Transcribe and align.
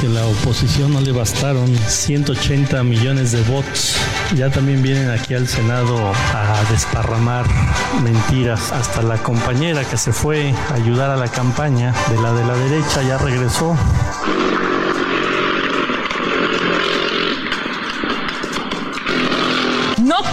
Que 0.00 0.08
la 0.08 0.24
oposición 0.26 0.92
no 0.92 1.00
le 1.00 1.12
bastaron 1.12 1.68
180 1.76 2.82
millones 2.84 3.32
de 3.32 3.42
votos. 3.42 3.96
Ya 4.34 4.48
también 4.50 4.82
vienen 4.82 5.10
aquí 5.10 5.34
al 5.34 5.46
Senado 5.46 6.12
a 6.34 6.64
desparramar 6.70 7.44
mentiras. 8.02 8.72
Hasta 8.72 9.02
la 9.02 9.18
compañera 9.18 9.84
que 9.84 9.96
se 9.96 10.12
fue 10.12 10.54
a 10.70 10.74
ayudar 10.74 11.10
a 11.10 11.16
la 11.16 11.28
campaña 11.28 11.94
de 12.08 12.20
la 12.22 12.32
de 12.32 12.44
la 12.46 12.56
derecha 12.56 13.02
ya 13.02 13.18
regresó. 13.18 13.76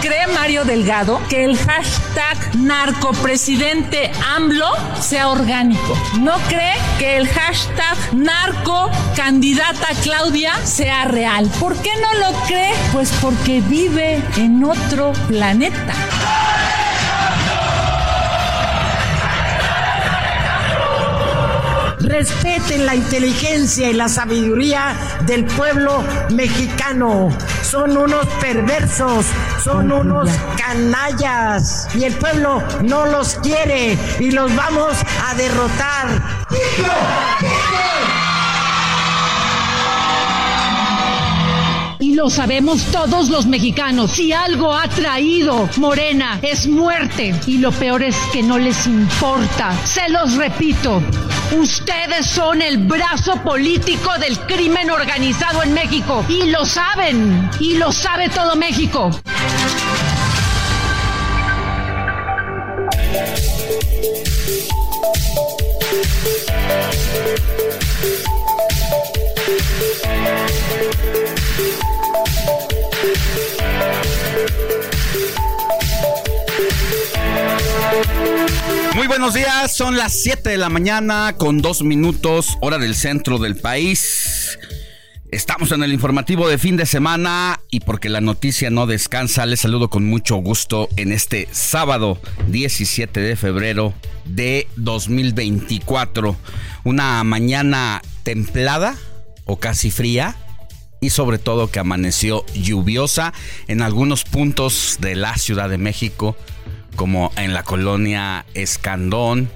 Cree 0.00 0.26
Mario 0.28 0.64
Delgado 0.64 1.20
que 1.28 1.44
el 1.44 1.56
hashtag 1.56 2.56
narcopresidente 2.56 4.10
AMLO 4.34 4.70
sea 5.00 5.28
orgánico? 5.28 5.96
¿No 6.20 6.38
cree 6.48 6.74
que 6.98 7.16
el 7.16 7.28
hashtag 7.28 7.96
narco 8.14 8.90
candidata 9.16 9.88
Claudia 10.02 10.54
sea 10.64 11.04
real? 11.04 11.50
¿Por 11.60 11.76
qué 11.76 11.90
no 12.00 12.14
lo 12.14 12.38
cree? 12.46 12.74
Pues 12.92 13.12
porque 13.20 13.60
vive 13.60 14.22
en 14.36 14.64
otro 14.64 15.12
planeta. 15.28 15.94
Respeten 22.08 22.86
la 22.86 22.94
inteligencia 22.94 23.90
y 23.90 23.92
la 23.92 24.08
sabiduría 24.08 24.94
del 25.26 25.44
pueblo 25.44 26.02
mexicano. 26.30 27.28
Son 27.62 27.98
unos 27.98 28.26
perversos, 28.40 29.26
son 29.62 29.92
unos 29.92 30.30
canallas. 30.56 31.86
Y 31.94 32.04
el 32.04 32.14
pueblo 32.14 32.62
no 32.82 33.04
los 33.04 33.34
quiere 33.34 33.98
y 34.18 34.30
los 34.30 34.56
vamos 34.56 34.96
a 35.26 35.34
derrotar. 35.34 36.06
Y 36.50 38.17
lo 42.18 42.28
sabemos 42.28 42.82
todos 42.86 43.28
los 43.28 43.46
mexicanos. 43.46 44.10
Si 44.10 44.32
algo 44.32 44.74
ha 44.74 44.88
traído 44.88 45.68
Morena 45.76 46.40
es 46.42 46.66
muerte. 46.66 47.32
Y 47.46 47.58
lo 47.58 47.70
peor 47.70 48.02
es 48.02 48.16
que 48.32 48.42
no 48.42 48.58
les 48.58 48.88
importa. 48.88 49.72
Se 49.86 50.08
los 50.08 50.34
repito. 50.34 51.00
Ustedes 51.56 52.26
son 52.26 52.60
el 52.60 52.78
brazo 52.78 53.40
político 53.44 54.10
del 54.18 54.36
crimen 54.46 54.90
organizado 54.90 55.62
en 55.62 55.74
México. 55.74 56.24
Y 56.28 56.50
lo 56.50 56.66
saben. 56.66 57.48
Y 57.60 57.74
lo 57.74 57.92
sabe 57.92 58.28
todo 58.30 58.56
México. 58.56 59.12
Muy 78.98 79.06
buenos 79.06 79.34
días, 79.34 79.76
son 79.76 79.96
las 79.96 80.12
7 80.12 80.50
de 80.50 80.58
la 80.58 80.68
mañana 80.68 81.36
con 81.36 81.62
dos 81.62 81.84
minutos, 81.84 82.58
hora 82.60 82.78
del 82.78 82.96
centro 82.96 83.38
del 83.38 83.54
país. 83.54 84.58
Estamos 85.30 85.70
en 85.70 85.84
el 85.84 85.92
informativo 85.92 86.48
de 86.48 86.58
fin 86.58 86.76
de 86.76 86.84
semana 86.84 87.60
y 87.70 87.78
porque 87.78 88.08
la 88.08 88.20
noticia 88.20 88.70
no 88.70 88.88
descansa, 88.88 89.46
les 89.46 89.60
saludo 89.60 89.88
con 89.88 90.04
mucho 90.04 90.34
gusto 90.38 90.88
en 90.96 91.12
este 91.12 91.46
sábado 91.52 92.20
17 92.48 93.20
de 93.20 93.36
febrero 93.36 93.94
de 94.24 94.66
2024. 94.74 96.36
Una 96.82 97.22
mañana 97.22 98.02
templada 98.24 98.96
o 99.44 99.60
casi 99.60 99.92
fría 99.92 100.34
y 101.00 101.10
sobre 101.10 101.38
todo 101.38 101.70
que 101.70 101.78
amaneció 101.78 102.44
lluviosa 102.52 103.32
en 103.68 103.80
algunos 103.80 104.24
puntos 104.24 104.96
de 105.00 105.14
la 105.14 105.36
Ciudad 105.36 105.68
de 105.68 105.78
México 105.78 106.36
como 106.98 107.30
en 107.36 107.54
la 107.54 107.62
colonia 107.62 108.44
Escandón, 108.54 109.48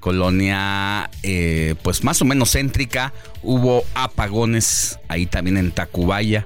colonia 0.00 1.08
eh, 1.22 1.76
pues 1.82 2.02
más 2.02 2.20
o 2.20 2.24
menos 2.24 2.50
céntrica, 2.50 3.14
hubo 3.44 3.84
apagones 3.94 4.98
ahí 5.06 5.26
también 5.26 5.56
en 5.56 5.70
Tacubaya. 5.70 6.42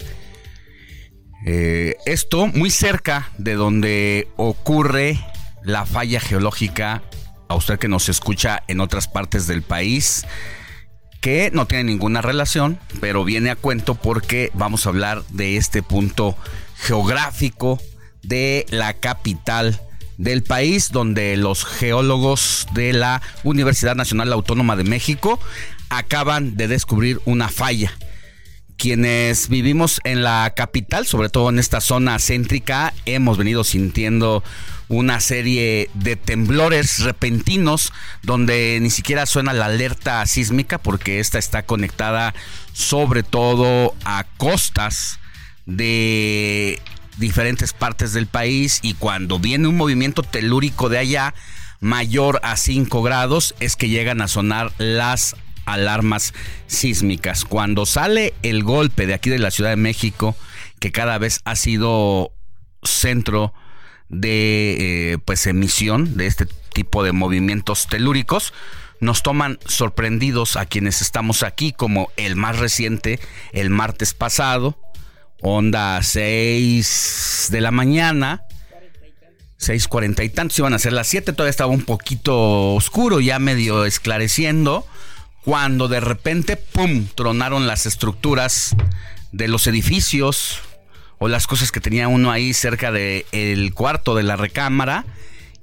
Eh, 1.47 1.97
esto 2.05 2.47
muy 2.47 2.69
cerca 2.69 3.31
de 3.39 3.55
donde 3.55 4.29
ocurre 4.37 5.19
la 5.63 5.87
falla 5.87 6.21
geológica, 6.21 7.03
a 7.49 7.55
usted 7.55 7.79
que 7.79 7.89
nos 7.89 8.11
escucha 8.11 8.63
en 8.69 8.81
otras 8.81 9.09
partes 9.09 9.47
del 9.47 9.63
país, 9.63 10.27
que 11.23 11.51
no 11.55 11.67
tiene 11.67 11.85
ninguna 11.85 12.21
relación, 12.21 12.79
pero 13.01 13.25
viene 13.25 13.49
a 13.49 13.57
cuento 13.57 13.95
porque 13.95 14.51
vamos 14.53 14.85
a 14.85 14.91
hablar 14.91 15.25
de 15.31 15.57
este 15.57 15.83
punto 15.83 16.37
geográfico 16.77 17.81
de 18.23 18.67
la 18.69 18.93
capital 18.93 19.81
del 20.19 20.43
país, 20.43 20.91
donde 20.91 21.37
los 21.37 21.65
geólogos 21.65 22.67
de 22.75 22.93
la 22.93 23.23
Universidad 23.45 23.95
Nacional 23.95 24.33
Autónoma 24.33 24.77
de 24.77 24.85
México 24.85 25.41
acaban 25.89 26.57
de 26.57 26.69
descubrir 26.69 27.21
una 27.25 27.49
falla. 27.49 27.93
Quienes 28.77 29.49
vivimos 29.49 30.01
en 30.05 30.23
la 30.23 30.53
capital, 30.55 31.07
sobre 31.07 31.31
todo 31.31 31.49
en 31.49 31.59
esta 31.59 31.81
zona 31.81 32.19
céntrica, 32.19 32.93
hemos 33.07 33.37
venido 33.37 33.65
sintiendo 33.65 34.45
una 34.89 35.21
serie 35.21 35.91
de 35.95 36.17
temblores 36.17 37.01
repentinos 37.01 37.93
donde 38.23 38.79
ni 38.81 38.91
siquiera 38.91 39.27
suena 39.27 39.53
la 39.53 39.67
alerta 39.67 40.25
sísmica 40.27 40.79
porque 40.79 41.21
esta 41.21 41.39
está 41.39 41.65
conectada 41.65 42.35
sobre 42.73 43.23
todo 43.23 43.95
a 44.05 44.25
costas 44.39 45.19
de 45.67 46.81
diferentes 47.19 47.73
partes 47.73 48.13
del 48.13 48.27
país 48.27 48.81
y 48.83 48.95
cuando 48.95 49.39
viene 49.39 49.69
un 49.69 49.77
movimiento 49.77 50.23
telúrico 50.23 50.89
de 50.89 50.99
allá 50.99 51.35
mayor 51.81 52.41
a 52.43 52.57
5 52.57 53.03
grados 53.03 53.55
es 53.61 53.77
que 53.77 53.89
llegan 53.89 54.21
a 54.21 54.29
sonar 54.29 54.73
las 54.79 55.37
alarmas 55.67 56.33
sísmicas. 56.67 57.45
Cuando 57.45 57.87
sale 57.87 58.35
el 58.43 58.65
golpe 58.65 59.07
de 59.07 59.15
aquí 59.15 59.31
de 59.31 59.39
la 59.39 59.51
Ciudad 59.51 59.71
de 59.71 59.77
México, 59.77 60.37
que 60.81 60.93
cada 60.93 61.19
vez 61.19 61.41
ha 61.45 61.57
sido 61.57 62.33
centro 62.83 63.53
de 64.09 65.13
eh, 65.13 65.19
pues 65.19 65.47
emisión 65.47 66.17
de 66.17 66.27
este 66.27 66.47
tipo 66.73 67.03
de 67.03 67.13
movimientos 67.13 67.87
telúricos, 67.87 68.55
nos 69.01 69.23
toman 69.23 69.59
sorprendidos 69.67 70.57
a 70.57 70.67
quienes 70.67 71.03
estamos 71.03 71.43
aquí, 71.43 71.73
como 71.73 72.11
el 72.17 72.35
más 72.35 72.59
reciente, 72.59 73.21
el 73.53 73.71
martes 73.71 74.15
pasado, 74.15 74.77
onda 75.41 76.03
6 76.03 77.49
de 77.51 77.61
la 77.61 77.71
mañana, 77.71 78.43
6.40 79.61 80.25
y 80.25 80.29
tantos, 80.31 80.59
iban 80.59 80.75
a 80.75 80.79
ser 80.79 80.93
las 80.93 81.07
7, 81.09 81.33
todavía 81.33 81.51
estaba 81.51 81.73
un 81.73 81.83
poquito 81.83 82.75
oscuro, 82.75 83.21
ya 83.21 83.39
medio 83.39 83.85
esclareciendo, 83.85 84.87
cuando 85.45 85.89
de 85.89 86.01
repente, 86.01 86.57
¡pum!, 86.57 87.07
tronaron 87.15 87.67
las 87.67 87.87
estructuras 87.87 88.77
de 89.33 89.49
los 89.49 89.67
edificios 89.67 90.61
o 91.19 91.29
las 91.29 91.47
cosas 91.47 91.73
que 91.73 91.81
tenía 91.81 92.09
uno 92.09 92.31
ahí 92.31 92.53
cerca 92.53 92.93
del 92.93 93.75
cuarto 93.75 94.15
de 94.15 94.23
la 94.23 94.37
recámara 94.37 95.05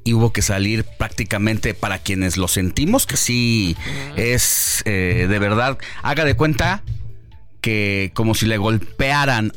y 0.04 0.14
hubo 0.14 0.32
que 0.32 0.42
salir 0.42 0.84
prácticamente 0.84 1.74
para 1.74 2.00
quienes 2.00 2.38
lo 2.38 2.48
sentimos, 2.48 3.06
que 3.06 3.18
sí 3.18 3.76
es 4.16 4.84
eh, 4.86 5.26
de 5.28 5.40
verdad, 5.40 5.78
haga 6.04 6.26
de 6.26 6.36
cuenta 6.36 6.84
que 7.62 8.12
como 8.14 8.36
si 8.36 8.46
le 8.46 8.58
golpearan 8.58 9.52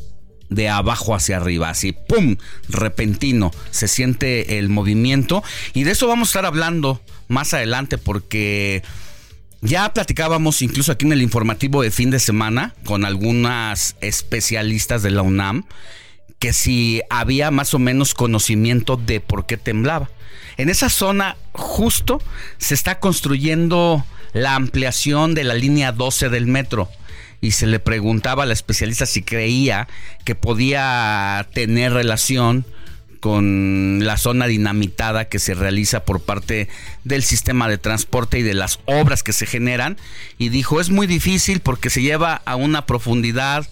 de 0.50 0.68
abajo 0.68 1.14
hacia 1.14 1.36
arriba, 1.36 1.70
así, 1.70 1.92
¡pum! 1.92 2.36
Repentino, 2.68 3.50
se 3.70 3.88
siente 3.88 4.58
el 4.58 4.68
movimiento 4.68 5.42
y 5.74 5.84
de 5.84 5.92
eso 5.92 6.06
vamos 6.06 6.28
a 6.28 6.30
estar 6.30 6.46
hablando 6.46 7.00
más 7.28 7.52
adelante 7.54 7.98
porque 7.98 8.82
ya 9.60 9.92
platicábamos 9.92 10.62
incluso 10.62 10.92
aquí 10.92 11.04
en 11.04 11.12
el 11.12 11.22
informativo 11.22 11.82
de 11.82 11.90
fin 11.90 12.10
de 12.10 12.20
semana 12.20 12.74
con 12.84 13.04
algunas 13.04 13.96
especialistas 14.00 15.02
de 15.02 15.10
la 15.10 15.22
UNAM 15.22 15.64
que 16.38 16.52
si 16.52 17.02
había 17.10 17.50
más 17.50 17.74
o 17.74 17.78
menos 17.78 18.14
conocimiento 18.14 18.96
de 18.96 19.20
por 19.20 19.46
qué 19.46 19.56
temblaba. 19.56 20.08
En 20.56 20.68
esa 20.68 20.88
zona 20.88 21.36
justo 21.52 22.22
se 22.58 22.74
está 22.74 23.00
construyendo 23.00 24.04
la 24.32 24.54
ampliación 24.54 25.34
de 25.34 25.44
la 25.44 25.54
línea 25.54 25.92
12 25.92 26.28
del 26.28 26.46
metro 26.46 26.88
y 27.40 27.52
se 27.52 27.66
le 27.66 27.78
preguntaba 27.78 28.42
a 28.42 28.46
la 28.46 28.52
especialista 28.52 29.06
si 29.06 29.22
creía 29.22 29.88
que 30.24 30.34
podía 30.34 31.46
tener 31.52 31.92
relación 31.92 32.66
con 33.20 34.00
la 34.04 34.16
zona 34.16 34.46
dinamitada 34.46 35.26
que 35.26 35.38
se 35.38 35.54
realiza 35.54 36.04
por 36.04 36.20
parte 36.20 36.68
del 37.04 37.22
sistema 37.22 37.68
de 37.68 37.78
transporte 37.78 38.38
y 38.38 38.42
de 38.42 38.54
las 38.54 38.80
obras 38.86 39.22
que 39.22 39.32
se 39.32 39.46
generan. 39.46 39.96
Y 40.38 40.50
dijo 40.50 40.80
es 40.80 40.90
muy 40.90 41.06
difícil 41.06 41.60
porque 41.60 41.90
se 41.90 42.02
lleva 42.02 42.42
a 42.44 42.56
una 42.56 42.86
profundidad 42.86 43.68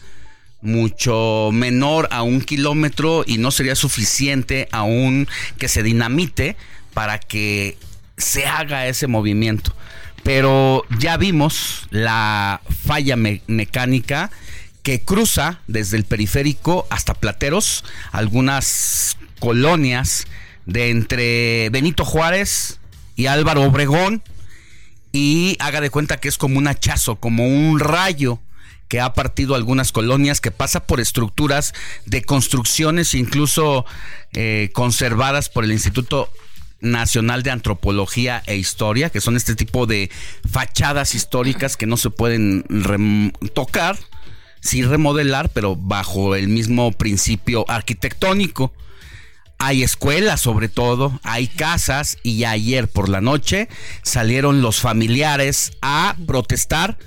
mucho 0.62 1.50
menor 1.52 2.08
a 2.10 2.22
un 2.22 2.40
kilómetro 2.40 3.24
y 3.26 3.38
no 3.38 3.50
sería 3.50 3.76
suficiente 3.76 4.68
aún 4.72 5.28
que 5.58 5.68
se 5.68 5.82
dinamite 5.82 6.56
para 6.92 7.18
que 7.18 7.76
se 8.16 8.46
haga 8.46 8.86
ese 8.86 9.06
movimiento 9.06 9.74
pero 10.26 10.82
ya 10.99 11.17
vimos 11.17 11.87
la 11.90 12.61
falla 12.84 13.14
mecánica 13.14 14.32
que 14.82 15.00
cruza 15.00 15.61
desde 15.69 15.96
el 15.96 16.05
periférico 16.05 16.84
hasta 16.90 17.14
Plateros, 17.14 17.84
algunas 18.11 19.19
colonias 19.38 20.26
de 20.64 20.90
entre 20.90 21.70
Benito 21.70 22.05
Juárez 22.05 22.81
y 23.14 23.26
Álvaro 23.26 23.62
Obregón, 23.62 24.25
y 25.12 25.56
haga 25.61 25.81
de 25.81 25.90
cuenta 25.90 26.17
que 26.17 26.26
es 26.26 26.38
como 26.38 26.58
un 26.58 26.67
hachazo, 26.67 27.17
como 27.17 27.46
un 27.46 27.78
rayo 27.78 28.40
que 28.88 29.00
ha 29.00 29.14
partido 29.14 29.55
algunas 29.55 29.93
colonias, 29.93 30.40
que 30.40 30.50
pasa 30.50 30.88
por 30.88 30.99
estructuras 30.99 31.73
de 32.05 32.25
construcciones 32.25 33.14
incluso 33.14 33.87
eh, 34.32 34.70
conservadas 34.73 35.49
por 35.50 35.62
el 35.62 35.70
Instituto 35.70 36.32
Nacional 36.81 37.43
de 37.43 37.50
Antropología 37.50 38.43
e 38.46 38.56
Historia, 38.56 39.11
que 39.11 39.20
son 39.20 39.37
este 39.37 39.55
tipo 39.55 39.87
de 39.87 40.11
fachadas 40.49 41.14
históricas 41.14 41.76
que 41.76 41.87
no 41.87 41.96
se 41.96 42.11
pueden 42.11 42.64
tocar, 43.55 43.99
sí 44.61 44.82
remodelar, 44.82 45.50
pero 45.50 45.76
bajo 45.76 46.34
el 46.34 46.49
mismo 46.49 46.93
principio 46.93 47.64
arquitectónico. 47.69 48.73
Hay 49.58 49.82
escuelas 49.82 50.43
sobre 50.43 50.69
todo, 50.69 51.19
hay 51.23 51.46
casas 51.46 52.19
y 52.23 52.44
ayer 52.44 52.88
por 52.88 53.08
la 53.08 53.23
noche 53.23 53.69
salieron 54.02 54.61
los 54.61 54.81
familiares 54.81 55.73
a 55.81 56.14
protestar 56.26 56.99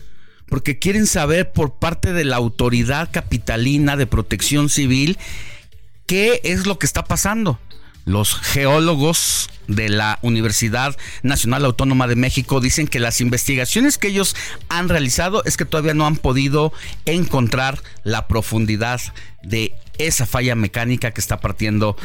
porque 0.47 0.79
quieren 0.79 1.05
saber 1.05 1.51
por 1.51 1.75
parte 1.75 2.11
de 2.11 2.25
la 2.25 2.37
autoridad 2.37 3.09
capitalina 3.11 3.95
de 3.95 4.07
protección 4.07 4.69
civil 4.69 5.17
qué 6.07 6.41
es 6.43 6.65
lo 6.65 6.79
que 6.79 6.87
está 6.87 7.03
pasando. 7.03 7.59
Los 8.05 8.35
geólogos 8.35 9.49
de 9.67 9.89
la 9.89 10.17
Universidad 10.21 10.97
Nacional 11.21 11.65
Autónoma 11.65 12.07
de 12.07 12.15
México 12.15 12.59
dicen 12.59 12.87
que 12.87 12.99
las 12.99 13.21
investigaciones 13.21 13.97
que 13.97 14.07
ellos 14.07 14.35
han 14.67 14.89
realizado 14.89 15.43
es 15.45 15.57
que 15.57 15.65
todavía 15.65 15.93
no 15.93 16.07
han 16.07 16.17
podido 16.17 16.73
encontrar 17.05 17.81
la 18.03 18.27
profundidad 18.27 18.99
de 19.43 19.73
esa 19.97 20.25
falla 20.25 20.55
mecánica 20.55 21.11
que 21.11 21.21
está 21.21 21.39
partiendo 21.39 21.95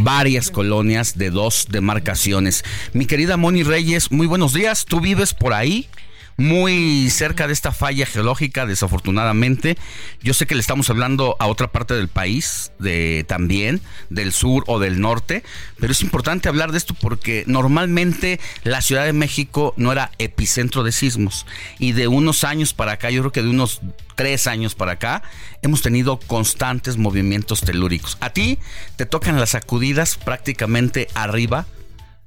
varias 0.00 0.50
colonias 0.50 1.16
de 1.16 1.30
dos 1.30 1.66
demarcaciones. 1.70 2.64
Mi 2.92 3.06
querida 3.06 3.36
Moni 3.36 3.62
Reyes, 3.62 4.10
muy 4.10 4.26
buenos 4.26 4.52
días. 4.52 4.84
¿Tú 4.84 5.00
vives 5.00 5.32
por 5.32 5.52
ahí? 5.52 5.88
Muy 6.36 7.08
cerca 7.10 7.46
de 7.46 7.52
esta 7.52 7.72
falla 7.72 8.06
geológica, 8.06 8.66
desafortunadamente. 8.66 9.76
Yo 10.22 10.34
sé 10.34 10.46
que 10.46 10.54
le 10.54 10.60
estamos 10.60 10.90
hablando 10.90 11.36
a 11.38 11.46
otra 11.46 11.72
parte 11.72 11.94
del 11.94 12.08
país, 12.08 12.72
de 12.78 13.24
también, 13.26 13.80
del 14.10 14.32
sur 14.32 14.64
o 14.66 14.78
del 14.78 15.00
norte, 15.00 15.42
pero 15.80 15.92
es 15.92 16.02
importante 16.02 16.48
hablar 16.48 16.72
de 16.72 16.78
esto 16.78 16.94
porque 16.94 17.44
normalmente 17.46 18.38
la 18.64 18.82
Ciudad 18.82 19.04
de 19.04 19.12
México 19.12 19.74
no 19.76 19.92
era 19.92 20.10
epicentro 20.18 20.82
de 20.82 20.92
sismos. 20.92 21.46
Y 21.78 21.92
de 21.92 22.08
unos 22.08 22.44
años 22.44 22.74
para 22.74 22.92
acá, 22.92 23.10
yo 23.10 23.22
creo 23.22 23.32
que 23.32 23.42
de 23.42 23.48
unos 23.48 23.80
tres 24.14 24.46
años 24.46 24.74
para 24.74 24.92
acá, 24.92 25.22
hemos 25.62 25.82
tenido 25.82 26.18
constantes 26.18 26.96
movimientos 26.96 27.60
telúricos. 27.60 28.16
A 28.20 28.30
ti 28.30 28.58
te 28.96 29.04
tocan 29.06 29.38
las 29.38 29.50
sacudidas 29.50 30.16
prácticamente 30.16 31.08
arriba 31.14 31.66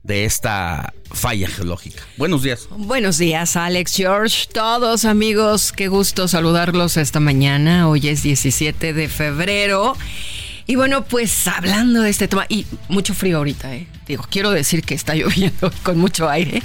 de 0.04 0.26
esta 0.26 0.94
falla 1.12 1.48
geológica. 1.48 2.04
Buenos 2.18 2.44
días. 2.44 2.68
Buenos 2.72 3.18
días, 3.18 3.56
Alex 3.56 3.96
George. 3.96 4.48
Todos 4.54 5.06
amigos, 5.06 5.72
qué 5.72 5.88
gusto 5.88 6.28
saludarlos 6.28 6.98
esta 6.98 7.20
mañana. 7.20 7.90
Hoy 7.90 8.08
es 8.08 8.24
17 8.24 8.94
de 8.94 9.08
febrero. 9.10 9.96
Y 10.68 10.76
bueno, 10.76 11.04
pues 11.04 11.48
hablando 11.48 12.02
de 12.02 12.10
este 12.10 12.28
tema, 12.28 12.46
y 12.48 12.66
mucho 12.90 13.14
frío 13.14 13.38
ahorita, 13.38 13.76
¿eh? 13.76 13.88
Digo, 14.10 14.26
quiero 14.28 14.50
decir 14.50 14.82
que 14.82 14.96
está 14.96 15.14
lloviendo 15.16 15.72
con 15.84 16.00
mucho 16.00 16.28
aire, 16.28 16.64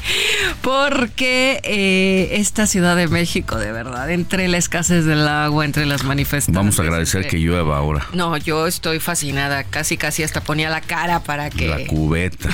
porque 0.63 1.61
eh, 1.63 2.41
esta 2.41 2.67
Ciudad 2.67 2.97
de 2.97 3.07
México, 3.07 3.59
de 3.59 3.71
verdad, 3.71 4.11
entre 4.11 4.49
la 4.49 4.57
escasez 4.57 5.05
del 5.05 5.29
agua, 5.29 5.67
entre 5.67 5.85
las 5.85 6.05
manifestaciones. 6.05 6.57
Vamos 6.57 6.79
a 6.79 6.83
agradecer 6.85 7.27
que 7.27 7.37
llueva 7.37 7.77
ahora. 7.77 8.07
No, 8.15 8.35
yo 8.39 8.67
estoy 8.67 8.99
fascinada, 8.99 9.63
casi 9.65 9.99
casi 9.99 10.23
hasta 10.23 10.41
ponía 10.41 10.71
la 10.71 10.81
cara 10.81 11.21
para 11.21 11.51
que. 11.51 11.69
La 11.69 11.85
cubeta. 11.87 12.49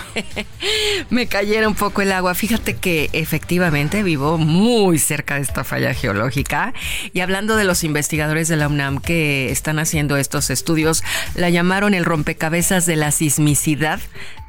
me 1.10 1.28
cayera 1.28 1.69
un 1.69 1.76
poco 1.76 2.02
el 2.02 2.10
agua. 2.10 2.34
Fíjate 2.34 2.75
que 2.75 3.10
efectivamente 3.12 4.02
vivo 4.02 4.38
muy 4.38 4.99
cerca 4.99 5.37
de 5.37 5.42
esta 5.42 5.62
falla 5.62 5.94
geológica. 5.94 6.75
Y 7.12 7.20
hablando 7.20 7.54
de 7.54 7.62
los 7.62 7.85
investigadores 7.85 8.49
de 8.49 8.56
la 8.56 8.66
UNAM 8.66 8.99
que 8.99 9.52
están 9.52 9.78
haciendo 9.78 10.16
estos 10.16 10.50
estudios, 10.50 11.04
la 11.37 11.49
llamaron 11.49 11.94
el 11.94 12.04
rompecabezas 12.04 12.87
de 12.87 12.97
la 12.97 13.12
sismicidad 13.12 14.00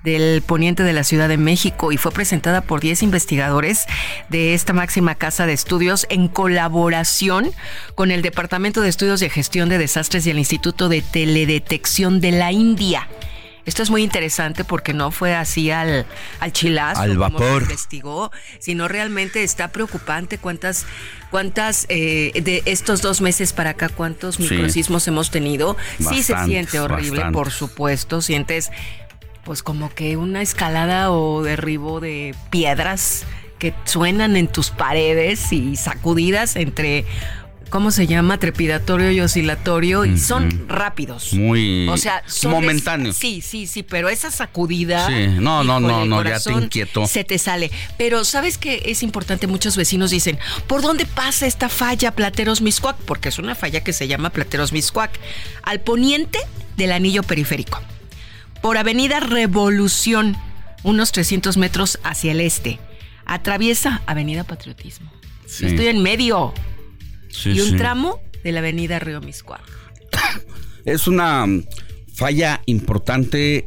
del 0.04 0.42
poniente 0.42 0.84
de 0.84 0.94
la 0.94 1.04
Ciudad 1.04 1.30
de 1.30 1.38
México 1.38 1.92
y 1.92 1.98
fue 1.98 2.12
presentada 2.12 2.62
por 2.62 2.80
10 2.80 3.04
investigadores 3.04 3.86
de 4.30 4.54
esta 4.54 4.74
máxima 4.74 5.16
casa 5.16 5.46
de 5.46 5.54
estudios 5.54 6.08
en 6.10 6.28
colaboración 6.28 7.52
con 7.96 8.12
el 8.12 8.22
Departamento 8.22 8.82
de 8.82 8.90
Estudios 8.90 9.20
de 9.20 9.30
Gestión 9.30 9.70
de 9.70 9.78
Desastres 9.78 10.26
y 10.26 10.32
el 10.32 10.40
Instituto 10.40 10.90
de 10.90 11.02
Teledetección 11.02 12.20
de 12.22 12.32
la 12.32 12.52
India. 12.52 13.08
Esto 13.66 13.84
es 13.84 13.92
muy 13.92 14.02
interesante 14.02 14.64
porque 14.64 14.94
no 14.94 15.12
fue 15.12 15.36
así 15.36 15.70
al, 15.70 16.06
al 16.40 16.52
chilazo, 16.52 17.02
al 17.02 17.18
vapor. 17.18 17.62
investigó, 17.62 18.32
sino 18.60 18.88
realmente 18.88 19.44
está 19.44 19.68
preocupante 19.68 20.40
cuántas, 20.40 20.86
cuántas 21.30 21.86
eh, 21.90 22.32
de 22.42 22.64
estos 22.66 23.02
dos 23.02 23.22
meses 23.22 23.54
para 23.54 23.72
acá, 23.72 23.90
cuántos 23.90 24.40
microsismos 24.40 25.08
hemos 25.08 25.30
tenido. 25.30 25.78
sí 26.00 26.24
se 26.24 26.36
siente 26.46 26.80
horrible, 26.80 27.26
por 27.32 27.52
supuesto, 27.52 28.22
sientes 28.22 28.72
pues 29.44 29.64
como 29.64 29.94
que 29.94 30.18
una 30.18 30.42
escalada 30.42 31.12
o 31.12 31.44
derribo 31.44 32.00
de 32.00 32.36
piedras 32.50 33.26
que 33.60 33.74
suenan 33.86 34.38
en 34.38 34.48
tus 34.48 34.72
paredes 34.72 35.52
y 35.54 35.76
sacudidas 35.76 36.56
entre 36.56 37.06
¿cómo 37.72 37.90
se 37.90 38.06
llama? 38.06 38.38
Trepidatorio 38.38 39.12
y 39.12 39.22
oscilatorio 39.22 40.06
y 40.06 40.20
son 40.20 40.68
rápidos. 40.68 41.34
Muy 41.34 41.88
o 41.90 41.98
sea, 41.98 42.22
momentáneos. 42.44 43.18
Sí, 43.18 43.42
sí, 43.42 43.66
sí, 43.66 43.82
pero 43.82 44.10
esa 44.10 44.30
sacudida. 44.30 45.08
Sí, 45.08 45.28
no, 45.40 45.64
no, 45.64 45.80
no, 45.80 46.06
no, 46.06 46.24
ya 46.24 46.40
te 46.40 46.52
inquieto. 46.52 47.08
Se 47.08 47.24
te 47.24 47.40
sale. 47.40 47.72
Pero 47.98 48.24
¿sabes 48.24 48.60
qué 48.60 48.84
es 48.86 49.02
importante? 49.02 49.48
Muchos 49.48 49.76
vecinos 49.76 50.12
dicen, 50.12 50.38
¿por 50.68 50.82
dónde 50.82 51.06
pasa 51.06 51.48
esta 51.48 51.70
falla 51.70 52.12
Plateros 52.12 52.62
Miscuac? 52.62 52.98
Porque 52.98 53.30
es 53.30 53.40
una 53.40 53.56
falla 53.56 53.84
que 53.84 53.94
se 53.94 54.08
llama 54.08 54.30
Plateros 54.30 54.74
Miscuac. 54.74 55.18
Al 55.64 55.80
poniente 55.80 56.40
del 56.78 56.92
anillo 56.92 57.24
periférico 57.24 57.82
por 58.62 58.78
Avenida 58.78 59.20
Revolución, 59.20 60.38
unos 60.84 61.12
300 61.12 61.58
metros 61.58 62.00
hacia 62.04 62.32
el 62.32 62.42
este. 62.42 62.80
Atraviesa 63.26 64.02
Avenida 64.06 64.44
Patriotismo. 64.44 65.12
Estoy 65.46 65.88
en 65.88 66.02
medio. 66.02 66.54
y 67.46 67.60
un 67.60 67.78
tramo 67.78 68.22
de 68.44 68.52
la 68.52 68.60
Avenida 68.60 69.00
Río 69.00 69.22
Miscuac. 69.22 69.62
Es 70.84 71.08
una 71.08 71.46
falla 72.16 72.64
importante 72.66 73.66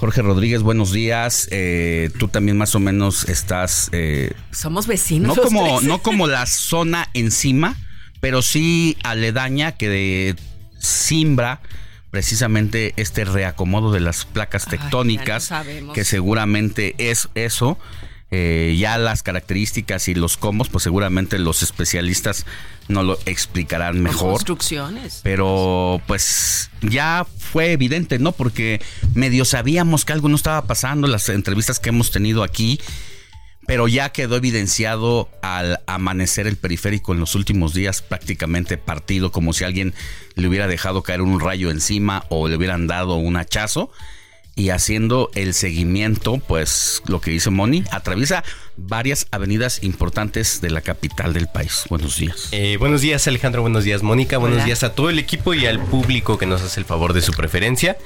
Jorge 0.00 0.22
Rodríguez, 0.22 0.62
buenos 0.62 0.92
días. 0.92 1.46
Eh, 1.50 2.08
tú 2.18 2.28
también 2.28 2.56
más 2.56 2.74
o 2.74 2.80
menos 2.80 3.28
estás... 3.28 3.90
Eh, 3.92 4.32
Somos 4.50 4.86
vecinos. 4.86 5.36
no 5.36 5.42
como, 5.42 5.76
tres. 5.76 5.82
no 5.82 5.98
como 5.98 6.26
la 6.26 6.46
zona 6.46 7.10
encima, 7.12 7.76
pero 8.20 8.40
sí 8.40 8.96
aledaña 9.02 9.72
que 9.72 9.90
de 9.90 10.36
simbra 10.78 11.60
precisamente 12.10 12.92
este 12.96 13.24
reacomodo 13.24 13.92
de 13.92 14.00
las 14.00 14.24
placas 14.24 14.64
Ay, 14.66 14.78
tectónicas, 14.78 15.50
no 15.50 15.56
sabemos. 15.58 15.94
que 15.94 16.04
seguramente 16.04 16.94
es 16.98 17.28
eso. 17.34 17.78
Eh, 18.32 18.76
ya 18.78 18.96
las 18.96 19.24
características 19.24 20.06
y 20.06 20.14
los 20.14 20.36
comos, 20.36 20.68
pues 20.68 20.84
seguramente 20.84 21.36
los 21.40 21.64
especialistas 21.64 22.46
no 22.86 23.02
lo 23.02 23.18
explicarán 23.26 24.00
mejor. 24.00 24.34
Construcciones. 24.34 25.20
Pero 25.24 26.00
pues 26.06 26.70
ya 26.80 27.26
fue 27.38 27.72
evidente, 27.72 28.20
¿no? 28.20 28.30
Porque 28.30 28.80
medio 29.14 29.44
sabíamos 29.44 30.04
que 30.04 30.12
algo 30.12 30.28
no 30.28 30.36
estaba 30.36 30.64
pasando, 30.66 31.08
las 31.08 31.28
entrevistas 31.28 31.80
que 31.80 31.88
hemos 31.88 32.12
tenido 32.12 32.44
aquí, 32.44 32.78
pero 33.70 33.86
ya 33.86 34.08
quedó 34.10 34.34
evidenciado 34.34 35.28
al 35.42 35.78
amanecer 35.86 36.48
el 36.48 36.56
periférico 36.56 37.12
en 37.12 37.20
los 37.20 37.36
últimos 37.36 37.72
días 37.72 38.02
prácticamente 38.02 38.78
partido, 38.78 39.30
como 39.30 39.52
si 39.52 39.62
alguien 39.62 39.94
le 40.34 40.48
hubiera 40.48 40.66
dejado 40.66 41.04
caer 41.04 41.22
un 41.22 41.38
rayo 41.38 41.70
encima 41.70 42.24
o 42.30 42.48
le 42.48 42.56
hubieran 42.56 42.88
dado 42.88 43.14
un 43.14 43.36
hachazo. 43.36 43.92
Y 44.56 44.70
haciendo 44.70 45.30
el 45.36 45.54
seguimiento, 45.54 46.38
pues 46.48 47.00
lo 47.06 47.20
que 47.20 47.30
dice 47.30 47.50
Moni, 47.50 47.84
atraviesa 47.92 48.42
varias 48.76 49.28
avenidas 49.30 49.84
importantes 49.84 50.60
de 50.60 50.70
la 50.70 50.80
capital 50.80 51.32
del 51.32 51.46
país. 51.46 51.84
Buenos 51.88 52.16
días. 52.16 52.48
Eh, 52.50 52.76
buenos 52.76 53.02
días 53.02 53.28
Alejandro, 53.28 53.62
buenos 53.62 53.84
días 53.84 54.02
Mónica, 54.02 54.38
buenos 54.38 54.56
Hola. 54.56 54.64
días 54.64 54.82
a 54.82 54.96
todo 54.96 55.10
el 55.10 55.20
equipo 55.20 55.54
y 55.54 55.66
al 55.66 55.78
público 55.78 56.38
que 56.38 56.46
nos 56.46 56.60
hace 56.60 56.80
el 56.80 56.86
favor 56.86 57.12
de 57.12 57.22
su 57.22 57.30
preferencia. 57.34 57.96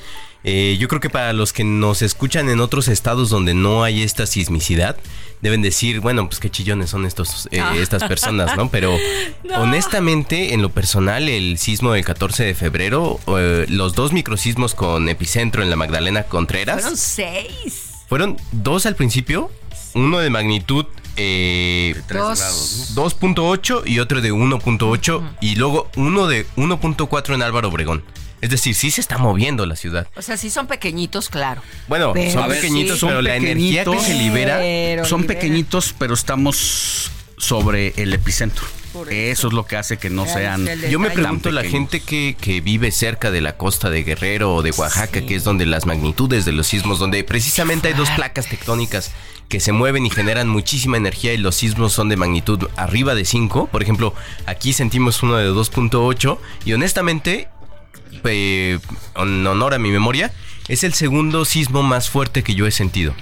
Eh, 0.44 0.76
yo 0.78 0.88
creo 0.88 1.00
que 1.00 1.08
para 1.08 1.32
los 1.32 1.54
que 1.54 1.64
nos 1.64 2.02
escuchan 2.02 2.50
en 2.50 2.60
otros 2.60 2.88
estados 2.88 3.30
donde 3.30 3.54
no 3.54 3.82
hay 3.82 4.02
esta 4.02 4.26
sismicidad, 4.26 4.98
deben 5.44 5.60
decir, 5.62 6.00
bueno, 6.00 6.26
pues 6.26 6.40
qué 6.40 6.50
chillones 6.50 6.88
son 6.90 7.04
estos, 7.04 7.48
eh, 7.52 7.60
Ah. 7.60 7.74
estas 7.76 8.02
personas, 8.04 8.56
¿no? 8.56 8.70
Pero 8.70 8.96
honestamente, 9.56 10.54
en 10.54 10.62
lo 10.62 10.70
personal, 10.70 11.28
el 11.28 11.58
sismo 11.58 11.92
del 11.92 12.04
14 12.04 12.44
de 12.44 12.54
febrero, 12.54 13.20
eh, 13.38 13.66
los 13.68 13.94
dos 13.94 14.12
microsismos 14.12 14.74
con 14.74 15.08
epicentro 15.08 15.62
en 15.62 15.68
la 15.70 15.76
Magdalena 15.76 16.22
Contreras, 16.24 16.80
Fueron 16.80 16.96
seis. 16.96 17.90
fueron 18.08 18.36
dos 18.52 18.86
al 18.86 18.96
principio, 18.96 19.50
uno 19.94 20.18
de 20.18 20.30
magnitud 20.30 20.86
eh, 21.16 21.94
Dos. 22.08 22.94
2.8 22.96 23.82
y 23.86 24.00
otro 24.00 24.20
de 24.20 24.32
1.8 24.32 25.36
y 25.42 25.54
luego 25.56 25.88
uno 25.96 26.26
de 26.26 26.44
1.4 26.56 27.34
en 27.34 27.42
Álvaro 27.42 27.68
Obregón. 27.68 28.02
Es 28.44 28.50
decir, 28.50 28.74
sí 28.74 28.90
se 28.90 29.00
está 29.00 29.16
moviendo 29.16 29.64
la 29.64 29.74
ciudad. 29.76 30.06
O 30.16 30.22
sea, 30.22 30.36
sí 30.36 30.50
son 30.50 30.66
pequeñitos, 30.66 31.30
claro. 31.30 31.62
Bueno, 31.88 32.12
Pero 32.12 32.30
son 32.30 32.48
pequeñitos, 32.48 32.98
sí. 33.00 33.06
pero 33.06 33.16
Son 33.18 33.24
la 33.24 33.36
energía 33.36 33.84
que 33.84 33.98
se 34.00 34.14
libera... 34.14 34.58
Pero 34.58 35.04
Son 35.06 35.22
libera. 35.22 35.40
pequeñitos, 35.40 35.94
pero 35.98 36.12
estamos 36.14 37.10
sobre 37.38 37.94
el 37.96 38.12
epicentro. 38.12 38.64
Eso. 38.94 39.10
eso. 39.10 39.48
es 39.48 39.54
lo 39.54 39.66
que 39.66 39.76
hace 39.76 39.96
que 39.96 40.08
no 40.10 40.24
sean. 40.26 40.68
Yo 40.90 40.98
me 41.00 41.10
pregunto 41.10 41.50
la 41.50 41.64
gente 41.64 42.00
que, 42.00 42.36
que 42.40 42.60
vive 42.60 42.90
cerca 42.92 43.30
de 43.30 43.40
la 43.40 43.56
costa 43.56 43.90
de 43.90 44.04
Guerrero 44.04 44.54
o 44.54 44.62
de 44.62 44.70
Oaxaca, 44.72 45.20
Sí. 45.20 45.26
que 45.26 45.34
es 45.36 45.42
donde 45.44 45.66
las 45.66 45.86
magnitudes 45.86 46.44
de 46.44 46.52
los 46.52 46.66
sismos, 46.66 46.98
donde 46.98 47.24
precisamente 47.24 47.88
hay 47.88 47.94
dos 47.94 48.10
placas 48.10 48.46
tectónicas 48.46 49.10
que 49.48 49.60
se 49.60 49.72
mueven 49.72 50.06
y 50.06 50.10
generan 50.10 50.48
muchísima 50.48 50.96
energía 50.96 51.32
y 51.34 51.36
los 51.36 51.54
sismos 51.56 51.92
son 51.92 52.08
de 52.08 52.16
magnitud 52.16 52.68
arriba 52.76 53.14
de 53.14 53.24
5. 53.24 53.66
Por 53.66 53.82
ejemplo, 53.82 54.14
aquí 54.46 54.72
sentimos 54.72 55.22
uno 55.22 55.36
de 55.36 55.50
2.8 55.50 56.38
y 56.64 56.72
honestamente, 56.72 57.48
eh, 58.24 58.78
en 59.16 59.46
honor 59.46 59.74
a 59.74 59.78
mi 59.78 59.90
memoria, 59.90 60.32
es 60.68 60.84
el 60.84 60.94
segundo 60.94 61.44
sismo 61.44 61.82
más 61.82 62.08
fuerte 62.10 62.42
que 62.42 62.54
yo 62.54 62.66
he 62.66 62.70
sentido. 62.70 63.14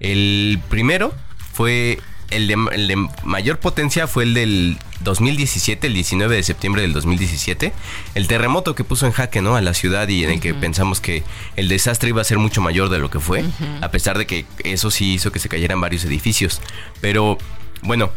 El 0.00 0.60
primero 0.68 1.14
fue 1.52 1.98
el 2.30 2.46
de, 2.46 2.56
el 2.72 2.88
de 2.88 3.08
mayor 3.24 3.58
potencia 3.58 4.06
fue 4.06 4.24
el 4.24 4.34
del 4.34 4.76
2017, 5.00 5.86
el 5.86 5.94
19 5.94 6.36
de 6.36 6.42
septiembre 6.42 6.82
del 6.82 6.92
2017, 6.92 7.72
el 8.14 8.28
terremoto 8.28 8.74
que 8.74 8.84
puso 8.84 9.06
en 9.06 9.12
jaque 9.12 9.40
¿no? 9.40 9.56
a 9.56 9.60
la 9.62 9.72
ciudad 9.72 10.06
y 10.08 10.24
en 10.24 10.30
el 10.32 10.40
que 10.40 10.52
pensamos 10.54 11.00
que 11.00 11.22
el 11.56 11.68
desastre 11.68 12.10
iba 12.10 12.20
a 12.20 12.24
ser 12.24 12.38
mucho 12.38 12.60
mayor 12.60 12.90
de 12.90 12.98
lo 12.98 13.10
que 13.10 13.18
fue, 13.18 13.44
a 13.80 13.90
pesar 13.90 14.18
de 14.18 14.26
que 14.26 14.44
eso 14.64 14.90
sí 14.90 15.14
hizo 15.14 15.32
que 15.32 15.38
se 15.38 15.48
cayeran 15.48 15.80
varios 15.80 16.04
edificios. 16.04 16.60
Pero 17.00 17.38
bueno, 17.82 18.10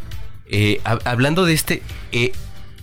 eh, 0.47 0.81
hab- 0.83 1.01
hablando 1.05 1.45
de 1.45 1.53
este, 1.53 1.81
eh, 2.11 2.33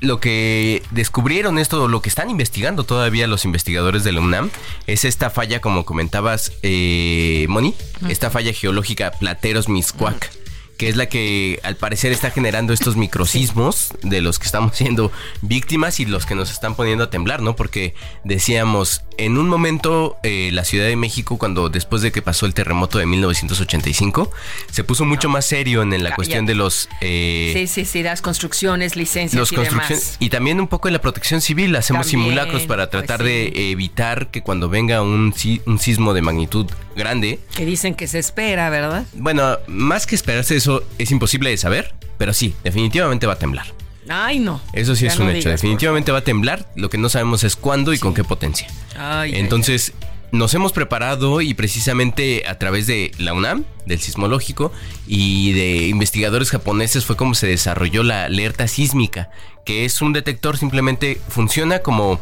lo 0.01 0.21
que 0.21 0.83
descubrieron 0.91 1.59
esto, 1.59 1.89
lo 1.89 2.03
que 2.03 2.09
están 2.09 2.31
investigando 2.31 2.85
todavía 2.85 3.27
los 3.27 3.45
investigadores 3.45 4.05
de 4.05 4.13
la 4.13 4.21
UNAM, 4.21 4.51
es 4.87 5.05
esta 5.05 5.31
falla, 5.31 5.61
como 5.61 5.85
comentabas, 5.85 6.53
eh, 6.63 7.47
Moni, 7.49 7.75
esta 8.09 8.31
falla 8.31 8.53
geológica 8.53 9.13
Plateros-Miscuac. 9.13 10.48
Que 10.79 10.89
es 10.89 10.97
la 10.97 11.07
que 11.07 11.61
al 11.65 11.77
parecer 11.77 12.13
está 12.13 12.31
generando 12.31 12.73
estos 12.73 12.97
microsismos 12.97 13.89
de 14.03 14.23
los 14.23 14.39
que 14.39 14.47
estamos 14.47 14.77
siendo 14.77 15.13
víctimas 15.43 16.01
y 16.01 16.07
los 16.07 16.25
que 16.25 16.35
nos 16.35 16.51
están 16.51 16.75
poniendo 16.77 17.05
a 17.05 17.11
temblar, 17.11 17.43
¿no? 17.43 17.55
Porque 17.57 17.95
decíamos, 18.25 19.03
en 19.19 19.37
un 19.39 19.49
momento 19.49 20.17
eh, 20.23 20.51
la 20.53 20.65
Ciudad 20.65 20.87
de 20.87 20.95
México, 20.97 21.37
cuando 21.37 21.69
después 21.69 22.01
de 22.01 22.13
que 22.13 22.23
pasó 22.23 22.47
el 22.47 22.55
terremoto 22.55 22.99
de 22.99 23.07
1985, 23.07 24.31
se 24.71 24.85
puso 24.85 25.05
mucho 25.05 25.29
más 25.29 25.45
serio 25.47 25.83
en, 25.83 26.03
la 26.03 26.15
cuestión 26.15 26.47
de 26.47 26.55
los... 26.55 26.89
eh, 27.01 27.51
Sí, 27.55 27.67
sí, 27.67 27.85
sí, 27.85 28.03
las 28.03 28.23
construcciones, 28.23 28.95
licencias 28.95 29.39
los 29.39 29.51
y 29.53 29.57
construcciones 29.57 30.01
demás. 30.05 30.17
y 30.21 30.31
también 30.31 30.61
un 30.61 30.69
poco 30.69 30.89
en 30.89 30.95
la 30.95 31.01
protección 31.01 31.41
civil 31.41 31.75
hacemos 31.77 32.07
También, 32.07 32.25
simulacros 32.29 32.63
para 32.67 32.89
pues 32.89 33.05
tratar 33.05 33.21
sí. 33.27 33.33
de 33.33 33.71
evitar 33.73 34.31
que 34.31 34.43
cuando 34.43 34.69
venga 34.69 35.03
un, 35.03 35.35
un 35.67 35.79
sismo 35.81 36.15
de 36.15 36.23
magnitud 36.23 36.67
grande 36.99 37.39
Que 37.57 37.65
dicen 37.65 37.95
que 37.95 38.07
se 38.07 38.19
espera, 38.19 38.69
¿verdad? 38.69 39.07
bueno 39.15 39.57
más 39.67 40.07
que 40.07 40.15
esperarse 40.15 40.57
eso 40.57 40.83
es 40.99 41.11
imposible 41.11 41.49
de 41.51 41.57
saber 41.57 41.95
pero 42.19 42.35
sí 42.35 42.55
definitivamente 42.65 43.27
va 43.27 43.33
a 43.35 43.39
temblar 43.39 43.67
Ay, 44.11 44.39
no. 44.39 44.61
eso 44.73 44.95
sí 44.97 45.05
Ya 45.05 45.13
es 45.13 45.19
no 45.19 45.25
un 45.27 45.31
hecho 45.31 45.49
definitivamente 45.51 46.13
va 46.13 46.19
a 46.19 46.25
temblar 46.25 46.67
lo 46.77 46.91
que 46.91 46.99
no 46.99 47.09
sabemos 47.09 47.45
es 47.45 47.57
cuándo 47.57 47.93
y 47.93 47.99
con 47.99 48.15
qué 48.15 48.25
potencia. 48.25 48.67
Ay, 48.97 49.33
entonces, 49.35 49.93
nos 50.33 50.53
hemos 50.55 50.73
preparado 50.73 51.41
y 51.43 51.53
precisamente 51.55 52.45
a 52.49 52.59
través 52.59 52.87
de 52.87 53.13
la 53.19 53.33
UNAM, 53.35 53.65
del 53.87 54.01
sismológico 54.01 54.73
y 55.07 55.53
de 55.53 55.89
investigadores 55.89 56.51
japoneses 56.51 57.05
fue 57.05 57.17
como 57.17 57.35
se 57.35 57.47
desarrolló 57.47 58.03
la 58.03 58.25
alerta 58.25 58.67
sísmica, 58.67 59.31
que 59.65 59.85
es 59.85 60.01
un 60.03 60.13
detector 60.15 60.57
simplemente 60.59 61.21
funciona 61.29 61.81
como 61.81 62.19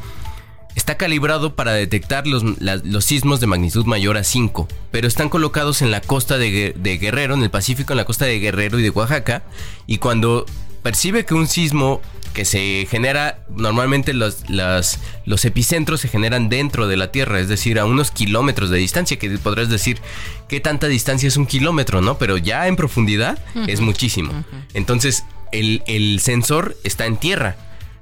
está 0.76 0.96
calibrado 0.96 1.56
para 1.56 1.72
detectar 1.72 2.26
los, 2.28 2.44
la- 2.60 2.76
los 2.76 3.04
sismos 3.04 3.40
de 3.40 3.46
magnitud 3.48 3.84
mayor 3.86 4.16
a 4.16 4.22
5, 4.24 4.68
pero 4.92 5.08
están 5.08 5.28
colocados 5.28 5.82
en 5.82 5.90
la 5.90 6.00
costa 6.00 6.38
de, 6.38 6.50
Gue- 6.50 6.74
de 6.74 6.98
Guerrero, 6.98 7.34
en 7.34 7.42
el 7.42 7.50
Pacífico, 7.50 7.92
en 7.92 7.96
la 7.96 8.04
costa 8.04 8.26
de 8.26 8.38
Guerrero 8.38 8.78
y 8.78 8.82
de 8.82 8.90
Oaxaca, 8.90 9.42
y 9.88 9.98
cuando 9.98 10.46
percibe 10.84 11.24
que 11.24 11.34
un 11.34 11.48
sismo 11.48 12.00
que 12.34 12.44
se 12.44 12.86
genera, 12.90 13.38
normalmente 13.48 14.12
los, 14.12 14.48
las- 14.50 15.00
los 15.24 15.44
epicentros 15.46 16.02
se 16.02 16.08
generan 16.08 16.50
dentro 16.50 16.86
de 16.86 16.98
la 16.98 17.10
Tierra, 17.10 17.40
es 17.40 17.48
decir, 17.48 17.78
a 17.78 17.86
unos 17.86 18.10
kilómetros 18.10 18.68
de 18.68 18.76
distancia, 18.76 19.18
que 19.18 19.30
podrás 19.38 19.70
decir 19.70 19.98
qué 20.46 20.60
tanta 20.60 20.86
distancia 20.86 21.26
es 21.26 21.38
un 21.38 21.46
kilómetro, 21.46 22.02
¿no? 22.02 22.18
Pero 22.18 22.36
ya 22.36 22.68
en 22.68 22.76
profundidad 22.76 23.38
es 23.66 23.80
muchísimo. 23.80 24.44
Entonces, 24.74 25.24
el, 25.52 25.82
el 25.86 26.20
sensor 26.20 26.76
está 26.84 27.06
en 27.06 27.16
tierra. 27.16 27.56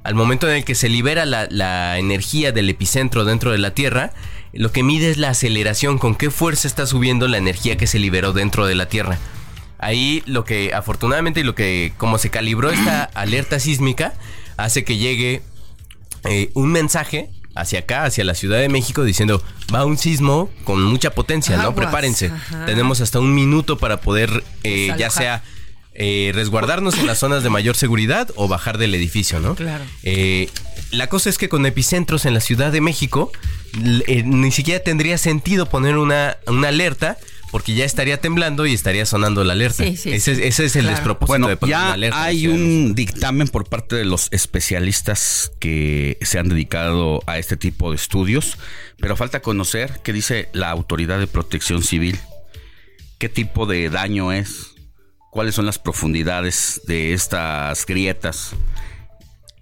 Al 0.04 0.14
momento 0.14 0.48
en 0.48 0.56
el 0.56 0.64
que 0.64 0.74
se 0.74 0.88
libera 0.88 1.24
la, 1.24 1.48
la 1.50 1.98
energía 1.98 2.52
del 2.52 2.68
epicentro 2.70 3.24
dentro 3.24 3.50
de 3.50 3.58
la 3.58 3.72
Tierra, 3.72 4.12
lo 4.52 4.70
que 4.70 4.82
mide 4.82 5.10
es 5.10 5.16
la 5.16 5.30
aceleración, 5.30 5.98
con 5.98 6.14
qué 6.14 6.30
fuerza 6.30 6.68
está 6.68 6.86
subiendo 6.86 7.26
la 7.26 7.38
energía 7.38 7.76
que 7.76 7.86
se 7.86 7.98
liberó 7.98 8.32
dentro 8.32 8.66
de 8.66 8.74
la 8.74 8.86
Tierra. 8.86 9.18
Ahí 9.78 10.22
lo 10.26 10.44
que 10.44 10.72
afortunadamente 10.72 11.40
y 11.40 11.42
lo 11.42 11.54
que 11.54 11.92
como 11.96 12.18
se 12.18 12.30
calibró 12.30 12.70
esta 12.70 13.04
alerta 13.14 13.58
sísmica 13.58 14.14
hace 14.56 14.84
que 14.84 14.96
llegue 14.96 15.42
eh, 16.24 16.50
un 16.54 16.70
mensaje 16.70 17.30
hacia 17.54 17.80
acá, 17.80 18.04
hacia 18.04 18.24
la 18.24 18.34
Ciudad 18.34 18.58
de 18.58 18.68
México, 18.68 19.04
diciendo 19.04 19.42
va 19.74 19.84
un 19.84 19.98
sismo 19.98 20.50
con 20.64 20.82
mucha 20.82 21.10
potencia, 21.10 21.56
¿no? 21.56 21.74
Prepárense. 21.74 22.26
ajá. 22.26 22.66
Tenemos 22.66 23.00
hasta 23.00 23.20
un 23.20 23.34
minuto 23.34 23.78
para 23.78 24.00
poder 24.00 24.44
eh, 24.62 24.92
ya 24.96 25.10
sea 25.10 25.42
eh, 25.94 26.32
resguardarnos 26.34 26.98
en 26.98 27.06
las 27.06 27.18
zonas 27.18 27.42
de 27.42 27.50
mayor 27.50 27.76
seguridad 27.76 28.30
o 28.36 28.48
bajar 28.48 28.78
del 28.78 28.94
edificio, 28.94 29.40
¿no? 29.40 29.54
Claro. 29.54 29.84
Eh, 30.02 30.48
la 30.90 31.06
cosa 31.08 31.30
es 31.30 31.38
que 31.38 31.48
con 31.48 31.64
epicentros 31.66 32.24
en 32.26 32.34
la 32.34 32.40
Ciudad 32.40 32.72
de 32.72 32.80
México, 32.80 33.30
eh, 34.06 34.22
ni 34.24 34.50
siquiera 34.50 34.82
tendría 34.82 35.18
sentido 35.18 35.66
poner 35.66 35.96
una, 35.98 36.36
una 36.46 36.68
alerta. 36.68 37.16
Porque 37.50 37.72
ya 37.72 37.84
estaría 37.84 38.20
temblando 38.20 38.66
y 38.66 38.74
estaría 38.74 39.06
sonando 39.06 39.44
la 39.44 39.52
alerta. 39.52 39.84
Sí, 39.84 39.96
sí, 39.96 40.10
ese, 40.10 40.34
sí. 40.34 40.42
ese 40.42 40.64
es 40.64 40.74
el 40.74 40.82
Claro. 40.86 40.96
despropósito 40.96 41.28
Bueno, 41.30 41.46
de 41.46 41.56
poner 41.56 41.76
una 41.76 41.84
ya 41.86 41.92
alerta. 41.92 42.16
en 42.16 42.20
la 42.22 42.26
hay 42.28 42.46
un 42.48 42.94
dictamen 42.96 43.46
por 43.46 43.68
parte 43.68 43.94
de 43.94 44.04
los 44.04 44.26
especialistas 44.32 45.52
que 45.60 46.18
se 46.22 46.40
han 46.40 46.48
dedicado 46.48 47.22
a 47.28 47.38
este 47.38 47.56
tipo 47.56 47.90
de 47.90 47.96
estudios, 47.96 48.58
pero 48.98 49.14
falta 49.16 49.40
conocer 49.40 50.00
qué 50.02 50.12
dice 50.12 50.48
la 50.52 50.70
Autoridad 50.72 51.20
de 51.20 51.28
Protección 51.28 51.84
Civil, 51.84 52.18
qué 53.18 53.28
tipo 53.28 53.66
de 53.66 53.88
daño 53.88 54.32
es, 54.32 54.73
cuáles 55.34 55.56
son 55.56 55.66
las 55.66 55.80
profundidades 55.80 56.80
de 56.86 57.12
estas 57.12 57.86
grietas, 57.86 58.52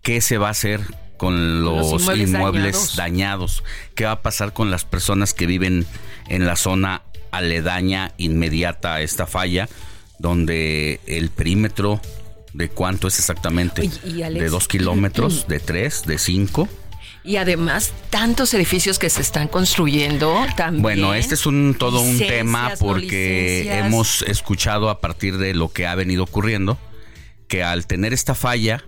qué 0.02 0.20
se 0.20 0.36
va 0.36 0.48
a 0.48 0.50
hacer 0.50 0.82
con 1.16 1.64
los, 1.64 1.92
Los 1.92 2.02
inmuebles 2.02 2.28
inmuebles, 2.28 2.74
dañados. 2.74 2.96
dañados, 2.96 3.64
qué 3.94 4.04
va 4.04 4.10
a 4.12 4.20
pasar 4.20 4.52
con 4.52 4.70
las 4.70 4.84
personas 4.84 5.32
que 5.32 5.46
viven 5.46 5.86
en 6.28 6.44
la 6.44 6.56
zona 6.56 7.00
aledaña, 7.30 8.12
inmediata 8.18 8.96
a 8.96 9.00
esta 9.00 9.26
falla, 9.26 9.66
donde 10.18 11.00
el 11.06 11.30
perímetro 11.30 12.02
de 12.52 12.68
cuánto 12.68 13.08
es 13.08 13.18
exactamente, 13.18 13.88
de 14.04 14.48
dos 14.50 14.68
kilómetros, 14.68 15.48
de 15.48 15.58
tres, 15.58 16.04
de 16.04 16.18
cinco. 16.18 16.68
Y 17.24 17.36
además, 17.36 17.92
tantos 18.10 18.52
edificios 18.52 18.98
que 18.98 19.08
se 19.08 19.22
están 19.22 19.46
construyendo 19.48 20.44
también. 20.56 20.82
Bueno, 20.82 21.14
este 21.14 21.34
es 21.34 21.46
un 21.46 21.76
todo 21.78 22.00
un 22.00 22.18
tema 22.18 22.72
porque 22.78 23.78
hemos 23.78 24.22
escuchado 24.22 24.90
a 24.90 25.00
partir 25.00 25.38
de 25.38 25.54
lo 25.54 25.68
que 25.72 25.86
ha 25.86 25.94
venido 25.94 26.24
ocurriendo 26.24 26.78
que 27.52 27.62
al 27.62 27.86
tener 27.86 28.14
esta 28.14 28.34
falla, 28.34 28.82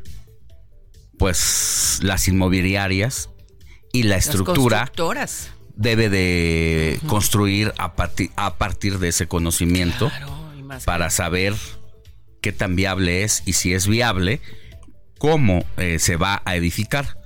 pues 1.19 1.99
las 2.03 2.29
inmobiliarias 2.29 3.29
y 3.93 4.05
la 4.05 4.17
estructura 4.17 4.91
debe 5.77 6.09
de 6.09 6.99
construir 7.07 7.75
a, 7.77 7.95
partir, 7.95 8.31
a 8.37 8.57
partir 8.57 8.99
de 8.99 9.09
ese 9.09 9.29
conocimiento 9.29 10.11
para 10.87 11.11
saber 11.11 11.55
qué 12.41 12.53
tan 12.53 12.75
viable 12.75 13.23
es 13.23 13.43
y 13.45 13.53
si 13.53 13.75
es 13.75 13.87
viable, 13.87 14.41
cómo 15.19 15.65
eh, 15.77 15.99
se 15.99 16.17
va 16.17 16.41
a 16.45 16.57
edificar. 16.57 17.19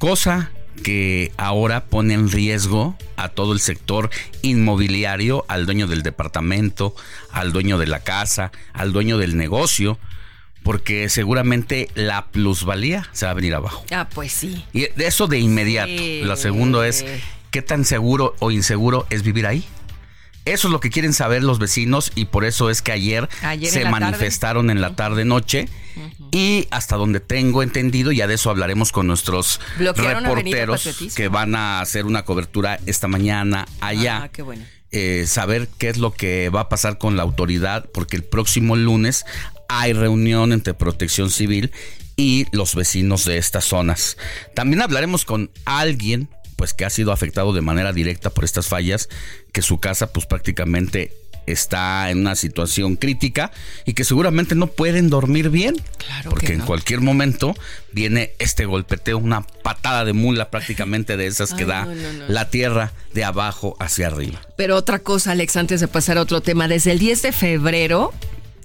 Cosa 0.00 0.50
que 0.82 1.30
ahora 1.36 1.84
pone 1.84 2.14
en 2.14 2.30
riesgo 2.30 2.96
a 3.16 3.28
todo 3.28 3.52
el 3.52 3.60
sector 3.60 4.08
inmobiliario, 4.40 5.44
al 5.46 5.66
dueño 5.66 5.86
del 5.86 6.02
departamento, 6.02 6.94
al 7.30 7.52
dueño 7.52 7.76
de 7.76 7.86
la 7.86 8.00
casa, 8.00 8.50
al 8.72 8.94
dueño 8.94 9.18
del 9.18 9.36
negocio, 9.36 9.98
porque 10.62 11.10
seguramente 11.10 11.90
la 11.94 12.28
plusvalía 12.28 13.10
se 13.12 13.26
va 13.26 13.32
a 13.32 13.34
venir 13.34 13.54
abajo. 13.54 13.84
Ah, 13.90 14.08
pues 14.14 14.32
sí. 14.32 14.64
Y 14.72 14.86
de 14.88 15.06
eso 15.06 15.26
de 15.26 15.38
inmediato. 15.38 16.02
Lo 16.22 16.36
segundo 16.36 16.82
es, 16.82 17.04
¿qué 17.50 17.60
tan 17.60 17.84
seguro 17.84 18.34
o 18.38 18.50
inseguro 18.50 19.06
es 19.10 19.22
vivir 19.22 19.46
ahí? 19.46 19.66
Eso 20.44 20.68
es 20.68 20.72
lo 20.72 20.80
que 20.80 20.90
quieren 20.90 21.12
saber 21.12 21.42
los 21.42 21.58
vecinos 21.58 22.12
y 22.14 22.26
por 22.26 22.44
eso 22.44 22.70
es 22.70 22.82
que 22.82 22.92
ayer, 22.92 23.28
se 23.62 23.84
manifestaron 23.84 24.70
en 24.70 24.80
la 24.80 24.96
tarde-noche 24.96 25.68
y 26.32 26.66
hasta 26.70 26.96
donde 26.96 27.20
tengo 27.20 27.62
entendido, 27.62 28.12
ya 28.12 28.26
de 28.26 28.34
eso 28.34 28.50
hablaremos 28.50 28.92
con 28.92 29.06
nuestros 29.06 29.60
reporteros 29.78 31.12
que 31.14 31.28
van 31.28 31.54
a 31.54 31.80
hacer 31.80 32.06
una 32.06 32.24
cobertura 32.24 32.78
esta 32.86 33.08
mañana 33.08 33.66
allá. 33.80 34.22
Ah, 34.24 34.28
qué 34.28 34.42
bueno. 34.42 34.64
Eh, 34.92 35.26
saber 35.28 35.68
qué 35.78 35.88
es 35.88 35.98
lo 35.98 36.12
que 36.12 36.48
va 36.48 36.62
a 36.62 36.68
pasar 36.68 36.98
con 36.98 37.16
la 37.16 37.22
autoridad, 37.22 37.88
porque 37.92 38.16
el 38.16 38.24
próximo 38.24 38.74
lunes 38.74 39.24
hay 39.68 39.92
reunión 39.92 40.52
entre 40.52 40.74
protección 40.74 41.30
civil 41.30 41.70
y 42.16 42.46
los 42.52 42.74
vecinos 42.74 43.24
de 43.24 43.38
estas 43.38 43.64
zonas. 43.64 44.16
También 44.54 44.82
hablaremos 44.82 45.24
con 45.24 45.50
alguien 45.64 46.28
pues 46.60 46.74
que 46.74 46.84
ha 46.84 46.90
sido 46.90 47.10
afectado 47.10 47.54
de 47.54 47.62
manera 47.62 47.90
directa 47.94 48.28
por 48.28 48.44
estas 48.44 48.68
fallas, 48.68 49.08
que 49.50 49.62
su 49.62 49.80
casa 49.80 50.12
pues 50.12 50.26
prácticamente 50.26 51.10
está 51.46 52.10
en 52.10 52.18
una 52.18 52.36
situación 52.36 52.96
crítica 52.96 53.50
y 53.86 53.94
que 53.94 54.04
seguramente 54.04 54.54
no 54.54 54.66
pueden 54.66 55.08
dormir 55.08 55.48
bien. 55.48 55.80
Claro 55.96 56.28
porque 56.28 56.52
en 56.52 56.60
cualquier 56.60 57.00
momento 57.00 57.56
viene 57.92 58.32
este 58.38 58.66
golpeteo, 58.66 59.16
una 59.16 59.40
patada 59.40 60.04
de 60.04 60.12
mula 60.12 60.50
prácticamente 60.50 61.16
de 61.16 61.28
esas 61.28 61.54
que 61.54 61.64
da 61.64 61.88
la 62.28 62.50
tierra 62.50 62.92
de 63.14 63.24
abajo 63.24 63.74
hacia 63.80 64.08
arriba. 64.08 64.42
Pero 64.58 64.76
otra 64.76 64.98
cosa, 64.98 65.30
Alex, 65.30 65.56
antes 65.56 65.80
de 65.80 65.88
pasar 65.88 66.18
a 66.18 66.20
otro 66.20 66.42
tema, 66.42 66.68
desde 66.68 66.92
el 66.92 66.98
10 66.98 67.22
de 67.22 67.32
febrero, 67.32 68.12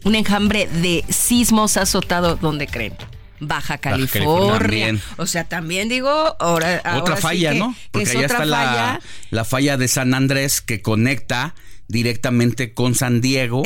un 0.04 0.16
enjambre 0.16 0.68
de 0.82 1.06
sismos 1.08 1.78
ha 1.78 1.84
azotado 1.84 2.36
donde 2.36 2.68
creen. 2.68 2.92
Baja 3.40 3.78
California. 3.78 4.96
o 5.18 5.26
sea, 5.26 5.44
también 5.44 5.90
digo, 5.90 6.36
ahora, 6.40 6.82
otra 6.98 7.18
falla, 7.18 7.54
¿no? 7.54 7.76
Porque 7.92 8.10
allá 8.10 8.26
está 8.26 8.46
La, 8.46 9.00
la 9.30 9.46
falla 9.46 9.78
de 9.78 9.88
San 9.88 10.14
Andrés 10.14 10.62
que 10.62 10.82
conecta 10.82 11.54
directamente 11.88 12.74
con 12.74 12.96
San 12.96 13.22
Diego, 13.22 13.64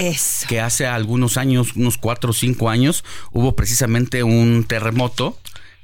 que 0.47 0.59
hace 0.59 0.85
algunos 0.85 1.37
años, 1.37 1.75
unos 1.75 1.97
cuatro 1.97 2.31
o 2.31 2.33
cinco 2.33 2.69
años, 2.69 3.03
hubo 3.31 3.55
precisamente 3.55 4.23
un 4.23 4.65
terremoto 4.67 5.37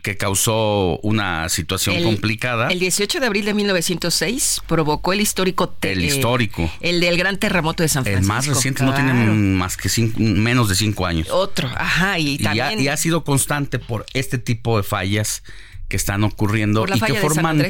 que 0.06 0.18
causó 0.18 1.00
una 1.02 1.50
situación 1.50 2.04
complicada. 2.04 2.68
El 2.68 2.78
18 2.78 3.20
de 3.20 3.26
abril 3.26 3.44
de 3.44 3.56
1906 3.56 4.62
provocó 4.68 5.14
el 5.14 5.20
histórico... 5.20 5.76
el 5.82 6.06
histórico. 6.06 6.72
El 6.80 7.00
del 7.00 7.18
gran 7.18 7.40
terremoto 7.40 7.82
de 7.82 7.90
San 7.90 8.04
Francisco. 8.04 8.22
El 8.22 8.28
más 8.28 8.46
reciente 8.46 8.84
no 8.84 8.94
tiene 8.94 9.16
más 9.16 9.78
que 9.78 9.90
menos 10.18 10.70
de 10.70 10.76
cinco 10.76 11.08
años. 11.08 11.28
Otro, 11.32 11.70
ajá, 11.76 12.20
y, 12.20 12.38
también... 12.38 12.80
y, 12.80 12.88
ha, 12.88 12.98
sido 12.98 13.24
constante 13.24 13.80
por 13.80 14.06
este 14.14 14.38
tipo 14.38 14.78
de 14.78 14.84
fallas 14.84 15.42
que 15.88 15.96
están 15.96 16.24
ocurriendo 16.24 16.86
y 16.94 17.00
que 17.00 17.16
forman 17.16 17.66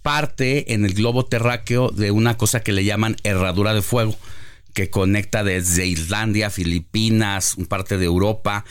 parte 0.00 0.72
en 0.72 0.86
el 0.86 0.94
globo 0.94 1.26
terráqueo 1.26 1.90
de 1.90 2.10
una 2.10 2.38
cosa 2.38 2.60
que 2.60 2.72
le 2.72 2.84
llaman 2.84 3.16
herradura 3.22 3.74
de 3.74 3.82
fuego 3.82 4.16
que 4.72 4.88
conecta 4.88 5.44
desde 5.44 5.84
Islandia, 5.84 6.48
Filipinas, 6.48 7.54
un 7.58 7.66
parte 7.66 7.98
de 7.98 8.06
Europa 8.06 8.64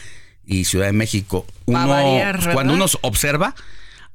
y 0.49 0.65
Ciudad 0.65 0.87
de 0.87 0.93
México. 0.93 1.45
cuando 1.65 2.73
uno 2.73 2.85
observa, 3.01 3.55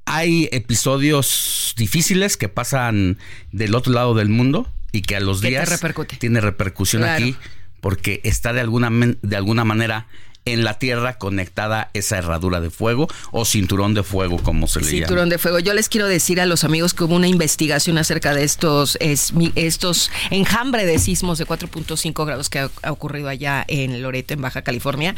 hay 0.05 0.49
episodios 0.53 1.75
difíciles 1.79 2.37
que 2.37 2.49
pasan 2.49 3.17
del 3.53 3.75
otro 3.75 3.93
lado 3.93 4.15
del 4.15 4.29
mundo 4.29 4.69
y 4.93 5.03
que 5.03 5.17
a 5.17 5.21
los 5.21 5.41
días 5.41 5.81
tiene 6.19 6.41
repercusión 6.41 7.05
aquí 7.05 7.37
porque 7.81 8.21
está 8.25 8.53
de 8.53 8.61
alguna, 8.61 8.91
de 9.23 9.37
alguna 9.37 9.65
manera 9.65 10.07
en 10.47 10.65
la 10.65 10.79
tierra 10.79 11.17
conectada 11.19 11.91
esa 11.95 12.19
herradura 12.19 12.61
de 12.61 12.71
fuego 12.71 13.09
o 13.31 13.45
cinturón 13.45 13.95
de 13.95 14.03
fuego, 14.03 14.39
como 14.43 14.67
se 14.67 14.81
le 14.81 14.87
llama. 14.87 14.99
Cinturón 14.99 15.29
de 15.29 15.39
fuego. 15.39 15.59
Yo 15.59 15.73
les 15.73 15.89
quiero 15.89 16.07
decir 16.07 16.41
a 16.41 16.47
los 16.47 16.65
amigos 16.65 16.93
que 16.93 17.05
hubo 17.05 17.15
una 17.15 17.29
investigación 17.29 17.97
acerca 17.97 18.35
de 18.35 18.45
estos, 18.45 18.99
estos 19.01 20.11
enjambre 20.31 20.85
de 20.85 20.99
sismos 20.99 21.39
de 21.39 21.47
4.5 21.47 22.27
grados 22.27 22.51
que 22.51 22.59
ha 22.59 22.93
ocurrido 22.93 23.29
allá 23.29 23.65
en 23.69 24.03
Loreto, 24.03 24.35
en 24.35 24.43
Baja 24.43 24.63
California. 24.63 25.15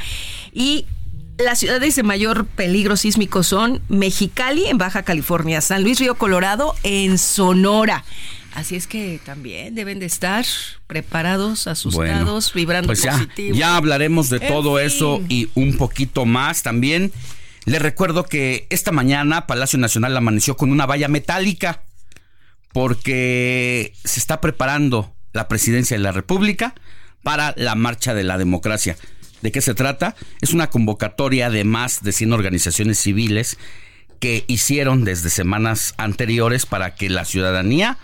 Y 0.52 0.86
las 1.38 1.58
ciudades 1.58 1.96
de 1.96 2.02
mayor 2.02 2.46
peligro 2.46 2.96
sísmico 2.96 3.42
son 3.42 3.80
Mexicali 3.88 4.66
en 4.66 4.78
Baja 4.78 5.02
California, 5.02 5.60
San 5.60 5.82
Luis 5.82 5.98
Río 5.98 6.16
Colorado 6.16 6.74
en 6.82 7.18
Sonora. 7.18 8.04
Así 8.54 8.74
es 8.74 8.86
que 8.86 9.20
también 9.22 9.74
deben 9.74 9.98
de 9.98 10.06
estar 10.06 10.46
preparados, 10.86 11.66
asustados, 11.66 12.54
vibrando 12.54 12.86
pues 12.86 13.02
ya, 13.02 13.28
Ya 13.52 13.76
hablaremos 13.76 14.30
de 14.30 14.40
todo 14.40 14.78
eso 14.78 15.22
y 15.28 15.50
un 15.54 15.76
poquito 15.76 16.24
más 16.24 16.62
también. 16.62 17.12
Les 17.66 17.82
recuerdo 17.82 18.24
que 18.24 18.66
esta 18.70 18.92
mañana 18.92 19.46
Palacio 19.46 19.78
Nacional 19.78 20.16
amaneció 20.16 20.56
con 20.56 20.72
una 20.72 20.86
valla 20.86 21.08
metálica 21.08 21.82
porque 22.72 23.92
se 24.04 24.20
está 24.20 24.40
preparando 24.40 25.12
la 25.34 25.48
presidencia 25.48 25.96
de 25.96 26.02
la 26.02 26.12
República 26.12 26.74
para 27.22 27.52
la 27.56 27.74
marcha 27.74 28.14
de 28.14 28.24
la 28.24 28.38
democracia. 28.38 28.96
¿De 29.42 29.52
qué 29.52 29.60
se 29.60 29.74
trata? 29.74 30.16
Es 30.40 30.52
una 30.52 30.68
convocatoria 30.68 31.50
de 31.50 31.64
más 31.64 32.02
de 32.02 32.12
100 32.12 32.32
organizaciones 32.32 32.98
civiles 32.98 33.58
que 34.18 34.44
hicieron 34.48 35.04
desde 35.04 35.30
semanas 35.30 35.94
anteriores 35.98 36.66
para 36.66 36.94
que 36.94 37.10
la 37.10 37.24
ciudadanía 37.24 37.98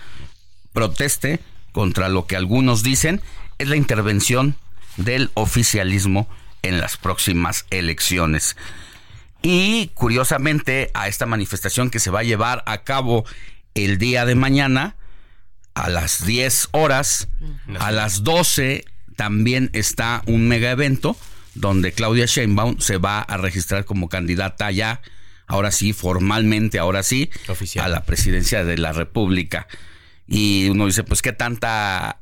proteste 0.72 1.40
contra 1.72 2.08
lo 2.08 2.26
que 2.26 2.36
algunos 2.36 2.82
dicen 2.82 3.22
es 3.58 3.68
la 3.68 3.76
intervención 3.76 4.56
del 4.96 5.30
oficialismo 5.34 6.28
en 6.62 6.80
las 6.80 6.96
próximas 6.96 7.66
elecciones. 7.70 8.56
Y 9.42 9.88
curiosamente 9.94 10.90
a 10.94 11.08
esta 11.08 11.26
manifestación 11.26 11.90
que 11.90 11.98
se 11.98 12.10
va 12.10 12.20
a 12.20 12.24
llevar 12.24 12.62
a 12.66 12.82
cabo 12.82 13.24
el 13.74 13.98
día 13.98 14.24
de 14.26 14.34
mañana 14.34 14.96
a 15.74 15.88
las 15.88 16.24
10 16.26 16.68
horas, 16.72 17.28
a 17.80 17.90
las 17.90 18.22
12 18.22 18.84
también 19.22 19.70
está 19.72 20.24
un 20.26 20.48
mega 20.48 20.72
evento 20.72 21.16
donde 21.54 21.92
Claudia 21.92 22.26
Sheinbaum 22.26 22.80
se 22.80 22.96
va 22.96 23.20
a 23.20 23.36
registrar 23.36 23.84
como 23.84 24.08
candidata 24.08 24.68
ya, 24.72 25.00
ahora 25.46 25.70
sí, 25.70 25.92
formalmente, 25.92 26.80
ahora 26.80 27.04
sí, 27.04 27.30
a 27.80 27.86
la 27.86 28.02
presidencia 28.02 28.64
de 28.64 28.78
la 28.78 28.92
República. 28.92 29.68
Y 30.26 30.68
uno 30.70 30.86
dice, 30.86 31.04
pues 31.04 31.22
qué 31.22 31.32
tanta, 31.32 32.18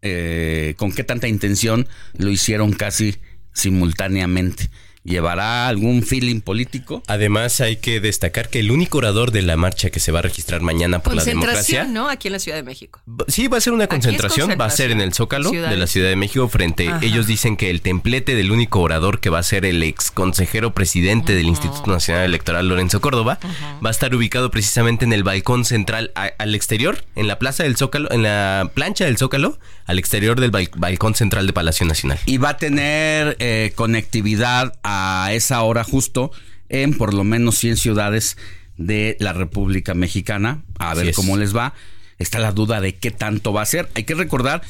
eh, 0.00 0.74
con 0.76 0.92
qué 0.92 1.02
tanta 1.02 1.26
intención 1.26 1.88
lo 2.16 2.30
hicieron 2.30 2.74
casi 2.74 3.16
simultáneamente. 3.52 4.70
¿Llevará 5.08 5.68
algún 5.68 6.02
feeling 6.02 6.40
político? 6.40 7.02
Además, 7.06 7.60
hay 7.62 7.76
que 7.76 7.98
destacar 8.00 8.50
que 8.50 8.60
el 8.60 8.70
único 8.70 8.98
orador 8.98 9.30
de 9.30 9.40
la 9.40 9.56
marcha 9.56 9.88
que 9.88 10.00
se 10.00 10.12
va 10.12 10.18
a 10.18 10.22
registrar 10.22 10.60
mañana 10.60 10.98
por 10.98 11.14
la 11.14 11.24
democracia. 11.24 11.84
¿no? 11.84 12.10
Aquí 12.10 12.28
en 12.28 12.32
la 12.32 12.38
Ciudad 12.38 12.58
de 12.58 12.62
México. 12.62 13.00
Sí, 13.26 13.48
va 13.48 13.56
a 13.56 13.60
ser 13.60 13.72
una 13.72 13.86
concentración, 13.86 14.56
va 14.60 14.66
a 14.66 14.70
ser 14.70 14.90
en 14.90 15.00
el 15.00 15.14
Zócalo 15.14 15.50
de 15.50 15.76
la 15.76 15.86
Ciudad 15.86 16.10
de 16.10 16.16
México 16.16 16.46
frente. 16.48 16.90
Ellos 17.00 17.26
dicen 17.26 17.56
que 17.56 17.70
el 17.70 17.80
templete 17.80 18.34
del 18.34 18.50
único 18.50 18.80
orador 18.80 19.20
que 19.20 19.30
va 19.30 19.38
a 19.38 19.42
ser 19.42 19.64
el 19.64 19.82
ex 19.82 20.10
consejero 20.10 20.74
presidente 20.74 21.34
del 21.34 21.46
Instituto 21.46 21.90
Nacional 21.90 22.24
Electoral, 22.24 22.68
Lorenzo 22.68 23.00
Córdoba, 23.00 23.38
va 23.84 23.88
a 23.88 23.92
estar 23.92 24.14
ubicado 24.14 24.50
precisamente 24.50 25.06
en 25.06 25.14
el 25.14 25.22
balcón 25.22 25.64
central 25.64 26.12
al 26.14 26.54
exterior, 26.54 27.04
en 27.16 27.28
la 27.28 27.38
plaza 27.38 27.62
del 27.62 27.76
Zócalo, 27.76 28.10
en 28.10 28.22
la 28.22 28.70
plancha 28.74 29.06
del 29.06 29.16
Zócalo, 29.16 29.58
al 29.86 29.98
exterior 29.98 30.38
del 30.38 30.50
balcón 30.50 31.14
central 31.14 31.46
de 31.46 31.52
Palacio 31.54 31.86
Nacional. 31.86 32.18
Y 32.26 32.36
va 32.36 32.50
a 32.50 32.56
tener 32.58 33.36
eh, 33.38 33.72
conectividad 33.74 34.74
a 34.82 34.97
esa 35.32 35.62
hora 35.62 35.84
justo 35.84 36.30
en 36.68 36.96
por 36.96 37.14
lo 37.14 37.24
menos 37.24 37.58
100 37.58 37.76
ciudades 37.76 38.36
de 38.76 39.16
la 39.20 39.32
República 39.32 39.94
Mexicana. 39.94 40.62
A 40.78 40.94
ver 40.94 41.12
cómo 41.14 41.36
les 41.36 41.54
va. 41.54 41.74
está 42.18 42.38
la 42.38 42.52
duda 42.52 42.80
de 42.80 42.94
qué 42.94 43.10
tanto 43.10 43.52
va 43.52 43.62
a 43.62 43.66
ser. 43.66 43.88
Hay 43.94 44.04
que 44.04 44.14
recordar 44.14 44.62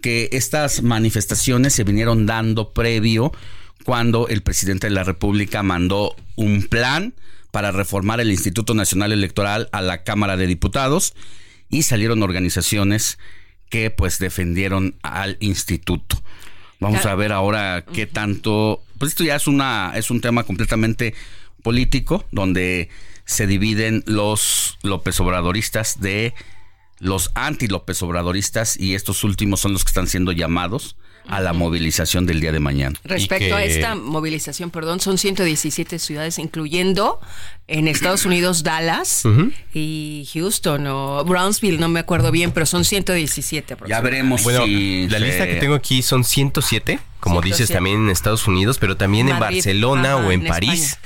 que 0.00 0.28
estas 0.32 0.82
manifestaciones 0.82 1.72
se 1.72 1.84
vinieron 1.84 2.26
dando 2.26 2.72
previo 2.72 3.32
cuando 3.84 4.28
el 4.28 4.42
presidente 4.42 4.88
de 4.88 4.94
la 4.94 5.04
República 5.04 5.62
mandó 5.62 6.14
un 6.36 6.64
plan 6.64 7.14
para 7.50 7.70
reformar 7.70 8.20
el 8.20 8.30
Instituto 8.30 8.74
Nacional 8.74 9.12
Electoral 9.12 9.68
a 9.72 9.80
la 9.80 10.04
Cámara 10.04 10.36
de 10.36 10.46
Diputados 10.46 11.14
y 11.70 11.82
salieron 11.82 12.22
organizaciones 12.22 13.18
que 13.68 13.90
pues 13.90 14.18
defendieron 14.18 14.96
al 15.02 15.36
instituto. 15.40 16.22
Vamos 16.82 17.06
a 17.06 17.14
ver 17.14 17.30
ahora 17.32 17.84
qué 17.84 18.06
tanto, 18.06 18.82
pues 18.98 19.12
esto 19.12 19.22
ya 19.22 19.36
es 19.36 19.46
una 19.46 19.92
es 19.94 20.10
un 20.10 20.20
tema 20.20 20.42
completamente 20.42 21.14
político 21.62 22.24
donde 22.32 22.88
se 23.24 23.46
dividen 23.46 24.02
los 24.06 24.78
López 24.82 25.20
Obradoristas 25.20 26.00
de 26.00 26.34
los 26.98 27.30
anti 27.34 27.68
López 27.68 28.02
Obradoristas 28.02 28.76
y 28.76 28.96
estos 28.96 29.22
últimos 29.22 29.60
son 29.60 29.72
los 29.72 29.84
que 29.84 29.90
están 29.90 30.08
siendo 30.08 30.32
llamados 30.32 30.96
a 31.28 31.40
la 31.40 31.52
movilización 31.52 32.26
del 32.26 32.40
día 32.40 32.52
de 32.52 32.60
mañana. 32.60 32.98
Respecto 33.04 33.56
a 33.56 33.64
esta 33.64 33.94
movilización, 33.94 34.70
perdón, 34.70 35.00
son 35.00 35.18
117 35.18 35.98
ciudades, 35.98 36.38
incluyendo 36.38 37.20
en 37.68 37.88
Estados 37.88 38.26
Unidos 38.26 38.62
Dallas 38.64 39.22
y 39.72 40.28
Houston 40.34 40.86
o 40.88 41.24
Brownsville, 41.24 41.78
no 41.78 41.88
me 41.88 42.00
acuerdo 42.00 42.30
bien, 42.30 42.50
pero 42.52 42.66
son 42.66 42.84
117. 42.84 43.76
Ya 43.88 44.00
veremos 44.00 44.42
bueno, 44.42 44.64
si 44.64 45.08
la 45.08 45.18
se- 45.18 45.24
lista 45.24 45.46
que 45.46 45.54
tengo 45.56 45.74
aquí 45.74 46.02
son 46.02 46.24
107, 46.24 46.98
como 47.20 47.36
107. 47.36 47.46
dices 47.62 47.74
también 47.74 47.96
en 48.04 48.10
Estados 48.10 48.46
Unidos, 48.46 48.78
pero 48.78 48.96
también 48.96 49.28
en 49.28 49.38
Barcelona 49.38 50.14
ajá, 50.14 50.26
o 50.26 50.32
en, 50.32 50.42
en 50.42 50.48
París. 50.48 50.98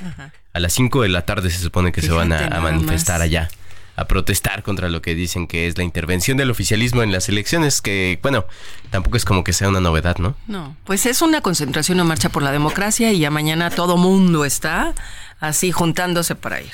A 0.53 0.59
las 0.59 0.73
5 0.73 1.03
de 1.03 1.09
la 1.09 1.21
tarde 1.23 1.49
se 1.51 1.59
supone 1.59 1.91
que 1.91 2.01
se 2.01 2.09
van 2.09 2.33
a, 2.33 2.59
manifestar 2.61 3.19
más. 3.19 3.25
allá, 3.25 3.49
a 3.97 4.05
protestar 4.05 4.63
contra 4.63 4.89
lo 4.89 5.01
que 5.01 5.15
dicen 5.15 5.47
que 5.47 5.67
es 5.67 5.77
la 5.77 5.83
intervención 5.83 6.37
del 6.37 6.51
oficialismo 6.51 7.01
en 7.01 7.11
las 7.11 7.27
elecciones, 7.29 7.81
que 7.81 8.19
bueno, 8.21 8.45
tampoco 8.91 9.17
es 9.17 9.25
como 9.25 9.43
que 9.43 9.53
sea 9.53 9.67
una 9.67 9.81
novedad, 9.81 10.17
¿no? 10.19 10.35
No, 10.47 10.77
pues 10.85 11.07
es 11.07 11.21
una 11.23 11.41
concentración 11.41 11.99
o 11.99 12.05
marcha 12.05 12.29
por 12.29 12.43
la 12.43 12.51
democracia 12.51 13.11
y 13.11 13.19
ya 13.19 13.31
mañana 13.31 13.71
todo 13.71 13.97
mundo 13.97 14.45
está 14.45 14.93
así 15.39 15.71
juntándose 15.71 16.35
para 16.35 16.61
ir. 16.61 16.71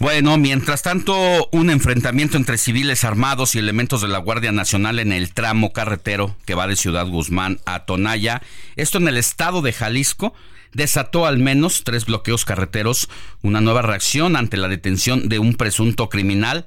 Bueno, 0.00 0.36
mientras 0.36 0.82
tanto, 0.82 1.48
un 1.52 1.70
enfrentamiento 1.70 2.36
entre 2.36 2.58
civiles 2.58 3.04
armados 3.04 3.54
y 3.54 3.60
elementos 3.60 4.02
de 4.02 4.08
la 4.08 4.18
Guardia 4.18 4.50
Nacional 4.50 4.98
en 4.98 5.12
el 5.12 5.32
tramo 5.32 5.72
carretero 5.72 6.36
que 6.44 6.56
va 6.56 6.66
de 6.66 6.74
Ciudad 6.74 7.06
Guzmán 7.06 7.60
a 7.66 7.84
Tonaya, 7.84 8.42
esto 8.74 8.98
en 8.98 9.06
el 9.06 9.16
estado 9.16 9.62
de 9.62 9.72
Jalisco, 9.72 10.34
desató 10.74 11.26
al 11.26 11.38
menos 11.38 11.82
tres 11.84 12.04
bloqueos 12.04 12.44
carreteros, 12.44 13.08
una 13.42 13.60
nueva 13.60 13.82
reacción 13.82 14.36
ante 14.36 14.56
la 14.56 14.68
detención 14.68 15.28
de 15.28 15.38
un 15.38 15.54
presunto 15.54 16.08
criminal 16.08 16.66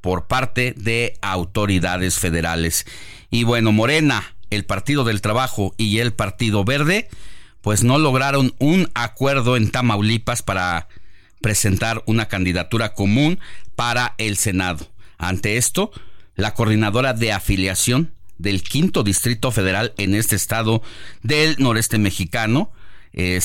por 0.00 0.26
parte 0.26 0.74
de 0.76 1.18
autoridades 1.20 2.18
federales. 2.18 2.86
Y 3.30 3.44
bueno, 3.44 3.72
Morena, 3.72 4.34
el 4.50 4.64
Partido 4.64 5.04
del 5.04 5.20
Trabajo 5.20 5.74
y 5.76 5.98
el 5.98 6.12
Partido 6.12 6.64
Verde, 6.64 7.08
pues 7.60 7.84
no 7.84 7.98
lograron 7.98 8.54
un 8.58 8.90
acuerdo 8.94 9.56
en 9.56 9.70
Tamaulipas 9.70 10.42
para 10.42 10.88
presentar 11.40 12.02
una 12.06 12.26
candidatura 12.26 12.94
común 12.94 13.38
para 13.76 14.14
el 14.18 14.36
Senado. 14.36 14.88
Ante 15.18 15.56
esto, 15.56 15.90
la 16.34 16.54
coordinadora 16.54 17.12
de 17.12 17.32
afiliación 17.32 18.14
del 18.38 18.62
quinto 18.62 19.02
distrito 19.02 19.50
federal 19.50 19.92
en 19.98 20.14
este 20.14 20.36
estado 20.36 20.82
del 21.22 21.56
noreste 21.58 21.98
mexicano, 21.98 22.72
eh, 23.12 23.40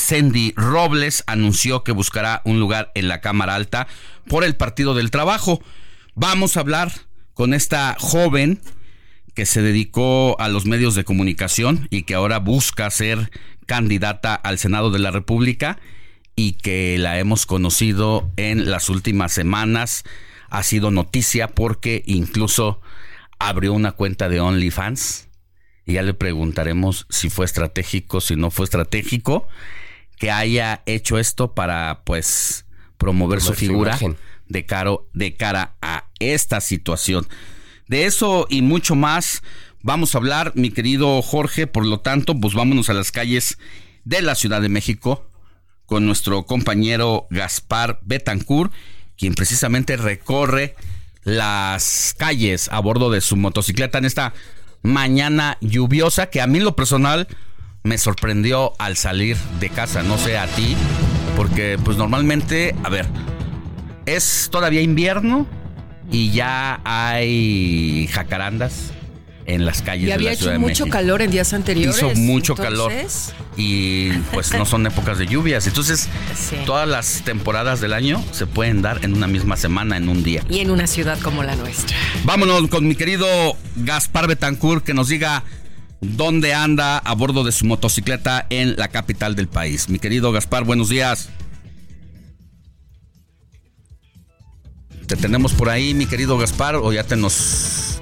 Robles, 0.56 1.24
anunció 1.26 1.84
que 1.84 1.92
buscará 1.92 2.42
un 2.44 2.60
lugar 2.60 2.92
en 2.94 3.08
la 3.08 3.20
Cámara 3.20 3.54
Alta 3.54 3.86
por 4.28 4.44
el 4.44 4.56
Partido 4.56 4.94
del 4.94 5.10
Trabajo. 5.10 5.62
Vamos 6.14 6.56
a 6.56 6.60
hablar 6.60 6.92
con 7.34 7.54
esta 7.54 7.96
joven 7.98 8.60
que 9.34 9.46
se 9.46 9.62
dedicó 9.62 10.40
a 10.40 10.48
los 10.48 10.64
medios 10.64 10.94
de 10.94 11.04
comunicación 11.04 11.88
y 11.90 12.02
que 12.02 12.14
ahora 12.14 12.38
busca 12.38 12.88
ser 12.90 13.30
candidata 13.66 14.34
al 14.34 14.58
Senado 14.58 14.90
de 14.90 15.00
la 15.00 15.10
República 15.10 15.78
y 16.36 16.52
que 16.52 16.96
la 16.98 17.18
hemos 17.18 17.46
conocido 17.46 18.30
en 18.36 18.70
las 18.70 18.88
últimas 18.88 19.32
semanas. 19.32 20.04
Ha 20.50 20.62
sido 20.62 20.90
noticia 20.90 21.48
porque 21.48 22.02
incluso 22.06 22.80
abrió 23.38 23.72
una 23.72 23.92
cuenta 23.92 24.28
de 24.28 24.40
OnlyFans 24.40 25.28
y 25.86 25.94
ya 25.94 26.02
le 26.02 26.14
preguntaremos 26.14 27.06
si 27.10 27.30
fue 27.30 27.44
estratégico, 27.44 28.20
si 28.20 28.36
no 28.36 28.50
fue 28.50 28.64
estratégico, 28.64 29.46
que 30.18 30.30
haya 30.30 30.82
hecho 30.86 31.18
esto 31.18 31.54
para 31.54 32.02
pues 32.04 32.64
promover 32.96 33.40
su 33.40 33.48
Promover 33.48 33.94
su 33.94 33.98
figura 33.98 33.98
de, 34.48 34.66
caro, 34.66 35.08
de 35.12 35.34
cara 35.34 35.76
a 35.82 36.06
esta 36.18 36.60
situación. 36.60 37.26
De 37.88 38.06
eso 38.06 38.46
y 38.48 38.62
mucho 38.62 38.94
más 38.94 39.42
vamos 39.82 40.14
a 40.14 40.18
hablar, 40.18 40.52
mi 40.54 40.70
querido 40.70 41.20
Jorge. 41.22 41.66
Por 41.66 41.86
lo 41.86 42.00
tanto, 42.00 42.34
pues 42.38 42.54
vámonos 42.54 42.88
a 42.88 42.94
las 42.94 43.12
calles 43.12 43.58
de 44.04 44.22
la 44.22 44.34
Ciudad 44.34 44.60
de 44.60 44.68
México 44.68 45.26
con 45.86 46.06
nuestro 46.06 46.44
compañero 46.44 47.26
Gaspar 47.30 48.00
Betancourt, 48.02 48.72
quien 49.18 49.34
precisamente 49.34 49.96
recorre 49.96 50.74
las 51.22 52.14
calles 52.18 52.68
a 52.70 52.80
bordo 52.80 53.10
de 53.10 53.20
su 53.20 53.36
motocicleta 53.36 53.98
en 53.98 54.04
esta 54.04 54.34
mañana 54.84 55.56
lluviosa 55.60 56.26
que 56.26 56.40
a 56.40 56.46
mí 56.46 56.60
lo 56.60 56.76
personal 56.76 57.26
me 57.82 57.98
sorprendió 57.98 58.74
al 58.78 58.96
salir 58.96 59.36
de 59.58 59.70
casa, 59.70 60.02
no 60.04 60.16
sé 60.18 60.38
a 60.38 60.46
ti, 60.46 60.76
porque 61.36 61.78
pues 61.82 61.96
normalmente, 61.96 62.74
a 62.84 62.88
ver, 62.90 63.06
es 64.06 64.48
todavía 64.52 64.82
invierno 64.82 65.46
y 66.12 66.30
ya 66.30 66.80
hay 66.84 68.08
jacarandas 68.12 68.92
en 69.46 69.64
las 69.66 69.82
calles 69.82 70.04
Y 70.04 70.06
de 70.06 70.12
había 70.14 70.28
la 70.28 70.32
hecho 70.32 70.40
Ciudad 70.44 70.52
de 70.54 70.58
mucho 70.58 70.84
México. 70.84 70.88
calor 70.90 71.22
en 71.22 71.30
días 71.30 71.52
anteriores. 71.52 71.96
Hizo 71.98 72.14
mucho 72.14 72.54
calor 72.54 72.92
y 73.56 74.10
pues 74.32 74.52
no 74.52 74.64
son 74.66 74.86
épocas 74.86 75.18
de 75.18 75.26
lluvias. 75.26 75.66
Entonces, 75.66 76.08
Sí. 76.36 76.56
todas 76.66 76.88
las 76.88 77.22
temporadas 77.24 77.80
del 77.80 77.92
año 77.92 78.24
se 78.32 78.46
pueden 78.46 78.80
dar 78.82 79.04
en 79.04 79.12
una 79.14 79.26
misma 79.26 79.56
semana, 79.56 79.96
en 79.96 80.08
un 80.08 80.22
día. 80.22 80.42
Y 80.48 80.60
en 80.60 80.70
una 80.70 80.86
ciudad 80.86 81.18
como 81.20 81.42
la 81.42 81.56
nuestra. 81.56 81.96
Vámonos 82.24 82.68
con 82.68 82.86
mi 82.88 82.94
querido 82.94 83.26
Gaspar 83.76 84.26
Betancourt 84.28 84.84
que 84.84 84.94
nos 84.94 85.08
diga 85.08 85.44
dónde 86.00 86.52
anda 86.54 86.98
a 86.98 87.14
bordo 87.14 87.44
de 87.44 87.52
su 87.52 87.64
motocicleta 87.66 88.46
en 88.50 88.76
la 88.76 88.88
capital 88.88 89.34
del 89.34 89.48
país. 89.48 89.88
Mi 89.88 89.98
querido 89.98 90.32
Gaspar, 90.32 90.64
buenos 90.64 90.88
días. 90.88 91.28
¿Te 95.06 95.16
tenemos 95.16 95.52
por 95.52 95.68
ahí, 95.68 95.92
mi 95.92 96.06
querido 96.06 96.38
Gaspar, 96.38 96.76
o 96.76 96.90
ya 96.92 97.04
te 97.04 97.14
nos 97.16 97.93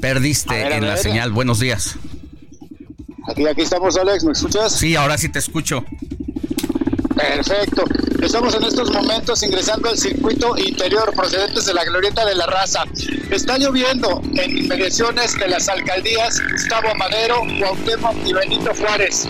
perdiste 0.00 0.54
ver, 0.54 0.72
en 0.72 0.86
la 0.86 0.96
señal? 0.96 1.32
Buenos 1.32 1.60
días. 1.60 1.96
Aquí, 3.28 3.46
aquí 3.46 3.62
estamos, 3.62 3.96
Alex, 3.96 4.24
¿me 4.24 4.32
escuchas? 4.32 4.72
Sí, 4.72 4.96
ahora 4.96 5.18
sí 5.18 5.28
te 5.28 5.38
escucho. 5.38 5.84
Perfecto. 7.14 7.84
Estamos 8.22 8.54
en 8.54 8.64
estos 8.64 8.90
momentos 8.92 9.42
ingresando 9.42 9.88
al 9.88 9.98
circuito 9.98 10.56
interior 10.56 11.12
procedentes 11.14 11.66
de 11.66 11.74
la 11.74 11.84
Glorieta 11.84 12.24
de 12.24 12.34
la 12.34 12.46
Raza. 12.46 12.84
Está 13.30 13.58
lloviendo 13.58 14.22
en 14.34 14.58
inmediaciones 14.58 15.38
de 15.38 15.48
las 15.48 15.68
alcaldías 15.68 16.40
Gustavo 16.52 16.94
Madero, 16.94 17.42
Cuauhtémoc 17.58 18.14
y 18.26 18.32
Benito 18.32 18.72
Juárez. 18.74 19.26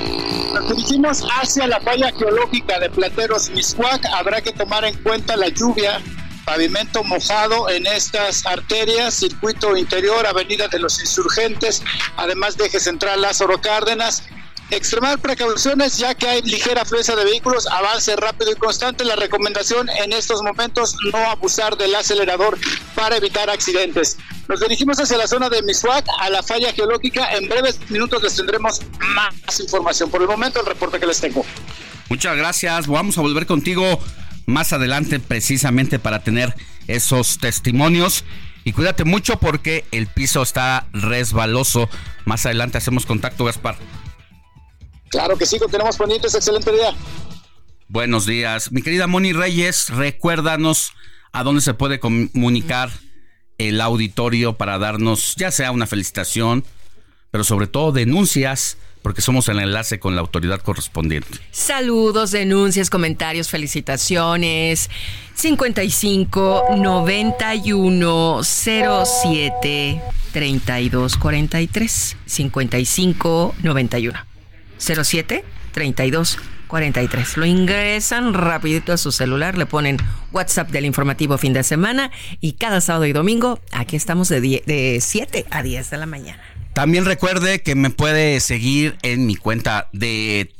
Nos 0.54 0.68
dirigimos 0.68 1.24
hacia 1.40 1.66
la 1.66 1.80
falla 1.80 2.12
geológica 2.16 2.78
de 2.78 2.90
Plateros 2.90 3.50
Miscuac. 3.50 4.04
Habrá 4.14 4.40
que 4.40 4.52
tomar 4.52 4.84
en 4.84 4.94
cuenta 5.02 5.36
la 5.36 5.48
lluvia, 5.48 6.00
pavimento 6.44 7.02
mojado 7.04 7.68
en 7.70 7.86
estas 7.86 8.44
arterias, 8.46 9.14
circuito 9.14 9.76
interior, 9.76 10.26
Avenida 10.26 10.68
de 10.68 10.78
los 10.78 11.00
Insurgentes, 11.00 11.82
además 12.16 12.56
de 12.56 12.66
eje 12.66 12.80
central 12.80 13.22
Lázaro 13.22 13.60
Cárdenas. 13.60 14.22
Extremar 14.70 15.18
precauciones 15.18 15.98
ya 15.98 16.14
que 16.14 16.28
hay 16.28 16.42
ligera 16.42 16.82
afluencia 16.82 17.16
de 17.16 17.24
vehículos, 17.24 17.66
avance 17.66 18.14
rápido 18.14 18.52
y 18.52 18.54
constante. 18.54 19.04
La 19.04 19.16
recomendación 19.16 19.88
en 19.88 20.12
estos 20.12 20.42
momentos 20.42 20.96
no 21.12 21.18
abusar 21.18 21.76
del 21.76 21.92
acelerador 21.92 22.56
para 22.94 23.16
evitar 23.16 23.50
accidentes. 23.50 24.16
Nos 24.48 24.60
dirigimos 24.60 25.00
hacia 25.00 25.18
la 25.18 25.26
zona 25.26 25.48
de 25.48 25.60
Mishuac, 25.62 26.06
a 26.20 26.30
la 26.30 26.44
falla 26.44 26.72
geológica. 26.72 27.32
En 27.32 27.48
breves 27.48 27.80
minutos 27.90 28.22
les 28.22 28.36
tendremos 28.36 28.80
más 29.14 29.58
información. 29.58 30.08
Por 30.08 30.22
el 30.22 30.28
momento 30.28 30.60
el 30.60 30.66
reporte 30.66 31.00
que 31.00 31.06
les 31.06 31.20
tengo. 31.20 31.44
Muchas 32.08 32.36
gracias. 32.36 32.86
Vamos 32.86 33.18
a 33.18 33.22
volver 33.22 33.46
contigo 33.46 34.00
más 34.46 34.72
adelante 34.72 35.20
precisamente 35.20 35.98
para 35.98 36.22
tener 36.22 36.54
esos 36.86 37.38
testimonios. 37.38 38.24
Y 38.64 38.72
cuídate 38.72 39.04
mucho 39.04 39.38
porque 39.38 39.84
el 39.90 40.06
piso 40.06 40.42
está 40.42 40.86
resbaloso. 40.92 41.88
Más 42.24 42.44
adelante 42.46 42.78
hacemos 42.78 43.06
contacto, 43.06 43.44
Gaspar. 43.44 43.76
Claro 45.08 45.36
que 45.36 45.46
sí, 45.46 45.58
tenemos 45.70 45.96
pendientes. 45.96 46.34
Excelente 46.34 46.70
día. 46.72 46.94
Buenos 47.88 48.26
días. 48.26 48.70
Mi 48.70 48.82
querida 48.82 49.06
Moni 49.06 49.32
Reyes, 49.32 49.88
recuérdanos 49.88 50.92
a 51.32 51.42
dónde 51.42 51.60
se 51.60 51.74
puede 51.74 51.98
comunicar 51.98 52.90
el 53.58 53.80
auditorio 53.80 54.56
para 54.56 54.78
darnos 54.78 55.34
ya 55.36 55.50
sea 55.50 55.70
una 55.70 55.86
felicitación, 55.86 56.64
pero 57.30 57.44
sobre 57.44 57.66
todo 57.66 57.92
denuncias 57.92 58.78
porque 59.02 59.22
somos 59.22 59.48
el 59.48 59.58
enlace 59.58 59.98
con 59.98 60.14
la 60.14 60.20
autoridad 60.20 60.60
correspondiente. 60.60 61.38
Saludos, 61.50 62.30
denuncias, 62.30 62.90
comentarios, 62.90 63.48
felicitaciones. 63.48 64.90
55 65.34 66.64
91 66.76 68.40
07 68.44 70.02
32 70.32 71.16
43. 71.16 72.16
55 72.26 73.54
91 73.62 74.18
07 74.78 75.44
32 75.72 76.38
43. 76.70 77.36
Lo 77.36 77.46
ingresan 77.46 78.32
rapidito 78.32 78.92
a 78.92 78.96
su 78.96 79.10
celular, 79.10 79.58
le 79.58 79.66
ponen 79.66 79.96
WhatsApp 80.30 80.70
del 80.70 80.84
informativo 80.84 81.36
fin 81.36 81.52
de 81.52 81.64
semana 81.64 82.12
y 82.40 82.52
cada 82.52 82.80
sábado 82.80 83.06
y 83.06 83.12
domingo 83.12 83.58
aquí 83.72 83.96
estamos 83.96 84.28
de, 84.28 84.40
de 84.40 84.98
7 85.00 85.46
a 85.50 85.62
10 85.62 85.90
de 85.90 85.96
la 85.98 86.06
mañana. 86.06 86.42
También 86.72 87.04
recuerde 87.04 87.62
que 87.62 87.74
me 87.74 87.90
puede 87.90 88.38
seguir 88.40 88.96
en 89.02 89.26
mi 89.26 89.36
cuenta 89.36 89.88
de 89.92 90.52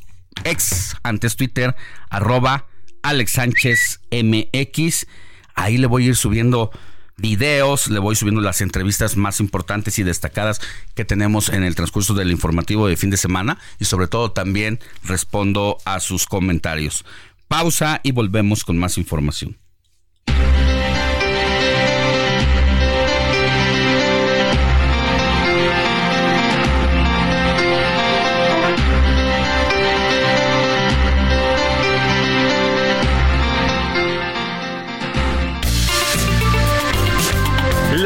ex, 0.44 0.96
antes 1.02 1.36
Twitter, 1.36 1.76
arroba 2.10 2.66
Alex 3.02 3.32
Sánchez 3.32 4.00
MX. 4.10 5.06
Ahí 5.54 5.78
le 5.78 5.86
voy 5.86 6.04
a 6.04 6.08
ir 6.08 6.16
subiendo 6.16 6.70
videos, 7.16 7.88
le 7.88 7.98
voy 7.98 8.16
subiendo 8.16 8.40
las 8.40 8.60
entrevistas 8.60 9.16
más 9.16 9.40
importantes 9.40 9.98
y 9.98 10.02
destacadas 10.02 10.60
que 10.94 11.04
tenemos 11.04 11.48
en 11.48 11.62
el 11.62 11.74
transcurso 11.74 12.14
del 12.14 12.30
informativo 12.30 12.88
de 12.88 12.96
fin 12.96 13.10
de 13.10 13.16
semana 13.16 13.58
y 13.78 13.84
sobre 13.84 14.08
todo 14.08 14.32
también 14.32 14.80
respondo 15.04 15.78
a 15.84 16.00
sus 16.00 16.26
comentarios. 16.26 17.04
Pausa 17.46 18.00
y 18.02 18.12
volvemos 18.12 18.64
con 18.64 18.78
más 18.78 18.98
información. 18.98 19.59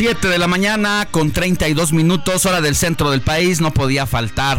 Siete 0.00 0.28
de 0.28 0.38
la 0.38 0.46
mañana 0.46 1.06
con 1.10 1.30
32 1.30 1.92
minutos, 1.92 2.46
hora 2.46 2.62
del 2.62 2.74
centro 2.74 3.10
del 3.10 3.20
país, 3.20 3.60
no 3.60 3.70
podía 3.70 4.06
faltar 4.06 4.58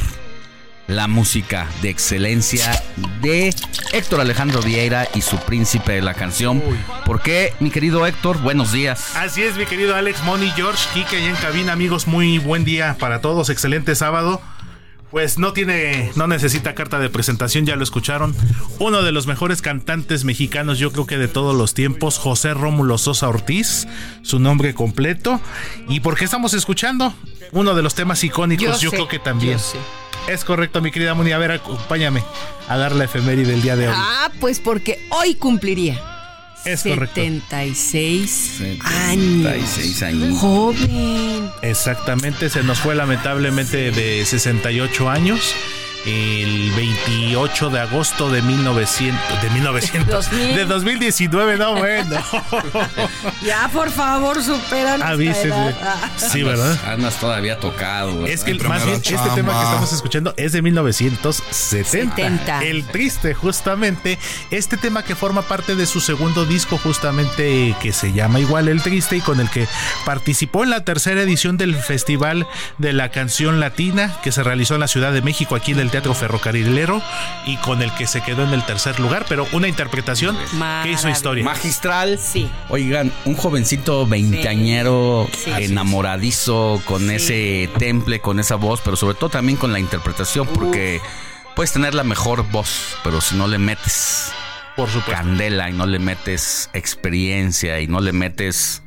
la 0.86 1.08
música 1.08 1.67
de 1.82 1.89
excelencia 1.89 2.80
de 3.23 3.51
Héctor 3.91 4.21
Alejandro 4.21 4.62
Vieira 4.62 5.08
y 5.15 5.21
su 5.21 5.38
príncipe 5.38 5.93
de 5.93 6.04
la 6.04 6.13
canción. 6.13 6.62
¿Por 7.08 7.23
qué, 7.23 7.56
mi 7.60 7.71
querido 7.71 8.06
Héctor? 8.06 8.39
Buenos 8.43 8.71
días. 8.71 9.15
Así 9.15 9.41
es, 9.41 9.58
mi 9.58 9.65
querido 9.65 9.95
Alex, 9.95 10.21
Moni, 10.25 10.51
George, 10.51 10.88
Kike, 10.93 11.17
allá 11.17 11.30
en 11.32 11.36
cabina, 11.38 11.73
amigos, 11.73 12.06
muy 12.06 12.38
buen 12.38 12.63
día 12.63 12.95
para 12.99 13.19
todos, 13.19 13.49
excelente 13.49 13.95
sábado. 13.95 14.43
Pues 15.12 15.38
no 15.38 15.52
tiene, 15.52 16.10
no 16.15 16.26
necesita 16.28 16.74
carta 16.74 16.97
de 16.97 17.10
presentación, 17.10 17.65
ya 17.65 17.76
lo 17.76 17.84
escucharon. 17.84 18.34
Uno 18.80 19.04
de 19.04 19.12
los 19.12 19.28
mejores 19.28 19.62
cantantes 19.62 20.24
mexicanos, 20.24 20.80
yo 20.80 20.93
creo 20.93 21.06
que 21.06 21.17
de 21.17 21.28
todos 21.28 21.54
los 21.54 21.74
tiempos, 21.74 22.17
José 22.17 22.54
Rómulo 22.54 22.97
Sosa 22.97 23.28
Ortiz, 23.28 23.88
su 24.21 24.39
nombre 24.39 24.74
completo. 24.74 25.41
¿Y 25.89 26.00
por 26.00 26.17
qué 26.17 26.24
estamos 26.24 26.54
escuchando? 26.54 27.13
Uno 27.52 27.76
de 27.76 27.82
los 27.82 27.93
temas 27.93 28.24
icónicos, 28.24 28.80
yo, 28.80 28.89
sé, 28.89 28.95
creo 28.95 29.10
que 29.10 29.19
también. 29.19 29.60
Es 30.30 30.45
correcto, 30.45 30.82
mi 30.82 30.91
querida 30.91 31.13
Moni. 31.13 31.34
A 31.34 31.38
ver, 31.38 31.52
acompáñame 31.52 32.24
a 32.69 32.78
dar 32.78 32.93
la 32.93 33.04
efeméride 33.04 33.52
del 33.52 33.62
día 33.62 33.76
de 33.76 33.89
hoy. 33.89 33.95
Ah, 33.97 34.32
pues 34.39 34.62
porque 34.62 35.06
hoy 35.10 35.36
cumpliría. 35.36 36.20
Es 36.65 36.84
correcto. 36.84 37.15
76 37.15 38.62
años. 38.82 39.43
76 39.43 40.04
años. 40.04 40.38
Joven. 40.39 41.50
Exactamente, 41.62 42.50
se 42.50 42.63
nos 42.63 42.80
fue 42.80 42.95
lamentablemente 42.95 43.91
de 43.91 44.24
68 44.26 45.10
años. 45.10 45.56
El 46.05 46.71
28 46.71 47.69
de 47.69 47.79
agosto 47.79 48.29
de 48.29 48.41
1900, 48.41 49.41
de 49.41 49.49
1900, 49.51 50.29
2000. 50.29 50.55
de 50.55 50.65
2019, 50.65 51.57
no 51.57 51.75
bueno. 51.75 52.21
Ya, 53.43 53.69
por 53.73 53.91
favor, 53.91 54.41
superan. 54.43 55.01
Avísese. 55.01 55.75
Sí, 56.17 56.43
¿verdad? 56.43 56.77
Andas 56.87 57.19
todavía 57.19 57.59
tocado. 57.59 58.13
¿verdad? 58.13 58.29
Es 58.29 58.43
que 58.43 58.53
más 58.55 58.85
bien 58.85 58.97
este 58.97 59.29
tema 59.35 59.53
que 59.53 59.63
estamos 59.63 59.93
escuchando 59.93 60.33
es 60.37 60.51
de 60.53 60.61
1970. 60.61 61.51
70. 61.51 62.63
El 62.63 62.85
triste, 62.85 63.33
justamente. 63.33 64.17
Este 64.51 64.77
tema 64.77 65.03
que 65.03 65.15
forma 65.15 65.41
parte 65.43 65.75
de 65.75 65.85
su 65.85 65.99
segundo 65.99 66.45
disco, 66.45 66.77
justamente 66.77 67.75
que 67.81 67.93
se 67.93 68.13
llama 68.13 68.39
igual 68.39 68.67
El 68.67 68.81
Triste, 68.81 69.17
y 69.17 69.21
con 69.21 69.39
el 69.39 69.49
que 69.49 69.67
participó 70.05 70.63
en 70.63 70.69
la 70.69 70.83
tercera 70.83 71.21
edición 71.21 71.57
del 71.57 71.75
Festival 71.75 72.47
de 72.77 72.93
la 72.93 73.09
Canción 73.09 73.59
Latina 73.59 74.15
que 74.23 74.31
se 74.31 74.43
realizó 74.43 74.75
en 74.75 74.81
la 74.81 74.87
Ciudad 74.87 75.11
de 75.11 75.21
México, 75.21 75.55
aquí 75.55 75.71
en 75.71 75.79
el 75.79 75.90
Teatro 75.91 76.13
Ferrocarrilero, 76.13 77.01
y 77.45 77.58
con 77.58 77.82
el 77.82 77.93
que 77.93 78.08
se 78.08 78.21
quedó 78.21 78.43
en 78.43 78.54
el 78.54 78.63
tercer 78.65 78.99
lugar, 78.99 79.25
pero 79.30 79.47
una 79.51 79.67
interpretación 79.67 80.38
que 80.84 80.91
hizo 80.91 81.10
historia. 81.10 81.43
Magistral. 81.43 82.17
Sí. 82.17 82.49
Oigan, 82.69 83.12
un 83.25 83.36
jovencito 83.36 84.08
veinteañero, 84.08 85.27
Sí. 85.38 85.51
enamoradizo, 85.51 86.82
con 86.86 87.08
Sí. 87.08 87.15
ese 87.15 87.69
temple, 87.77 88.19
con 88.21 88.39
esa 88.39 88.56
voz, 88.56 88.82
pero 88.84 88.95
sobre 88.95 89.15
todo 89.15 89.30
también 89.30 89.58
con 89.58 89.71
la 89.71 89.80
interpretación, 89.80 90.47
porque 90.47 91.01
puedes 91.56 91.71
tener 91.73 91.93
la 91.93 92.04
mejor 92.04 92.49
voz, 92.49 92.95
pero 93.04 93.21
si 93.21 93.36
no 93.36 93.47
le 93.47 93.58
metes 93.58 94.32
Por 94.75 94.88
supuesto. 94.89 95.12
candela 95.12 95.69
y 95.69 95.73
no 95.73 95.86
le 95.86 95.99
metes 95.99 96.69
experiencia 96.73 97.80
y 97.82 97.88
no 97.88 97.99
le 97.99 98.13
metes 98.13 98.82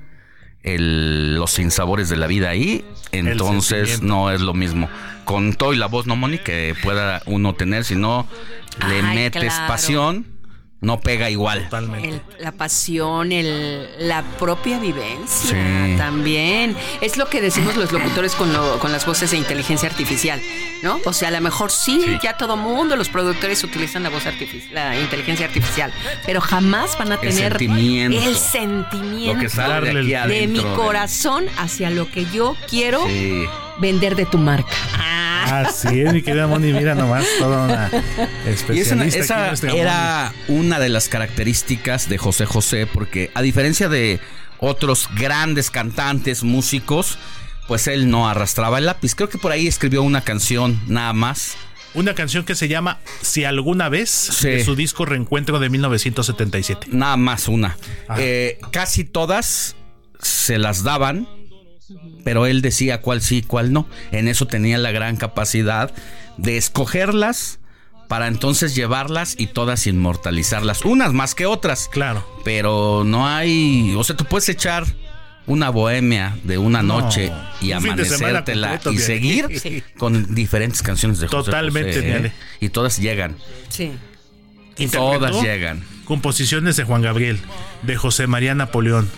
el- 0.64 1.36
los 1.36 1.52
sinsabores 1.52 2.08
de 2.08 2.16
la 2.16 2.26
vida 2.26 2.48
ahí, 2.50 2.84
entonces 3.12 4.02
no 4.02 4.30
es 4.30 4.40
lo 4.40 4.54
mismo. 4.54 4.88
Con 5.24 5.54
todo 5.54 5.72
y 5.72 5.76
la 5.76 5.86
voz, 5.86 6.06
no, 6.06 6.16
Moni, 6.16 6.38
que 6.38 6.74
pueda 6.82 7.22
uno 7.26 7.54
tener, 7.54 7.84
si 7.84 7.94
no 7.94 8.26
le 8.88 8.96
Ay, 9.00 9.14
metes 9.16 9.42
claro. 9.54 9.68
pasión, 9.68 10.26
no 10.84 11.00
pega 11.00 11.30
igual. 11.30 11.64
Totalmente. 11.64 12.08
El- 12.08 12.22
la 12.38 12.52
pasión, 12.52 13.32
el, 13.32 13.88
la 13.98 14.22
propia 14.38 14.78
vivencia 14.78 15.50
Sí. 15.50 15.96
también. 15.96 16.76
Es 17.00 17.16
lo 17.16 17.28
que 17.28 17.40
decimos 17.40 17.76
los 17.76 17.90
locutores 17.92 18.34
con, 18.34 18.52
lo- 18.52 18.78
con 18.78 18.92
las 18.92 19.06
voces 19.06 19.30
de 19.30 19.36
inteligencia 19.38 19.88
artificial, 19.88 20.40
¿no? 20.82 21.00
O 21.04 21.12
sea, 21.12 21.28
a 21.28 21.30
lo 21.32 21.40
mejor 21.40 21.70
sí, 21.70 22.02
Sí. 22.04 22.18
ya 22.22 22.36
todo 22.36 22.56
mundo, 22.56 22.96
los 22.96 23.08
productores 23.08 23.62
utilizan 23.64 24.02
la 24.02 24.10
voz 24.10 24.26
artificial, 24.26 24.74
la 24.74 25.00
inteligencia 25.00 25.46
artificial, 25.46 25.92
pero 26.26 26.40
jamás 26.40 26.96
van 26.98 27.12
a 27.12 27.14
El 27.16 27.20
tener 27.20 27.52
sentimiento. 27.52 28.22
el 28.22 28.36
sentimiento 28.36 29.34
Lo 29.34 29.40
que 29.40 29.48
sale 29.48 30.02
de 30.04 30.16
aquí 30.16 30.46
mi 30.46 30.60
corazón 30.76 31.46
hacia 31.58 31.90
lo 31.90 32.10
que 32.10 32.26
yo 32.26 32.56
quiero 32.68 33.06
Sí. 33.06 33.44
vender 33.78 34.16
de 34.16 34.26
tu 34.26 34.38
marca. 34.38 34.74
Ah. 34.98 35.33
Así 35.44 36.00
es, 36.00 36.12
mi 36.12 36.22
querida 36.22 36.46
Moni, 36.46 36.72
mira 36.72 36.94
nomás, 36.94 37.24
toda 37.38 37.64
una 37.64 37.90
Y 38.46 38.48
especialista. 38.50 39.18
esa 39.20 39.46
nuestra 39.48 39.72
era 39.72 40.32
una 40.48 40.78
de 40.78 40.88
las 40.88 41.08
características 41.08 42.08
de 42.08 42.18
José 42.18 42.46
José, 42.46 42.86
porque 42.86 43.30
a 43.34 43.42
diferencia 43.42 43.88
de 43.88 44.20
otros 44.58 45.08
grandes 45.16 45.70
cantantes, 45.70 46.42
músicos, 46.42 47.18
pues 47.68 47.86
él 47.86 48.10
no 48.10 48.28
arrastraba 48.28 48.78
el 48.78 48.86
lápiz. 48.86 49.14
Creo 49.14 49.28
que 49.28 49.38
por 49.38 49.52
ahí 49.52 49.66
escribió 49.66 50.02
una 50.02 50.22
canción 50.22 50.80
nada 50.86 51.12
más. 51.12 51.56
Una 51.94 52.14
canción 52.14 52.44
que 52.44 52.56
se 52.56 52.66
llama 52.66 52.98
Si 53.22 53.44
alguna 53.44 53.88
vez, 53.88 54.10
Sí. 54.10 54.48
de 54.48 54.64
su 54.64 54.74
disco 54.74 55.04
Reencuentro 55.04 55.60
de 55.60 55.68
1977. 55.70 56.88
Nada 56.90 57.16
más 57.16 57.46
una. 57.46 57.76
Eh, 58.18 58.58
casi 58.72 59.04
todas 59.04 59.76
se 60.20 60.58
las 60.58 60.82
daban, 60.82 61.28
pero 62.24 62.46
él 62.46 62.62
decía 62.62 63.00
cuál 63.00 63.20
sí, 63.20 63.42
cuál 63.42 63.72
no. 63.72 63.86
En 64.12 64.28
eso 64.28 64.46
tenía 64.46 64.78
la 64.78 64.90
gran 64.92 65.16
capacidad 65.16 65.92
de 66.36 66.56
escogerlas 66.56 67.60
para 68.08 68.26
entonces 68.28 68.74
llevarlas 68.74 69.34
y 69.38 69.46
todas 69.48 69.86
inmortalizarlas. 69.86 70.84
Unas 70.84 71.12
más 71.12 71.34
que 71.34 71.46
otras. 71.46 71.88
Claro. 71.90 72.26
Pero 72.44 73.02
no 73.04 73.26
hay. 73.26 73.94
O 73.96 74.04
sea, 74.04 74.16
tú 74.16 74.24
puedes 74.24 74.48
echar 74.48 74.84
una 75.46 75.68
bohemia 75.70 76.36
de 76.44 76.56
una 76.58 76.82
No, 76.82 77.00
noche 77.00 77.30
y 77.60 77.72
un 77.72 77.78
amanecértela 77.78 78.68
completo, 78.80 78.92
y 78.92 78.98
seguir 78.98 79.60
Sí. 79.60 79.82
con 79.98 80.34
diferentes 80.34 80.82
canciones 80.82 81.18
de 81.18 81.28
José 81.28 81.50
Totalmente, 81.50 81.94
José, 81.94 82.26
¿eh? 82.28 82.32
Y 82.60 82.70
todas 82.70 82.98
llegan. 82.98 83.36
Sí. 83.68 83.92
Todas 84.90 85.42
llegan. 85.42 85.84
Composiciones 86.04 86.76
de 86.76 86.84
Juan 86.84 87.02
Gabriel, 87.02 87.38
de 87.82 87.96
José 87.96 88.26
María 88.26 88.54
Napoleón, 88.54 89.08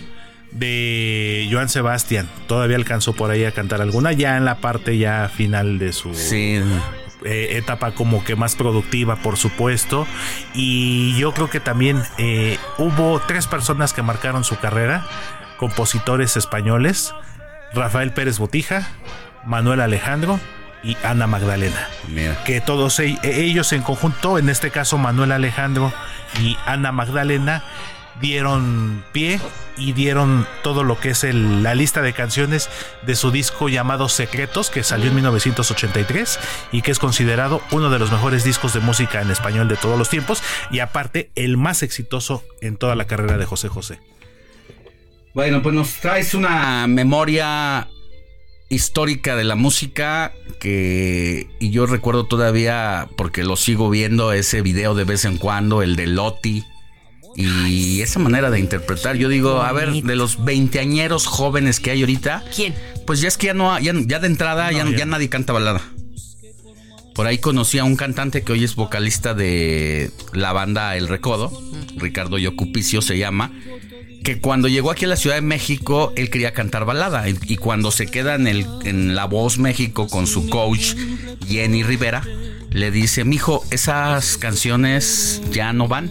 de 0.52 1.48
Joan 1.50 1.68
Sebastián. 1.68 2.28
Todavía 2.46 2.76
alcanzó 2.76 3.12
por 3.14 3.30
ahí 3.30 3.44
a 3.44 3.52
cantar 3.52 3.80
alguna, 3.82 4.12
ya 4.12 4.36
en 4.36 4.44
la 4.44 4.56
parte 4.58 4.96
ya 4.98 5.30
final 5.34 5.78
de 5.78 5.92
su 5.92 6.14
Sí. 6.14 6.60
eh, 7.24 7.48
etapa 7.56 7.92
como 7.92 8.24
que 8.24 8.36
más 8.36 8.54
productiva, 8.56 9.16
por 9.16 9.36
supuesto. 9.36 10.06
Y 10.54 11.16
yo 11.18 11.32
creo 11.32 11.50
que 11.50 11.60
también 11.60 12.02
eh, 12.18 12.58
hubo 12.78 13.20
tres 13.26 13.46
personas 13.46 13.92
que 13.92 14.02
marcaron 14.02 14.44
su 14.44 14.56
carrera, 14.58 15.06
compositores 15.58 16.36
españoles, 16.36 17.12
Rafael 17.74 18.12
Pérez 18.12 18.38
Botija, 18.38 18.88
Manuel 19.44 19.80
Alejandro 19.80 20.38
y 20.84 20.96
Ana 21.02 21.26
Magdalena. 21.26 21.88
Mira. 22.08 22.42
Que 22.44 22.60
todos 22.60 22.98
e- 23.00 23.18
ellos 23.22 23.72
en 23.72 23.82
conjunto, 23.82 24.38
en 24.38 24.48
este 24.48 24.70
caso 24.70 24.98
Manuel 24.98 25.32
Alejandro 25.32 25.92
y 26.40 26.56
Ana 26.66 26.92
Magdalena, 26.92 27.64
dieron 28.20 29.04
pie 29.12 29.40
y 29.76 29.92
dieron 29.92 30.46
todo 30.62 30.84
lo 30.84 30.98
que 30.98 31.10
es 31.10 31.24
la 31.24 31.74
lista 31.74 32.02
de 32.02 32.12
canciones 32.12 32.68
de 33.06 33.14
su 33.14 33.30
disco 33.30 33.68
llamado 33.68 34.08
Secretos, 34.08 34.70
que 34.70 34.82
salió 34.82 35.08
en 35.08 35.16
1983 35.16 36.38
y 36.72 36.82
que 36.82 36.90
es 36.90 36.98
considerado 36.98 37.60
uno 37.70 37.90
de 37.90 37.98
los 37.98 38.10
mejores 38.10 38.44
discos 38.44 38.72
de 38.72 38.80
música 38.80 39.20
en 39.20 39.30
español 39.30 39.68
de 39.68 39.76
todos 39.76 39.98
los 39.98 40.08
tiempos 40.08 40.42
y 40.70 40.80
aparte 40.80 41.30
el 41.34 41.56
más 41.56 41.82
exitoso 41.82 42.42
en 42.60 42.76
toda 42.76 42.94
la 42.94 43.06
carrera 43.06 43.36
de 43.36 43.44
José 43.44 43.68
José. 43.68 44.00
Bueno, 45.34 45.62
pues 45.62 45.74
nos 45.74 45.92
traes 45.96 46.32
una 46.32 46.86
memoria 46.86 47.88
histórica 48.68 49.36
de 49.36 49.44
la 49.44 49.54
música 49.54 50.32
que 50.58 51.48
y 51.60 51.70
yo 51.70 51.86
recuerdo 51.86 52.24
todavía 52.24 53.08
porque 53.16 53.44
lo 53.44 53.56
sigo 53.56 53.90
viendo 53.90 54.32
ese 54.32 54.62
video 54.62 54.94
de 54.94 55.04
vez 55.04 55.24
en 55.24 55.36
cuando 55.36 55.82
el 55.82 55.94
de 55.94 56.06
Lotti 56.06 56.64
y 57.36 58.00
esa 58.00 58.18
manera 58.18 58.50
de 58.50 58.58
interpretar 58.58 59.16
yo 59.16 59.28
digo 59.28 59.60
a 59.60 59.70
ver 59.72 59.92
de 59.92 60.16
los 60.16 60.42
veinteañeros 60.42 61.26
jóvenes 61.26 61.80
que 61.80 61.90
hay 61.90 62.00
ahorita 62.00 62.42
quién 62.54 62.74
pues 63.06 63.20
ya 63.20 63.28
es 63.28 63.36
que 63.36 63.48
ya 63.48 63.54
no 63.54 63.78
ya, 63.78 63.92
ya 63.94 64.18
de 64.18 64.26
entrada 64.26 64.72
ya, 64.72 64.88
ya. 64.88 65.06
nadie 65.06 65.28
canta 65.28 65.52
balada. 65.52 65.82
Por 67.16 67.26
ahí 67.26 67.38
conocí 67.38 67.78
a 67.78 67.84
un 67.84 67.96
cantante 67.96 68.42
que 68.42 68.52
hoy 68.52 68.62
es 68.62 68.74
vocalista 68.74 69.32
de 69.32 70.10
la 70.34 70.52
banda 70.52 70.96
El 70.98 71.08
Recodo, 71.08 71.50
Ricardo 71.96 72.36
Yocupicio 72.36 73.00
se 73.00 73.16
llama, 73.16 73.52
que 74.22 74.38
cuando 74.38 74.68
llegó 74.68 74.90
aquí 74.90 75.06
a 75.06 75.08
la 75.08 75.16
Ciudad 75.16 75.36
de 75.36 75.40
México, 75.40 76.12
él 76.16 76.28
quería 76.28 76.52
cantar 76.52 76.84
balada. 76.84 77.26
Y, 77.26 77.38
y 77.44 77.56
cuando 77.56 77.90
se 77.90 78.06
queda 78.06 78.34
en, 78.34 78.46
el, 78.46 78.66
en 78.84 79.14
La 79.14 79.24
Voz 79.24 79.56
México 79.56 80.08
con 80.08 80.26
su 80.26 80.50
coach, 80.50 80.94
Jenny 81.48 81.82
Rivera, 81.84 82.22
le 82.70 82.90
dice, 82.90 83.24
mijo, 83.24 83.64
esas 83.70 84.36
canciones 84.36 85.40
ya 85.50 85.72
no 85.72 85.88
van. 85.88 86.10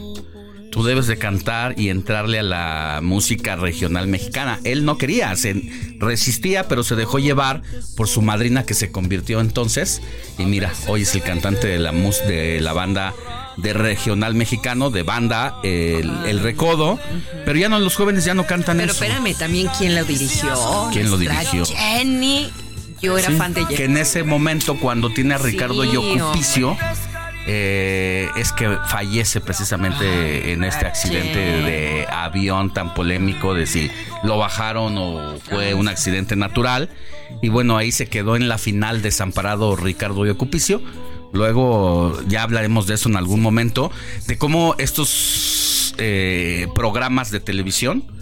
Tú 0.76 0.84
debes 0.84 1.08
de 1.08 1.18
cantar 1.18 1.80
y 1.80 1.88
entrarle 1.88 2.40
a 2.40 2.44
la 2.44 3.00
música 3.02 3.56
regional 3.56 4.10
mexicana. 4.10 4.60
Él 4.66 4.84
no 4.84 4.98
quería, 4.98 5.34
se 5.38 5.54
resistía, 6.00 6.68
pero 6.68 6.84
se 6.84 6.98
dejó 6.98 7.18
llevar 7.18 7.62
por 7.96 8.10
su 8.10 8.22
madrina 8.22 8.66
que 8.66 8.74
se 8.74 8.92
convirtió 8.92 9.40
entonces. 9.40 10.02
Y 10.38 10.44
mira, 10.44 10.74
hoy 10.88 11.04
es 11.04 11.16
el 11.16 11.22
cantante 11.24 11.68
de 11.68 11.80
la, 11.80 11.94
mus 11.94 12.20
de 12.28 12.60
la 12.60 12.74
banda 12.74 13.14
de 13.56 13.72
regional 13.72 14.36
mexicano, 14.36 14.90
de 14.90 15.04
banda 15.04 15.56
El, 15.64 16.12
el 16.26 16.42
Recodo. 16.42 17.00
Pero 17.46 17.58
ya 17.58 17.70
no, 17.70 17.80
los 17.80 17.96
jóvenes 17.96 18.26
ya 18.26 18.34
no 18.34 18.46
cantan 18.46 18.76
Pero 18.76 18.92
eso. 18.92 19.02
espérame, 19.02 19.34
también 19.34 19.70
quién 19.78 19.96
lo 19.96 20.04
dirigió. 20.04 20.90
¿Quién 20.92 21.10
lo 21.10 21.18
dirigió? 21.18 21.64
Jenny. 21.66 22.50
Yo 23.02 23.18
era 23.18 23.30
Sí, 23.30 23.36
fan 23.36 23.54
de 23.54 23.62
Jenny. 23.64 23.76
Que 23.78 23.86
en 23.86 23.96
ese 23.96 24.24
momento, 24.24 24.78
cuando 24.78 25.10
tiene 25.10 25.36
a 25.36 25.38
Ricardo 25.38 25.84
Sí, 25.84 25.92
Yocupicio, 25.94 26.78
eh, 27.48 28.30
es 28.36 28.52
que 28.52 28.78
fallece 28.88 29.40
precisamente 29.40 30.52
en 30.52 30.64
este 30.64 30.88
accidente 30.88 31.38
de 31.38 32.08
avión 32.10 32.74
tan 32.74 32.94
polémico 32.94 33.54
de 33.54 33.68
si 33.68 33.92
lo 34.24 34.38
bajaron 34.38 34.96
o 34.98 35.38
fue 35.40 35.74
un 35.74 35.88
accidente 35.88 36.36
natural. 36.36 36.90
Y 37.42 37.50
bueno, 37.50 37.78
ahí 37.78 37.92
se 37.92 38.08
quedó 38.08 38.36
en 38.36 38.48
la 38.48 38.58
final 38.58 39.02
desamparado 39.02 39.76
Ricardo 39.76 40.26
Yocupicio. 40.26 40.82
Luego 41.34 42.18
ya 42.28 42.44
hablaremos 42.44 42.88
de 42.88 42.96
eso 42.96 43.10
en 43.10 43.18
algún 43.18 43.42
momento, 43.42 43.92
de 44.26 44.38
cómo 44.38 44.76
estos 44.78 45.94
eh, 45.98 46.68
programas 46.74 47.30
de 47.30 47.42
televisión 47.42 48.14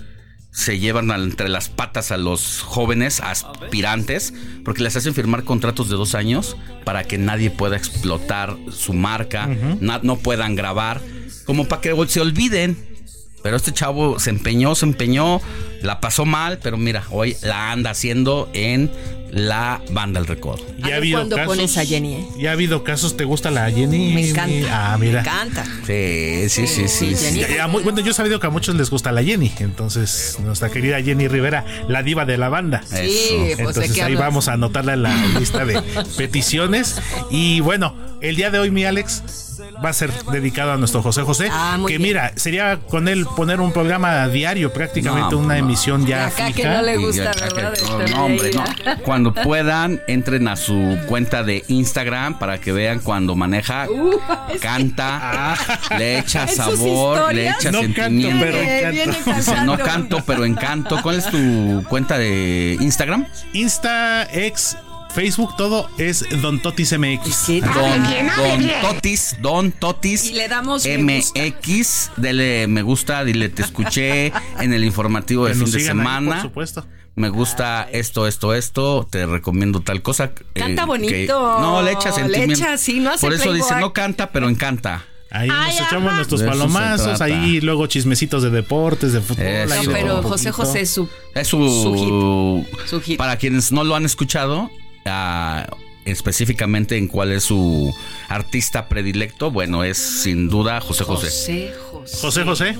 se 0.53 0.77
llevan 0.77 1.09
entre 1.11 1.49
las 1.49 1.67
patas 1.67 2.11
a 2.11 2.17
los 2.17 2.61
jóvenes 2.61 3.19
aspirantes 3.21 4.33
porque 4.63 4.83
les 4.83 4.95
hacen 4.95 5.15
firmar 5.15 5.43
contratos 5.43 5.89
de 5.89 5.95
dos 5.95 6.13
años 6.13 6.55
para 6.85 7.03
que 7.03 7.17
nadie 7.17 7.49
pueda 7.49 7.75
explotar 7.75 8.55
su 8.71 8.93
marca, 8.93 9.47
no 9.47 10.17
puedan 10.19 10.55
grabar, 10.55 11.01
como 11.45 11.67
para 11.67 11.81
que 11.81 11.95
se 12.07 12.21
olviden. 12.21 12.93
Pero 13.41 13.57
este 13.57 13.73
chavo 13.73 14.19
se 14.19 14.29
empeñó, 14.29 14.73
se 14.73 14.85
empeñó, 14.85 15.41
la 15.81 15.99
pasó 15.99 16.23
mal, 16.23 16.59
pero 16.63 16.77
mira, 16.77 17.03
hoy 17.09 17.35
la 17.41 17.73
anda 17.73 17.89
haciendo 17.89 18.49
en 18.53 18.89
la 19.33 19.81
banda 19.89 20.19
El 20.19 20.27
Recodo. 20.27 20.63
A 20.83 20.87
ver 20.87 21.11
cuándo 21.11 21.37
pones 21.45 21.75
a 21.77 21.85
Jenny, 21.85 22.13
¿eh? 22.13 22.27
Ya 22.37 22.51
ha 22.51 22.53
habido 22.53 22.83
casos, 22.83 23.17
¿te 23.17 23.23
gusta 23.23 23.49
la 23.49 23.69
Jenny? 23.71 24.13
Me 24.13 24.29
encanta. 24.29 24.93
Ah, 24.93 24.97
mira. 24.99 25.21
Me 25.23 25.29
encanta. 25.29 25.65
Sí, 25.87 26.49
sí, 26.49 26.67
sí, 26.67 26.87
sí. 26.87 27.15
sí. 27.15 27.39
Ya- 27.39 27.47
ya 27.55 27.67
muy- 27.67 27.81
bueno, 27.83 27.99
yo 28.01 28.11
he 28.11 28.13
sabido 28.13 28.39
que 28.39 28.45
a 28.47 28.51
muchos 28.51 28.75
les 28.75 28.89
gusta 28.91 29.11
la 29.11 29.23
Jenny, 29.23 29.51
entonces 29.59 30.37
nuestra 30.43 30.69
querida 30.69 31.01
Jenny 31.01 31.27
Rivera, 31.27 31.65
la 31.87 32.03
diva 32.03 32.25
de 32.25 32.37
la 32.37 32.49
banda. 32.49 32.83
Sí, 32.85 32.95
pues, 32.95 33.57
¿de 33.57 33.63
entonces 33.63 34.01
ahí 34.01 34.15
vamos 34.15 34.47
a 34.47 34.53
anotarla 34.53 34.93
en 34.93 35.03
la 35.03 35.15
lista 35.39 35.65
de 35.65 35.81
peticiones. 36.17 36.95
Y 37.31 37.59
bueno, 37.61 37.95
el 38.21 38.35
día 38.35 38.51
de 38.51 38.59
hoy, 38.59 38.69
mi 38.71 38.85
Alex, 38.85 39.52
va 39.83 39.89
a 39.89 39.93
ser 39.93 40.11
dedicado 40.31 40.71
a 40.73 40.77
nuestro 40.77 41.01
José 41.01 41.21
José. 41.23 41.49
Ah, 41.51 41.77
muy 41.79 41.91
que 41.91 41.97
bien. 41.97 42.09
mira, 42.09 42.31
sería 42.35 42.77
con 42.79 43.07
él 43.07 43.25
poner 43.35 43.59
un 43.59 43.71
programa 43.71 44.27
diario, 44.27 44.71
prácticamente 44.71 45.35
No, 45.35 45.41
una 45.41 45.55
no. 45.55 45.59
emisión 45.65 46.05
ya 46.05 46.27
Acá 46.27 46.47
que 46.47 46.53
fija. 46.53 46.73
no 46.75 46.81
le 46.83 46.97
gusta, 46.97 47.31
que- 47.31 47.53
¿verdad? 47.55 47.73
no, 47.89 47.99
Este 48.01 48.13
no, 48.15 48.25
hombre, 48.25 48.51
no. 48.53 48.63
Cuando 49.03 49.33
puedan, 49.33 50.01
entren 50.07 50.47
a 50.47 50.55
su 50.55 50.97
cuenta 51.07 51.43
de 51.43 51.63
Instagram 51.67 52.39
para 52.39 52.59
que 52.59 52.71
vean 52.71 52.99
cuando 52.99 53.35
maneja, 53.35 53.87
Uh, 53.89 54.11
que- 54.51 54.59
canta, 54.59 55.55
le 55.97 56.19
echa 56.19 56.43
En 56.43 56.47
sus 56.49 56.55
sabor, 56.57 57.33
le 57.33 57.49
echa 57.49 57.71
No 57.71 57.79
canto, 57.81 57.93
sentimiento. 58.01 58.45
pero 58.45 58.57
Viene- 58.59 59.03
encanto. 59.03 59.33
Dice, 59.33 59.61
no 59.63 59.77
canto, 59.77 60.23
pero 60.25 60.45
encanto. 60.45 61.01
¿Cuál 61.01 61.17
es 61.17 61.29
tu 61.29 61.83
cuenta 61.89 62.17
de 62.17 62.77
Instagram? 62.79 63.25
Insta, 63.53 64.23
ex, 64.31 64.77
Facebook, 65.13 65.55
todo 65.57 65.89
es 65.97 66.25
Don 66.41 66.59
Totis 66.61 66.97
MX. 66.97 67.47
Don, 67.61 68.03
Don 68.03 68.69
Totis, 68.81 69.37
Don 69.41 69.71
Totis. 69.71 70.25
Y 70.25 70.33
le 70.33 70.47
damos 70.47 70.85
me 70.85 71.17
gusta. 71.17 71.39
MX, 71.41 72.11
dele 72.17 72.67
me 72.67 72.81
gusta, 72.81 73.23
dile 73.23 73.49
te 73.49 73.61
escuché 73.61 74.33
en 74.59 74.73
el 74.73 74.83
informativo 74.83 75.45
de 75.45 75.51
Que 75.53 75.59
fin 75.59 75.65
de 75.71 75.79
sigan 75.79 75.99
ahí, 75.99 76.05
semana. 76.05 76.31
por 76.33 76.41
supuesto. 76.41 76.85
Me 77.15 77.29
gusta 77.29 77.87
esto, 77.91 78.25
esto, 78.27 78.55
esto. 78.55 79.07
Te 79.09 79.27
recomiendo 79.27 79.81
tal 79.81 80.01
cosa. 80.01 80.31
eh, 80.55 80.59
Canta 80.59 80.81
que- 80.81 80.87
bonito. 80.87 81.59
no, 81.59 81.83
le 81.83 81.91
echa 81.91 82.09
Le 82.09 82.15
sentimiento. 82.15 82.55
echa, 82.55 82.77
sí, 82.79 82.99
no 82.99 83.11
hace 83.11 83.25
Por 83.27 83.33
eso 83.33 83.53
dice, 83.53 83.75
no 83.79 83.93
canta, 83.93 84.31
pero 84.31 84.49
encanta. 84.49 85.05
Ahí 85.29 85.49
Ay, 85.51 85.75
nos 85.77 85.87
echamos 85.87 86.07
ajá. 86.07 86.15
nuestros 86.17 86.41
De 86.41 86.47
palomazos, 86.47 87.21
ahí 87.21 87.59
luego 87.61 87.85
chismecitos 87.87 88.41
de 88.43 88.49
deportes, 88.51 89.13
de 89.13 89.21
fútbol. 89.21 89.45
Eso. 89.45 89.73
ahí 89.73 89.85
No, 89.87 89.93
de 89.93 89.99
pero 89.99 90.23
José. 90.23 90.51
José 90.51 90.81
es 90.81 90.89
su. 90.91 91.07
Es 91.35 91.47
Su 91.47 91.57
su, 91.57 92.65
Su 92.87 93.01
hit. 93.01 93.17
Para 93.17 93.37
quienes 93.37 93.71
no 93.71 93.83
lo 93.83 93.95
han 93.95 94.05
escuchado, 94.05 94.69
ah, 95.05 95.67
específicamente 96.05 96.97
en 96.97 97.07
cuál 97.07 97.31
es 97.31 97.43
su 97.43 97.93
artista 98.27 98.87
predilecto, 98.87 99.51
bueno, 99.51 99.83
es 99.83 99.97
sin 99.97 100.49
duda 100.49 100.81
José 100.81 101.03
José. 101.03 101.27
José 101.27 101.73
José. 101.91 102.21
José 102.21 102.43
José, 102.43 102.75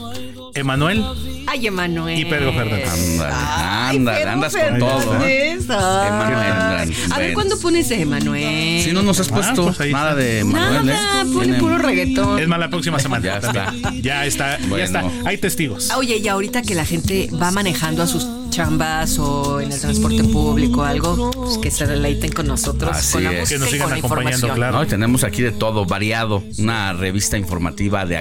Emanuel. 0.56 1.04
Ay, 1.48 1.68
Emanuel. 1.68 2.18
Y 2.20 2.26
Pedro 2.26 2.54
Fernández. 2.54 2.89
Ándale, 3.20 3.34
Ay, 3.34 3.98
ándale, 3.98 4.24
andas 4.24 4.56
con 4.56 4.80
todo. 4.80 5.22
¿eh? 5.26 5.52
Emanuel, 5.52 6.94
A 7.12 7.18
ver. 7.20 7.34
¿cuándo 7.34 7.60
pones 7.60 7.89
Emanuel? 7.92 8.82
Si 8.84 8.92
no 8.92 9.02
nos 9.04 9.20
has 9.20 9.32
Ah, 9.32 9.36
puesto 9.36 9.66
pues 9.74 9.92
nada 9.92 10.12
está. 10.12 10.16
de 10.16 10.44
Manuel, 10.44 10.86
Nada, 10.86 11.22
¿eh? 11.22 11.26
pone 11.34 11.46
Tiene- 11.46 11.60
puro 11.60 11.78
reggaetón. 11.78 12.39
Es 12.39 12.48
más, 12.48 12.60
la 12.60 12.70
próxima 12.70 13.00
semana. 13.00 13.24
Ya 13.26 13.39
también. 13.39 14.02
Ya 14.02 14.26
está, 14.26 14.58
Bueno. 14.62 14.78
ya 14.78 14.84
está. 14.86 15.04
Hay 15.26 15.38
testigos. 15.38 15.89
Ah, 15.92 15.98
Oye, 15.98 16.18
y 16.18 16.28
ahorita 16.28 16.62
que 16.62 16.76
la 16.76 16.86
gente 16.86 17.30
va 17.42 17.52
manejando 17.52 18.04
a 18.04 18.08
sus 18.08 18.28
chambas 18.50 19.18
o 19.20 19.60
en 19.60 19.72
el 19.72 19.80
transporte 19.80 20.24
público 20.24 20.82
o 20.82 20.84
algo, 20.86 21.32
pues 21.32 21.58
que 21.58 21.72
se 21.72 21.88
deleiten 21.88 22.32
con 22.32 22.48
nosotros, 22.48 22.96
Así 22.96 23.13
con 23.13 23.24
la 23.24 23.32
es. 23.34 23.39
música 23.42 23.56
Que 23.56 23.60
nos 23.60 23.70
sigan 23.70 23.84
con 23.89 23.92
la 23.92 23.98
acompañando, 24.00 24.30
información. 24.48 24.56
claro. 24.56 24.78
No, 24.78 24.84
y 24.84 24.88
tenemos 24.88 25.24
aquí 25.24 25.42
de 25.42 25.52
todo, 25.52 25.86
variado, 25.86 26.44
una 26.60 26.94
revista 26.94 27.38
informativa 27.38 28.06
de 28.06 28.18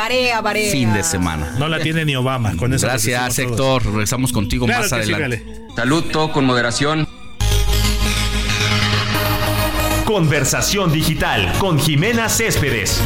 Barea, 0.00 0.40
barea. 0.40 0.72
fin 0.72 0.94
de 0.94 1.04
semana. 1.04 1.54
No 1.58 1.68
la 1.68 1.78
tiene 1.78 2.06
ni 2.06 2.16
Obama. 2.16 2.56
Con 2.56 2.72
eso 2.72 2.86
les 2.86 3.04
Gracias. 3.04 3.38
Héctor. 3.38 3.84
Regresamos 3.84 4.32
contigo 4.32 4.64
Claro 4.64 4.80
más 4.80 4.88
sí, 4.88 4.94
adelante. 4.94 5.44
Gale. 5.44 5.66
Salud, 5.76 6.04
todo 6.10 6.32
con 6.32 6.46
moderación. 6.46 7.06
Conversación 10.06 10.90
digital 10.90 11.52
con 11.58 11.78
Jimena 11.78 12.30
Céspedes. 12.30 12.98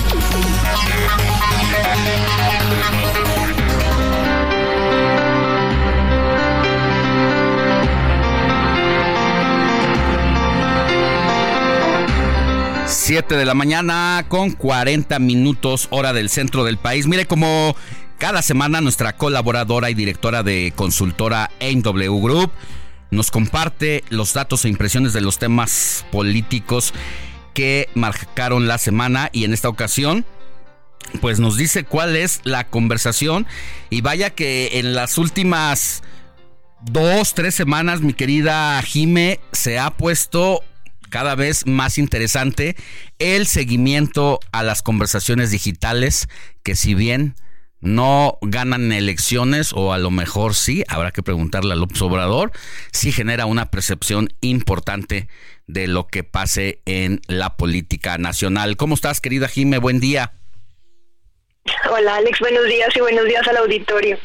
Siete 13.07 13.37
de 13.37 13.45
la 13.45 13.53
mañana 13.53 14.25
con 14.29 14.53
40 14.53 15.19
minutos 15.19 15.89
hora 15.91 16.15
del 16.15 16.31
centro 16.31 16.65
del 16.65 16.79
país. 16.79 17.07
Mire, 17.07 17.27
como 17.27 17.77
cada 18.17 18.41
semana 18.41 18.81
nuestra 18.81 19.15
colaboradora 19.19 19.91
y 19.91 19.95
directora 19.95 20.43
de 20.43 20.73
consultora 20.75 21.51
NW 21.61 22.19
Group 22.19 22.51
nos 23.11 23.31
comparte 23.31 24.05
los 24.09 24.33
datos 24.33 24.65
e 24.65 24.71
impresiones 24.71 25.13
de 25.13 25.21
los 25.21 25.37
temas 25.37 26.07
políticos 26.11 26.95
que 27.53 27.91
marcaron 27.93 28.67
la 28.67 28.79
semana 28.79 29.29
y 29.33 29.45
en 29.45 29.53
esta 29.53 29.69
ocasión 29.69 30.25
pues 31.21 31.41
nos 31.41 31.59
dice 31.59 31.85
cuál 31.85 32.17
es 32.17 32.41
la 32.45 32.69
conversación 32.69 33.47
y 33.91 34.01
vaya 34.01 34.31
que 34.31 34.79
en 34.79 34.95
las 34.95 35.19
últimas 35.19 36.03
dos, 36.81 37.35
tres 37.35 37.55
semanas 37.55 38.01
mi 38.01 38.15
querida 38.15 38.81
Jime 38.81 39.41
se 39.53 39.79
ha 39.79 39.91
puesto 39.91 40.63
cada 41.15 41.37
vez 41.37 41.65
más 41.69 41.97
interesante 41.99 42.75
el 43.21 43.47
seguimiento 43.47 44.41
a 44.51 44.65
las 44.65 44.83
conversaciones 44.83 45.53
digitales 45.53 46.27
que 46.65 46.75
si 46.75 46.95
bien 46.95 47.37
no 47.81 48.37
ganan 48.43 48.91
elecciones 48.91 49.73
o 49.73 49.93
a 49.93 49.99
lo 49.99 50.11
mejor 50.11 50.57
sí, 50.57 50.83
habrá 50.89 51.13
que 51.13 51.23
preguntarle 51.23 51.75
a 51.75 51.77
López 51.77 52.03
Obrador, 52.03 52.51
genera 53.13 53.47
una 53.47 53.71
percepción 53.71 54.29
importante 54.41 55.29
de 55.69 55.87
lo 55.87 56.09
que 56.09 56.25
pase 56.25 56.83
en 56.85 57.21
la 57.29 57.57
política 57.57 58.19
nacional. 58.19 58.77
¿Cómo 58.77 58.97
estás, 58.97 59.21
querida 59.21 59.47
Jime? 59.47 59.79
Buen 59.79 60.01
día. 60.01 60.33
Hola 61.91 62.17
Alex, 62.17 62.41
buenos 62.41 62.67
días 62.67 62.95
y 62.95 63.01
buenos 63.01 63.25
días 63.25 63.47
al 63.49 63.57
auditorio. 63.57 64.19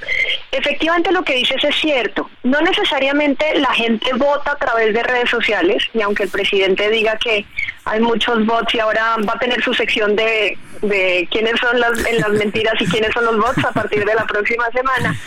Efectivamente 0.51 1.11
lo 1.11 1.23
que 1.23 1.35
dices 1.35 1.63
es 1.63 1.75
cierto. 1.75 2.29
No 2.43 2.59
necesariamente 2.59 3.45
la 3.59 3.71
gente 3.73 4.11
vota 4.13 4.51
a 4.51 4.55
través 4.57 4.93
de 4.93 5.03
redes 5.03 5.29
sociales 5.29 5.83
y 5.93 6.01
aunque 6.01 6.23
el 6.23 6.29
presidente 6.29 6.89
diga 6.89 7.17
que 7.17 7.45
hay 7.85 8.01
muchos 8.01 8.45
bots 8.45 8.73
y 8.75 8.79
ahora 8.79 9.15
va 9.27 9.33
a 9.33 9.39
tener 9.39 9.63
su 9.63 9.73
sección 9.73 10.17
de, 10.17 10.57
de 10.81 11.27
quiénes 11.31 11.57
son 11.61 11.79
las, 11.79 12.05
en 12.05 12.17
las 12.17 12.31
mentiras 12.31 12.73
y 12.79 12.85
quiénes 12.87 13.11
son 13.13 13.23
los 13.23 13.37
bots 13.37 13.63
a 13.63 13.71
partir 13.71 14.03
de 14.03 14.15
la 14.15 14.25
próxima 14.25 14.69
semana. 14.71 15.17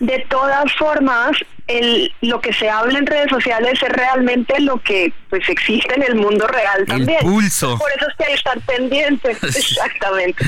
De 0.00 0.24
todas 0.28 0.72
formas, 0.74 1.32
el, 1.68 2.12
lo 2.22 2.40
que 2.40 2.52
se 2.52 2.68
habla 2.68 2.98
en 2.98 3.06
redes 3.06 3.30
sociales 3.30 3.80
es 3.80 3.88
realmente 3.90 4.58
lo 4.60 4.78
que 4.78 5.12
pues 5.28 5.48
existe 5.48 5.94
en 5.94 6.02
el 6.02 6.16
mundo 6.16 6.48
real 6.48 6.84
también. 6.86 7.20
pulso. 7.20 7.78
Por 7.78 7.90
eso 7.92 8.08
es 8.08 8.16
que 8.16 8.24
hay 8.24 8.30
que 8.30 8.38
estar 8.38 8.60
pendientes. 8.62 9.42
Exactamente. 9.44 10.44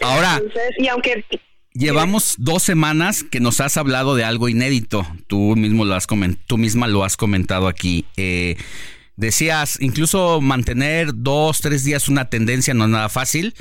Ahora, 0.00 0.40
y 0.78 0.88
aunque 0.88 1.24
llevamos 1.74 2.36
dos 2.38 2.62
semanas 2.62 3.24
que 3.24 3.40
nos 3.40 3.60
has 3.60 3.76
hablado 3.76 4.14
de 4.14 4.24
algo 4.24 4.48
inédito. 4.48 5.06
Tú 5.26 5.56
mismo 5.56 5.84
lo 5.84 5.94
has 5.94 6.06
tú 6.46 6.58
misma 6.58 6.86
lo 6.86 7.04
has 7.04 7.16
comentado 7.16 7.68
aquí. 7.68 8.06
Eh, 8.16 8.56
decías, 9.16 9.78
incluso 9.80 10.40
mantener 10.40 11.10
dos, 11.14 11.60
tres 11.60 11.84
días 11.84 12.08
una 12.08 12.28
tendencia 12.28 12.74
no 12.74 12.84
es 12.84 12.90
nada 12.90 13.08
fácil. 13.08 13.54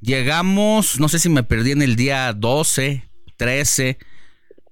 Llegamos, 0.00 1.00
no 1.00 1.08
sé 1.08 1.18
si 1.18 1.28
me 1.28 1.42
perdí 1.42 1.72
en 1.72 1.82
el 1.82 1.96
día 1.96 2.32
12, 2.32 3.02
13 3.36 3.98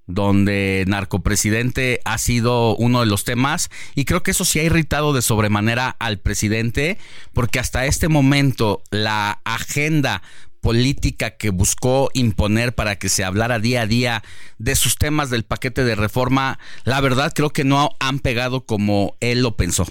donde 0.07 0.85
narcopresidente 0.87 1.99
ha 2.05 2.17
sido 2.17 2.75
uno 2.75 2.99
de 2.99 3.07
los 3.07 3.23
temas 3.23 3.69
y 3.95 4.05
creo 4.05 4.21
que 4.21 4.31
eso 4.31 4.45
sí 4.45 4.59
ha 4.59 4.63
irritado 4.63 5.13
de 5.13 5.21
sobremanera 5.21 5.89
al 5.99 6.19
presidente 6.19 6.97
porque 7.33 7.59
hasta 7.59 7.85
este 7.85 8.07
momento 8.07 8.83
la 8.91 9.41
agenda 9.45 10.21
política 10.65 11.37
que 11.37 11.51
buscó 11.51 12.09
imponer 12.15 12.73
para 12.73 12.95
que 12.95 13.07
se 13.07 13.23
hablara 13.23 13.59
día 13.59 13.83
a 13.83 13.85
día 13.85 14.23
de 14.57 14.75
sus 14.75 14.95
temas 14.95 15.29
del 15.29 15.43
paquete 15.43 15.83
de 15.83 15.93
reforma, 15.93 16.57
la 16.85 17.01
verdad 17.01 17.33
creo 17.35 17.51
que 17.51 17.63
no 17.63 17.91
han 17.99 18.17
pegado 18.17 18.65
como 18.65 19.15
él 19.19 19.43
lo 19.43 19.57
pensó. 19.57 19.85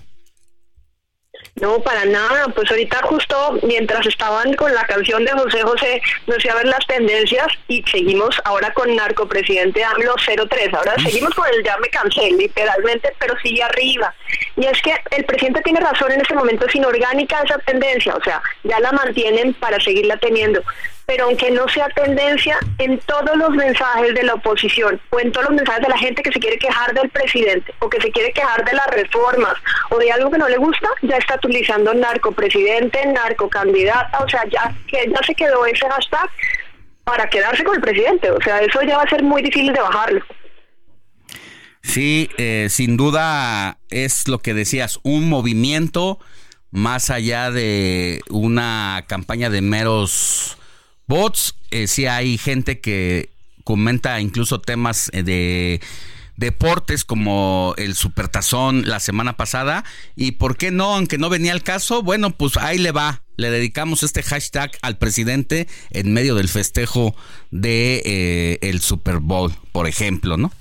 No, 1.60 1.80
para 1.80 2.04
nada. 2.04 2.48
Pues 2.54 2.70
ahorita 2.70 3.00
justo 3.02 3.58
mientras 3.62 4.06
estaban 4.06 4.54
con 4.54 4.74
la 4.74 4.84
canción 4.86 5.24
de 5.24 5.32
José 5.32 5.62
José, 5.62 6.02
nos 6.26 6.44
iba 6.44 6.54
a 6.54 6.56
ver 6.56 6.66
las 6.66 6.86
tendencias 6.86 7.46
y 7.68 7.82
seguimos 7.90 8.40
ahora 8.44 8.72
con 8.72 8.94
narcopresidente 8.94 9.84
AMLO 9.84 10.14
03. 10.48 10.74
Ahora 10.74 10.94
seguimos 11.02 11.32
con 11.34 11.46
el 11.48 11.62
ya 11.62 11.76
me 11.78 11.88
cansé, 11.88 12.30
literalmente, 12.32 13.12
pero 13.18 13.34
sigue 13.42 13.62
arriba. 13.62 14.14
Y 14.56 14.66
es 14.66 14.80
que 14.82 14.94
el 15.12 15.24
presidente 15.24 15.62
tiene 15.62 15.80
razón 15.80 16.12
en 16.12 16.20
este 16.20 16.34
momento, 16.34 16.66
es 16.66 16.74
inorgánica 16.74 17.40
esa 17.42 17.58
tendencia, 17.58 18.14
o 18.14 18.22
sea, 18.22 18.42
ya 18.64 18.80
la 18.80 18.92
mantienen 18.92 19.54
para 19.54 19.80
seguirla 19.80 20.16
teniendo 20.16 20.62
pero 21.06 21.24
aunque 21.24 21.50
no 21.50 21.68
sea 21.68 21.88
tendencia, 21.90 22.58
en 22.78 22.98
todos 23.00 23.36
los 23.36 23.50
mensajes 23.50 24.14
de 24.14 24.22
la 24.22 24.34
oposición 24.34 25.00
o 25.10 25.20
en 25.20 25.32
todos 25.32 25.48
los 25.48 25.56
mensajes 25.56 25.82
de 25.82 25.88
la 25.88 25.98
gente 25.98 26.22
que 26.22 26.32
se 26.32 26.40
quiere 26.40 26.58
quejar 26.58 26.94
del 26.94 27.10
presidente 27.10 27.74
o 27.80 27.88
que 27.88 28.00
se 28.00 28.10
quiere 28.10 28.32
quejar 28.32 28.64
de 28.64 28.72
las 28.72 28.86
reformas 28.88 29.54
o 29.90 29.98
de 29.98 30.10
algo 30.10 30.30
que 30.30 30.38
no 30.38 30.48
le 30.48 30.56
gusta, 30.56 30.88
ya 31.02 31.16
está 31.16 31.36
utilizando 31.36 31.92
narcopresidente, 31.92 33.06
narcocandidata, 33.06 34.18
o 34.24 34.28
sea, 34.28 34.44
ya, 34.48 34.74
ya 34.90 35.22
se 35.26 35.34
quedó 35.34 35.66
ese 35.66 35.86
hashtag 35.88 36.30
para 37.04 37.28
quedarse 37.28 37.62
con 37.64 37.74
el 37.74 37.82
presidente, 37.82 38.30
o 38.30 38.40
sea, 38.40 38.60
eso 38.60 38.80
ya 38.82 38.96
va 38.96 39.02
a 39.02 39.08
ser 39.08 39.22
muy 39.22 39.42
difícil 39.42 39.72
de 39.72 39.80
bajarlo. 39.80 40.24
Sí, 41.82 42.30
eh, 42.38 42.68
sin 42.70 42.96
duda 42.96 43.78
es 43.90 44.26
lo 44.26 44.38
que 44.38 44.54
decías, 44.54 44.98
un 45.02 45.28
movimiento 45.28 46.18
más 46.70 47.10
allá 47.10 47.50
de 47.50 48.20
una 48.30 49.04
campaña 49.06 49.50
de 49.50 49.60
meros 49.60 50.56
bots, 51.06 51.54
eh, 51.70 52.08
hay 52.08 52.38
gente 52.38 52.80
que 52.80 53.30
comenta 53.64 54.20
incluso 54.20 54.60
temas 54.60 55.10
eh, 55.12 55.22
de 55.22 55.80
deportes 56.36 57.04
como 57.04 57.74
el 57.78 57.94
Supertazón 57.94 58.88
la 58.88 59.00
semana 59.00 59.36
pasada 59.36 59.84
y 60.16 60.32
por 60.32 60.56
qué 60.56 60.70
no, 60.70 60.94
aunque 60.94 61.18
no 61.18 61.28
venía 61.28 61.52
el 61.52 61.62
caso, 61.62 62.02
bueno, 62.02 62.30
pues 62.30 62.56
ahí 62.56 62.78
le 62.78 62.92
va. 62.92 63.22
Le 63.36 63.50
dedicamos 63.50 64.04
este 64.04 64.22
hashtag 64.22 64.70
al 64.82 64.96
presidente 64.96 65.66
en 65.90 66.12
medio 66.12 66.36
del 66.36 66.48
festejo 66.48 67.16
de 67.50 68.02
eh, 68.04 68.58
el 68.62 68.80
Super 68.80 69.18
Bowl, 69.18 69.52
por 69.72 69.88
ejemplo, 69.88 70.36
¿no? 70.36 70.52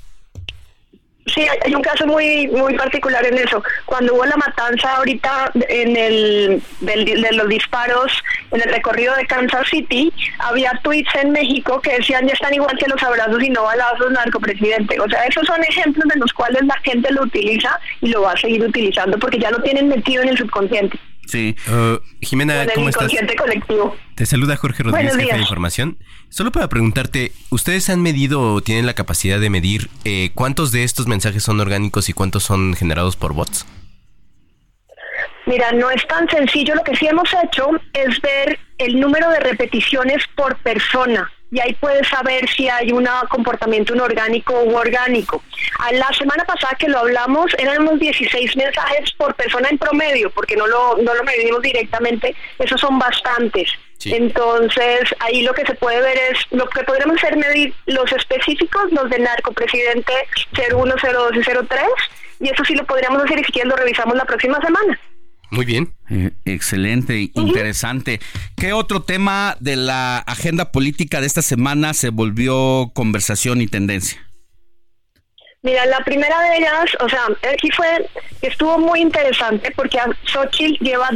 Sí, 1.26 1.46
hay 1.66 1.74
un 1.74 1.82
caso 1.82 2.06
muy 2.06 2.48
muy 2.48 2.76
particular 2.76 3.26
en 3.26 3.38
eso. 3.38 3.64
Cuando 3.86 4.14
hubo 4.14 4.26
la 4.26 4.36
matanza 4.36 4.98
ahorita 4.98 5.52
en 5.70 5.96
el 5.96 6.62
de 6.82 7.32
los 7.32 7.48
disparos 7.48 8.12
en 8.52 8.62
el 8.62 8.70
recorrido 8.70 9.16
de 9.16 9.26
Kansas 9.26 9.68
City, 9.70 10.12
había 10.40 10.72
tweets 10.84 11.16
en 11.16 11.32
México 11.32 11.80
que 11.82 11.98
decían 11.98 12.28
ya 12.28 12.34
están 12.34 12.54
igual 12.54 12.78
que 12.78 12.88
los 12.88 13.02
abrazos 13.02 13.42
y 13.42 13.50
no 13.50 13.64
balazos 13.64 14.12
narcopresidente. 14.12 15.00
O 15.00 15.08
sea, 15.10 15.24
esos 15.26 15.46
son 15.48 15.64
ejemplos 15.64 16.06
de 16.14 16.20
los 16.20 16.34
cuales 16.34 16.62
la 16.66 16.78
gente 16.80 17.10
lo 17.12 17.24
utiliza 17.24 17.80
y 18.02 18.10
lo 18.10 18.24
va 18.24 18.34
a 18.34 18.38
seguir 18.38 18.62
utilizando 18.64 19.18
porque 19.18 19.40
ya 19.40 19.50
lo 19.50 19.62
tienen 19.62 19.88
metido 19.88 20.24
en 20.24 20.30
el 20.30 20.38
subconsciente. 20.38 21.00
Sí. 21.28 21.56
Uh, 21.68 22.00
Jimena, 22.22 22.66
¿cómo 22.76 22.90
estás? 22.90 23.12
colectivo. 23.38 23.96
Te 24.16 24.26
saluda 24.26 24.56
Jorge 24.56 24.84
Rodríguez, 24.84 25.16
jefe 25.16 25.34
de 25.34 25.40
información. 25.40 25.98
Solo 26.30 26.52
para 26.52 26.68
preguntarte, 26.68 27.32
¿ustedes 27.50 27.90
han 27.90 28.02
medido 28.02 28.42
o 28.42 28.62
tienen 28.62 28.86
la 28.86 28.94
capacidad 28.94 29.40
de 29.40 29.50
medir 29.50 29.90
eh, 30.06 30.32
cuántos 30.34 30.72
de 30.72 30.84
estos 30.84 31.08
mensajes 31.08 31.44
son 31.44 31.60
orgánicos 31.60 32.10
y 32.10 32.14
cuántos 32.14 32.44
son 32.44 32.76
generados 32.76 33.16
por 33.16 33.34
bots? 33.34 33.66
Mira, 35.46 35.72
no 35.74 35.90
es 35.92 36.06
tan 36.08 36.30
sencillo. 36.30 36.76
Lo 36.76 36.84
que 36.84 36.96
sí 36.96 37.08
hemos 37.08 37.30
hecho 37.44 37.70
es 37.94 38.22
ver 38.22 38.60
el 38.78 39.00
número 39.00 39.30
de 39.30 39.40
repeticiones 39.40 40.24
por 40.36 40.58
persona 40.58 41.30
y 41.54 41.60
ahí 41.60 41.74
puedes 41.76 42.08
saber 42.08 42.50
si 42.50 42.68
hay 42.68 42.92
un 42.92 43.08
comportamiento 43.30 43.94
inorgánico 43.94 44.60
u 44.64 44.76
orgánico. 44.76 45.44
A 45.78 45.92
la 45.92 46.12
semana 46.18 46.44
pasada 46.46 46.76
que 46.80 46.88
lo 46.88 46.98
hablamos 46.98 47.54
eran 47.60 47.84
unos 47.84 48.00
16 48.00 48.58
mensajes 48.58 49.12
por 49.12 49.36
persona 49.36 49.70
en 49.70 49.78
promedio, 49.78 50.32
porque 50.32 50.56
no 50.56 50.66
lo, 50.66 50.98
no 50.98 51.14
lo 51.14 51.24
medimos 51.24 51.62
directamente, 51.62 52.36
esos 52.58 52.82
son 52.82 52.98
bastantes. 52.98 53.70
Entonces, 54.04 55.02
ahí 55.20 55.44
lo 55.44 55.54
que 55.54 55.64
se 55.66 55.76
puede 55.76 56.02
ver 56.02 56.18
es, 56.32 56.40
lo 56.50 56.68
que 56.68 56.84
podríamos 56.84 57.18
hacer 57.18 57.38
medir 57.38 57.72
los 57.86 58.12
específicos, 58.12 58.92
los 58.92 59.08
del 59.12 59.22
narcopresidente 59.22 60.12
01, 60.72 60.96
02 61.02 61.36
y 61.36 61.42
03, 61.42 61.88
y 62.40 62.50
eso 62.50 62.66
sí 62.66 62.74
lo 62.74 62.84
podríamos 62.86 63.24
hacer 63.24 63.40
y 63.40 63.44
si 63.44 63.52
quieren 63.52 63.70
lo 63.70 63.76
revisamos 63.76 64.16
la 64.16 64.26
próxima 64.26 64.60
semana. 64.60 65.00
Muy 65.54 65.66
bien. 65.66 65.94
Eh, 66.10 66.32
excelente, 66.46 67.30
interesante. 67.36 68.20
¿Qué 68.58 68.74
otro 68.74 69.04
tema 69.04 69.56
de 69.60 69.76
la 69.76 70.18
agenda 70.18 70.72
política 70.72 71.22
de 71.22 71.28
esta 71.28 71.44
semana 71.44 71.94
se 71.94 72.10
volvió 72.10 72.90
conversación 72.96 73.62
y 73.62 73.68
tendencia? 73.68 74.20
Mira, 75.62 75.86
la 75.86 76.00
primera 76.00 76.42
de 76.42 76.58
ellas, 76.58 76.86
o 77.00 77.08
sea, 77.08 77.22
aquí 77.54 77.70
fue, 77.70 78.10
estuvo 78.42 78.80
muy 78.80 79.00
interesante 79.00 79.72
porque 79.76 80.00
Xochitl 80.26 80.84
lleva 80.84 81.10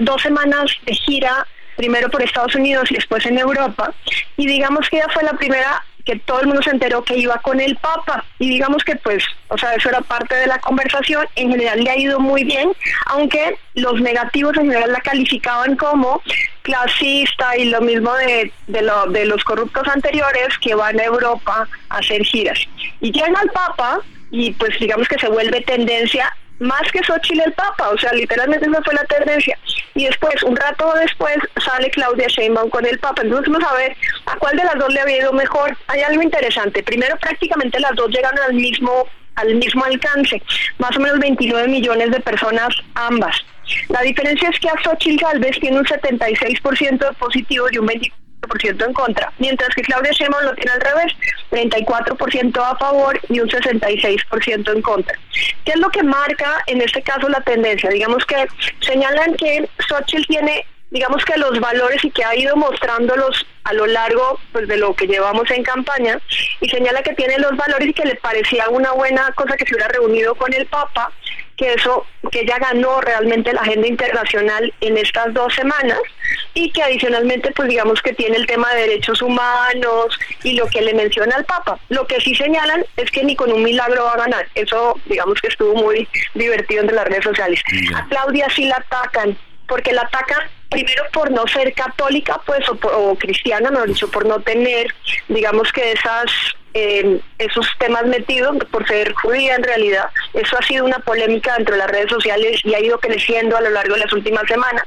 dos 0.00 0.22
semanas 0.22 0.70
de 0.86 0.94
gira, 0.94 1.46
primero 1.76 2.10
por 2.10 2.22
Estados 2.22 2.54
Unidos 2.54 2.90
y 2.90 2.94
después 2.94 3.26
en 3.26 3.38
Europa, 3.38 3.94
y 4.38 4.46
digamos 4.46 4.88
que 4.88 4.96
ella 4.96 5.08
fue 5.12 5.24
la 5.24 5.34
primera 5.34 5.84
que 6.04 6.18
todo 6.20 6.40
el 6.40 6.46
mundo 6.46 6.62
se 6.62 6.70
enteró 6.70 7.02
que 7.02 7.16
iba 7.16 7.38
con 7.38 7.60
el 7.60 7.76
Papa 7.76 8.24
y 8.38 8.48
digamos 8.48 8.84
que 8.84 8.96
pues, 8.96 9.24
o 9.48 9.58
sea, 9.58 9.74
eso 9.74 9.88
era 9.88 10.00
parte 10.02 10.34
de 10.34 10.46
la 10.46 10.58
conversación, 10.58 11.26
en 11.36 11.50
general 11.50 11.82
le 11.82 11.90
ha 11.90 11.98
ido 11.98 12.20
muy 12.20 12.44
bien, 12.44 12.72
aunque 13.06 13.56
los 13.74 14.00
negativos 14.00 14.56
en 14.56 14.64
general 14.64 14.92
la 14.92 15.00
calificaban 15.00 15.76
como 15.76 16.22
clasista 16.62 17.56
y 17.56 17.66
lo 17.66 17.80
mismo 17.80 18.12
de, 18.14 18.52
de, 18.66 18.82
lo, 18.82 19.06
de 19.06 19.26
los 19.26 19.42
corruptos 19.44 19.86
anteriores 19.88 20.58
que 20.60 20.74
van 20.74 20.98
a 21.00 21.04
Europa 21.04 21.68
a 21.88 21.98
hacer 21.98 22.22
giras. 22.24 22.58
Y 23.00 23.12
llega 23.12 23.40
el 23.42 23.50
Papa 23.50 24.00
y 24.30 24.52
pues 24.52 24.78
digamos 24.80 25.08
que 25.08 25.18
se 25.18 25.28
vuelve 25.28 25.60
tendencia 25.62 26.34
más 26.60 26.82
que 26.92 27.02
Xochitl 27.02 27.40
el 27.40 27.52
Papa, 27.52 27.90
o 27.90 27.98
sea, 27.98 28.12
literalmente 28.12 28.66
esa 28.68 28.82
fue 28.82 28.94
la 28.94 29.04
tendencia. 29.04 29.58
Y 29.94 30.06
después, 30.06 30.42
un 30.42 30.56
rato 30.56 30.92
después, 31.00 31.36
sale 31.64 31.90
Claudia 31.90 32.26
Sheinbaum 32.28 32.70
con 32.70 32.86
el 32.86 32.98
Papa. 32.98 33.22
Entonces 33.22 33.52
vamos 33.52 33.68
a 33.70 33.74
ver 33.74 33.96
a 34.26 34.36
cuál 34.36 34.56
de 34.56 34.64
las 34.64 34.74
dos 34.76 34.92
le 34.92 35.00
había 35.00 35.18
ido 35.18 35.32
mejor. 35.32 35.76
Hay 35.88 36.00
algo 36.02 36.22
interesante. 36.22 36.82
Primero, 36.82 37.16
prácticamente 37.16 37.78
las 37.80 37.94
dos 37.94 38.08
llegan 38.08 38.38
al 38.38 38.54
mismo 38.54 39.06
al 39.36 39.52
mismo 39.56 39.84
alcance, 39.84 40.40
más 40.78 40.96
o 40.96 41.00
menos 41.00 41.18
29 41.18 41.66
millones 41.66 42.10
de 42.12 42.20
personas 42.20 42.68
ambas. 42.94 43.36
La 43.88 44.00
diferencia 44.02 44.48
es 44.48 44.60
que 44.60 44.68
a 44.68 44.80
Xochitl 44.82 45.24
Galvez 45.24 45.58
tiene 45.60 45.78
un 45.78 45.84
76% 45.84 46.98
de 46.98 47.12
positivo 47.14 47.66
y 47.72 47.78
un 47.78 47.88
24% 47.88 48.12
en 48.62 48.92
contra, 48.92 49.32
mientras 49.38 49.68
que 49.74 49.82
Claudia 49.82 50.12
Sheinbaum 50.12 50.44
lo 50.44 50.54
tiene 50.54 50.72
al 50.72 50.80
revés, 50.80 51.12
34% 51.50 52.58
a 52.58 52.76
favor 52.76 53.20
y 53.28 53.40
un 53.40 53.48
66% 53.48 54.72
en 54.72 54.82
contra. 54.82 55.18
¿Qué 55.64 55.72
es 55.72 55.78
lo 55.78 55.90
que 55.90 56.02
marca 56.02 56.62
en 56.66 56.80
este 56.80 57.02
caso 57.02 57.28
la 57.28 57.40
tendencia? 57.40 57.90
Digamos 57.90 58.24
que 58.26 58.46
señalan 58.80 59.34
que 59.36 59.68
Xochitl 59.88 60.26
tiene 60.26 60.66
digamos 60.90 61.24
que 61.24 61.36
los 61.36 61.58
valores 61.58 62.04
y 62.04 62.10
que 62.12 62.24
ha 62.24 62.36
ido 62.36 62.54
mostrándolos 62.54 63.44
a 63.64 63.72
lo 63.72 63.84
largo 63.84 64.38
pues, 64.52 64.68
de 64.68 64.76
lo 64.76 64.94
que 64.94 65.08
llevamos 65.08 65.50
en 65.50 65.64
campaña 65.64 66.20
y 66.60 66.68
señala 66.68 67.02
que 67.02 67.14
tiene 67.14 67.36
los 67.38 67.56
valores 67.56 67.88
y 67.88 67.92
que 67.92 68.04
le 68.04 68.14
parecía 68.14 68.68
una 68.68 68.92
buena 68.92 69.32
cosa 69.34 69.56
que 69.56 69.66
se 69.66 69.74
hubiera 69.74 69.88
reunido 69.88 70.36
con 70.36 70.54
el 70.54 70.66
Papa, 70.66 71.10
que 71.56 71.72
eso, 71.72 72.06
que 72.30 72.40
ella 72.40 72.58
ganó 72.58 73.00
realmente 73.00 73.52
la 73.52 73.60
agenda 73.60 73.86
internacional 73.86 74.72
en 74.80 74.96
estas 74.96 75.32
dos 75.34 75.54
semanas 75.54 76.00
y 76.52 76.70
que 76.70 76.82
adicionalmente 76.82 77.52
pues 77.52 77.68
digamos 77.68 78.02
que 78.02 78.12
tiene 78.12 78.36
el 78.36 78.46
tema 78.46 78.72
de 78.74 78.82
derechos 78.82 79.22
humanos 79.22 80.18
y 80.42 80.54
lo 80.54 80.66
que 80.66 80.82
le 80.82 80.94
menciona 80.94 81.36
al 81.36 81.44
Papa. 81.44 81.78
Lo 81.88 82.06
que 82.06 82.20
sí 82.20 82.34
señalan 82.34 82.84
es 82.96 83.10
que 83.10 83.24
ni 83.24 83.36
con 83.36 83.52
un 83.52 83.62
milagro 83.62 84.04
va 84.04 84.12
a 84.12 84.18
ganar. 84.18 84.48
Eso 84.54 85.00
digamos 85.06 85.40
que 85.40 85.48
estuvo 85.48 85.74
muy 85.74 86.08
divertido 86.34 86.82
entre 86.82 86.96
las 86.96 87.06
redes 87.06 87.24
sociales. 87.24 87.60
A 87.94 88.06
Claudia 88.08 88.48
sí 88.54 88.64
la 88.66 88.76
atacan 88.76 89.36
porque 89.66 89.92
la 89.92 90.02
atacan 90.02 90.42
primero 90.68 91.04
por 91.12 91.30
no 91.30 91.46
ser 91.46 91.72
católica, 91.72 92.40
pues, 92.44 92.68
o, 92.68 93.16
cristiana, 93.16 93.70
mejor 93.70 93.88
dicho, 93.88 94.10
por 94.10 94.26
no 94.26 94.40
tener, 94.40 94.88
digamos 95.28 95.72
que 95.72 95.92
esas 95.92 96.26
eh, 96.74 97.20
esos 97.38 97.66
temas 97.78 98.04
metidos, 98.06 98.56
por 98.70 98.86
ser 98.86 99.12
judía 99.14 99.54
en 99.54 99.62
realidad. 99.62 100.06
Eso 100.32 100.58
ha 100.58 100.62
sido 100.62 100.84
una 100.84 100.98
polémica 100.98 101.54
dentro 101.56 101.74
de 101.74 101.78
las 101.78 101.90
redes 101.90 102.10
sociales 102.10 102.60
y 102.64 102.74
ha 102.74 102.80
ido 102.80 102.98
creciendo 102.98 103.56
a 103.56 103.60
lo 103.60 103.70
largo 103.70 103.94
de 103.94 104.00
las 104.00 104.12
últimas 104.12 104.44
semanas. 104.48 104.84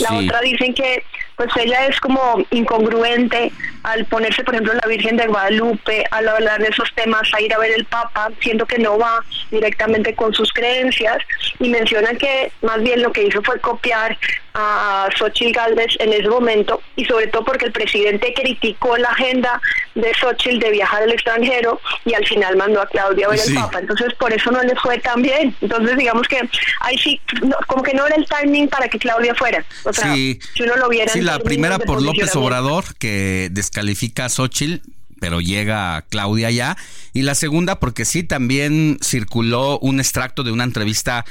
La 0.00 0.14
otra 0.14 0.40
dicen 0.40 0.74
que 0.74 1.04
pues 1.38 1.48
ella 1.56 1.86
es 1.86 1.98
como 2.00 2.44
incongruente 2.50 3.52
al 3.84 4.04
ponerse, 4.06 4.42
por 4.44 4.54
ejemplo, 4.54 4.74
la 4.74 4.88
Virgen 4.88 5.16
de 5.16 5.28
Guadalupe, 5.28 6.04
al 6.10 6.28
hablar 6.28 6.60
de 6.60 6.68
esos 6.68 6.92
temas, 6.94 7.32
a 7.32 7.40
ir 7.40 7.54
a 7.54 7.58
ver 7.58 7.70
el 7.70 7.84
Papa, 7.84 8.30
siendo 8.40 8.66
que 8.66 8.78
no 8.78 8.98
va 8.98 9.24
directamente 9.50 10.14
con 10.14 10.34
sus 10.34 10.52
creencias, 10.52 11.18
y 11.60 11.68
mencionan 11.68 12.18
que 12.18 12.52
más 12.62 12.82
bien 12.82 13.00
lo 13.02 13.12
que 13.12 13.22
hizo 13.22 13.40
fue 13.42 13.58
copiar 13.60 14.18
a 14.54 15.08
Xochitl 15.16 15.52
Galvez 15.52 15.94
en 16.00 16.12
ese 16.12 16.28
momento, 16.28 16.82
y 16.96 17.04
sobre 17.04 17.28
todo 17.28 17.44
porque 17.44 17.66
el 17.66 17.72
presidente 17.72 18.34
criticó 18.34 18.96
la 18.98 19.10
agenda 19.10 19.62
de 19.94 20.12
Xochitl 20.14 20.58
de 20.58 20.70
viajar 20.72 21.04
al 21.04 21.12
extranjero 21.12 21.80
y 22.04 22.14
al 22.14 22.26
final 22.26 22.56
mandó 22.56 22.80
a 22.80 22.86
Claudia 22.86 23.26
a 23.26 23.30
ver 23.30 23.40
el 23.46 23.54
Papa. 23.54 23.78
Entonces, 23.78 24.12
por 24.14 24.32
eso 24.32 24.50
no 24.50 24.60
les 24.62 24.78
fue 24.80 24.98
tan 24.98 25.22
bien. 25.22 25.54
Entonces, 25.60 25.96
digamos 25.96 26.26
que 26.26 26.40
ahí 26.80 26.98
sí, 26.98 27.20
como 27.68 27.82
que 27.84 27.94
no 27.94 28.06
era 28.06 28.16
el 28.16 28.26
timing 28.26 28.68
para 28.68 28.88
que 28.88 28.98
Claudia 28.98 29.34
fuera. 29.34 29.64
O 29.84 29.92
sea, 29.92 30.12
si 30.12 30.40
uno 30.60 30.76
lo 30.76 30.88
viera 30.88 31.12
la 31.28 31.38
primera 31.40 31.78
por 31.78 32.02
López 32.02 32.34
Obrador, 32.36 32.96
que 32.96 33.48
descalifica 33.52 34.24
a 34.24 34.28
Xochitl, 34.28 34.80
pero 35.20 35.40
llega 35.40 36.06
Claudia 36.08 36.50
ya. 36.50 36.76
Y 37.12 37.22
la 37.22 37.34
segunda, 37.34 37.80
porque 37.80 38.04
sí, 38.04 38.22
también 38.22 38.98
circuló 39.02 39.78
un 39.80 40.00
extracto 40.00 40.42
de 40.42 40.52
una 40.52 40.64
entrevista 40.64 41.24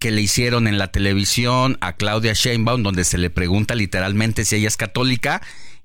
que 0.00 0.10
le 0.10 0.22
hicieron 0.22 0.66
en 0.66 0.78
la 0.78 0.88
televisión 0.88 1.78
a 1.80 1.94
Claudia 1.94 2.32
Sheinbaum, 2.32 2.82
donde 2.82 3.04
se 3.04 3.18
le 3.18 3.30
pregunta 3.30 3.74
literalmente 3.74 4.44
si 4.44 4.56
ella 4.56 4.68
es 4.68 4.76
católica 4.76 5.40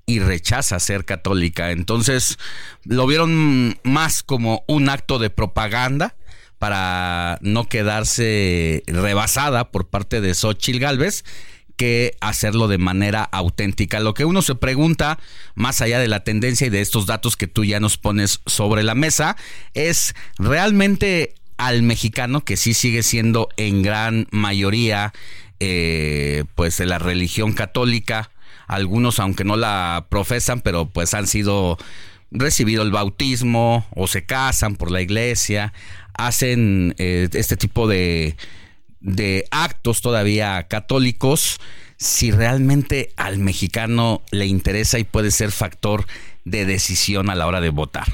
y 0.06 0.18
rechaza 0.18 0.80
ser 0.80 1.04
católica. 1.04 1.70
Entonces, 1.70 2.38
lo 2.84 3.06
vieron 3.06 3.78
más 3.84 4.22
como 4.22 4.64
un 4.66 4.88
acto 4.88 5.18
de 5.18 5.30
propaganda 5.30 6.16
para 6.58 7.38
no 7.40 7.68
quedarse 7.68 8.82
rebasada 8.86 9.70
por 9.70 9.88
parte 9.88 10.20
de 10.20 10.34
Xochitl 10.34 10.80
Galvez 10.80 11.24
que 11.80 12.18
hacerlo 12.20 12.68
de 12.68 12.76
manera 12.76 13.22
auténtica. 13.24 14.00
Lo 14.00 14.12
que 14.12 14.26
uno 14.26 14.42
se 14.42 14.54
pregunta, 14.54 15.18
más 15.54 15.80
allá 15.80 15.98
de 15.98 16.08
la 16.08 16.24
tendencia 16.24 16.66
y 16.66 16.70
de 16.70 16.82
estos 16.82 17.06
datos 17.06 17.38
que 17.38 17.46
tú 17.46 17.64
ya 17.64 17.80
nos 17.80 17.96
pones 17.96 18.42
sobre 18.44 18.82
la 18.82 18.94
mesa, 18.94 19.38
es 19.72 20.14
realmente 20.36 21.32
al 21.56 21.82
mexicano, 21.82 22.44
que 22.44 22.58
sí 22.58 22.74
sigue 22.74 23.02
siendo 23.02 23.48
en 23.56 23.80
gran 23.80 24.26
mayoría 24.30 25.14
eh, 25.58 26.44
pues 26.54 26.76
de 26.76 26.84
la 26.84 26.98
religión 26.98 27.54
católica, 27.54 28.30
algunos 28.66 29.18
aunque 29.18 29.44
no 29.44 29.56
la 29.56 30.06
profesan, 30.10 30.60
pero 30.60 30.90
pues 30.90 31.14
han 31.14 31.26
sido 31.26 31.78
recibido 32.30 32.82
el 32.82 32.90
bautismo 32.90 33.86
o 33.96 34.06
se 34.06 34.26
casan 34.26 34.76
por 34.76 34.90
la 34.90 35.00
iglesia, 35.00 35.72
hacen 36.12 36.94
eh, 36.98 37.30
este 37.32 37.56
tipo 37.56 37.88
de 37.88 38.36
de 39.00 39.46
actos 39.50 40.00
todavía 40.00 40.62
católicos, 40.68 41.58
si 41.96 42.30
realmente 42.30 43.12
al 43.16 43.38
mexicano 43.38 44.22
le 44.30 44.46
interesa 44.46 44.98
y 44.98 45.04
puede 45.04 45.30
ser 45.30 45.50
factor 45.50 46.06
de 46.44 46.64
decisión 46.64 47.30
a 47.30 47.34
la 47.34 47.46
hora 47.46 47.60
de 47.60 47.70
votar. 47.70 48.06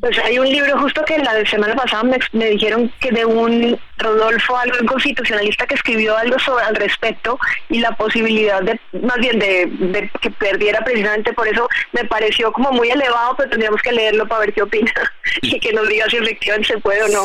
Pues 0.00 0.18
hay 0.18 0.38
un 0.38 0.46
libro 0.46 0.78
justo 0.80 1.02
que 1.06 1.16
la 1.18 1.32
de 1.32 1.46
semana 1.46 1.74
pasada 1.74 2.02
me, 2.02 2.46
dijeron 2.50 2.92
que 3.00 3.10
de 3.10 3.24
un 3.24 3.78
Rodolfo, 3.96 4.54
algo 4.54 4.76
constitucionalista 4.86 5.66
que 5.66 5.76
escribió 5.76 6.14
algo 6.14 6.38
sobre 6.38 6.62
al 6.64 6.76
respecto 6.76 7.38
y 7.70 7.78
la 7.78 7.90
posibilidad 7.92 8.60
de, 8.60 8.78
más 9.00 9.16
bien 9.16 9.38
de, 9.38 10.10
que 10.20 10.30
perdiera 10.30 10.84
precisamente 10.84 11.32
por 11.32 11.48
eso 11.48 11.66
me 11.92 12.04
pareció 12.04 12.52
como 12.52 12.70
muy 12.72 12.90
elevado, 12.90 13.34
pero 13.38 13.48
tendríamos 13.48 13.80
que 13.80 13.92
leerlo 13.92 14.28
para 14.28 14.40
ver 14.40 14.52
qué 14.52 14.60
opina 14.60 14.92
y 15.40 15.58
que 15.58 15.72
nos 15.72 15.88
diga 15.88 16.04
si 16.10 16.16
efectivamente 16.16 16.74
se 16.74 16.78
puede 16.80 17.02
o 17.04 17.08
no. 17.08 17.24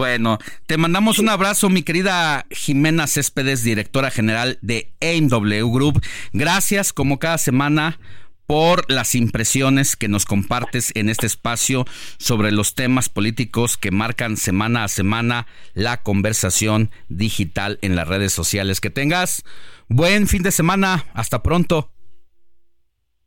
Bueno, 0.00 0.38
te 0.66 0.78
mandamos 0.78 1.18
un 1.18 1.28
abrazo, 1.28 1.68
mi 1.68 1.82
querida 1.82 2.46
Jimena 2.50 3.06
Céspedes, 3.06 3.62
directora 3.64 4.10
general 4.10 4.58
de 4.62 4.94
AIMW 5.02 5.70
Group. 5.70 6.02
Gracias, 6.32 6.94
como 6.94 7.18
cada 7.18 7.36
semana, 7.36 7.98
por 8.46 8.90
las 8.90 9.14
impresiones 9.14 9.96
que 9.96 10.08
nos 10.08 10.24
compartes 10.24 10.90
en 10.94 11.10
este 11.10 11.26
espacio 11.26 11.84
sobre 12.16 12.50
los 12.50 12.74
temas 12.74 13.10
políticos 13.10 13.76
que 13.76 13.90
marcan 13.90 14.38
semana 14.38 14.84
a 14.84 14.88
semana 14.88 15.46
la 15.74 16.02
conversación 16.02 16.90
digital 17.10 17.78
en 17.82 17.94
las 17.94 18.08
redes 18.08 18.32
sociales. 18.32 18.80
Que 18.80 18.88
tengas 18.88 19.42
buen 19.88 20.28
fin 20.28 20.42
de 20.42 20.50
semana. 20.50 21.04
Hasta 21.12 21.42
pronto. 21.42 21.92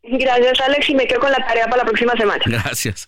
Gracias, 0.02 0.60
Alex, 0.60 0.90
y 0.90 0.96
me 0.96 1.06
quedo 1.06 1.20
con 1.20 1.32
la 1.32 1.38
tarea 1.38 1.66
para 1.66 1.84
la 1.84 1.86
próxima 1.86 2.14
semana. 2.14 2.42
Gracias. 2.48 3.08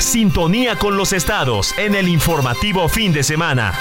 Sintonía 0.00 0.76
con 0.76 0.96
los 0.96 1.12
estados 1.12 1.74
en 1.76 1.94
el 1.94 2.08
informativo 2.08 2.88
fin 2.88 3.12
de 3.12 3.22
semana. 3.22 3.74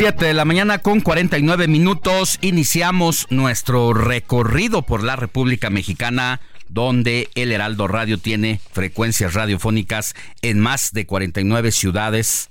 Siete 0.00 0.24
de 0.24 0.34
la 0.34 0.46
mañana 0.46 0.78
con 0.78 1.00
49 1.00 1.68
minutos 1.68 2.38
iniciamos 2.40 3.26
nuestro 3.28 3.92
recorrido 3.92 4.80
por 4.80 5.04
la 5.04 5.14
República 5.14 5.68
Mexicana 5.68 6.40
donde 6.70 7.28
el 7.34 7.50
Heraldo 7.50 7.88
Radio 7.88 8.16
tiene 8.18 8.60
frecuencias 8.72 9.34
radiofónicas 9.34 10.14
en 10.40 10.60
más 10.60 10.92
de 10.92 11.04
49 11.04 11.72
ciudades 11.72 12.48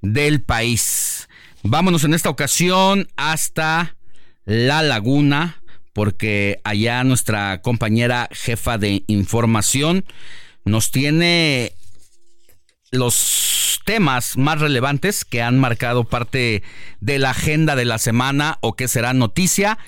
del 0.00 0.40
país. 0.40 1.28
Vámonos 1.62 2.04
en 2.04 2.14
esta 2.14 2.30
ocasión 2.30 3.08
hasta 3.16 3.96
La 4.44 4.82
Laguna, 4.82 5.62
porque 5.92 6.60
allá 6.62 7.02
nuestra 7.02 7.60
compañera 7.60 8.28
jefa 8.30 8.78
de 8.78 9.02
información 9.08 10.04
nos 10.64 10.92
tiene 10.92 11.72
los 12.92 13.80
temas 13.84 14.36
más 14.36 14.60
relevantes 14.60 15.24
que 15.24 15.42
han 15.42 15.58
marcado 15.58 16.04
parte 16.04 16.62
de 17.00 17.18
la 17.18 17.30
agenda 17.30 17.74
de 17.74 17.84
la 17.84 17.98
semana 17.98 18.58
o 18.60 18.74
que 18.74 18.86
será 18.86 19.12
noticia 19.12 19.78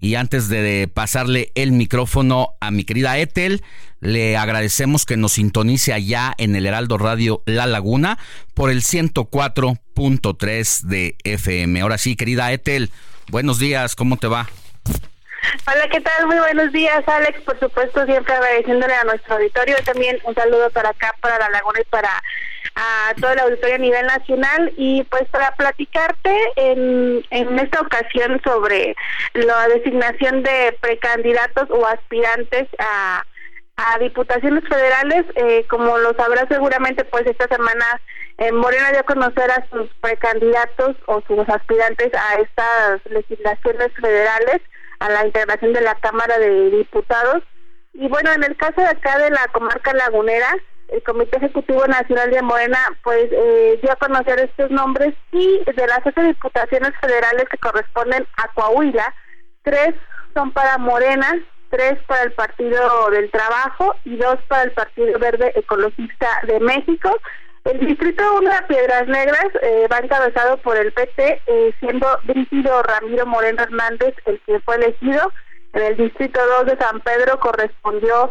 y 0.00 0.14
antes 0.14 0.48
de 0.48 0.88
pasarle 0.92 1.52
el 1.54 1.72
micrófono 1.72 2.54
a 2.60 2.70
mi 2.70 2.84
querida 2.84 3.18
Ethel, 3.18 3.62
le 4.00 4.36
agradecemos 4.36 5.04
que 5.04 5.16
nos 5.16 5.32
sintonice 5.32 5.92
allá 5.92 6.34
en 6.38 6.54
el 6.54 6.66
Heraldo 6.66 6.98
Radio 6.98 7.42
La 7.46 7.66
Laguna 7.66 8.18
por 8.54 8.70
el 8.70 8.82
104.3 8.82 10.82
de 10.82 11.16
FM. 11.24 11.80
Ahora 11.80 11.98
sí, 11.98 12.14
querida 12.14 12.52
Ethel, 12.52 12.90
buenos 13.30 13.58
días, 13.58 13.96
¿cómo 13.96 14.16
te 14.16 14.28
va? 14.28 14.48
Hola, 15.66 15.88
¿qué 15.88 16.00
tal? 16.00 16.26
Muy 16.26 16.38
buenos 16.38 16.72
días, 16.72 17.06
Alex. 17.06 17.40
Por 17.42 17.58
supuesto, 17.60 18.04
siempre 18.06 18.34
agradeciéndole 18.34 18.94
a 18.94 19.04
nuestro 19.04 19.36
auditorio. 19.36 19.76
También 19.84 20.18
un 20.24 20.34
saludo 20.34 20.70
para 20.70 20.90
acá, 20.90 21.14
para 21.20 21.38
La 21.38 21.50
Laguna 21.50 21.80
y 21.80 21.84
para 21.84 22.10
a 22.74 23.12
todo 23.20 23.32
el 23.32 23.40
auditorio 23.40 23.76
a 23.76 23.78
nivel 23.78 24.06
nacional. 24.06 24.72
Y 24.76 25.04
pues 25.04 25.28
para 25.30 25.52
platicarte 25.52 26.36
en, 26.56 27.24
en 27.30 27.58
esta 27.58 27.80
ocasión 27.80 28.40
sobre 28.44 28.96
la 29.34 29.68
designación 29.68 30.42
de 30.42 30.76
precandidatos 30.80 31.70
o 31.70 31.86
aspirantes 31.86 32.68
a, 32.78 33.24
a 33.76 33.98
diputaciones 33.98 34.64
federales, 34.68 35.24
eh, 35.36 35.64
como 35.68 35.98
lo 35.98 36.14
sabrás 36.14 36.46
seguramente, 36.48 37.04
pues 37.04 37.26
esta 37.26 37.46
semana 37.48 38.00
eh, 38.38 38.52
Morena 38.52 38.90
dio 38.90 39.00
a 39.00 39.04
conocer 39.04 39.50
a 39.50 39.66
sus 39.70 39.88
precandidatos 40.00 40.96
o 41.06 41.20
sus 41.26 41.48
aspirantes 41.48 42.12
a 42.14 42.40
estas 42.40 43.04
legislaciones 43.06 43.92
federales 44.00 44.60
a 45.00 45.08
la 45.08 45.26
integración 45.26 45.72
de 45.72 45.80
la 45.80 45.94
Cámara 45.96 46.38
de 46.38 46.70
Diputados. 46.70 47.42
Y 47.92 48.08
bueno, 48.08 48.32
en 48.32 48.44
el 48.44 48.56
caso 48.56 48.80
de 48.80 48.88
acá 48.88 49.18
de 49.18 49.30
la 49.30 49.46
comarca 49.52 49.92
lagunera, 49.92 50.54
el 50.88 51.02
Comité 51.02 51.36
Ejecutivo 51.36 51.86
Nacional 51.86 52.30
de 52.30 52.42
Morena 52.42 52.78
pues 53.02 53.28
eh, 53.30 53.78
dio 53.82 53.92
a 53.92 53.96
conocer 53.96 54.40
estos 54.40 54.70
nombres 54.70 55.14
y 55.32 55.62
de 55.64 55.86
las 55.86 56.00
ocho 56.04 56.22
diputaciones 56.22 56.92
federales 57.00 57.44
que 57.50 57.58
corresponden 57.58 58.26
a 58.36 58.48
Coahuila, 58.54 59.14
tres 59.62 59.94
son 60.34 60.52
para 60.52 60.78
Morena, 60.78 61.34
tres 61.70 61.98
para 62.06 62.22
el 62.22 62.32
Partido 62.32 63.10
del 63.10 63.30
Trabajo 63.30 63.94
y 64.04 64.16
dos 64.16 64.38
para 64.48 64.62
el 64.62 64.72
Partido 64.72 65.18
Verde 65.18 65.52
Ecologista 65.56 66.28
de 66.46 66.60
México. 66.60 67.14
El 67.64 67.80
distrito 67.80 68.22
1 68.38 68.50
de 68.50 68.62
Piedras 68.62 69.08
Negras 69.08 69.48
eh, 69.62 69.86
va 69.92 69.98
encabezado 69.98 70.56
por 70.58 70.76
el 70.76 70.92
PT, 70.92 71.42
eh, 71.46 71.74
siendo 71.80 72.06
Brígido 72.24 72.82
Ramiro 72.82 73.26
Moreno 73.26 73.62
Hernández 73.62 74.14
el 74.26 74.40
que 74.46 74.60
fue 74.60 74.76
elegido. 74.76 75.32
En 75.74 75.82
el 75.82 75.96
distrito 75.96 76.40
2 76.60 76.66
de 76.66 76.78
San 76.78 77.00
Pedro 77.00 77.38
correspondió, 77.40 78.30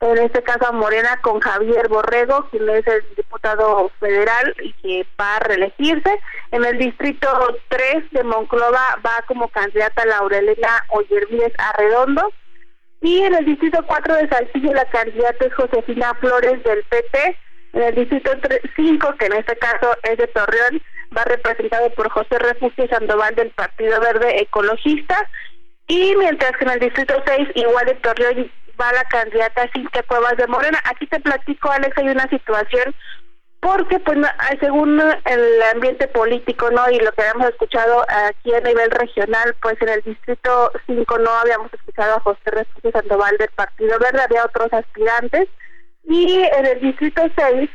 en 0.00 0.18
este 0.18 0.42
caso 0.42 0.68
a 0.68 0.72
Morena, 0.72 1.18
con 1.22 1.40
Javier 1.40 1.88
Borrego, 1.88 2.48
quien 2.50 2.68
es 2.68 2.86
el 2.86 3.02
diputado 3.16 3.90
federal 3.98 4.54
y 4.62 4.72
que 4.74 5.06
va 5.18 5.36
a 5.36 5.40
reelegirse. 5.40 6.20
En 6.52 6.64
el 6.64 6.78
distrito 6.78 7.28
3 7.68 8.10
de 8.12 8.22
Monclova 8.22 8.98
va 9.04 9.24
como 9.26 9.48
candidata 9.48 10.04
Laurelena 10.04 10.84
Oyervíez 10.90 11.52
Arredondo. 11.58 12.30
Y 13.00 13.22
en 13.22 13.34
el 13.34 13.44
distrito 13.44 13.80
4 13.84 14.14
de 14.14 14.28
Saltillo 14.28 14.72
la 14.72 14.84
candidata 14.86 15.44
es 15.44 15.54
Josefina 15.54 16.14
Flores 16.14 16.62
del 16.62 16.84
PT 16.84 17.36
en 17.76 17.82
el 17.82 17.94
distrito 17.94 18.32
5, 18.74 19.14
que 19.18 19.26
en 19.26 19.34
este 19.34 19.56
caso 19.56 19.94
es 20.02 20.16
de 20.16 20.26
Torreón, 20.28 20.80
va 21.16 21.24
representado 21.24 21.90
por 21.90 22.08
José 22.08 22.38
Refugio 22.38 22.88
Sandoval 22.88 23.34
del 23.34 23.50
Partido 23.50 24.00
Verde 24.00 24.40
Ecologista. 24.40 25.28
Y 25.86 26.16
mientras 26.16 26.52
que 26.56 26.64
en 26.64 26.70
el 26.70 26.80
distrito 26.80 27.22
6, 27.26 27.48
igual 27.54 27.86
de 27.86 27.94
Torreón, 27.96 28.50
va 28.80 28.92
la 28.92 29.04
candidata 29.04 29.68
Cintia 29.72 30.02
Cuevas 30.04 30.36
de 30.36 30.46
Morena. 30.46 30.80
Aquí 30.84 31.06
te 31.06 31.20
platico, 31.20 31.70
Alex, 31.70 31.96
hay 31.98 32.08
una 32.08 32.28
situación 32.28 32.94
porque 33.60 33.98
pues 34.00 34.18
según 34.60 35.00
el 35.00 35.62
ambiente 35.74 36.06
político 36.08 36.70
no 36.70 36.88
y 36.90 37.00
lo 37.00 37.10
que 37.12 37.22
habíamos 37.22 37.48
escuchado 37.48 38.04
aquí 38.08 38.54
a 38.54 38.60
nivel 38.60 38.90
regional 38.90 39.56
pues 39.60 39.80
en 39.80 39.88
el 39.88 40.02
distrito 40.02 40.70
5 40.86 41.18
no 41.18 41.30
habíamos 41.30 41.72
escuchado 41.72 42.16
a 42.16 42.20
José 42.20 42.50
Refugio 42.50 42.92
Sandoval 42.92 43.36
del 43.38 43.48
Partido 43.48 43.98
Verde 43.98 44.20
había 44.22 44.44
otros 44.44 44.72
aspirantes 44.72 45.48
y 46.06 46.42
en 46.44 46.66
el 46.66 46.80
distrito 46.80 47.22
6, 47.36 47.70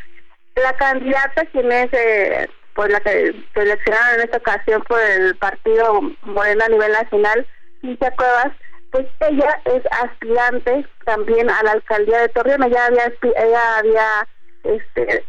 la 0.55 0.73
candidata, 0.73 1.45
quien 1.51 1.71
es 1.71 1.89
eh, 1.93 2.49
pues 2.73 2.91
la 2.91 2.99
que 3.01 3.33
seleccionaron 3.53 4.15
en 4.15 4.25
esta 4.25 4.37
ocasión 4.37 4.81
por 4.83 4.99
el 4.99 5.35
partido 5.37 6.01
Morena 6.23 6.65
a 6.65 6.69
nivel 6.69 6.91
nacional, 6.91 7.45
Cintia 7.81 8.11
Cuevas, 8.11 8.53
pues 8.91 9.07
ella 9.21 9.61
es 9.65 9.83
aspirante 10.03 10.85
también 11.05 11.49
a 11.49 11.63
la 11.63 11.71
alcaldía 11.71 12.19
de 12.19 12.29
Torreón. 12.29 12.63
Ella 12.63 12.85
había, 12.87 13.05
ella 13.05 13.77
había 13.77 14.27
este, 14.63 15.25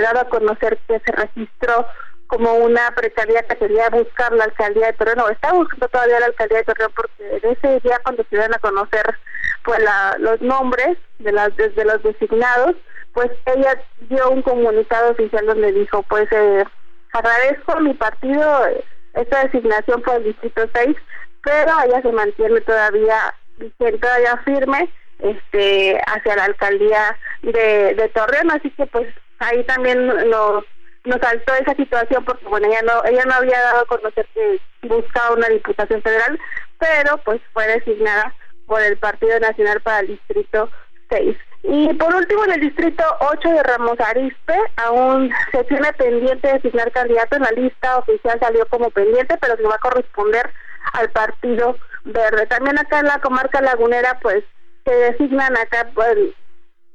dado 0.00 0.20
a 0.20 0.28
conocer 0.28 0.78
que 0.88 1.00
se 1.00 1.12
registró 1.12 1.86
como 2.26 2.54
una 2.54 2.90
precaria 2.94 3.42
que 3.42 3.56
quería 3.56 3.88
buscar 3.90 4.32
la 4.32 4.44
alcaldía 4.44 4.86
de 4.86 4.92
Torreón, 4.94 5.20
o 5.20 5.28
está 5.28 5.52
buscando 5.52 5.88
todavía 5.88 6.20
la 6.20 6.26
alcaldía 6.26 6.58
de 6.58 6.64
Torreón, 6.64 6.92
porque 6.94 7.36
en 7.36 7.50
ese 7.52 7.80
día 7.80 8.00
cuando 8.02 8.24
se 8.28 8.36
iban 8.36 8.54
a 8.54 8.58
conocer 8.58 9.16
pues 9.64 9.80
la, 9.80 10.16
los 10.18 10.40
nombres 10.40 10.96
de 11.18 11.32
las 11.32 11.54
de 11.56 11.84
los 11.84 12.02
designados, 12.02 12.76
pues 13.12 13.30
ella 13.46 13.80
dio 14.08 14.30
un 14.30 14.42
comunicado 14.42 15.10
oficial 15.10 15.46
donde 15.46 15.72
dijo, 15.72 16.02
pues 16.04 16.30
eh, 16.32 16.64
agradezco 17.12 17.72
a 17.72 17.80
mi 17.80 17.94
partido 17.94 18.66
esta 19.14 19.44
designación 19.44 20.02
por 20.02 20.16
el 20.16 20.24
distrito 20.24 20.68
6, 20.74 20.96
pero 21.42 21.72
ella 21.84 22.02
se 22.02 22.12
mantiene 22.12 22.60
todavía 22.60 23.34
todavía 23.78 24.36
firme 24.44 24.90
este 25.20 25.98
hacia 26.06 26.36
la 26.36 26.44
alcaldía 26.44 27.16
de, 27.42 27.94
de 27.94 28.08
Torreón, 28.10 28.50
así 28.50 28.70
que 28.70 28.86
pues 28.86 29.08
ahí 29.38 29.64
también 29.64 30.06
nos 30.06 30.64
nos 31.06 31.20
saltó 31.20 31.54
esa 31.54 31.74
situación 31.74 32.24
porque 32.24 32.44
bueno 32.46 32.66
ella 32.66 32.82
no 32.82 33.04
ella 33.04 33.24
no 33.24 33.34
había 33.34 33.60
dado 33.60 33.80
a 33.80 33.86
conocer 33.86 34.26
que 34.34 34.60
buscaba 34.82 35.34
una 35.34 35.48
diputación 35.48 36.02
federal, 36.02 36.38
pero 36.78 37.16
pues 37.24 37.40
fue 37.52 37.66
designada 37.66 38.34
por 38.66 38.82
el 38.82 38.96
Partido 38.98 39.38
Nacional 39.40 39.80
para 39.80 40.00
el 40.00 40.08
Distrito 40.08 40.68
6. 41.10 41.36
Y 41.62 41.92
por 41.94 42.14
último, 42.14 42.44
en 42.44 42.52
el 42.52 42.60
Distrito 42.60 43.02
8 43.20 43.48
de 43.48 43.62
Ramos 43.62 43.98
Arispe, 43.98 44.54
aún 44.76 45.32
se 45.50 45.64
tiene 45.64 45.92
pendiente 45.94 46.46
de 46.46 46.54
designar 46.54 46.92
candidato 46.92 47.36
en 47.36 47.42
la 47.42 47.50
lista 47.50 47.98
oficial, 47.98 48.38
salió 48.38 48.66
como 48.66 48.90
pendiente, 48.90 49.36
pero 49.40 49.56
que 49.56 49.64
va 49.64 49.74
a 49.74 49.78
corresponder 49.78 50.48
al 50.92 51.10
Partido 51.10 51.76
Verde. 52.04 52.46
También 52.46 52.78
acá 52.78 53.00
en 53.00 53.06
la 53.06 53.18
comarca 53.20 53.60
lagunera, 53.60 54.18
pues 54.22 54.44
se 54.84 54.94
designan 54.94 55.56
acá, 55.56 55.88
pues, 55.92 56.16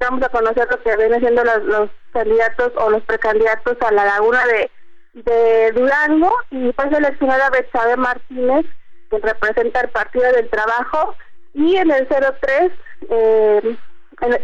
vamos 0.05 0.23
a 0.23 0.29
conocer 0.29 0.67
lo 0.69 0.81
que 0.81 0.97
vienen 0.97 1.19
siendo 1.19 1.43
los, 1.43 1.63
los 1.63 1.89
candidatos 2.11 2.71
o 2.75 2.89
los 2.89 3.03
precandidatos 3.03 3.77
a 3.81 3.91
la 3.91 4.05
laguna 4.05 4.45
de, 4.45 4.71
de 5.13 5.71
Durango. 5.71 6.31
Y 6.49 6.71
fue 6.73 6.89
seleccionada 6.89 7.49
Betsabe 7.49 7.97
Martínez, 7.97 8.65
que 9.09 9.19
representa 9.19 9.81
el 9.81 9.89
Partido 9.89 10.31
del 10.31 10.49
Trabajo, 10.49 11.15
y 11.53 11.75
en 11.75 11.91
el 11.91 12.07
03 12.07 12.71
eh, 13.09 13.77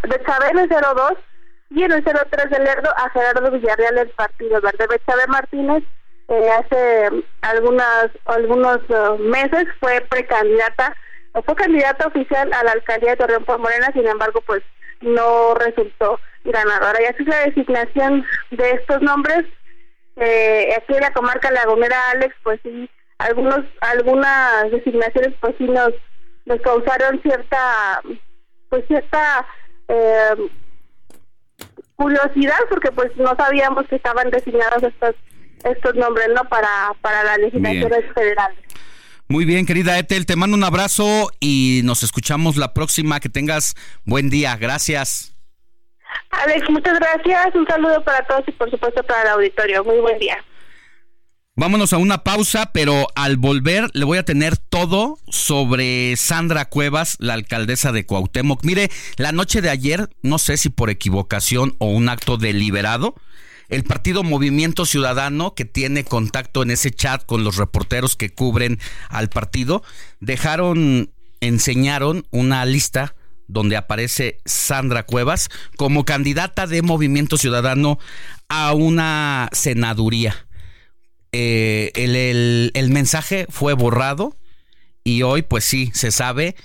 Betsabe 0.03 0.49
en 0.49 0.59
el 0.59 0.69
02 0.69 1.13
y 1.69 1.83
en 1.83 1.91
el 1.91 2.03
03 2.03 2.49
de 2.49 2.59
Lerdo 2.59 2.89
a 2.97 3.09
Gerardo 3.09 3.51
Villarreal 3.51 3.95
del 3.95 4.09
Partido 4.09 4.59
Verde. 4.61 4.87
Betsabe 4.87 5.27
Martínez 5.27 5.83
eh, 6.29 6.49
hace 6.51 7.23
algunas 7.41 8.09
algunos 8.25 8.79
uh, 8.89 9.17
meses 9.19 9.67
fue 9.79 10.01
precandidata 10.09 10.93
o 11.33 11.41
fue 11.43 11.55
candidata 11.55 12.07
oficial 12.07 12.51
a 12.51 12.63
la 12.63 12.71
alcaldía 12.71 13.11
de 13.11 13.17
Torreón 13.17 13.45
por 13.45 13.59
Morena, 13.59 13.91
sin 13.93 14.07
embargo 14.07 14.41
pues 14.45 14.63
no 15.01 15.53
resultó 15.55 16.19
ganadora. 16.43 17.01
Y 17.01 17.05
así 17.05 17.23
es 17.23 17.27
la 17.27 17.45
designación 17.45 18.25
de 18.51 18.71
estos 18.71 19.01
nombres. 19.01 19.45
Eh, 20.15 20.73
aquí 20.75 20.93
en 20.93 21.01
la 21.01 21.13
comarca 21.13 21.51
lagunera, 21.51 21.97
Alex, 22.11 22.35
pues 22.43 22.59
sí, 22.63 22.89
algunos 23.19 23.65
algunas 23.81 24.71
designaciones 24.71 25.33
pues 25.39 25.55
sí 25.57 25.65
nos 25.65 25.93
nos 26.45 26.61
causaron 26.61 27.21
cierta, 27.21 28.01
pues 28.69 28.85
cierta 28.87 29.45
eh, 29.89 30.49
curiosidad 31.95 32.59
porque 32.69 32.91
pues 32.91 33.15
no 33.17 33.35
sabíamos 33.35 33.87
que 33.87 33.97
estaban 33.97 34.29
designados 34.29 34.83
estos 34.83 35.15
estos 35.63 35.95
nombres 35.95 36.29
no 36.29 36.43
para 36.45 36.93
para 37.01 37.23
las 37.23 37.37
legislaciones 37.39 38.05
federales. 38.13 38.66
Muy 39.29 39.43
bien, 39.43 39.65
querida 39.65 39.99
Etel, 39.99 40.25
te 40.25 40.37
mando 40.37 40.55
un 40.55 40.63
abrazo 40.63 41.29
y 41.41 41.81
nos 41.83 42.01
escuchamos 42.01 42.55
la 42.55 42.73
próxima. 42.73 43.19
Que 43.19 43.27
tengas 43.27 43.75
buen 44.05 44.29
día. 44.29 44.55
Gracias. 44.55 45.35
Alex, 46.31 46.69
muchas 46.69 46.97
gracias. 46.97 47.53
Un 47.55 47.67
saludo 47.67 48.03
para 48.05 48.25
todos 48.25 48.43
y 48.47 48.51
por 48.53 48.71
supuesto 48.71 49.03
para 49.03 49.23
el 49.23 49.27
auditorio. 49.29 49.83
Muy 49.83 49.99
buen 49.99 50.17
día. 50.17 50.37
Vámonos 51.59 51.91
a 51.91 51.97
una 51.97 52.23
pausa, 52.23 52.71
pero 52.71 53.07
al 53.15 53.35
volver 53.35 53.89
le 53.93 54.05
voy 54.05 54.19
a 54.19 54.23
tener 54.23 54.57
todo 54.57 55.17
sobre 55.27 56.15
Sandra 56.15 56.65
Cuevas, 56.65 57.17
la 57.19 57.33
alcaldesa 57.33 57.91
de 57.91 58.05
Cuauhtémoc. 58.05 58.63
Mire, 58.63 58.91
la 59.17 59.31
noche 59.31 59.61
de 59.61 59.71
ayer, 59.71 60.07
no 60.21 60.37
sé 60.37 60.55
si 60.57 60.69
por 60.69 60.91
equivocación 60.91 61.75
o 61.79 61.87
un 61.87 62.09
acto 62.09 62.37
deliberado, 62.37 63.15
el 63.69 63.83
partido 63.83 64.23
Movimiento 64.23 64.85
Ciudadano, 64.85 65.53
que 65.53 65.65
tiene 65.65 66.03
contacto 66.03 66.63
en 66.63 66.71
ese 66.71 66.91
chat 66.91 67.25
con 67.25 67.43
los 67.43 67.57
reporteros 67.57 68.15
que 68.15 68.29
cubren 68.29 68.79
al 69.09 69.29
partido, 69.29 69.83
dejaron, 70.19 71.11
enseñaron 71.41 72.25
una 72.31 72.65
lista 72.65 73.15
donde 73.47 73.77
aparece 73.77 74.39
Sandra 74.45 75.03
Cuevas 75.03 75.49
como 75.77 76.05
candidata 76.05 76.67
de 76.67 76.81
Movimiento 76.81 77.37
Ciudadano 77.37 77.99
a 78.49 78.73
una 78.73 79.49
senaduría. 79.51 80.47
Eh, 81.31 81.91
el, 82.73 82.89
mensaje 82.91 83.47
fue 83.49 83.73
borrado 83.73 84.35
y 85.03 85.23
hoy 85.23 85.41
pues 85.41 85.63
sí, 85.65 85.91
se 85.93 86.11
sabe, 86.11 86.55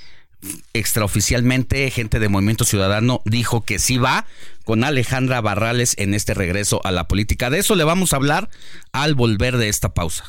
extraoficialmente 0.72 1.90
gente 1.90 2.18
de 2.18 2.28
Movimiento 2.28 2.64
Ciudadano 2.64 3.22
dijo 3.24 3.62
que 3.62 3.78
sí 3.78 3.98
va 3.98 4.26
con 4.64 4.84
Alejandra 4.84 5.40
Barrales 5.40 5.94
en 5.98 6.14
este 6.14 6.34
regreso 6.34 6.80
a 6.84 6.90
la 6.90 7.08
política. 7.08 7.50
De 7.50 7.58
eso 7.58 7.74
le 7.74 7.84
vamos 7.84 8.12
a 8.12 8.16
hablar 8.16 8.48
al 8.92 9.14
volver 9.14 9.56
de 9.56 9.68
esta 9.68 9.94
pausa. 9.94 10.24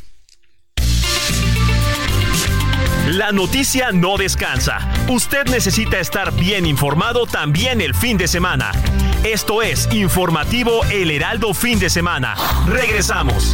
La 3.08 3.32
noticia 3.32 3.92
no 3.92 4.18
descansa. 4.18 4.80
Usted 5.10 5.46
necesita 5.48 6.00
estar 6.00 6.34
bien 6.34 6.66
informado 6.66 7.26
también 7.26 7.82
el 7.82 7.94
fin 7.94 8.18
de 8.18 8.28
semana. 8.28 8.72
Esto 9.24 9.62
es 9.62 9.90
Informativo 9.92 10.84
El 10.86 11.12
Heraldo 11.12 11.54
Fin 11.54 11.80
de 11.80 11.90
Semana. 11.90 12.36
Regresamos. 12.66 13.54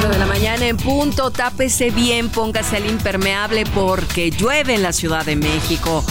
8 0.00 0.08
de 0.08 0.18
la 0.18 0.26
mañana 0.26 0.66
en 0.66 0.78
punto, 0.78 1.30
tápese 1.30 1.90
bien, 1.90 2.30
póngase 2.30 2.78
el 2.78 2.86
impermeable 2.86 3.66
porque 3.74 4.30
llueve 4.30 4.74
en 4.74 4.82
la 4.82 4.94
Ciudad 4.94 5.26
de 5.26 5.36
México. 5.36 6.02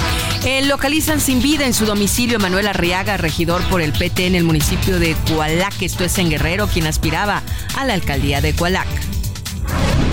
Eh, 0.45 0.63
localizan 0.65 1.19
sin 1.19 1.41
vida 1.41 1.65
en 1.65 1.73
su 1.73 1.87
domicilio 1.87 2.37
Manuel 2.37 2.67
Arriaga, 2.67 3.17
regidor 3.17 3.63
por 3.63 3.81
el 3.81 3.91
PT 3.91 4.27
en 4.27 4.35
el 4.35 4.43
municipio 4.43 4.99
de 4.99 5.15
Cualac, 5.33 5.81
esto 5.81 6.03
es 6.03 6.19
en 6.19 6.29
Guerrero, 6.29 6.67
quien 6.67 6.85
aspiraba 6.85 7.41
a 7.77 7.85
la 7.85 7.95
alcaldía 7.95 8.41
de 8.41 8.53
Cualac. 8.53 8.87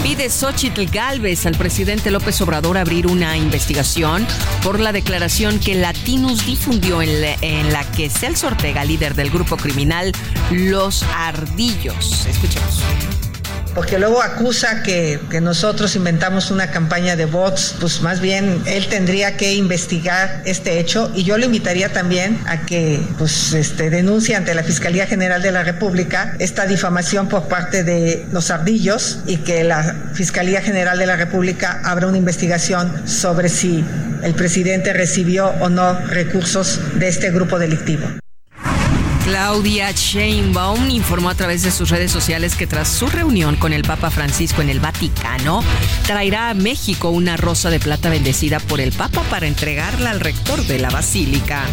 Pide 0.02 0.30
Xochitl 0.30 0.86
Galvez 0.86 1.44
al 1.44 1.56
presidente 1.56 2.10
López 2.10 2.40
Obrador 2.40 2.78
abrir 2.78 3.06
una 3.06 3.36
investigación 3.36 4.26
por 4.62 4.80
la 4.80 4.92
declaración 4.92 5.58
que 5.58 5.74
Latinus 5.74 6.46
difundió 6.46 7.02
en 7.02 7.20
la, 7.20 7.34
en 7.42 7.72
la 7.74 7.84
que 7.92 8.08
Celso 8.08 8.46
Ortega, 8.46 8.84
líder 8.84 9.14
del 9.14 9.30
grupo 9.30 9.58
criminal 9.58 10.12
Los 10.50 11.02
Ardillos. 11.02 12.24
Escuchemos 12.26 12.80
porque 13.76 13.98
luego 13.98 14.22
acusa 14.22 14.82
que, 14.82 15.20
nosotros 15.42 15.94
inventamos 15.96 16.50
una 16.50 16.70
campaña 16.70 17.14
de 17.14 17.26
bots, 17.26 17.76
pues 17.78 18.00
más 18.00 18.20
bien 18.20 18.62
él 18.64 18.86
tendría 18.88 19.36
que 19.36 19.54
investigar 19.54 20.40
este 20.46 20.80
hecho 20.80 21.12
y 21.14 21.24
yo 21.24 21.36
le 21.36 21.44
invitaría 21.44 21.92
también 21.92 22.40
a 22.46 22.64
que 22.64 22.98
pues 23.18 23.52
este 23.52 23.90
denuncie 23.90 24.34
ante 24.34 24.54
la 24.54 24.62
Fiscalía 24.62 25.06
General 25.06 25.42
de 25.42 25.52
la 25.52 25.62
República 25.62 26.34
esta 26.38 26.64
difamación 26.64 27.28
por 27.28 27.48
parte 27.48 27.84
de 27.84 28.24
los 28.32 28.50
ardillos 28.50 29.18
y 29.26 29.36
que 29.36 29.62
la 29.62 29.94
Fiscalía 30.14 30.62
General 30.62 30.98
de 30.98 31.06
la 31.06 31.16
República 31.16 31.82
abra 31.84 32.06
una 32.06 32.16
investigación 32.16 33.06
sobre 33.06 33.50
si 33.50 33.84
el 34.22 34.32
presidente 34.32 34.94
recibió 34.94 35.48
o 35.60 35.68
no 35.68 36.00
recursos 36.06 36.80
de 36.98 37.08
este 37.08 37.30
grupo 37.30 37.58
delictivo. 37.58 38.06
Claudia 39.26 39.90
Sheinbaum 39.90 40.88
informó 40.88 41.30
a 41.30 41.34
través 41.34 41.64
de 41.64 41.72
sus 41.72 41.90
redes 41.90 42.12
sociales 42.12 42.54
que 42.54 42.68
tras 42.68 42.86
su 42.86 43.08
reunión 43.08 43.56
con 43.56 43.72
el 43.72 43.82
Papa 43.82 44.08
Francisco 44.08 44.62
en 44.62 44.68
el 44.68 44.78
Vaticano, 44.78 45.64
traerá 46.06 46.48
a 46.48 46.54
México 46.54 47.10
una 47.10 47.36
rosa 47.36 47.68
de 47.68 47.80
plata 47.80 48.08
bendecida 48.08 48.60
por 48.60 48.80
el 48.80 48.92
Papa 48.92 49.24
para 49.28 49.48
entregarla 49.48 50.12
al 50.12 50.20
rector 50.20 50.62
de 50.66 50.78
la 50.78 50.90
Basílica. 50.90 51.64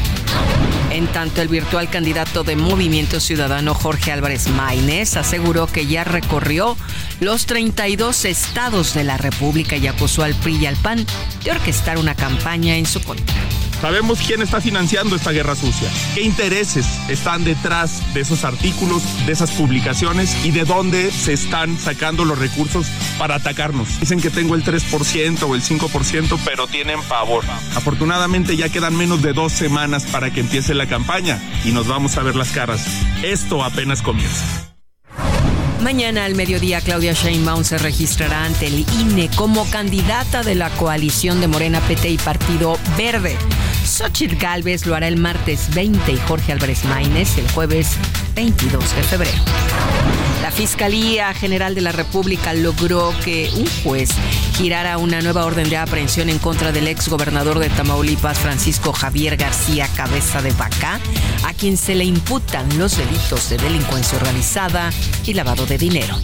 En 0.89 1.05
tanto, 1.05 1.43
el 1.43 1.47
virtual 1.47 1.91
candidato 1.91 2.43
de 2.43 2.55
Movimiento 2.55 3.19
Ciudadano 3.19 3.75
Jorge 3.75 4.11
Álvarez 4.11 4.47
Maínez 4.47 5.15
aseguró 5.15 5.67
que 5.67 5.85
ya 5.85 6.03
recorrió 6.03 6.75
los 7.19 7.45
32 7.45 8.25
estados 8.25 8.95
de 8.95 9.03
la 9.03 9.17
República 9.17 9.77
y 9.77 9.85
acusó 9.85 10.23
al 10.23 10.33
PRI 10.33 10.55
y 10.55 10.65
al 10.65 10.75
PAN 10.77 11.05
de 11.43 11.51
orquestar 11.51 11.99
una 11.99 12.15
campaña 12.15 12.77
en 12.77 12.87
su 12.87 12.99
contra. 13.03 13.52
Sabemos 13.83 14.19
quién 14.25 14.41
está 14.41 14.61
financiando 14.61 15.13
esta 15.13 15.33
guerra 15.33 15.57
sucia, 15.57 15.89
qué 16.15 16.21
intereses 16.21 16.85
están 17.09 17.43
detrás 17.43 18.01
de 18.13 18.21
esos 18.21 18.45
artículos, 18.45 19.03
de 19.25 19.33
esas 19.33 19.51
publicaciones 19.51 20.45
y 20.45 20.51
de 20.51 20.63
dónde 20.63 21.11
se 21.11 21.33
están 21.33 21.77
sacando 21.77 22.23
los 22.23 22.39
recursos 22.39 22.87
para 23.17 23.35
atacarnos. 23.35 23.99
Dicen 23.99 24.21
que 24.21 24.29
tengo 24.29 24.55
el 24.55 24.63
3% 24.63 25.43
o 25.43 25.53
el 25.53 25.61
5%, 25.61 26.39
pero 26.45 26.65
tienen 26.67 27.01
pavor. 27.09 27.43
Afortunadamente 27.75 28.55
ya 28.55 28.69
quedan 28.69 28.95
menos 28.95 29.21
de 29.21 29.33
dos 29.33 29.51
semanas 29.51 30.05
para 30.05 30.31
que 30.31 30.39
empiece 30.39 30.73
la 30.73 30.87
campaña 30.87 31.41
y 31.65 31.73
nos 31.73 31.85
vamos 31.85 32.15
a 32.15 32.23
ver 32.23 32.37
las 32.37 32.53
caras. 32.53 32.87
Esto 33.21 33.65
apenas 33.65 34.01
comienza. 34.01 34.63
Mañana 35.81 36.23
al 36.23 36.35
mediodía, 36.35 36.79
Claudia 36.79 37.11
Sheinbaum 37.11 37.65
se 37.65 37.77
registrará 37.77 38.45
ante 38.45 38.67
el 38.67 38.85
INE 39.01 39.29
como 39.35 39.69
candidata 39.69 40.41
de 40.41 40.55
la 40.55 40.69
coalición 40.69 41.41
de 41.41 41.49
Morena, 41.49 41.81
PT 41.81 42.11
y 42.11 42.17
Partido 42.17 42.79
Verde. 42.97 43.35
Xochitl 43.93 44.37
Galvez 44.37 44.87
lo 44.87 44.95
hará 44.95 45.07
el 45.07 45.17
martes 45.17 45.71
20 45.75 46.13
y 46.13 46.17
Jorge 46.17 46.51
Álvarez 46.51 46.83
Maínez 46.85 47.37
el 47.37 47.47
jueves 47.51 47.89
22 48.33 48.95
de 48.95 49.03
febrero. 49.03 49.37
La 50.41 50.49
Fiscalía 50.49 51.31
General 51.35 51.75
de 51.75 51.81
la 51.81 51.91
República 51.91 52.55
logró 52.55 53.13
que 53.23 53.51
un 53.55 53.67
juez 53.83 54.09
girara 54.57 54.97
una 54.97 55.21
nueva 55.21 55.45
orden 55.45 55.69
de 55.69 55.77
aprehensión 55.77 56.29
en 56.29 56.39
contra 56.39 56.71
del 56.71 56.87
ex 56.87 57.07
gobernador 57.07 57.59
de 57.59 57.69
Tamaulipas, 57.69 58.39
Francisco 58.39 58.93
Javier 58.93 59.37
García 59.37 59.87
Cabeza 59.95 60.41
de 60.41 60.53
Vaca, 60.53 60.99
a 61.45 61.53
quien 61.53 61.77
se 61.77 61.93
le 61.93 62.03
imputan 62.03 62.75
los 62.79 62.97
delitos 62.97 63.51
de 63.51 63.57
delincuencia 63.57 64.17
organizada 64.17 64.89
y 65.23 65.35
lavado 65.35 65.67
de 65.67 65.77
dinero. 65.77 66.17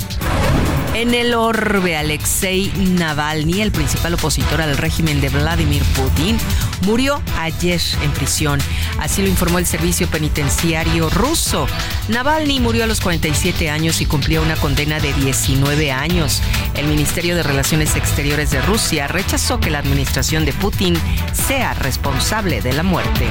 En 0.96 1.14
el 1.14 1.34
orbe, 1.34 1.96
Alexei 1.96 2.72
Navalny, 2.76 3.62
el 3.62 3.72
principal 3.72 4.16
opositor 4.16 4.62
al 4.62 4.76
régimen 4.76 5.22
de 5.22 5.30
Vladimir 5.30 5.84
Putin, 5.96 6.38
murió 6.82 7.22
ayer 7.38 7.82
en 8.04 8.12
prisión. 8.12 8.60
Así 9.00 9.22
lo 9.22 9.28
informó 9.28 9.60
el 9.60 9.66
servicio 9.66 10.08
penitenciario 10.08 11.10
ruso. 11.10 11.68
Navalny 12.10 12.60
murió 12.60 12.84
a 12.84 12.88
los 12.88 13.02
47 13.02 13.70
años 13.70 14.02
y 14.02 14.06
cumplió 14.06 14.42
una 14.42 14.56
condena 14.56 15.00
de 15.00 15.14
19 15.14 15.92
años. 15.92 16.42
El 16.76 16.88
Ministerio 16.88 17.36
de 17.36 17.44
Relaciones 17.44 17.96
Exteriores 17.96 18.52
de 18.52 18.62
Rusia 18.62 19.08
rechazó 19.08 19.60
que 19.60 19.70
la 19.70 19.80
administración 19.80 20.44
de 20.44 20.54
Putin 20.54 20.98
sea 21.34 21.74
responsable 21.76 22.62
de 22.62 22.74
la 22.74 22.84
muerte. 22.84 23.28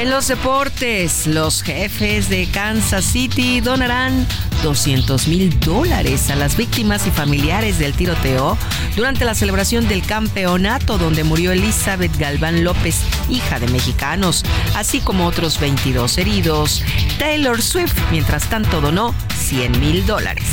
En 0.00 0.08
los 0.08 0.28
deportes, 0.28 1.26
los 1.26 1.62
jefes 1.62 2.30
de 2.30 2.48
Kansas 2.50 3.04
City 3.04 3.60
donarán 3.60 4.26
200 4.62 5.28
mil 5.28 5.60
dólares 5.60 6.30
a 6.30 6.36
las 6.36 6.56
víctimas 6.56 7.06
y 7.06 7.10
familiares 7.10 7.78
del 7.78 7.92
tiroteo 7.92 8.56
durante 8.96 9.26
la 9.26 9.34
celebración 9.34 9.86
del 9.88 10.02
campeonato 10.02 10.96
donde 10.96 11.22
murió 11.22 11.52
Elizabeth 11.52 12.16
Galván 12.16 12.64
López, 12.64 13.02
hija 13.28 13.60
de 13.60 13.68
mexicanos, 13.68 14.42
así 14.74 15.00
como 15.00 15.26
otros 15.26 15.60
22 15.60 16.16
heridos. 16.16 16.82
Taylor 17.18 17.60
Swift, 17.60 17.94
mientras 18.10 18.48
tanto, 18.48 18.80
donó 18.80 19.14
100 19.36 19.80
mil 19.80 20.06
dólares. 20.06 20.46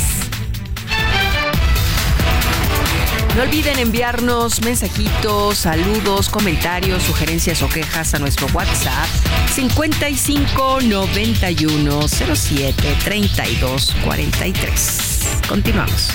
No 3.38 3.44
olviden 3.44 3.78
enviarnos 3.78 4.60
mensajitos, 4.64 5.58
saludos, 5.58 6.28
comentarios, 6.28 7.04
sugerencias 7.04 7.62
o 7.62 7.68
quejas 7.68 8.12
a 8.14 8.18
nuestro 8.18 8.48
WhatsApp 8.52 9.06
55 9.54 10.80
91 10.80 12.08
07 12.08 12.96
32 13.04 13.94
43. 14.04 15.42
Continuamos. 15.48 16.10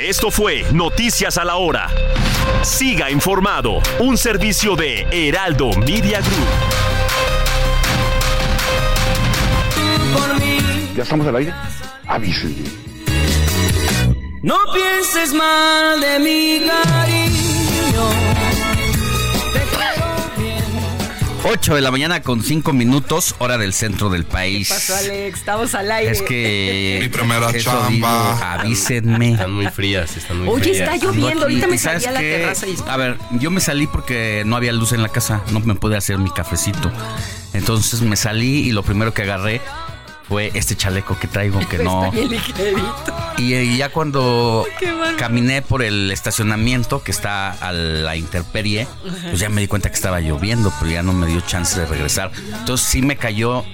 Esto 0.00 0.30
fue 0.30 0.64
Noticias 0.72 1.36
a 1.36 1.44
la 1.44 1.56
Hora. 1.56 1.88
Siga 2.62 3.10
informado, 3.10 3.82
un 3.98 4.16
servicio 4.16 4.76
de 4.76 5.04
Heraldo 5.10 5.72
Media 5.78 6.20
Group. 6.20 6.46
¿Ya 10.96 11.02
estamos 11.02 11.26
al 11.26 11.34
aire? 11.34 11.52
Avísenme. 12.06 12.87
No 14.42 14.56
pienses 14.72 15.32
mal 15.34 16.00
de 16.00 16.18
mi 16.20 16.66
cariño. 16.66 18.08
8 21.44 21.74
de 21.76 21.80
la 21.80 21.90
mañana 21.90 22.20
con 22.22 22.42
5 22.42 22.72
minutos, 22.72 23.34
hora 23.38 23.56
del 23.58 23.72
centro 23.72 24.10
del 24.10 24.24
país. 24.24 24.68
¿Qué 24.68 24.74
pasó, 24.74 24.96
Alex? 24.96 25.38
Estamos 25.38 25.74
al 25.74 25.90
aire. 25.90 26.10
Es 26.12 26.20
que. 26.22 26.98
Mi 27.02 27.08
primera 27.08 27.52
chamba. 27.58 27.88
digo, 27.88 28.06
avísenme. 28.06 29.32
Están 29.32 29.52
muy 29.52 29.66
frías, 29.68 30.16
están 30.16 30.40
muy 30.40 30.48
Oye, 30.48 30.64
frías. 30.74 30.78
está 30.92 30.96
lloviendo. 31.06 31.42
Ahorita 31.44 31.66
me 31.66 31.76
¿Y 31.76 31.78
sabes 31.78 32.02
salí 32.02 32.16
a 32.16 32.20
la 32.20 32.20
qué? 32.20 32.38
terraza 32.38 32.66
y 32.66 32.76
A 32.86 32.96
ver, 32.96 33.16
yo 33.40 33.50
me 33.50 33.60
salí 33.60 33.86
porque 33.86 34.42
no 34.46 34.56
había 34.56 34.72
luz 34.72 34.92
en 34.92 35.02
la 35.02 35.08
casa, 35.08 35.42
no 35.52 35.60
me 35.60 35.74
pude 35.74 35.96
hacer 35.96 36.18
mi 36.18 36.30
cafecito. 36.30 36.92
Entonces 37.54 38.02
me 38.02 38.16
salí 38.16 38.68
y 38.68 38.72
lo 38.72 38.82
primero 38.82 39.14
que 39.14 39.22
agarré 39.22 39.60
fue 40.28 40.50
este 40.54 40.76
chaleco 40.76 41.18
que 41.18 41.26
traigo 41.26 41.58
que 41.68 41.78
no. 41.84 42.10
Y, 43.38 43.54
y 43.54 43.76
ya 43.76 43.88
cuando 43.90 44.66
caminé 45.16 45.62
por 45.62 45.82
el 45.82 46.10
estacionamiento 46.10 47.02
que 47.02 47.10
está 47.10 47.50
a 47.50 47.72
la 47.72 48.16
intemperie, 48.16 48.86
pues 49.22 49.40
ya 49.40 49.48
me 49.48 49.60
di 49.60 49.68
cuenta 49.68 49.88
que 49.88 49.94
estaba 49.94 50.20
lloviendo, 50.20 50.72
pero 50.78 50.90
ya 50.90 51.02
no 51.02 51.12
me 51.12 51.26
dio 51.26 51.40
chance 51.40 51.78
de 51.80 51.86
regresar. 51.86 52.30
Entonces 52.58 52.86
sí 52.86 53.02
me 53.02 53.16
cayó 53.16 53.64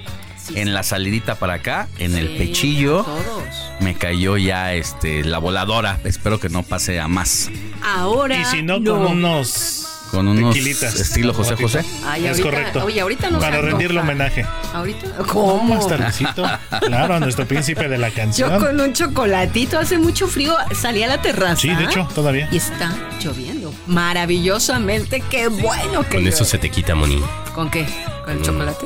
en 0.53 0.73
la 0.73 0.83
salidita 0.83 1.35
para 1.35 1.55
acá, 1.55 1.87
en 1.97 2.15
el 2.15 2.37
pechillo. 2.37 3.03
todos. 3.03 3.45
Me 3.79 3.95
cayó 3.95 4.37
ya 4.37 4.73
este 4.73 5.23
la 5.23 5.39
voladora. 5.39 5.99
Espero 6.03 6.39
que 6.39 6.49
no 6.49 6.63
pase 6.63 6.99
a 6.99 7.07
más. 7.07 7.49
Ahora. 7.83 8.37
Y 8.39 8.45
si 8.45 8.61
no, 8.61 8.75
con 8.83 9.05
unos. 9.05 9.87
Con 10.11 10.27
unos 10.27 10.53
tequilitas. 10.53 10.95
estilo 10.95 11.33
José 11.33 11.55
José. 11.55 11.83
Ay, 12.05 12.25
es 12.25 12.31
ahorita- 12.39 12.43
correcto. 12.49 12.85
oye, 12.85 13.01
ahorita 13.01 13.29
no 13.31 13.39
Para 13.39 13.59
rendirle 13.61 13.99
homenaje. 13.99 14.45
Ahorita. 14.73 15.07
¿Cómo? 15.27 15.75
Más 15.75 15.87
tardecito. 15.87 16.45
Claro, 16.81 17.15
a 17.15 17.19
nuestro 17.19 17.45
príncipe 17.47 17.87
de 17.89 17.97
la 17.97 18.11
canción. 18.11 18.49
Yo 18.51 18.59
con 18.65 18.79
un 18.79 18.93
chocolatito, 18.93 19.77
hace 19.79 19.97
mucho 19.97 20.27
frío, 20.27 20.55
salí 20.73 21.03
a 21.03 21.07
la 21.07 21.21
terraza. 21.21 21.55
Sí, 21.57 21.69
de 21.75 21.83
hecho, 21.85 22.07
todavía. 22.15 22.47
Y 22.51 22.57
está 22.57 22.93
lloviendo. 23.21 23.73
Maravillosamente, 23.87 25.21
qué 25.29 25.47
bueno 25.49 26.03
que 26.03 26.17
Con 26.17 26.27
eso 26.27 26.45
se 26.45 26.57
te 26.59 26.69
quita, 26.69 26.95
Moni. 26.95 27.21
¿Con 27.53 27.69
qué? 27.69 27.85
¿Con 28.23 28.33
el 28.33 28.39
Mm. 28.39 28.43
chocolate? 28.43 28.85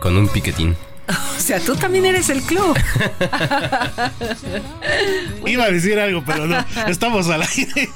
Con 0.00 0.16
un 0.16 0.28
piquetín. 0.28 0.76
O 1.08 1.40
sea, 1.40 1.58
tú 1.60 1.74
también 1.76 2.04
eres 2.04 2.28
el 2.28 2.42
club. 2.42 2.76
Iba 5.46 5.64
a 5.64 5.70
decir 5.70 5.98
algo, 5.98 6.22
pero 6.26 6.46
no. 6.46 6.62
Estamos 6.88 7.28
al 7.30 7.40
aire. 7.42 7.88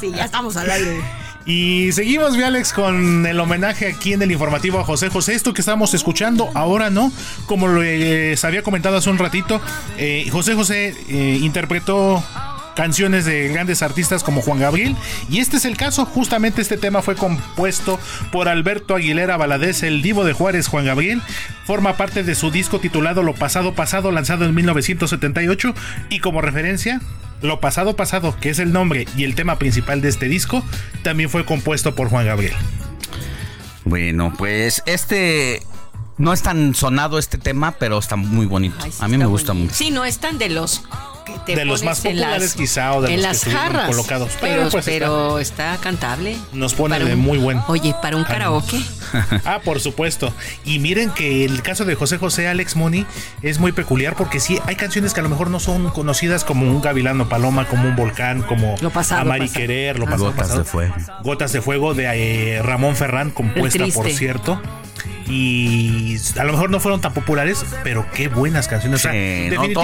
sí, 0.00 0.12
ya 0.14 0.26
estamos 0.26 0.56
al 0.56 0.70
aire. 0.70 1.00
Y 1.46 1.92
seguimos, 1.92 2.36
mi 2.36 2.42
Alex, 2.42 2.72
con 2.72 3.24
el 3.24 3.38
homenaje 3.38 3.86
aquí 3.86 4.12
en 4.12 4.20
el 4.20 4.32
informativo 4.32 4.80
a 4.80 4.84
José 4.84 5.10
José. 5.10 5.34
Esto 5.34 5.54
que 5.54 5.60
estamos 5.60 5.94
escuchando 5.94 6.50
ahora, 6.54 6.90
¿no? 6.90 7.12
Como 7.46 7.68
les 7.68 8.44
había 8.44 8.62
comentado 8.62 8.96
hace 8.96 9.10
un 9.10 9.18
ratito, 9.18 9.60
eh, 9.96 10.28
José 10.32 10.54
José 10.54 10.96
eh, 11.08 11.38
interpretó 11.40 12.20
canciones 12.74 13.24
de 13.24 13.48
grandes 13.48 13.82
artistas 13.82 14.24
como 14.24 14.42
Juan 14.42 14.58
Gabriel. 14.58 14.96
Y 15.30 15.38
este 15.38 15.56
es 15.56 15.64
el 15.64 15.76
caso, 15.76 16.04
justamente 16.04 16.62
este 16.62 16.76
tema 16.76 17.00
fue 17.00 17.14
compuesto 17.14 18.00
por 18.32 18.48
Alberto 18.48 18.96
Aguilera 18.96 19.36
Valadez, 19.36 19.84
el 19.84 20.02
divo 20.02 20.24
de 20.24 20.32
Juárez, 20.32 20.66
Juan 20.66 20.84
Gabriel. 20.84 21.22
Forma 21.64 21.96
parte 21.96 22.24
de 22.24 22.34
su 22.34 22.50
disco 22.50 22.80
titulado 22.80 23.22
Lo 23.22 23.34
Pasado 23.34 23.72
Pasado, 23.72 24.10
lanzado 24.10 24.44
en 24.44 24.54
1978. 24.54 25.74
Y 26.10 26.18
como 26.18 26.42
referencia, 26.42 27.00
Lo 27.42 27.60
Pasado 27.60 27.96
Pasado, 27.96 28.36
que 28.40 28.50
es 28.50 28.58
el 28.58 28.72
nombre 28.72 29.06
y 29.16 29.24
el 29.24 29.34
tema 29.34 29.58
principal 29.58 30.00
de 30.00 30.08
este 30.08 30.26
disco, 30.28 30.62
también 31.02 31.28
fue 31.30 31.44
compuesto 31.44 31.94
por 31.94 32.08
Juan 32.08 32.26
Gabriel. 32.26 32.54
Bueno, 33.84 34.32
pues 34.36 34.82
este 34.86 35.62
no 36.18 36.32
es 36.32 36.42
tan 36.42 36.74
sonado 36.74 37.18
este 37.18 37.38
tema, 37.38 37.72
pero 37.72 37.98
está 37.98 38.16
muy 38.16 38.46
bonito. 38.46 38.76
A 39.00 39.06
mí 39.08 39.16
me 39.18 39.26
gusta 39.26 39.52
mucho. 39.52 39.74
Sí, 39.74 39.90
no 39.90 40.04
están 40.04 40.38
de 40.38 40.48
los 40.48 40.82
que 41.26 41.34
te 41.44 41.54
De 41.56 41.64
los 41.64 41.82
más 41.82 42.00
populares 42.00 42.42
las- 42.42 42.54
quizá, 42.54 42.92
o 42.94 43.02
de 43.02 43.08
en 43.14 43.16
los 43.16 43.20
que 43.22 43.26
las 43.28 43.36
estuvieron 43.36 43.62
jarras 43.66 43.88
colocados. 43.90 44.30
Pero, 44.40 44.54
Pero, 44.56 44.70
pues, 44.70 44.84
pero 44.84 45.38
está 45.38 45.76
cantable. 45.80 46.36
Nos 46.52 46.74
pone 46.74 46.94
Para 46.94 47.04
de 47.04 47.14
un- 47.14 47.20
muy 47.20 47.38
buen. 47.38 47.60
Oye, 47.68 47.94
para 48.00 48.16
un 48.16 48.24
karaoke. 48.24 48.80
Ah, 49.44 49.60
por 49.64 49.80
supuesto. 49.80 50.32
Y 50.64 50.78
miren 50.78 51.10
que 51.10 51.44
el 51.44 51.62
caso 51.62 51.84
de 51.84 51.94
José 51.94 52.18
José 52.18 52.48
Alex 52.48 52.76
Money 52.76 53.06
es 53.42 53.58
muy 53.58 53.72
peculiar 53.72 54.14
porque 54.16 54.40
sí 54.40 54.58
hay 54.66 54.76
canciones 54.76 55.14
que 55.14 55.20
a 55.20 55.22
lo 55.22 55.28
mejor 55.28 55.50
no 55.50 55.60
son 55.60 55.90
conocidas 55.90 56.44
como 56.44 56.66
un 56.70 56.80
gavilano 56.80 57.28
paloma, 57.28 57.66
como 57.66 57.88
un 57.88 57.96
volcán, 57.96 58.42
como 58.42 58.74
Lo 58.80 58.90
pasado, 58.90 59.22
Amar 59.22 59.42
y 59.42 59.48
querer, 59.48 59.98
lo 59.98 60.06
Ah. 60.06 60.10
pasado, 60.10 60.24
Gotas 60.30 60.42
pasado. 60.42 60.58
de 60.60 60.64
fuego. 60.64 60.94
Gotas 61.22 61.52
de 61.52 61.62
fuego 61.62 61.94
de 61.94 62.04
eh, 62.56 62.62
Ramón 62.62 62.96
Ferrán, 62.96 63.30
compuesta 63.30 63.84
por 63.94 64.10
cierto. 64.10 64.60
Y 65.28 66.16
a 66.38 66.44
lo 66.44 66.52
mejor 66.52 66.70
no 66.70 66.78
fueron 66.78 67.00
tan 67.00 67.12
populares, 67.12 67.64
pero 67.82 68.06
qué 68.14 68.28
buenas 68.28 68.68
canciones. 68.68 69.00
O 69.00 69.02
sea, 69.02 69.12
Sí, 69.12 69.18
no 69.52 69.60
definitivamente 69.62 69.74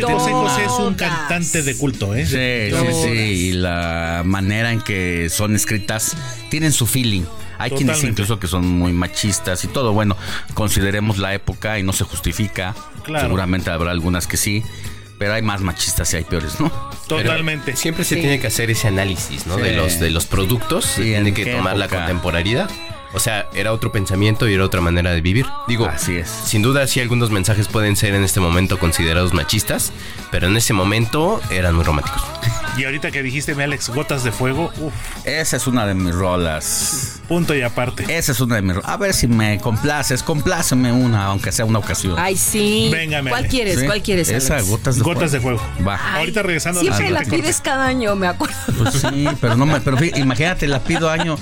todas, 0.00 0.18
José 0.18 0.30
todas. 0.30 0.52
José 0.52 0.64
es 0.66 0.72
un 0.86 0.94
cantante 0.94 1.62
de 1.62 1.74
culto, 1.76 2.14
¿eh? 2.14 2.26
Sí, 2.26 2.76
sí, 2.76 3.02
sí. 3.02 3.08
Y 3.08 3.52
la 3.52 4.22
manera 4.24 4.70
en 4.70 4.80
que 4.82 5.28
son 5.30 5.56
escritas 5.56 6.14
tienen 6.50 6.72
su 6.72 6.86
feeling. 6.86 7.22
Hay 7.62 7.70
quienes 7.70 7.96
Totalmente. 7.96 8.08
incluso 8.22 8.38
que 8.40 8.46
son 8.48 8.66
muy 8.66 8.92
machistas 8.92 9.64
y 9.64 9.68
todo. 9.68 9.92
Bueno, 9.92 10.16
consideremos 10.54 11.18
la 11.18 11.32
época 11.34 11.78
y 11.78 11.82
no 11.82 11.92
se 11.92 12.04
justifica. 12.04 12.74
Claro. 13.04 13.24
Seguramente 13.26 13.70
habrá 13.70 13.90
algunas 13.90 14.26
que 14.26 14.36
sí, 14.36 14.62
pero 15.18 15.34
hay 15.34 15.42
más 15.42 15.60
machistas 15.60 16.12
y 16.12 16.16
hay 16.18 16.24
peores, 16.24 16.58
¿no? 16.60 16.70
Totalmente. 17.08 17.76
Siempre 17.76 18.04
se 18.04 18.14
Sí. 18.16 18.20
tiene 18.20 18.40
que 18.40 18.46
hacer 18.48 18.70
ese 18.70 18.88
análisis, 18.88 19.46
¿no? 19.46 19.56
Sí. 19.56 19.62
De 19.62 19.76
los 19.76 20.00
de 20.00 20.10
los 20.10 20.26
productos. 20.26 20.84
se 20.84 20.94
Sí, 20.96 21.02
tiene 21.10 21.28
¿en 21.30 21.34
que 21.34 21.46
tomar 21.46 21.76
la 21.76 21.88
contemporaneidad. 21.88 22.70
O 23.14 23.20
sea, 23.20 23.50
era 23.54 23.74
otro 23.74 23.92
pensamiento 23.92 24.48
y 24.48 24.54
era 24.54 24.64
otra 24.64 24.80
manera 24.80 25.10
de 25.10 25.20
vivir. 25.20 25.44
Digo, 25.68 25.84
Así 25.86 26.16
es. 26.16 26.28
sin 26.30 26.62
duda 26.62 26.86
sí 26.86 26.98
algunos 26.98 27.30
mensajes 27.30 27.68
pueden 27.68 27.94
ser 27.94 28.14
en 28.14 28.24
este 28.24 28.40
momento 28.40 28.78
considerados 28.78 29.34
machistas, 29.34 29.92
pero 30.30 30.46
en 30.46 30.56
ese 30.56 30.72
momento 30.72 31.38
eran 31.50 31.74
muy 31.74 31.84
románticos. 31.84 32.22
Y 32.78 32.84
ahorita 32.86 33.10
que 33.10 33.22
dijiste, 33.22 33.54
mi 33.54 33.64
Alex, 33.64 33.90
Gotas 33.90 34.24
de 34.24 34.32
Fuego, 34.32 34.72
uff, 34.78 34.94
Esa 35.26 35.58
es 35.58 35.66
una 35.66 35.84
de 35.86 35.92
mis 35.92 36.14
rolas. 36.14 37.20
Punto 37.32 37.54
y 37.54 37.62
aparte. 37.62 38.04
Esa 38.14 38.32
es 38.32 38.40
una 38.40 38.56
de 38.56 38.62
mis. 38.62 38.76
A 38.84 38.96
ver 38.98 39.14
si 39.14 39.26
me 39.26 39.58
complaces. 39.58 40.22
Compláceme 40.22 40.92
una, 40.92 41.24
aunque 41.26 41.50
sea 41.50 41.64
una 41.64 41.78
ocasión. 41.78 42.16
Ay, 42.18 42.36
sí. 42.36 42.90
Venga, 42.92 43.22
mi 43.22 43.30
¿Cuál 43.30 43.46
quieres? 43.48 43.80
Sí, 43.80 43.86
¿Cuál 43.86 44.02
quieres? 44.02 44.28
Esa, 44.28 44.54
Alex? 44.56 44.68
gotas 44.68 44.96
de 44.96 45.02
Gotas 45.02 45.32
de 45.32 45.40
fuego. 45.40 45.58
fuego. 45.58 45.88
Va. 45.88 45.98
Ay, 46.12 46.18
Ahorita 46.20 46.42
regresando 46.42 46.80
a 46.80 46.82
Siempre 46.82 47.10
la 47.10 47.20
corte. 47.22 47.38
pides 47.38 47.60
cada 47.62 47.86
año, 47.86 48.14
me 48.16 48.26
acuerdo. 48.26 48.54
Pues 48.76 48.94
sí, 48.96 49.26
pero 49.40 49.56
no 49.56 49.64
me, 49.64 49.80
pero 49.80 49.96
fí- 49.96 50.14
imagínate, 50.18 50.66
la 50.68 50.80
pido 50.80 51.08
año. 51.08 51.38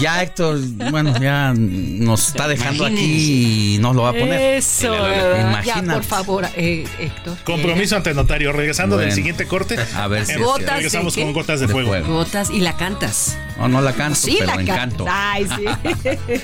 Ya 0.00 0.22
Héctor, 0.22 0.58
bueno, 0.90 1.14
ya 1.20 1.52
nos 1.54 2.28
está 2.28 2.48
dejando 2.48 2.86
aquí 2.86 3.74
y 3.74 3.78
nos 3.80 3.94
lo 3.94 4.02
va 4.04 4.10
a 4.10 4.12
poner. 4.12 4.56
Eso, 4.56 4.94
Imagínate. 5.40 5.92
por 5.92 6.04
favor, 6.04 6.48
eh, 6.56 6.86
Héctor. 6.98 7.36
Compromiso 7.44 7.96
ante 7.96 8.14
notario. 8.14 8.52
Regresando 8.52 8.96
del 8.96 9.12
siguiente 9.12 9.46
corte. 9.46 9.76
A 9.94 10.06
ver 10.08 10.24
si 10.24 10.34
Gotas 10.36 10.76
regresamos 10.76 11.14
con 11.16 11.32
gotas 11.34 11.60
de, 11.60 11.66
De 11.66 11.72
fuego. 11.72 11.88
fuego. 11.90 12.06
Gotas 12.14 12.48
y 12.50 12.60
la 12.60 12.76
cantas. 12.76 13.36
No, 13.58 13.66
no 13.68 13.80
la 13.80 13.92
canto, 13.92 14.14
Sí, 14.14 14.36
pero 14.38 14.54
la 14.54 14.62
encanto. 14.62 15.04
Ay, 15.20 15.46
sí. 15.46 15.64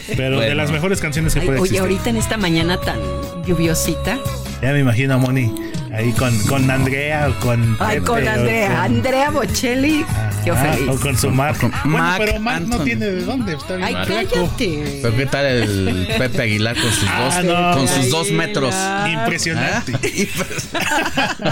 Pero 0.16 0.40
de 0.40 0.54
las 0.54 0.70
mejores 0.70 1.00
canciones 1.00 1.32
que 1.34 1.40
Ay, 1.40 1.46
puede 1.46 1.58
oye, 1.60 1.68
existir. 1.76 1.80
ahorita 1.82 2.10
en 2.10 2.16
esta 2.16 2.36
mañana 2.36 2.80
tan 2.80 2.98
lluviosita. 3.44 4.18
Ya 4.62 4.72
me 4.72 4.80
imagino 4.80 5.18
Moni 5.18 5.54
ahí 5.94 6.12
con, 6.12 6.36
con 6.46 6.70
Andrea 6.70 7.28
o 7.28 7.40
con. 7.40 7.76
Ay, 7.80 7.96
Pepe, 7.96 8.06
con 8.06 8.28
Andrea. 8.28 8.68
con- 8.68 8.76
Andrea 8.78 9.30
Bocelli. 9.30 10.04
Yo 10.44 10.52
Ah, 10.54 10.56
feliz. 10.74 10.88
O 10.90 11.00
con 11.00 11.16
su 11.16 11.30
Mac. 11.30 11.58
Con 11.58 11.70
Bueno, 11.84 11.98
Mac 11.98 12.18
pero 12.18 12.40
Mac 12.40 12.60
no 12.60 12.64
Anthony. 12.74 12.84
tiene 12.84 13.06
de 13.06 13.22
dónde. 13.24 13.54
Está 13.54 13.76
bien 13.76 13.88
Ay, 13.88 13.94
cállate. 14.06 14.98
Pero 15.02 15.16
qué 15.16 15.26
tal 15.26 15.46
el 15.46 16.08
Pepe 16.18 16.42
Aguilar 16.42 16.76
con 16.76 16.90
sus 16.92 17.08
Ah, 17.08 17.20
dos, 17.24 17.44
no. 17.44 17.76
con 17.78 17.88
sus 17.88 18.10
dos 18.10 18.26
Ay, 18.28 18.32
metros. 18.34 18.74
Impresionante. 19.12 19.92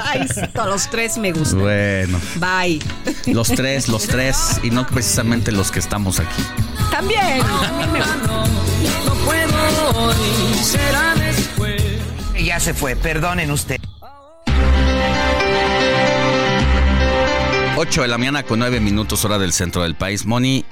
Ay, 0.04 0.26
todos 0.52 0.68
los 0.68 0.90
tres 0.90 1.16
me 1.18 1.32
gustan. 1.32 1.60
Bueno, 1.60 2.20
Bye. 2.36 2.80
los 3.32 3.48
tres, 3.48 3.88
los 3.88 4.06
tres, 4.06 4.60
y 4.62 4.70
no 4.70 4.86
precisamente 4.86 5.52
los 5.52 5.70
que 5.70 5.78
estamos 5.78 6.20
aquí. 6.20 6.42
También, 6.90 7.38
me. 7.92 7.98
No 8.00 9.14
puedo 9.24 10.04
hoy, 10.06 10.54
será 10.62 11.14
después. 11.14 11.82
Ya 12.44 12.60
se 12.60 12.74
fue, 12.74 12.96
perdonen 12.96 13.50
usted. 13.50 13.78
8 17.76 18.02
de 18.02 18.08
la 18.08 18.18
mañana 18.18 18.42
con 18.42 18.58
9 18.58 18.80
minutos 18.80 19.24
hora 19.24 19.38
del 19.38 19.52
centro 19.52 19.82
del 19.82 19.94
país. 19.94 20.26
Moni, 20.26 20.64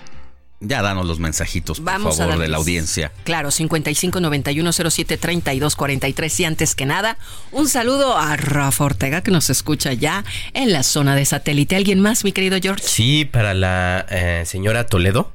ya 0.61 0.83
danos 0.83 1.07
los 1.07 1.19
mensajitos, 1.19 1.79
por 1.79 1.87
Vamos 1.87 2.21
a 2.21 2.25
favor, 2.25 2.39
de 2.39 2.49
la 2.49 2.59
audiencia. 2.59 3.11
Claro, 3.25 3.51
55 3.51 4.21
91 4.21 4.73
07 4.73 5.17
32 5.17 5.77
43. 5.77 6.41
Y 6.41 6.45
antes 6.45 6.75
que 6.75 6.85
nada, 6.85 7.17
un 7.51 7.69
saludo 7.69 8.19
a 8.19 8.37
Rafa 8.37 8.85
Ortega 8.85 9.23
que 9.23 9.31
nos 9.31 9.49
escucha 9.49 9.95
ya 9.95 10.25
en 10.53 10.73
la 10.73 10.83
zona 10.83 11.17
de 11.17 11.25
satélite. 11.25 11.77
¿Alguien 11.77 12.01
más, 12.01 12.25
mi 12.25 12.33
querido 12.33 12.59
George? 12.61 12.85
Sí, 12.87 13.25
para 13.25 13.55
la 13.55 14.05
eh, 14.11 14.43
señora 14.45 14.85
Toledo, 14.85 15.33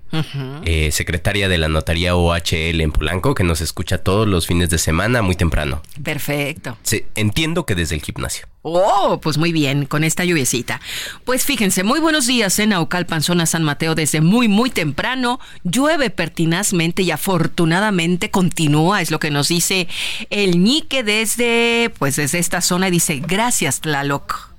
Eh, 0.66 0.92
secretaria 0.92 1.48
de 1.50 1.58
la 1.58 1.68
notaría 1.68 2.16
OHL 2.16 2.82
en 2.82 2.92
Polanco, 2.92 3.36
que 3.36 3.44
nos 3.44 3.62
escucha 3.62 3.98
todos 3.98 4.28
los 4.28 4.48
fines 4.48 4.70
de 4.70 4.78
semana 4.78 5.22
muy 5.22 5.36
temprano. 5.36 5.82
Perfecto. 6.04 6.78
Sí, 6.84 7.06
entiendo 7.16 7.66
que 7.66 7.76
desde 7.76 7.96
el 7.96 8.02
gimnasio. 8.02 8.48
Oh, 8.68 9.20
pues 9.22 9.38
muy 9.38 9.52
bien, 9.52 9.86
con 9.86 10.04
esta 10.04 10.26
lluviecita. 10.26 10.82
Pues 11.24 11.46
fíjense, 11.46 11.84
muy 11.84 12.00
buenos 12.00 12.26
días 12.26 12.58
en 12.58 12.70
Naucalpan, 12.70 13.22
zona 13.22 13.46
San 13.46 13.64
Mateo, 13.64 13.94
desde 13.94 14.22
muy, 14.22 14.48
muy 14.48 14.72
temprano. 14.72 15.40
Llueve 15.64 16.10
pertinazmente 16.10 17.04
y 17.04 17.12
afortunadamente 17.12 18.32
continúa, 18.32 19.02
es 19.02 19.12
lo 19.12 19.20
que 19.20 19.30
nos 19.30 19.50
dice 19.50 19.88
el 20.32 20.64
Ñique 20.64 21.04
desde, 21.04 21.92
pues 22.00 22.16
desde 22.16 22.40
esta 22.40 22.62
zona. 22.62 22.88
y 22.88 22.92
Dice, 22.92 23.22
gracias, 23.26 23.82
Tlaloc. 23.82 24.50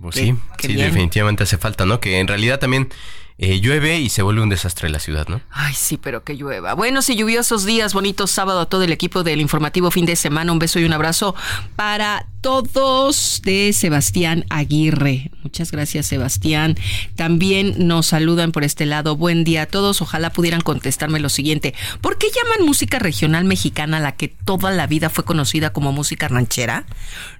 Pues 0.00 0.14
sí, 0.14 0.34
sí, 0.60 0.74
definitivamente 0.74 1.42
hace 1.42 1.58
falta, 1.58 1.84
¿no? 1.84 1.98
Que 1.98 2.20
en 2.20 2.28
realidad 2.28 2.60
también 2.60 2.88
eh, 3.38 3.60
llueve 3.60 3.98
y 3.98 4.08
se 4.08 4.22
vuelve 4.22 4.42
un 4.42 4.48
desastre 4.48 4.88
la 4.88 4.98
ciudad, 4.98 5.28
¿no? 5.28 5.40
Ay, 5.50 5.72
sí, 5.72 5.96
pero 5.96 6.24
que 6.24 6.34
llueva. 6.34 6.74
Buenos 6.74 7.08
y 7.08 7.14
lluviosos 7.14 7.64
días, 7.64 7.94
bonitos 7.94 8.32
sábado 8.32 8.60
a 8.60 8.66
todo 8.66 8.82
el 8.82 8.90
equipo 8.90 9.22
del 9.22 9.40
informativo 9.40 9.92
fin 9.92 10.06
de 10.06 10.16
semana. 10.16 10.50
Un 10.50 10.58
beso 10.58 10.80
y 10.80 10.84
un 10.84 10.92
abrazo 10.92 11.36
para 11.76 12.26
todos 12.40 13.42
de 13.44 13.72
Sebastián 13.72 14.44
Aguirre. 14.48 15.30
Muchas 15.42 15.72
gracias, 15.72 16.06
Sebastián. 16.06 16.76
También 17.16 17.86
nos 17.86 18.06
saludan 18.06 18.52
por 18.52 18.64
este 18.64 18.86
lado. 18.86 19.16
Buen 19.16 19.44
día 19.44 19.62
a 19.62 19.66
todos. 19.66 20.02
Ojalá 20.02 20.30
pudieran 20.30 20.60
contestarme 20.60 21.20
lo 21.20 21.28
siguiente. 21.28 21.74
¿Por 22.00 22.18
qué 22.18 22.26
llaman 22.28 22.66
música 22.66 22.98
regional 22.98 23.44
mexicana 23.44 23.98
la 23.98 24.12
que 24.12 24.28
toda 24.28 24.70
la 24.70 24.86
vida 24.86 25.10
fue 25.10 25.24
conocida 25.24 25.70
como 25.72 25.92
música 25.92 26.28
ranchera? 26.28 26.84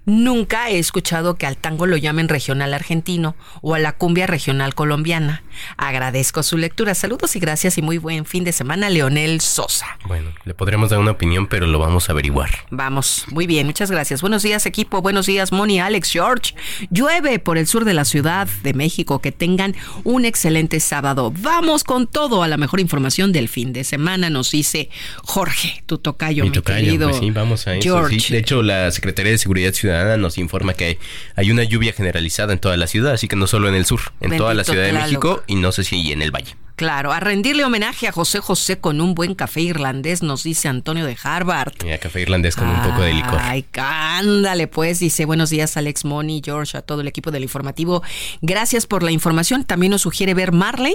Nunca 0.06 0.70
he 0.70 0.78
escuchado 0.78 1.36
que 1.36 1.46
al 1.46 1.58
tango 1.58 1.86
lo 1.86 1.96
llamen 1.96 2.28
regional 2.28 2.72
argentino 2.72 3.36
o 3.60 3.74
a 3.74 3.78
la 3.78 3.92
cumbia 3.92 4.26
regional 4.26 4.74
colombiana. 4.74 5.42
Agradezco 5.76 6.42
su 6.42 6.56
lectura. 6.56 6.94
Saludos 6.94 7.36
y 7.36 7.40
gracias 7.40 7.76
y 7.76 7.82
muy 7.82 7.98
buen 7.98 8.24
fin 8.24 8.42
de 8.44 8.52
semana, 8.52 8.88
Leonel 8.88 9.42
Sosa. 9.42 9.98
Bueno, 10.06 10.30
le 10.44 10.54
podremos 10.54 10.90
dar 10.90 10.98
una 10.98 11.10
opinión, 11.10 11.46
pero 11.46 11.66
lo 11.66 11.78
vamos 11.78 12.08
a 12.08 12.12
averiguar. 12.12 12.50
Vamos, 12.70 13.26
muy 13.28 13.46
bien, 13.46 13.66
muchas 13.66 13.90
gracias. 13.90 14.22
Buenos 14.22 14.42
días, 14.42 14.64
equipo. 14.64 14.87
Buenos 14.90 15.26
días, 15.26 15.52
Moni, 15.52 15.80
Alex, 15.80 16.10
George. 16.10 16.54
Llueve 16.90 17.38
por 17.38 17.58
el 17.58 17.66
sur 17.66 17.84
de 17.84 17.94
la 17.94 18.04
Ciudad 18.04 18.48
de 18.62 18.74
México. 18.74 19.20
Que 19.20 19.32
tengan 19.32 19.74
un 20.04 20.24
excelente 20.24 20.80
sábado. 20.80 21.32
Vamos 21.38 21.84
con 21.84 22.06
todo 22.06 22.42
a 22.42 22.48
la 22.48 22.56
mejor 22.56 22.80
información 22.80 23.32
del 23.32 23.48
fin 23.48 23.72
de 23.72 23.84
semana, 23.84 24.30
nos 24.30 24.50
dice 24.50 24.90
Jorge, 25.22 25.82
tu 25.86 25.98
tocayo, 25.98 26.44
mi, 26.44 26.50
Mi 26.50 26.54
tocayo, 26.54 26.84
querido. 26.84 27.08
pues 27.10 27.20
sí, 27.20 27.30
vamos 27.30 27.66
a 27.66 27.74
eso. 27.74 27.82
George. 27.82 28.20
sí. 28.20 28.32
De 28.32 28.38
hecho, 28.38 28.62
la 28.62 28.90
Secretaría 28.90 29.32
de 29.32 29.38
Seguridad 29.38 29.72
Ciudadana 29.72 30.16
nos 30.16 30.38
informa 30.38 30.74
que 30.74 30.84
hay, 30.84 30.98
hay 31.36 31.50
una 31.50 31.64
lluvia 31.64 31.92
generalizada 31.92 32.52
en 32.52 32.58
toda 32.58 32.76
la 32.76 32.86
ciudad, 32.86 33.12
así 33.12 33.28
que 33.28 33.36
no 33.36 33.46
solo 33.46 33.68
en 33.68 33.74
el 33.74 33.84
sur, 33.84 34.00
en 34.20 34.36
toda 34.36 34.54
la 34.54 34.64
Ciudad 34.64 34.84
de. 34.84 34.92
México 34.92 35.42
y 35.46 35.56
no 35.56 35.72
sé 35.72 35.84
si 35.84 36.12
en 36.12 36.22
el 36.22 36.30
Valle. 36.30 36.54
Claro, 36.78 37.10
a 37.10 37.18
rendirle 37.18 37.64
homenaje 37.64 38.06
a 38.06 38.12
José 38.12 38.38
José 38.38 38.78
con 38.78 39.00
un 39.00 39.16
buen 39.16 39.34
café 39.34 39.60
irlandés, 39.62 40.22
nos 40.22 40.44
dice 40.44 40.68
Antonio 40.68 41.06
de 41.06 41.16
Harvard. 41.20 41.72
Mira, 41.82 41.98
café 41.98 42.20
irlandés 42.20 42.54
con 42.54 42.68
un 42.68 42.80
poco 42.84 43.00
de 43.02 43.14
licor. 43.14 43.36
Ay, 43.42 43.64
ándale, 43.76 44.68
pues, 44.68 45.00
dice 45.00 45.24
buenos 45.24 45.50
días 45.50 45.76
Alex 45.76 46.04
Moni, 46.04 46.40
George, 46.42 46.78
a 46.78 46.82
todo 46.82 47.00
el 47.00 47.08
equipo 47.08 47.32
del 47.32 47.42
informativo. 47.42 48.04
Gracias 48.42 48.86
por 48.86 49.02
la 49.02 49.10
información. 49.10 49.64
También 49.64 49.90
nos 49.90 50.02
sugiere 50.02 50.34
ver 50.34 50.52
Marley. 50.52 50.94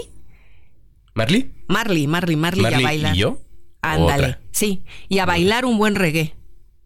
¿Marley? 1.16 1.52
Marley, 1.68 2.08
Marley, 2.08 2.38
Marley, 2.38 2.64
y 2.64 2.66
a 2.66 2.70
¿Marley 2.70 2.86
bailar. 2.86 3.16
y 3.16 3.20
yo? 3.20 3.42
Ándale, 3.82 4.38
sí, 4.52 4.86
y 5.10 5.20
a 5.20 5.26
bailar 5.26 5.66
un 5.66 5.78
buen 5.78 5.96
reggae. 5.96 6.34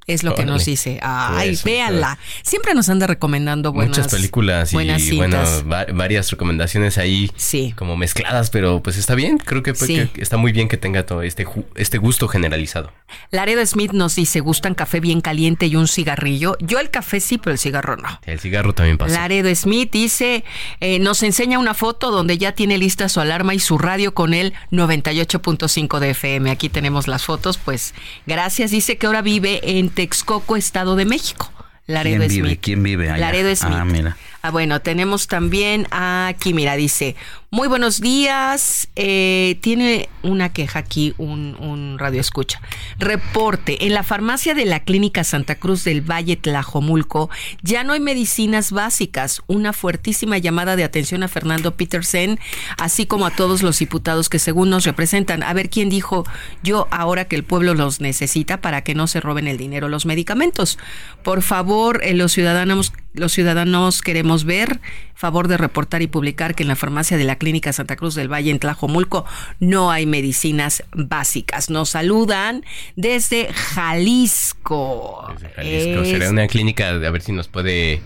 Es 0.07 0.23
lo 0.23 0.35
que 0.35 0.45
nos 0.45 0.63
dice. 0.63 0.99
Ay, 1.03 1.49
Eso, 1.49 1.65
véanla. 1.65 2.17
Siempre 2.41 2.73
nos 2.73 2.87
anda 2.87 3.07
recomendando 3.07 3.73
buenas 3.73 3.97
Muchas 3.97 4.11
películas 4.13 4.71
y 4.71 4.75
buenas 4.77 5.03
bueno, 5.13 5.45
citas. 5.45 5.63
va- 5.69 5.85
varias 5.93 6.31
recomendaciones 6.31 6.97
ahí 6.97 7.29
como 7.75 7.97
mezcladas, 7.97 8.49
pero 8.49 8.81
pues 8.81 8.95
está 8.97 9.15
bien, 9.15 9.37
creo 9.37 9.63
que, 9.63 9.73
pues, 9.73 9.85
Sí. 9.87 10.07
que 10.13 10.21
está 10.21 10.37
muy 10.37 10.53
bien 10.53 10.69
que 10.69 10.77
tenga 10.77 11.05
todo 11.05 11.23
este, 11.23 11.45
este 11.75 11.97
gusto 11.97 12.29
generalizado. 12.29 12.93
Laredo 13.31 13.65
Smith 13.65 13.91
nos 13.91 14.15
dice, 14.15 14.39
¿gustan 14.39 14.75
café 14.75 15.01
bien 15.01 15.19
caliente 15.19 15.65
y 15.67 15.75
un 15.75 15.89
cigarrillo? 15.89 16.57
Yo 16.61 16.79
el 16.79 16.89
café 16.89 17.19
sí, 17.19 17.37
pero 17.37 17.51
el 17.51 17.57
cigarro 17.59 17.97
no. 17.97 18.19
El 18.25 18.39
cigarro 18.39 18.73
también 18.73 18.97
pasa. 18.97 19.13
Laredo 19.13 19.53
Smith 19.55 19.91
dice, 19.91 20.45
eh, 20.79 20.99
nos 20.99 21.21
enseña 21.23 21.59
una 21.59 21.73
foto 21.73 22.11
donde 22.11 22.37
ya 22.37 22.53
tiene 22.53 22.77
lista 22.77 23.09
su 23.09 23.19
alarma 23.19 23.53
y 23.55 23.59
su 23.59 23.77
radio 23.77 24.13
con 24.13 24.33
el 24.33 24.53
98.5 24.71 25.99
de 25.99 26.11
FM. 26.11 26.49
Aquí 26.51 26.69
tenemos 26.69 27.07
las 27.07 27.25
fotos, 27.25 27.57
pues 27.57 27.93
gracias. 28.25 28.71
Dice 28.71 28.97
que 28.97 29.05
ahora 29.07 29.21
vive 29.21 29.59
en 29.79 29.89
Texcoco, 29.97 30.55
Estado 30.57 30.95
de 30.95 31.05
México. 31.05 31.51
Laredo 31.87 32.19
¿Quién 32.27 32.43
vive? 32.43 32.57
¿Quién 32.57 32.83
vive 32.83 33.09
allá? 33.09 33.17
Laredo 33.17 33.55
Smith. 33.55 33.73
Ah, 33.75 33.83
mira. 33.83 34.15
Ah, 34.41 34.51
bueno, 34.51 34.81
tenemos 34.81 35.27
también 35.27 35.87
aquí, 35.91 36.53
mira, 36.53 36.75
dice, 36.75 37.15
muy 37.49 37.67
buenos 37.67 38.01
días, 38.01 38.89
eh, 38.95 39.57
tiene 39.61 40.09
una 40.21 40.49
queja 40.49 40.79
aquí, 40.79 41.13
un, 41.17 41.55
un 41.59 41.97
radio 41.97 42.21
escucha. 42.21 42.61
Reporte, 42.99 43.85
en 43.85 43.93
la 43.93 44.03
farmacia 44.03 44.53
de 44.53 44.65
la 44.65 44.81
Clínica 44.81 45.23
Santa 45.23 45.55
Cruz 45.55 45.83
del 45.83 46.01
Valle 46.01 46.35
Tlajomulco 46.35 47.29
ya 47.61 47.83
no 47.83 47.93
hay 47.93 47.99
medicinas 47.99 48.71
básicas. 48.71 49.41
Una 49.47 49.73
fuertísima 49.73 50.37
llamada 50.37 50.75
de 50.75 50.83
atención 50.83 51.23
a 51.23 51.27
Fernando 51.27 51.75
Petersen, 51.75 52.39
así 52.77 53.05
como 53.05 53.25
a 53.25 53.31
todos 53.31 53.63
los 53.63 53.79
diputados 53.79 54.29
que 54.29 54.39
según 54.39 54.69
nos 54.69 54.85
representan. 54.85 55.43
A 55.43 55.53
ver 55.53 55.69
quién 55.69 55.89
dijo, 55.89 56.25
yo 56.63 56.87
ahora 56.91 57.25
que 57.25 57.35
el 57.35 57.43
pueblo 57.43 57.73
los 57.73 58.01
necesita 58.01 58.61
para 58.61 58.83
que 58.83 58.95
no 58.95 59.07
se 59.07 59.21
roben 59.21 59.47
el 59.47 59.57
dinero 59.57 59.89
los 59.89 60.05
medicamentos. 60.05 60.77
Por 61.23 61.41
favor, 61.41 62.01
eh, 62.03 62.13
los 62.13 62.33
ciudadanos 62.33 62.93
los 63.17 63.31
ciudadanos 63.33 64.01
queremos 64.01 64.43
ver, 64.43 64.79
favor 65.15 65.47
de 65.47 65.57
reportar 65.57 66.01
y 66.01 66.07
publicar 66.07 66.55
que 66.55 66.63
en 66.63 66.69
la 66.69 66.75
farmacia 66.75 67.17
de 67.17 67.23
la 67.23 67.37
Clínica 67.37 67.73
Santa 67.73 67.95
Cruz 67.95 68.15
del 68.15 68.31
Valle 68.31 68.51
en 68.51 68.59
Tlajomulco 68.59 69.25
no 69.59 69.91
hay 69.91 70.05
medicinas 70.05 70.83
básicas. 70.93 71.69
Nos 71.69 71.89
saludan 71.89 72.63
desde 72.95 73.51
Jalisco. 73.53 75.23
Jalisco. 75.55 76.01
Es- 76.01 76.09
Será 76.09 76.29
una 76.29 76.47
clínica, 76.47 76.89
a 76.89 76.97
ver 76.97 77.21
si 77.21 77.31
nos 77.31 77.47
puede... 77.47 78.01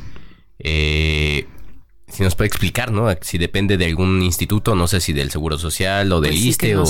eh, 0.59 1.47
si 2.07 2.23
nos 2.23 2.35
puede 2.35 2.49
explicar, 2.49 2.91
¿no? 2.91 3.07
Si 3.21 3.37
depende 3.37 3.77
de 3.77 3.85
algún 3.85 4.21
instituto, 4.21 4.75
no 4.75 4.85
sé 4.89 4.99
si 4.99 5.13
del 5.13 5.31
Seguro 5.31 5.57
Social 5.57 6.11
o 6.11 6.19
del 6.19 6.31
Pues 6.31 6.41
sí, 6.41 6.49
ISTE 6.49 6.75
o 6.75 6.83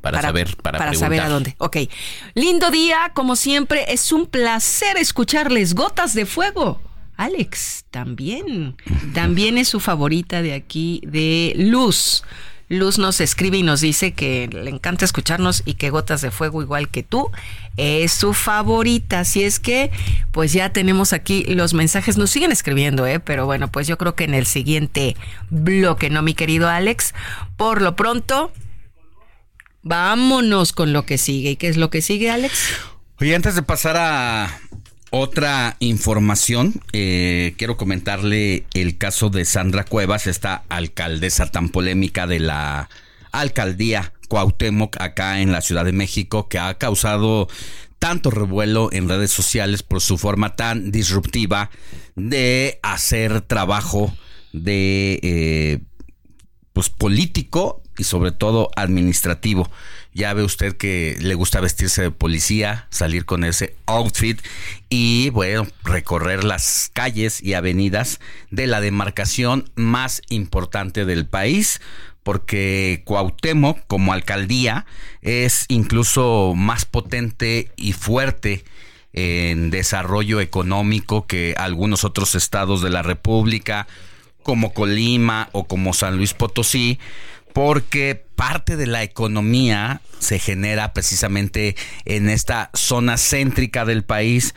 para, 0.00 0.20
saber, 0.20 0.56
para, 0.56 0.78
saber 0.78 0.98
preguntar. 0.98 1.26
a 1.26 1.28
dónde. 1.28 1.54
Ok. 1.58 1.76
Lindo 2.34 2.72
día, 2.72 3.12
como 3.14 3.36
siempre, 3.36 3.84
es 3.92 4.10
un 4.10 4.26
placer 4.26 4.96
escucharles. 4.96 5.74
Gotas 5.76 6.12
de 6.14 6.26
fuego. 6.26 6.80
Alex, 7.16 7.84
también. 7.90 8.76
También 9.12 9.58
es 9.58 9.68
su 9.68 9.80
favorita 9.80 10.42
de 10.42 10.54
aquí, 10.54 11.00
de 11.06 11.52
Luz. 11.56 12.24
Luz 12.68 12.98
nos 12.98 13.20
escribe 13.20 13.58
y 13.58 13.62
nos 13.62 13.82
dice 13.82 14.14
que 14.14 14.48
le 14.48 14.70
encanta 14.70 15.04
escucharnos 15.04 15.62
y 15.66 15.74
que 15.74 15.90
Gotas 15.90 16.22
de 16.22 16.30
Fuego, 16.30 16.62
igual 16.62 16.88
que 16.88 17.02
tú, 17.02 17.30
es 17.76 18.12
su 18.12 18.32
favorita. 18.32 19.20
Así 19.20 19.44
es 19.44 19.60
que, 19.60 19.90
pues 20.32 20.52
ya 20.52 20.72
tenemos 20.72 21.12
aquí 21.12 21.44
los 21.44 21.74
mensajes. 21.74 22.16
Nos 22.16 22.30
siguen 22.30 22.52
escribiendo, 22.52 23.06
¿eh? 23.06 23.20
Pero 23.20 23.44
bueno, 23.44 23.70
pues 23.70 23.86
yo 23.86 23.98
creo 23.98 24.14
que 24.14 24.24
en 24.24 24.34
el 24.34 24.46
siguiente 24.46 25.16
bloque, 25.50 26.08
¿no, 26.08 26.22
mi 26.22 26.34
querido 26.34 26.68
Alex? 26.68 27.14
Por 27.56 27.82
lo 27.82 27.96
pronto, 27.96 28.50
vámonos 29.82 30.72
con 30.72 30.92
lo 30.92 31.04
que 31.04 31.18
sigue. 31.18 31.52
¿Y 31.52 31.56
qué 31.56 31.68
es 31.68 31.76
lo 31.76 31.90
que 31.90 32.00
sigue, 32.00 32.30
Alex? 32.30 32.70
Oye, 33.20 33.36
antes 33.36 33.54
de 33.54 33.62
pasar 33.62 33.96
a 33.98 34.60
otra 35.16 35.76
información, 35.78 36.74
eh, 36.92 37.54
quiero 37.56 37.76
comentarle 37.76 38.66
el 38.74 38.98
caso 38.98 39.30
de 39.30 39.44
Sandra 39.44 39.84
Cuevas, 39.84 40.26
esta 40.26 40.64
alcaldesa 40.68 41.52
tan 41.52 41.68
polémica 41.68 42.26
de 42.26 42.40
la 42.40 42.88
alcaldía 43.30 44.12
Cuauhtémoc 44.28 45.00
acá 45.00 45.40
en 45.40 45.52
la 45.52 45.60
Ciudad 45.60 45.84
de 45.84 45.92
México, 45.92 46.48
que 46.48 46.58
ha 46.58 46.78
causado 46.78 47.46
tanto 48.00 48.32
revuelo 48.32 48.88
en 48.92 49.08
redes 49.08 49.30
sociales 49.30 49.84
por 49.84 50.00
su 50.00 50.18
forma 50.18 50.56
tan 50.56 50.90
disruptiva 50.90 51.70
de 52.16 52.80
hacer 52.82 53.40
trabajo 53.40 54.12
de 54.52 55.20
eh, 55.22 55.78
pues 56.72 56.90
político 56.90 57.84
y 57.96 58.02
sobre 58.02 58.32
todo 58.32 58.68
administrativo. 58.74 59.70
Ya 60.14 60.32
ve 60.32 60.44
usted 60.44 60.76
que 60.76 61.16
le 61.20 61.34
gusta 61.34 61.60
vestirse 61.60 62.02
de 62.02 62.10
policía, 62.12 62.86
salir 62.90 63.24
con 63.24 63.44
ese 63.44 63.74
outfit 63.86 64.40
y 64.88 65.30
bueno, 65.30 65.66
recorrer 65.82 66.44
las 66.44 66.90
calles 66.92 67.42
y 67.42 67.54
avenidas 67.54 68.20
de 68.50 68.68
la 68.68 68.80
demarcación 68.80 69.70
más 69.74 70.22
importante 70.30 71.04
del 71.04 71.26
país 71.26 71.80
porque 72.24 73.02
Cuauhtémoc 73.04 73.86
como 73.86 74.12
alcaldía 74.12 74.86
es 75.20 75.66
incluso 75.68 76.54
más 76.56 76.84
potente 76.86 77.70
y 77.76 77.92
fuerte 77.92 78.64
en 79.12 79.70
desarrollo 79.70 80.40
económico 80.40 81.26
que 81.26 81.54
algunos 81.56 82.02
otros 82.02 82.34
estados 82.34 82.82
de 82.82 82.90
la 82.90 83.02
República, 83.02 83.86
como 84.42 84.72
Colima 84.72 85.50
o 85.52 85.64
como 85.64 85.92
San 85.92 86.16
Luis 86.16 86.34
Potosí, 86.34 86.98
porque 87.54 88.22
parte 88.34 88.76
de 88.76 88.88
la 88.88 89.04
economía 89.04 90.02
se 90.18 90.38
genera 90.38 90.92
precisamente 90.92 91.76
en 92.04 92.28
esta 92.28 92.68
zona 92.74 93.16
céntrica 93.16 93.84
del 93.84 94.02
país 94.02 94.54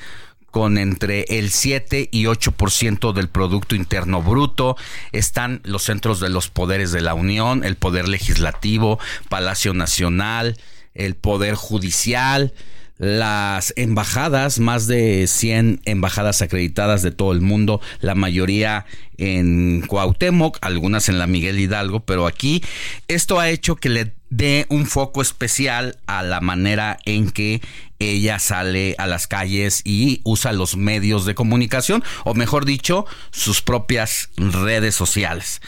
con 0.49 0.79
entre 0.79 1.25
el 1.29 1.51
7 1.51 2.09
y 2.11 2.23
8% 2.23 3.13
del 3.13 3.29
Producto 3.29 3.75
Interno 3.75 4.23
Bruto. 4.23 4.75
Están 5.11 5.61
los 5.63 5.83
centros 5.83 6.19
de 6.19 6.29
los 6.29 6.49
poderes 6.49 6.91
de 6.91 7.01
la 7.01 7.13
Unión, 7.13 7.63
el 7.63 7.75
Poder 7.75 8.07
Legislativo, 8.07 8.99
Palacio 9.29 9.75
Nacional, 9.75 10.57
el 10.95 11.15
Poder 11.15 11.53
Judicial, 11.53 12.51
las 12.97 13.73
embajadas, 13.75 14.59
más 14.59 14.87
de 14.87 15.27
100 15.27 15.81
embajadas 15.85 16.41
acreditadas 16.41 17.01
de 17.01 17.11
todo 17.11 17.31
el 17.31 17.41
mundo, 17.41 17.79
la 18.01 18.15
mayoría 18.15 18.85
en 19.17 19.81
Cuauhtémoc, 19.87 20.57
algunas 20.61 21.09
en 21.09 21.19
la 21.19 21.27
Miguel 21.27 21.59
Hidalgo, 21.59 22.01
pero 22.01 22.27
aquí 22.27 22.63
esto 23.07 23.39
ha 23.39 23.49
hecho 23.49 23.75
que 23.75 23.89
le 23.89 24.13
dé 24.29 24.65
un 24.69 24.85
foco 24.85 25.21
especial 25.21 25.97
a 26.05 26.23
la 26.23 26.41
manera 26.41 26.97
en 27.05 27.29
que 27.31 27.61
ella 27.99 28.39
sale 28.39 28.95
a 28.97 29.07
las 29.07 29.27
calles 29.27 29.81
y 29.85 30.21
usa 30.23 30.51
los 30.51 30.75
medios 30.75 31.25
de 31.25 31.35
comunicación, 31.35 32.03
o 32.25 32.33
mejor 32.33 32.65
dicho, 32.65 33.05
sus 33.31 33.61
propias 33.61 34.29
redes 34.37 34.95
sociales. 34.95 35.61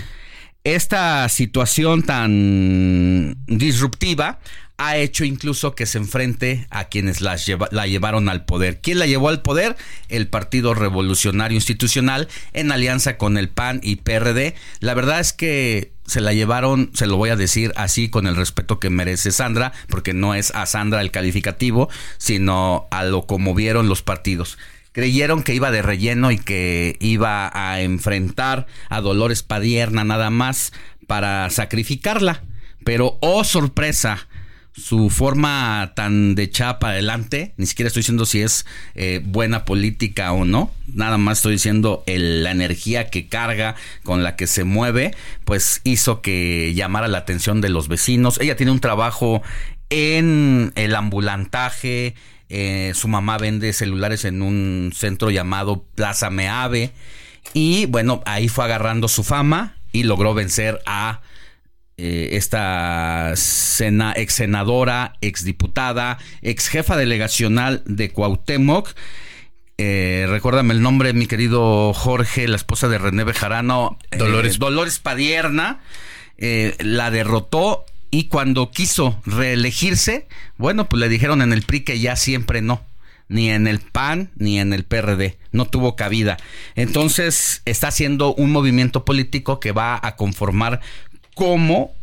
Esta 0.63 1.27
situación 1.29 2.03
tan 2.03 3.37
disruptiva 3.47 4.39
ha 4.79 4.95
hecho 4.95 5.25
incluso 5.25 5.75
que 5.75 5.85
se 5.85 5.97
enfrente 5.97 6.65
a 6.69 6.85
quienes 6.85 7.19
la, 7.19 7.35
llevaron 7.35 8.29
al 8.29 8.45
poder. 8.45 8.79
¿Quién 8.79 8.97
la 8.97 9.07
llevó 9.07 9.27
al 9.27 9.41
poder? 9.41 9.75
El 10.07 10.27
Partido 10.27 10.73
Revolucionario 10.73 11.57
Institucional 11.57 12.29
en 12.53 12.71
alianza 12.71 13.17
con 13.17 13.37
el 13.37 13.49
PAN 13.49 13.81
y 13.83 13.97
PRD. 13.97 14.55
La 14.79 14.93
verdad 14.93 15.19
es 15.19 15.33
que 15.33 15.91
se 16.05 16.21
la 16.21 16.33
llevaron, 16.33 16.91
se 16.93 17.07
lo 17.07 17.17
voy 17.17 17.29
a 17.29 17.35
decir 17.35 17.73
así 17.75 18.09
con 18.09 18.25
el 18.25 18.37
respeto 18.37 18.79
que 18.79 18.89
merece 18.89 19.31
Sandra, 19.31 19.73
porque 19.89 20.13
no 20.13 20.33
es 20.33 20.51
a 20.55 20.65
Sandra 20.65 21.01
el 21.01 21.11
calificativo, 21.11 21.89
sino 22.17 22.87
a 22.89 23.03
lo 23.03 23.27
como 23.27 23.53
vieron 23.53 23.89
los 23.89 24.01
partidos 24.01 24.57
creyeron 24.91 25.43
que 25.43 25.53
iba 25.53 25.71
de 25.71 25.83
relleno 25.83 26.31
y 26.31 26.37
que 26.37 26.97
iba 26.99 27.51
a 27.53 27.79
enfrentar 27.79 28.65
a 28.89 29.01
Dolores 29.01 29.43
Padierna 29.43 30.03
nada 30.03 30.29
más 30.29 30.73
para 31.07 31.49
sacrificarla. 31.51 32.43
Pero, 32.83 33.17
oh 33.21 33.43
sorpresa, 33.43 34.27
su 34.73 35.09
forma 35.09 35.93
tan 35.95 36.35
de 36.35 36.49
chapa 36.49 36.89
adelante, 36.89 37.53
ni 37.57 37.65
siquiera 37.65 37.87
estoy 37.87 38.01
diciendo 38.01 38.25
si 38.25 38.41
es 38.41 38.65
eh, 38.95 39.21
buena 39.23 39.65
política 39.65 40.31
o 40.31 40.45
no, 40.45 40.71
nada 40.93 41.17
más 41.17 41.39
estoy 41.39 41.53
diciendo 41.53 42.03
la 42.05 42.51
energía 42.51 43.09
que 43.09 43.27
carga, 43.27 43.75
con 44.03 44.23
la 44.23 44.35
que 44.35 44.47
se 44.47 44.63
mueve, 44.63 45.13
pues 45.43 45.81
hizo 45.83 46.21
que 46.21 46.73
llamara 46.73 47.07
la 47.07 47.19
atención 47.19 47.61
de 47.61 47.69
los 47.69 47.87
vecinos. 47.87 48.39
Ella 48.39 48.55
tiene 48.55 48.71
un 48.71 48.79
trabajo 48.79 49.41
en 49.89 50.71
el 50.75 50.95
ambulantaje, 50.95 52.15
eh, 52.49 52.93
su 52.95 53.07
mamá 53.07 53.37
vende 53.37 53.73
celulares 53.73 54.25
en 54.25 54.41
un 54.41 54.91
centro 54.95 55.29
llamado 55.29 55.83
Plaza 55.95 56.29
Meave 56.29 56.91
y 57.53 57.85
bueno, 57.87 58.21
ahí 58.25 58.47
fue 58.47 58.65
agarrando 58.65 59.07
su 59.07 59.23
fama 59.23 59.75
y 59.91 60.03
logró 60.03 60.33
vencer 60.33 60.81
a 60.85 61.21
eh, 62.01 62.37
esta 62.37 63.33
ex 63.33 64.33
senadora, 64.33 65.17
ex 65.19 65.43
diputada, 65.43 66.17
ex 66.41 66.69
jefa 66.69 66.95
delegacional 66.95 67.83
de 67.85 68.09
Cuauhtémoc. 68.11 68.95
Eh, 69.77 70.25
recuérdame 70.29 70.73
el 70.73 70.81
nombre, 70.81 71.11
mi 71.11 71.25
querido 71.25 71.93
Jorge, 71.93 72.47
la 72.47 72.55
esposa 72.55 72.87
de 72.87 72.99
René 72.99 73.25
Bejarano, 73.25 73.99
eh, 74.11 74.17
Dolores, 74.17 74.59
Dolores 74.59 74.99
Padierna, 74.99 75.81
la 76.37 77.11
derrotó 77.11 77.83
y 78.11 78.29
cuando 78.29 78.71
quiso 78.71 79.19
reelegirse, 79.25 80.29
bueno, 80.57 80.87
pues 80.87 81.01
le 81.01 81.09
dijeron 81.09 81.41
en 81.41 81.51
el 81.51 81.63
PRI 81.63 81.81
que 81.81 81.99
ya 81.99 82.15
siempre 82.15 82.61
no 82.61 82.81
ni 83.29 83.51
en 83.51 83.67
el 83.67 83.79
PAN 83.79 84.31
ni 84.35 84.59
en 84.59 84.73
el 84.73 84.83
PRD. 84.83 85.37
No 85.51 85.65
tuvo 85.65 85.95
cabida. 85.95 86.37
Entonces 86.75 87.61
está 87.65 87.87
haciendo 87.87 88.33
un 88.33 88.51
movimiento 88.51 89.05
político 89.05 89.59
que 89.59 89.71
va 89.71 89.99
a 90.01 90.15
conformar 90.15 90.81
como 91.35 91.93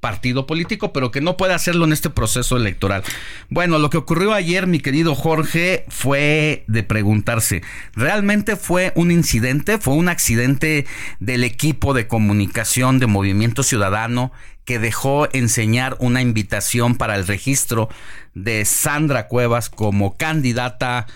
partido 0.00 0.46
político, 0.46 0.92
pero 0.92 1.10
que 1.10 1.20
no 1.20 1.36
puede 1.36 1.54
hacerlo 1.54 1.84
en 1.84 1.92
este 1.92 2.10
proceso 2.10 2.56
electoral. 2.56 3.02
Bueno, 3.48 3.78
lo 3.78 3.90
que 3.90 3.98
ocurrió 3.98 4.32
ayer, 4.32 4.66
mi 4.66 4.80
querido 4.80 5.14
Jorge, 5.14 5.84
fue 5.88 6.64
de 6.66 6.82
preguntarse, 6.82 7.62
¿realmente 7.94 8.56
fue 8.56 8.92
un 8.96 9.10
incidente? 9.10 9.78
¿Fue 9.78 9.94
un 9.94 10.08
accidente 10.08 10.86
del 11.20 11.44
equipo 11.44 11.94
de 11.94 12.08
comunicación 12.08 12.98
de 12.98 13.06
Movimiento 13.06 13.62
Ciudadano 13.62 14.32
que 14.64 14.78
dejó 14.78 15.28
enseñar 15.32 15.96
una 16.00 16.22
invitación 16.22 16.96
para 16.96 17.16
el 17.16 17.26
registro 17.26 17.88
de 18.34 18.64
Sandra 18.64 19.28
Cuevas 19.28 19.68
como 19.68 20.16
candidata 20.16 21.06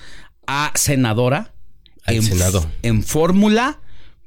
a 0.47 0.73
senadora? 0.75 1.53
Al 2.05 2.23
Senado. 2.23 2.71
En 2.83 3.03
fórmula 3.03 3.81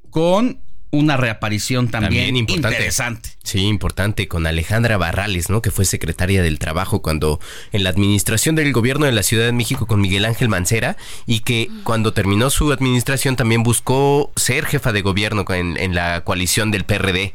con 0.09 0.61
una 0.91 1.17
reaparición 1.17 1.89
también, 1.89 2.35
interesante. 2.35 3.29
Sí, 3.43 3.65
importante, 3.65 4.27
con 4.27 4.47
Alejandra 4.47 4.97
Barrales, 4.97 5.49
¿no? 5.49 5.61
Que 5.61 5.71
fue 5.71 5.85
secretaria 5.85 6.41
del 6.41 6.59
Trabajo 6.59 7.01
cuando 7.01 7.39
en 7.71 7.83
la 7.83 7.89
administración 7.89 8.55
del 8.55 8.71
gobierno 8.71 9.05
de 9.05 9.11
la 9.11 9.23
Ciudad 9.23 9.45
de 9.45 9.51
México 9.51 9.85
con 9.85 9.99
Miguel 9.99 10.25
Ángel 10.25 10.49
Mancera 10.49 10.95
y 11.25 11.41
que 11.41 11.69
cuando 11.83 12.13
terminó 12.13 12.49
su 12.49 12.71
administración 12.71 13.35
también 13.35 13.63
buscó 13.63 14.31
ser 14.35 14.65
jefa 14.65 14.91
de 14.91 15.01
gobierno 15.01 15.45
en, 15.49 15.95
la 15.95 16.23
coalición 16.23 16.71
del 16.71 16.85
PRD. 16.85 17.33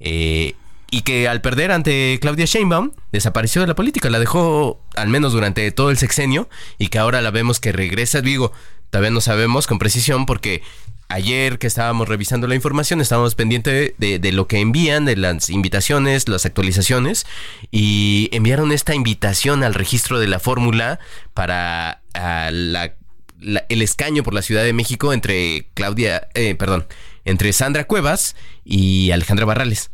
Eh, 0.00 0.54
y 0.90 1.02
que 1.02 1.28
al 1.28 1.40
perder 1.40 1.70
ante 1.70 2.18
Claudia 2.20 2.46
Sheinbaum 2.46 2.90
desapareció 3.12 3.60
de 3.60 3.68
la 3.68 3.76
política, 3.76 4.10
la 4.10 4.18
dejó 4.18 4.80
al 4.96 5.08
menos 5.08 5.32
durante 5.32 5.70
todo 5.70 5.90
el 5.90 5.96
sexenio 5.96 6.48
y 6.78 6.88
que 6.88 6.98
ahora 6.98 7.20
la 7.20 7.30
vemos 7.30 7.60
que 7.60 7.70
regresa, 7.70 8.20
digo, 8.20 8.52
todavía 8.90 9.10
no 9.10 9.20
sabemos 9.20 9.66
con 9.66 9.78
precisión 9.78 10.26
porque 10.26 10.62
ayer 11.10 11.58
que 11.58 11.66
estábamos 11.66 12.08
revisando 12.08 12.46
la 12.46 12.54
información, 12.54 13.00
estábamos 13.00 13.34
pendientes 13.34 13.92
de, 13.98 14.32
lo 14.32 14.46
que 14.46 14.60
envían, 14.60 15.04
de 15.04 15.16
las 15.16 15.50
invitaciones, 15.50 16.28
las 16.28 16.46
actualizaciones, 16.46 17.26
y 17.70 18.30
enviaron 18.32 18.72
esta 18.72 18.94
invitación 18.94 19.62
al 19.64 19.74
registro 19.74 20.18
de 20.18 20.28
la 20.28 20.38
fórmula 20.38 21.00
para 21.34 22.02
el 22.14 23.82
escaño 23.82 24.22
por 24.22 24.34
la 24.34 24.42
Ciudad 24.42 24.62
de 24.62 24.72
México 24.72 25.12
entre 25.12 25.68
Claudia, 25.74 26.28
eh, 26.34 26.54
perdón, 26.54 26.86
entre 27.24 27.52
Sandra 27.52 27.84
Cuevas 27.84 28.36
y 28.64 29.10
Alejandra 29.10 29.44
Barrales. 29.44 29.90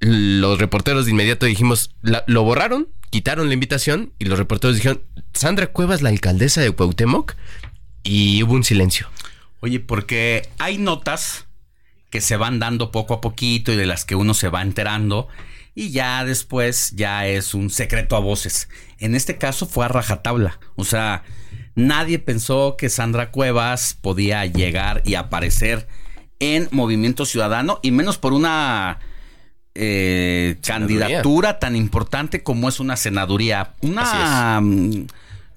Los 0.00 0.58
reporteros 0.58 1.04
de 1.04 1.12
inmediato 1.12 1.46
dijimos, 1.46 1.94
lo 2.02 2.42
borraron, 2.42 2.88
quitaron 3.10 3.48
la 3.48 3.54
invitación 3.54 4.12
y 4.18 4.24
los 4.24 4.38
reporteros 4.38 4.76
dijeron, 4.76 5.02
Sandra 5.32 5.68
Cuevas, 5.68 6.02
la 6.02 6.08
alcaldesa 6.08 6.60
de 6.60 6.72
Cuauhtémoc, 6.72 7.34
y 8.02 8.42
hubo 8.42 8.54
un 8.54 8.64
silencio. 8.64 9.08
Oye, 9.60 9.80
porque 9.80 10.48
hay 10.58 10.78
notas 10.78 11.46
que 12.10 12.20
se 12.20 12.36
van 12.36 12.58
dando 12.58 12.90
poco 12.90 13.14
a 13.14 13.20
poquito 13.20 13.72
y 13.72 13.76
de 13.76 13.86
las 13.86 14.04
que 14.04 14.16
uno 14.16 14.34
se 14.34 14.48
va 14.48 14.62
enterando 14.62 15.28
y 15.74 15.90
ya 15.90 16.24
después 16.24 16.92
ya 16.96 17.26
es 17.26 17.54
un 17.54 17.70
secreto 17.70 18.16
a 18.16 18.20
voces. 18.20 18.68
En 18.98 19.14
este 19.14 19.38
caso 19.38 19.66
fue 19.66 19.84
a 19.84 19.88
rajatabla, 19.88 20.58
o 20.76 20.84
sea, 20.84 21.22
nadie 21.74 22.18
pensó 22.18 22.76
que 22.76 22.88
Sandra 22.88 23.30
Cuevas 23.30 23.96
podía 24.00 24.44
llegar 24.46 25.02
y 25.04 25.14
aparecer 25.14 25.86
en 26.40 26.68
Movimiento 26.72 27.24
Ciudadano 27.24 27.78
y 27.82 27.92
menos 27.92 28.18
por 28.18 28.32
una 28.32 28.98
eh, 29.74 30.56
candidatura 30.66 31.58
tan 31.58 31.76
importante 31.76 32.42
como 32.42 32.68
es 32.68 32.80
una 32.80 32.96
senaduría. 32.96 33.74
Una 33.82 34.60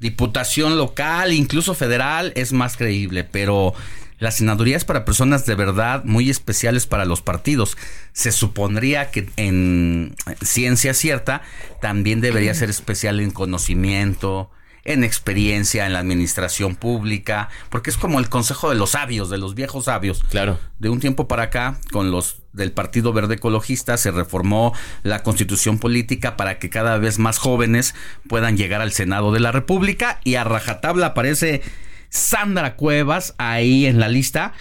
diputación 0.03 0.77
local, 0.77 1.31
incluso 1.31 1.73
federal, 1.73 2.33
es 2.35 2.51
más 2.51 2.75
creíble, 2.75 3.23
pero 3.23 3.73
la 4.19 4.31
senaduría 4.31 4.75
es 4.75 4.83
para 4.83 5.05
personas 5.05 5.45
de 5.45 5.55
verdad 5.55 6.03
muy 6.03 6.29
especiales 6.29 6.85
para 6.85 7.05
los 7.05 7.21
partidos. 7.21 7.77
Se 8.11 8.33
supondría 8.33 9.11
que 9.11 9.29
en 9.37 10.13
ciencia 10.41 10.93
cierta 10.93 11.41
también 11.81 12.19
debería 12.19 12.53
ser 12.53 12.69
especial 12.69 13.21
en 13.21 13.31
conocimiento, 13.31 14.51
en 14.85 15.03
experiencia 15.03 15.85
en 15.85 15.93
la 15.93 15.99
administración 15.99 16.75
pública, 16.75 17.49
porque 17.69 17.89
es 17.89 17.97
como 17.97 18.19
el 18.19 18.29
consejo 18.29 18.69
de 18.69 18.75
los 18.75 18.91
sabios, 18.91 19.29
de 19.29 19.37
los 19.37 19.55
viejos 19.55 19.85
sabios. 19.85 20.23
Claro. 20.29 20.59
De 20.79 20.89
un 20.89 20.99
tiempo 20.99 21.27
para 21.27 21.43
acá, 21.43 21.79
con 21.91 22.11
los 22.11 22.41
del 22.51 22.71
Partido 22.71 23.13
Verde 23.13 23.35
Ecologista, 23.35 23.97
se 23.97 24.11
reformó 24.11 24.73
la 25.03 25.23
constitución 25.23 25.79
política 25.79 26.35
para 26.35 26.59
que 26.59 26.69
cada 26.69 26.97
vez 26.97 27.17
más 27.17 27.37
jóvenes 27.37 27.95
puedan 28.27 28.57
llegar 28.57 28.81
al 28.81 28.91
Senado 28.91 29.31
de 29.31 29.39
la 29.39 29.51
República 29.51 30.19
y 30.23 30.35
a 30.35 30.43
rajatabla 30.43 31.07
aparece 31.07 31.61
Sandra 32.09 32.75
Cuevas 32.75 33.35
ahí 33.37 33.85
en 33.85 33.99
la 33.99 34.09
lista. 34.09 34.53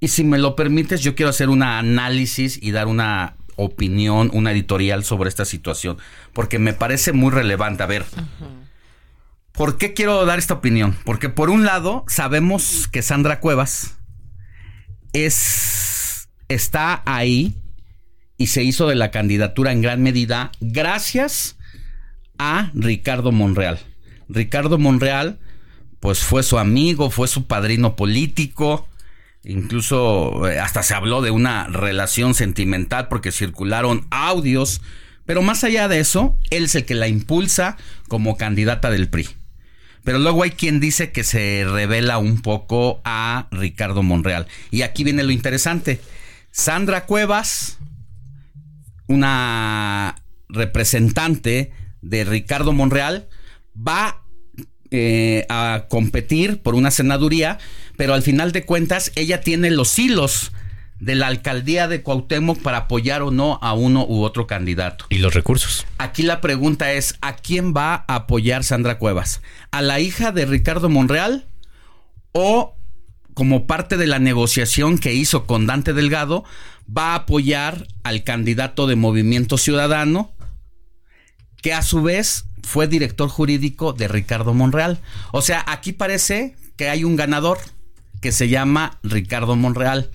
Y 0.00 0.08
si 0.08 0.24
me 0.24 0.38
lo 0.38 0.54
permites, 0.54 1.00
yo 1.00 1.14
quiero 1.14 1.30
hacer 1.30 1.48
un 1.48 1.62
análisis 1.62 2.58
y 2.60 2.72
dar 2.72 2.88
una 2.88 3.36
opinión, 3.56 4.30
una 4.32 4.52
editorial 4.52 5.04
sobre 5.04 5.28
esta 5.28 5.44
situación, 5.44 5.98
porque 6.32 6.58
me 6.58 6.72
parece 6.72 7.12
muy 7.12 7.30
relevante. 7.30 7.82
A 7.82 7.86
ver, 7.86 8.04
¿Por 9.52 9.76
qué 9.76 9.92
quiero 9.92 10.24
dar 10.24 10.38
esta 10.38 10.54
opinión? 10.54 10.96
Porque 11.04 11.28
por 11.28 11.50
un 11.50 11.64
lado 11.64 12.04
sabemos 12.08 12.88
que 12.88 13.02
Sandra 13.02 13.40
Cuevas 13.40 13.98
es 15.12 16.28
está 16.48 17.02
ahí 17.06 17.54
y 18.38 18.48
se 18.48 18.62
hizo 18.62 18.88
de 18.88 18.94
la 18.94 19.10
candidatura 19.10 19.72
en 19.72 19.82
gran 19.82 20.02
medida 20.02 20.52
gracias 20.60 21.56
a 22.38 22.70
Ricardo 22.74 23.30
Monreal. 23.30 23.78
Ricardo 24.28 24.78
Monreal 24.78 25.38
pues 26.00 26.20
fue 26.20 26.42
su 26.42 26.58
amigo, 26.58 27.10
fue 27.10 27.28
su 27.28 27.46
padrino 27.46 27.94
político, 27.94 28.88
incluso 29.44 30.48
eh, 30.48 30.58
hasta 30.58 30.82
se 30.82 30.94
habló 30.94 31.22
de 31.22 31.30
una 31.30 31.68
relación 31.68 32.34
sentimental 32.34 33.06
porque 33.08 33.30
circularon 33.30 34.06
audios, 34.10 34.82
pero 35.26 35.42
más 35.42 35.62
allá 35.62 35.86
de 35.86 36.00
eso, 36.00 36.36
él 36.50 36.64
es 36.64 36.74
el 36.74 36.84
que 36.86 36.96
la 36.96 37.06
impulsa 37.06 37.76
como 38.08 38.36
candidata 38.36 38.90
del 38.90 39.08
PRI. 39.08 39.28
Pero 40.04 40.18
luego 40.18 40.42
hay 40.42 40.50
quien 40.50 40.80
dice 40.80 41.12
que 41.12 41.24
se 41.24 41.64
revela 41.68 42.18
un 42.18 42.42
poco 42.42 43.00
a 43.04 43.48
Ricardo 43.50 44.02
Monreal. 44.02 44.46
Y 44.70 44.82
aquí 44.82 45.04
viene 45.04 45.22
lo 45.22 45.30
interesante. 45.30 46.00
Sandra 46.50 47.06
Cuevas, 47.06 47.78
una 49.06 50.16
representante 50.48 51.72
de 52.02 52.24
Ricardo 52.24 52.72
Monreal, 52.72 53.28
va 53.76 54.22
eh, 54.90 55.46
a 55.48 55.86
competir 55.88 56.60
por 56.60 56.74
una 56.74 56.90
senaduría, 56.90 57.58
pero 57.96 58.12
al 58.12 58.22
final 58.22 58.52
de 58.52 58.64
cuentas 58.66 59.12
ella 59.14 59.40
tiene 59.40 59.70
los 59.70 59.98
hilos 59.98 60.52
de 61.02 61.16
la 61.16 61.26
alcaldía 61.26 61.88
de 61.88 62.00
Cuauhtémoc 62.04 62.62
para 62.62 62.78
apoyar 62.78 63.22
o 63.22 63.32
no 63.32 63.58
a 63.60 63.72
uno 63.74 64.06
u 64.06 64.22
otro 64.22 64.46
candidato. 64.46 65.06
Y 65.08 65.18
los 65.18 65.34
recursos. 65.34 65.84
Aquí 65.98 66.22
la 66.22 66.40
pregunta 66.40 66.92
es, 66.92 67.16
¿a 67.20 67.34
quién 67.34 67.74
va 67.76 68.04
a 68.06 68.14
apoyar 68.14 68.62
Sandra 68.62 68.98
Cuevas? 68.98 69.42
¿A 69.72 69.82
la 69.82 69.98
hija 69.98 70.30
de 70.30 70.46
Ricardo 70.46 70.88
Monreal 70.88 71.44
o 72.30 72.76
como 73.34 73.66
parte 73.66 73.96
de 73.96 74.06
la 74.06 74.20
negociación 74.20 74.96
que 74.96 75.12
hizo 75.12 75.44
con 75.44 75.66
Dante 75.66 75.92
Delgado, 75.92 76.44
va 76.86 77.12
a 77.12 77.16
apoyar 77.16 77.88
al 78.04 78.22
candidato 78.22 78.86
de 78.86 78.94
Movimiento 78.94 79.58
Ciudadano, 79.58 80.30
que 81.62 81.72
a 81.72 81.82
su 81.82 82.02
vez 82.02 82.44
fue 82.62 82.86
director 82.86 83.28
jurídico 83.28 83.92
de 83.92 84.06
Ricardo 84.06 84.54
Monreal. 84.54 85.00
O 85.32 85.42
sea, 85.42 85.64
aquí 85.66 85.92
parece 85.92 86.54
que 86.76 86.90
hay 86.90 87.02
un 87.02 87.16
ganador 87.16 87.58
que 88.20 88.30
se 88.30 88.48
llama 88.48 89.00
Ricardo 89.02 89.56
Monreal 89.56 90.10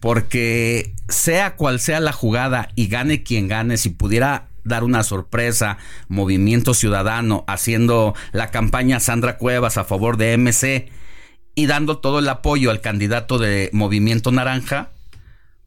porque 0.00 0.94
sea 1.08 1.56
cual 1.56 1.78
sea 1.78 2.00
la 2.00 2.12
jugada 2.12 2.70
y 2.74 2.88
gane 2.88 3.22
quien 3.22 3.48
gane, 3.48 3.76
si 3.76 3.90
pudiera 3.90 4.48
dar 4.64 4.84
una 4.84 5.02
sorpresa, 5.02 5.78
Movimiento 6.08 6.74
Ciudadano 6.74 7.44
haciendo 7.46 8.14
la 8.32 8.50
campaña 8.50 9.00
Sandra 9.00 9.36
Cuevas 9.36 9.76
a 9.76 9.84
favor 9.84 10.16
de 10.16 10.36
MC 10.36 10.90
y 11.54 11.66
dando 11.66 11.98
todo 11.98 12.20
el 12.20 12.28
apoyo 12.28 12.70
al 12.70 12.80
candidato 12.80 13.38
de 13.38 13.70
Movimiento 13.72 14.32
Naranja, 14.32 14.90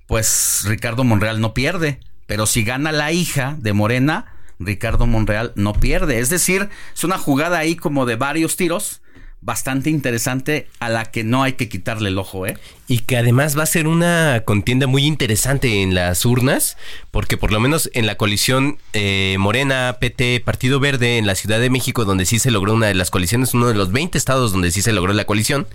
pues 0.07 0.63
Ricardo 0.65 1.03
Monreal 1.03 1.39
no 1.39 1.53
pierde. 1.53 1.99
Pero 2.25 2.45
si 2.45 2.63
gana 2.63 2.91
la 2.91 3.11
hija 3.11 3.57
de 3.59 3.73
Morena, 3.73 4.33
Ricardo 4.59 5.05
Monreal 5.05 5.51
no 5.55 5.73
pierde. 5.73 6.19
Es 6.19 6.29
decir, 6.29 6.69
es 6.93 7.03
una 7.03 7.17
jugada 7.17 7.59
ahí 7.59 7.75
como 7.75 8.05
de 8.05 8.15
varios 8.15 8.55
tiros 8.55 9.02
bastante 9.43 9.89
interesante 9.89 10.67
a 10.79 10.89
la 10.89 11.05
que 11.05 11.23
no 11.23 11.43
hay 11.43 11.53
que 11.53 11.67
quitarle 11.67 12.09
el 12.09 12.17
ojo, 12.17 12.47
¿eh? 12.47 12.57
Y 12.87 12.99
que 12.99 13.17
además 13.17 13.57
va 13.57 13.63
a 13.63 13.67
ser 13.67 13.87
una 13.87 14.43
contienda 14.45 14.87
muy 14.87 15.05
interesante 15.05 15.81
en 15.81 15.93
las 15.93 16.25
urnas, 16.25 16.77
porque 17.11 17.35
por 17.35 17.51
lo 17.51 17.59
menos 17.59 17.89
en 17.93 18.05
la 18.05 18.15
coalición 18.15 18.77
eh, 18.93 19.35
Morena, 19.39 19.97
PT, 19.99 20.39
Partido 20.39 20.79
Verde 20.79 21.17
en 21.17 21.27
la 21.27 21.35
Ciudad 21.35 21.59
de 21.59 21.69
México, 21.69 22.05
donde 22.05 22.25
sí 22.25 22.39
se 22.39 22.51
logró 22.51 22.73
una 22.73 22.87
de 22.87 22.93
las 22.93 23.11
coaliciones, 23.11 23.53
uno 23.53 23.67
de 23.67 23.73
los 23.73 23.91
20 23.91 24.17
estados 24.17 24.53
donde 24.53 24.71
sí 24.71 24.81
se 24.81 24.93
logró 24.93 25.11
la 25.11 25.25
coalición, 25.25 25.67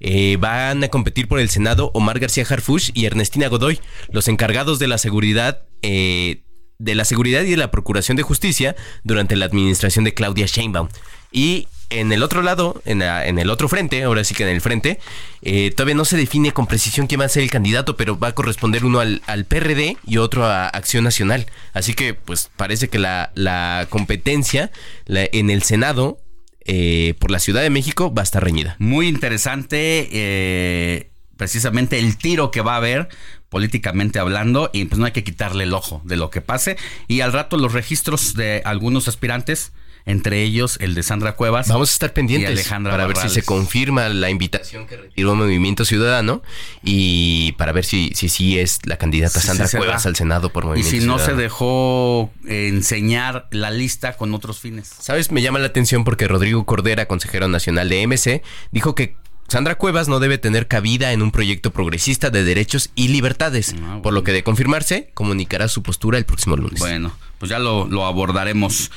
eh, 0.00 0.36
van 0.38 0.84
a 0.84 0.88
competir 0.88 1.26
por 1.26 1.40
el 1.40 1.48
Senado 1.48 1.90
Omar 1.94 2.18
García 2.18 2.46
Harfush 2.48 2.90
y 2.92 3.06
Ernestina 3.06 3.48
Godoy, 3.48 3.80
los 4.10 4.28
encargados 4.28 4.78
de 4.78 4.88
la 4.88 4.98
seguridad. 4.98 5.62
Eh, 5.82 6.42
de 6.80 6.96
la 6.96 7.04
seguridad 7.04 7.42
y 7.42 7.50
de 7.50 7.56
la 7.56 7.70
procuración 7.70 8.16
de 8.16 8.24
justicia 8.24 8.74
durante 9.04 9.36
la 9.36 9.46
administración 9.46 10.04
de 10.04 10.12
Claudia 10.12 10.46
Sheinbaum. 10.46 10.88
Y 11.30 11.68
en 11.90 12.12
el 12.12 12.22
otro 12.22 12.42
lado, 12.42 12.80
en, 12.84 13.02
el 13.02 13.50
otro 13.50 13.68
frente, 13.68 14.02
ahora 14.02 14.24
sí 14.24 14.34
que 14.34 14.42
en 14.42 14.48
el 14.50 14.60
frente, 14.60 14.98
eh, 15.42 15.70
todavía 15.70 15.94
no 15.94 16.04
se 16.04 16.16
define 16.16 16.52
con 16.52 16.66
precisión 16.66 17.06
quién 17.06 17.20
va 17.20 17.26
a 17.26 17.28
ser 17.28 17.42
el 17.42 17.50
candidato, 17.50 17.96
pero 17.96 18.18
va 18.18 18.28
a 18.28 18.32
corresponder 18.34 18.84
uno 18.84 19.00
al, 19.00 19.44
PRD 19.46 19.96
y 20.06 20.16
otro 20.18 20.44
a 20.44 20.68
Acción 20.68 21.04
Nacional. 21.04 21.46
Así 21.72 21.94
que, 21.94 22.14
pues, 22.14 22.50
parece 22.56 22.88
que 22.88 22.98
la, 22.98 23.86
competencia 23.90 24.70
en 25.06 25.50
el 25.50 25.62
Senado 25.62 26.18
eh, 26.64 27.14
por 27.18 27.30
la 27.30 27.38
Ciudad 27.38 27.62
de 27.62 27.70
México 27.70 28.12
va 28.12 28.22
a 28.22 28.24
estar 28.24 28.42
reñida. 28.42 28.76
Muy 28.78 29.08
interesante, 29.08 30.08
eh, 30.12 31.10
precisamente 31.36 31.98
el 31.98 32.16
tiro 32.16 32.50
que 32.50 32.62
va 32.62 32.74
a 32.74 32.78
haber 32.78 33.08
políticamente 33.50 34.18
hablando 34.18 34.70
y 34.72 34.86
pues 34.86 34.98
no 34.98 35.04
hay 35.04 35.12
que 35.12 35.22
quitarle 35.22 35.64
el 35.64 35.74
ojo 35.74 36.02
de 36.04 36.16
lo 36.16 36.30
que 36.30 36.40
pase 36.40 36.76
y 37.06 37.20
al 37.20 37.32
rato 37.32 37.56
los 37.56 37.72
registros 37.72 38.34
de 38.34 38.62
algunos 38.64 39.06
aspirantes 39.06 39.72
entre 40.06 40.42
ellos 40.42 40.76
el 40.80 40.94
de 40.94 41.02
Sandra 41.02 41.34
Cuevas. 41.34 41.68
Vamos 41.68 41.90
a 41.90 41.92
estar 41.92 42.12
pendientes 42.12 42.50
Alejandra 42.50 42.92
para 42.92 43.06
ver 43.06 43.16
si 43.16 43.28
se 43.28 43.42
confirma 43.42 44.08
la 44.08 44.30
invitación 44.30 44.86
que 44.86 44.96
retiró 44.96 45.34
Movimiento 45.34 45.84
Ciudadano 45.84 46.42
y 46.82 47.52
para 47.52 47.72
ver 47.72 47.84
si 47.84 48.12
si, 48.14 48.28
si 48.28 48.58
es 48.58 48.80
la 48.84 48.96
candidata 48.96 49.40
Sandra 49.40 49.68
Cuevas 49.68 50.06
al 50.06 50.16
Senado 50.16 50.50
por 50.50 50.64
Movimiento 50.64 50.96
Y 50.96 51.00
si 51.00 51.06
no 51.06 51.18
se 51.18 51.34
dejó 51.34 52.30
enseñar 52.46 53.48
la 53.50 53.70
lista 53.70 54.16
con 54.16 54.34
otros 54.34 54.60
fines. 54.60 54.90
¿Sabes? 54.98 55.30
Me 55.30 55.42
llama 55.42 55.58
la 55.58 55.66
atención 55.66 56.04
porque 56.04 56.28
Rodrigo 56.28 56.64
Cordera, 56.64 57.06
consejero 57.06 57.48
nacional 57.48 57.88
de 57.88 58.06
MC, 58.06 58.42
dijo 58.72 58.94
que 58.94 59.16
Sandra 59.48 59.76
Cuevas 59.76 60.08
no 60.08 60.20
debe 60.20 60.38
tener 60.38 60.68
cabida 60.68 61.12
en 61.12 61.22
un 61.22 61.30
proyecto 61.30 61.70
progresista 61.70 62.30
de 62.30 62.44
derechos 62.44 62.90
y 62.94 63.08
libertades, 63.08 63.74
ah, 63.82 64.00
por 64.02 64.12
lo 64.14 64.24
que 64.24 64.32
de 64.32 64.42
confirmarse, 64.42 65.10
comunicará 65.14 65.68
su 65.68 65.82
postura 65.82 66.18
el 66.18 66.24
próximo 66.24 66.56
lunes. 66.56 66.80
Bueno, 66.80 67.12
pues 67.38 67.50
ya 67.50 67.58
lo, 67.58 67.86
lo 67.86 68.06
abordaremos. 68.06 68.90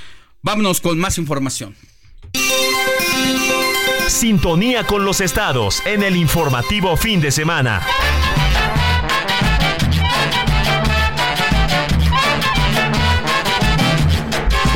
Vámonos 0.48 0.80
con 0.80 0.98
más 0.98 1.18
información. 1.18 1.76
Sintonía 4.08 4.86
con 4.86 5.04
los 5.04 5.20
estados 5.20 5.86
en 5.86 6.04
el 6.04 6.16
informativo 6.16 6.96
fin 6.96 7.20
de 7.20 7.32
semana. 7.32 7.86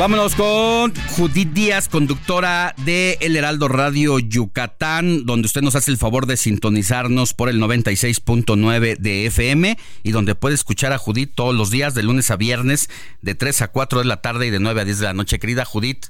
Vámonos 0.02 0.34
con 0.34 0.92
Judith 1.16 1.50
Díaz, 1.52 1.88
conductora 1.88 2.74
de 2.78 3.18
El 3.20 3.36
Heraldo 3.36 3.68
Radio 3.68 4.18
Yucatán, 4.18 5.26
donde 5.26 5.46
usted 5.46 5.62
nos 5.62 5.76
hace 5.76 5.92
el 5.92 5.96
favor 5.96 6.26
de 6.26 6.36
sintonizarnos 6.36 7.34
por 7.34 7.48
el 7.48 7.62
96.9 7.62 8.96
de 8.96 9.26
FM 9.26 9.78
y 10.02 10.10
donde 10.10 10.34
puede 10.34 10.56
escuchar 10.56 10.92
a 10.92 10.98
Judith 10.98 11.30
todos 11.36 11.54
los 11.54 11.70
días 11.70 11.94
de 11.94 12.02
lunes 12.02 12.32
a 12.32 12.36
viernes 12.36 12.90
de 13.20 13.36
3 13.36 13.62
a 13.62 13.68
4 13.68 14.00
de 14.00 14.04
la 14.04 14.20
tarde 14.20 14.48
y 14.48 14.50
de 14.50 14.58
9 14.58 14.80
a 14.80 14.84
10 14.84 14.98
de 14.98 15.04
la 15.04 15.14
noche. 15.14 15.38
Querida 15.38 15.64
Judith. 15.64 16.06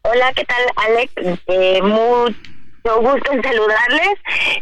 Hola, 0.00 0.32
¿qué 0.34 0.46
tal, 0.46 0.62
Alex? 0.76 1.12
Eh, 1.46 1.82
muy 1.82 2.34
gusto 2.84 3.32
en 3.32 3.42
saludarles. 3.42 4.14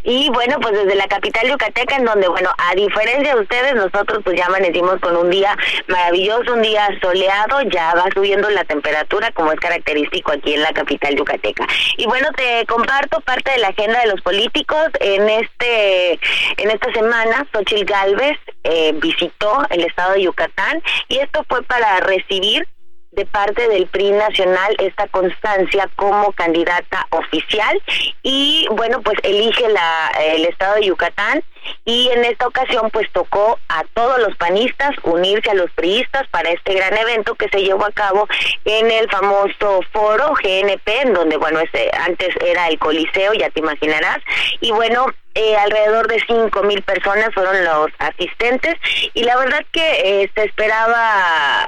Y 0.03 0.29
bueno 0.29 0.59
pues 0.59 0.73
desde 0.73 0.95
la 0.95 1.07
capital 1.07 1.49
yucateca 1.49 1.95
en 1.95 2.05
donde 2.05 2.27
bueno 2.27 2.51
a 2.57 2.75
diferencia 2.75 3.35
de 3.35 3.41
ustedes 3.41 3.75
nosotros 3.75 4.19
pues 4.23 4.37
ya 4.37 4.45
amanecimos 4.45 4.99
con 5.01 5.15
un 5.15 5.29
día 5.29 5.57
maravilloso 5.87 6.53
un 6.53 6.61
día 6.61 6.87
soleado. 7.01 7.61
Ya 7.63 7.93
va 7.95 8.05
subiendo 8.13 8.49
la 8.49 8.63
temperatura 8.63 9.31
como 9.31 9.51
es 9.51 9.59
característico 9.59 10.31
aquí 10.31 10.53
en 10.53 10.61
la 10.61 10.73
capital 10.73 11.15
yucateca. 11.15 11.65
Y 11.97 12.05
bueno 12.05 12.29
te 12.35 12.65
comparto 12.65 13.19
parte 13.21 13.51
de 13.51 13.59
la 13.59 13.69
agenda 13.69 13.99
de 14.01 14.07
los 14.07 14.21
políticos. 14.21 14.87
En 14.99 15.29
este 15.29 16.13
en 16.57 16.71
esta 16.71 16.91
semana 16.93 17.47
Xochitl 17.53 17.85
Galvez 17.85 18.37
eh, 18.63 18.91
visitó 18.95 19.65
el 19.69 19.83
estado 19.83 20.13
de 20.13 20.23
Yucatán. 20.23 20.81
Y 21.07 21.17
esto 21.19 21.43
fue 21.47 21.63
para 21.63 21.99
recibir 22.01 22.67
de 23.11 23.25
parte 23.25 23.67
del 23.67 23.87
PRI 23.87 24.11
nacional 24.11 24.75
esta 24.79 25.07
constancia 25.07 25.89
como 25.95 26.31
candidata 26.33 27.07
oficial 27.09 27.81
y 28.21 28.67
bueno 28.71 29.01
pues 29.01 29.17
elige 29.23 29.67
la, 29.69 30.11
el 30.19 30.45
estado 30.45 30.75
de 30.75 30.85
Yucatán 30.85 31.43
y 31.85 32.09
en 32.09 32.23
esta 32.25 32.47
ocasión 32.47 32.89
pues 32.91 33.11
tocó 33.11 33.59
a 33.67 33.83
todos 33.93 34.19
los 34.19 34.35
panistas 34.37 34.91
unirse 35.03 35.49
a 35.49 35.55
los 35.55 35.71
priistas 35.71 36.27
para 36.29 36.51
este 36.51 36.73
gran 36.73 36.95
evento 36.97 37.35
que 37.35 37.49
se 37.49 37.61
llevó 37.61 37.85
a 37.85 37.91
cabo 37.91 38.27
en 38.65 38.91
el 38.91 39.09
famoso 39.09 39.81
foro 39.91 40.33
GNP 40.43 40.87
en 41.01 41.13
donde 41.13 41.37
bueno 41.37 41.59
este 41.59 41.89
antes 42.05 42.29
era 42.45 42.67
el 42.67 42.77
Coliseo 42.77 43.33
ya 43.33 43.49
te 43.49 43.59
imaginarás 43.59 44.19
y 44.61 44.71
bueno 44.71 45.07
eh, 45.35 45.55
alrededor 45.57 46.07
de 46.07 46.21
cinco 46.27 46.63
mil 46.63 46.81
personas 46.83 47.33
fueron 47.33 47.63
los 47.63 47.87
asistentes 47.99 48.75
y 49.13 49.23
la 49.23 49.37
verdad 49.37 49.65
que 49.71 50.23
eh, 50.23 50.31
se 50.35 50.43
esperaba 50.43 51.65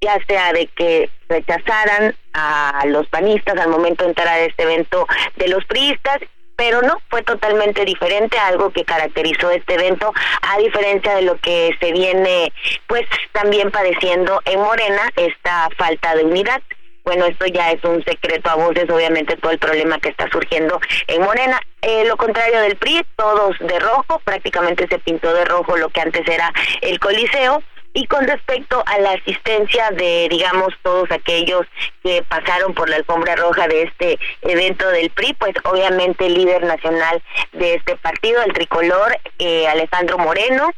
ya 0.00 0.18
sea 0.26 0.52
de 0.52 0.66
que 0.68 1.10
rechazaran 1.28 2.14
a 2.32 2.84
los 2.86 3.06
panistas 3.08 3.58
al 3.58 3.68
momento 3.68 4.04
de 4.04 4.10
entrar 4.10 4.28
a 4.28 4.40
este 4.40 4.62
evento 4.62 5.06
de 5.36 5.48
los 5.48 5.64
priistas 5.66 6.18
pero 6.60 6.82
no, 6.82 7.00
fue 7.08 7.22
totalmente 7.22 7.86
diferente, 7.86 8.36
algo 8.36 8.70
que 8.70 8.84
caracterizó 8.84 9.50
este 9.50 9.76
evento, 9.76 10.12
a 10.42 10.58
diferencia 10.58 11.14
de 11.14 11.22
lo 11.22 11.38
que 11.38 11.74
se 11.80 11.90
viene 11.90 12.52
pues 12.86 13.06
también 13.32 13.70
padeciendo 13.70 14.42
en 14.44 14.60
Morena, 14.60 15.08
esta 15.16 15.70
falta 15.78 16.14
de 16.14 16.24
unidad. 16.24 16.60
Bueno, 17.02 17.24
esto 17.24 17.46
ya 17.46 17.70
es 17.70 17.82
un 17.82 18.04
secreto 18.04 18.50
a 18.50 18.56
voces, 18.56 18.90
obviamente, 18.90 19.38
todo 19.38 19.52
el 19.52 19.58
problema 19.58 19.98
que 20.00 20.10
está 20.10 20.28
surgiendo 20.30 20.78
en 21.06 21.22
Morena. 21.22 21.58
Eh, 21.80 22.04
lo 22.04 22.18
contrario 22.18 22.60
del 22.60 22.76
PRI, 22.76 23.06
todos 23.16 23.56
de 23.58 23.78
rojo, 23.78 24.20
prácticamente 24.22 24.86
se 24.86 24.98
pintó 24.98 25.32
de 25.32 25.46
rojo 25.46 25.78
lo 25.78 25.88
que 25.88 26.02
antes 26.02 26.28
era 26.28 26.52
el 26.82 27.00
Coliseo. 27.00 27.62
Y 27.92 28.06
con 28.06 28.26
respecto 28.26 28.82
a 28.86 28.98
la 28.98 29.12
asistencia 29.12 29.90
de, 29.90 30.28
digamos, 30.30 30.72
todos 30.82 31.10
aquellos 31.10 31.66
que 32.02 32.22
pasaron 32.28 32.72
por 32.72 32.88
la 32.88 32.96
alfombra 32.96 33.34
roja 33.34 33.66
de 33.66 33.82
este 33.82 34.18
evento 34.42 34.88
del 34.90 35.10
PRI, 35.10 35.34
pues 35.34 35.54
obviamente 35.64 36.26
el 36.26 36.34
líder 36.34 36.62
nacional 36.64 37.20
de 37.52 37.74
este 37.74 37.96
partido, 37.96 38.42
el 38.42 38.52
tricolor, 38.52 39.18
eh, 39.38 39.66
Alejandro 39.66 40.18
Moreno, 40.18 40.70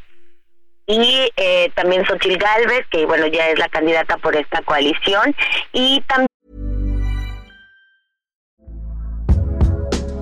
y 0.87 1.31
eh, 1.37 1.71
también 1.75 2.05
Xochil 2.05 2.37
Gálvez, 2.37 2.85
que 2.89 3.05
bueno, 3.05 3.27
ya 3.27 3.47
es 3.49 3.59
la 3.59 3.69
candidata 3.69 4.17
por 4.17 4.35
esta 4.35 4.61
coalición, 4.63 5.35
y 5.71 6.01
también 6.07 6.27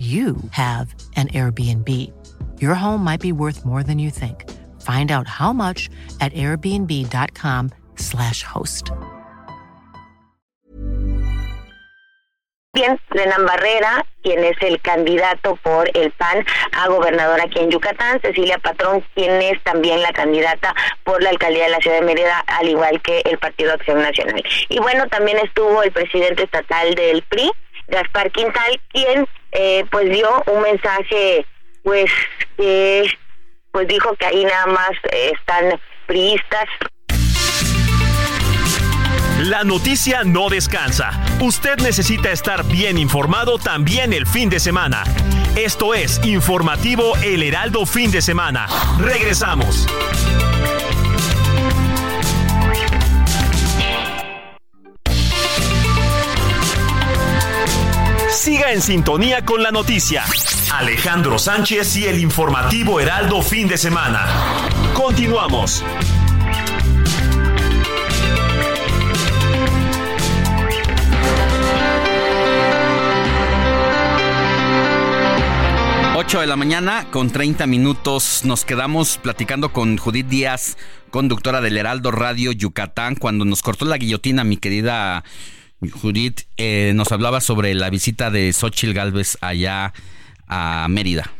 you 0.00 0.36
have 0.52 0.94
an 1.16 1.28
Airbnb. 1.28 2.10
Your 2.58 2.74
home 2.74 3.04
might 3.04 3.20
be 3.20 3.32
worth 3.32 3.66
more 3.66 3.82
than 3.82 3.98
you 3.98 4.10
think. 4.10 4.50
Find 4.80 5.12
out 5.12 5.28
how 5.28 5.52
much 5.52 5.90
at 6.20 6.32
airbnb.com/slash 6.32 8.42
host. 8.42 8.90
Bien, 12.72 13.00
Renan 13.10 13.46
Barrera, 13.46 14.06
quien 14.22 14.44
es 14.44 14.56
el 14.60 14.80
candidato 14.80 15.56
por 15.56 15.90
el 15.92 16.12
PAN 16.12 16.46
a 16.72 16.88
gobernador 16.88 17.40
aquí 17.40 17.58
en 17.58 17.70
Yucatán, 17.70 18.20
Cecilia 18.22 18.58
Patrón, 18.58 19.04
quien 19.14 19.42
es 19.42 19.60
también 19.64 20.00
la 20.02 20.12
candidata 20.12 20.72
por 21.02 21.20
la 21.20 21.30
alcaldía 21.30 21.64
de 21.64 21.70
la 21.70 21.78
ciudad 21.78 21.98
de 21.98 22.06
Mérida, 22.06 22.38
al 22.46 22.68
igual 22.68 23.02
que 23.02 23.22
el 23.24 23.38
Partido 23.38 23.72
Acción 23.72 24.00
Nacional. 24.00 24.40
Y 24.68 24.78
bueno, 24.78 25.08
también 25.08 25.38
estuvo 25.38 25.82
el 25.82 25.90
presidente 25.90 26.44
estatal 26.44 26.94
del 26.94 27.22
PRI, 27.22 27.50
Gaspar 27.90 28.30
Quintal, 28.30 28.80
quien 28.88 29.26
eh, 29.52 29.84
pues 29.90 30.10
dio 30.10 30.42
un 30.46 30.62
mensaje 30.62 31.44
pues 31.82 32.10
que 32.56 33.10
pues 33.72 33.88
dijo 33.88 34.14
que 34.16 34.26
ahí 34.26 34.44
nada 34.44 34.66
más 34.66 34.90
eh, 35.12 35.32
están 35.38 35.80
priistas. 36.06 36.66
La 39.38 39.64
noticia 39.64 40.22
no 40.24 40.50
descansa. 40.50 41.12
Usted 41.40 41.78
necesita 41.78 42.30
estar 42.30 42.62
bien 42.64 42.98
informado 42.98 43.58
también 43.58 44.12
el 44.12 44.26
fin 44.26 44.50
de 44.50 44.60
semana. 44.60 45.02
Esto 45.56 45.94
es 45.94 46.20
Informativo 46.24 47.16
El 47.24 47.42
Heraldo 47.42 47.86
Fin 47.86 48.10
de 48.10 48.20
Semana. 48.20 48.66
Regresamos. 48.98 49.86
Siga 58.40 58.72
en 58.72 58.80
sintonía 58.80 59.44
con 59.44 59.62
la 59.62 59.70
noticia. 59.70 60.24
Alejandro 60.72 61.38
Sánchez 61.38 61.94
y 61.98 62.06
el 62.06 62.18
informativo 62.20 62.98
Heraldo 62.98 63.42
fin 63.42 63.68
de 63.68 63.76
semana. 63.76 64.26
Continuamos. 64.94 65.84
De 76.30 76.46
la 76.46 76.54
mañana 76.54 77.08
con 77.10 77.28
30 77.28 77.66
minutos 77.66 78.42
nos 78.44 78.64
quedamos 78.64 79.18
platicando 79.18 79.72
con 79.72 79.98
Judith 79.98 80.28
Díaz, 80.28 80.78
conductora 81.10 81.60
del 81.60 81.76
Heraldo 81.76 82.12
Radio 82.12 82.52
Yucatán, 82.52 83.16
cuando 83.16 83.44
nos 83.44 83.62
cortó 83.62 83.84
la 83.84 83.98
guillotina 83.98 84.44
mi 84.44 84.56
querida 84.56 85.24
Judith, 85.88 86.42
eh, 86.56 86.92
nos 86.94 87.12
hablaba 87.12 87.40
sobre 87.40 87.74
la 87.74 87.90
visita 87.90 88.30
de 88.30 88.52
Xochil 88.52 88.92
Gálvez 88.92 89.38
allá 89.40 89.92
a 90.46 90.86
Mérida. 90.88 91.30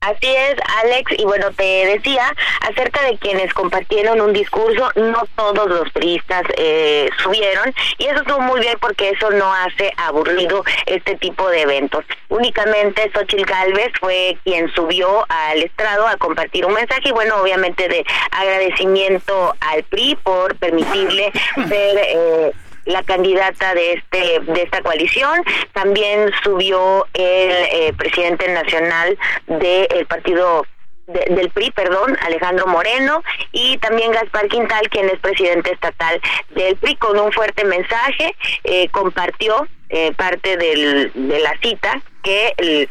Así 0.00 0.28
es, 0.28 0.54
Alex, 0.84 1.12
y 1.18 1.24
bueno, 1.24 1.50
te 1.56 1.86
decía 1.86 2.32
acerca 2.60 3.02
de 3.02 3.18
quienes 3.18 3.52
compartieron 3.52 4.20
un 4.20 4.32
discurso, 4.32 4.92
no 4.94 5.24
todos 5.34 5.68
los 5.68 5.92
turistas 5.92 6.44
eh, 6.56 7.10
subieron, 7.20 7.74
y 7.98 8.06
eso 8.06 8.20
estuvo 8.20 8.40
muy 8.40 8.60
bien 8.60 8.76
porque 8.80 9.10
eso 9.10 9.30
no 9.30 9.52
hace 9.52 9.92
aburrido 9.96 10.62
este 10.86 11.16
tipo 11.16 11.50
de 11.50 11.62
eventos. 11.62 12.04
Únicamente 12.28 13.10
Xochil 13.12 13.44
Gálvez 13.44 13.90
fue 13.98 14.38
quien 14.44 14.72
subió 14.72 15.26
al 15.28 15.64
estrado 15.64 16.06
a 16.06 16.16
compartir 16.16 16.64
un 16.64 16.74
mensaje, 16.74 17.08
y 17.08 17.12
bueno, 17.12 17.34
obviamente 17.42 17.88
de 17.88 18.04
agradecimiento 18.30 19.56
al 19.58 19.82
PRI 19.82 20.16
por 20.22 20.56
permitirle 20.56 21.32
ser... 21.68 21.98
Eh, 22.06 22.52
la 22.88 23.02
candidata 23.02 23.74
de 23.74 23.94
este 23.94 24.40
de 24.40 24.62
esta 24.62 24.82
coalición. 24.82 25.44
También 25.72 26.30
subió 26.42 27.06
el 27.14 27.50
eh, 27.50 27.94
presidente 27.96 28.48
nacional 28.48 29.16
del 29.46 30.06
partido 30.06 30.66
del 31.06 31.48
PRI, 31.50 31.70
perdón, 31.70 32.18
Alejandro 32.20 32.66
Moreno, 32.66 33.22
y 33.52 33.78
también 33.78 34.12
Gaspar 34.12 34.46
Quintal, 34.48 34.88
quien 34.90 35.08
es 35.08 35.18
presidente 35.20 35.72
estatal 35.72 36.20
del 36.50 36.76
PRI, 36.76 36.96
con 36.96 37.18
un 37.18 37.32
fuerte 37.32 37.64
mensaje, 37.64 38.34
eh, 38.64 38.88
compartió 38.90 39.66
eh, 39.88 40.12
parte 40.14 40.58
del, 40.58 41.10
de 41.14 41.38
la 41.40 41.56
cita 41.62 42.02
que 42.22 42.52
el, 42.58 42.90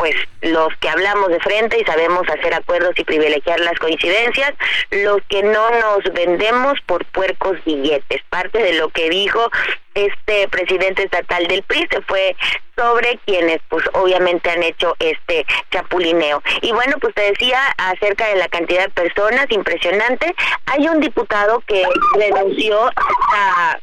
pues 0.00 0.14
los 0.40 0.74
que 0.78 0.88
hablamos 0.88 1.28
de 1.28 1.38
frente 1.40 1.78
y 1.78 1.84
sabemos 1.84 2.26
hacer 2.26 2.54
acuerdos 2.54 2.94
y 2.96 3.04
privilegiar 3.04 3.60
las 3.60 3.78
coincidencias, 3.78 4.54
los 4.90 5.18
que 5.28 5.42
no 5.42 5.68
nos 5.72 6.02
vendemos 6.14 6.80
por 6.86 7.04
puercos 7.04 7.62
billetes. 7.66 8.22
Parte 8.30 8.62
de 8.62 8.72
lo 8.72 8.88
que 8.88 9.10
dijo 9.10 9.50
este 9.92 10.48
presidente 10.48 11.02
estatal 11.02 11.46
del 11.48 11.62
PRI 11.64 11.86
se 11.90 12.00
fue 12.00 12.34
sobre 12.76 13.18
quienes 13.26 13.58
pues 13.68 13.84
obviamente 13.92 14.48
han 14.48 14.62
hecho 14.62 14.96
este 15.00 15.44
chapulineo. 15.70 16.42
Y 16.62 16.72
bueno, 16.72 16.96
pues 16.98 17.14
te 17.14 17.32
decía 17.32 17.60
acerca 17.76 18.26
de 18.28 18.36
la 18.36 18.48
cantidad 18.48 18.84
de 18.84 18.92
personas, 18.92 19.50
impresionante. 19.50 20.34
Hay 20.64 20.88
un 20.88 21.00
diputado 21.00 21.62
que 21.66 21.84
renunció 22.14 22.90
a 23.34 23.78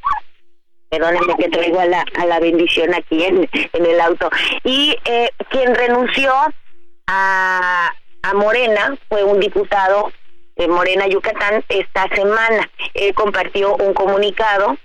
perdónenme 0.90 1.36
que 1.38 1.50
traigo 1.50 1.80
a 1.80 1.86
la, 1.86 2.06
a 2.18 2.26
la 2.26 2.40
bendición 2.40 2.94
aquí 2.94 3.24
en, 3.24 3.50
en 3.52 3.86
el 3.86 4.00
auto, 4.02 4.30
y 4.64 4.98
eh, 5.06 5.30
quien 5.50 5.76
renunció 5.76 6.34
a, 7.08 7.92
a 8.24 8.34
Morena 8.34 8.98
fue 9.10 9.24
un 9.24 9.40
diputado 9.40 10.12
de 10.56 10.68
Morena 10.68 11.08
Yucatán 11.08 11.64
esta 11.70 12.08
semana. 12.16 12.70
Él 12.96 13.14
compartió 13.14 13.76
un 13.76 13.94
comunicado, 13.94 14.78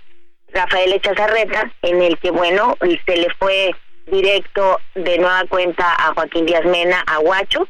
Rafael 0.53 0.93
Echazarreta, 0.93 1.71
en 1.81 2.01
el 2.01 2.17
que, 2.19 2.29
bueno, 2.29 2.77
se 3.05 3.17
le 3.17 3.27
fue 3.39 3.75
directo 4.05 4.79
de 4.93 5.17
nueva 5.17 5.45
cuenta 5.49 5.85
a 5.97 6.13
Joaquín 6.13 6.45
Díaz 6.45 6.65
Mena, 6.65 7.03
a 7.07 7.19
Huacho, 7.19 7.67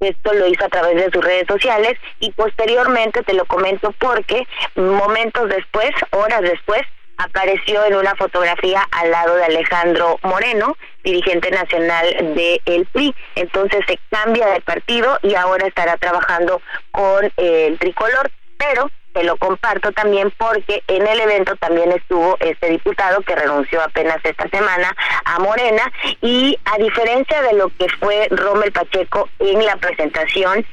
esto 0.00 0.32
lo 0.32 0.48
hizo 0.48 0.64
a 0.64 0.68
través 0.68 0.96
de 0.96 1.10
sus 1.12 1.22
redes 1.22 1.46
sociales 1.46 1.98
y 2.20 2.30
posteriormente 2.32 3.22
te 3.22 3.34
lo 3.34 3.44
comento 3.44 3.92
porque 3.98 4.46
momentos 4.74 5.48
después, 5.48 5.90
horas 6.10 6.40
después, 6.40 6.82
apareció 7.16 7.84
en 7.84 7.94
una 7.96 8.14
fotografía 8.16 8.86
al 8.90 9.10
lado 9.10 9.36
de 9.36 9.44
Alejandro 9.44 10.18
Moreno, 10.22 10.76
dirigente 11.04 11.50
nacional 11.50 12.34
de 12.34 12.60
el 12.66 12.86
PRI. 12.86 13.14
Entonces 13.34 13.80
se 13.86 13.98
cambia 14.10 14.46
de 14.48 14.60
partido 14.60 15.18
y 15.22 15.34
ahora 15.34 15.66
estará 15.66 15.96
trabajando 15.96 16.60
con 16.90 17.32
el 17.36 17.78
tricolor, 17.78 18.30
pero 18.56 18.90
te 19.12 19.24
lo 19.24 19.36
comparto 19.36 19.92
también 19.92 20.32
porque 20.38 20.82
en 20.86 21.06
el 21.06 21.20
evento 21.20 21.54
también 21.56 21.92
estuvo 21.92 22.36
este 22.40 22.68
diputado 22.68 23.20
que 23.22 23.34
renunció 23.34 23.82
apenas 23.82 24.18
esta 24.22 24.48
semana 24.48 24.94
a 25.24 25.38
Morena 25.38 25.92
y 26.20 26.58
a 26.64 26.78
diferencia 26.78 27.42
de 27.42 27.52
lo 27.54 27.68
que 27.68 27.88
fue 28.00 28.28
Rommel 28.30 28.72
Pacheco 28.72 29.28
en 29.38 29.64
la 29.64 29.76
presentación 29.76 30.64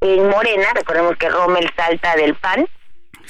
en 0.00 0.28
Morena, 0.28 0.66
recordemos 0.74 1.16
que 1.16 1.28
Rommel 1.28 1.70
salta 1.76 2.14
del 2.16 2.34
PAN, 2.34 2.66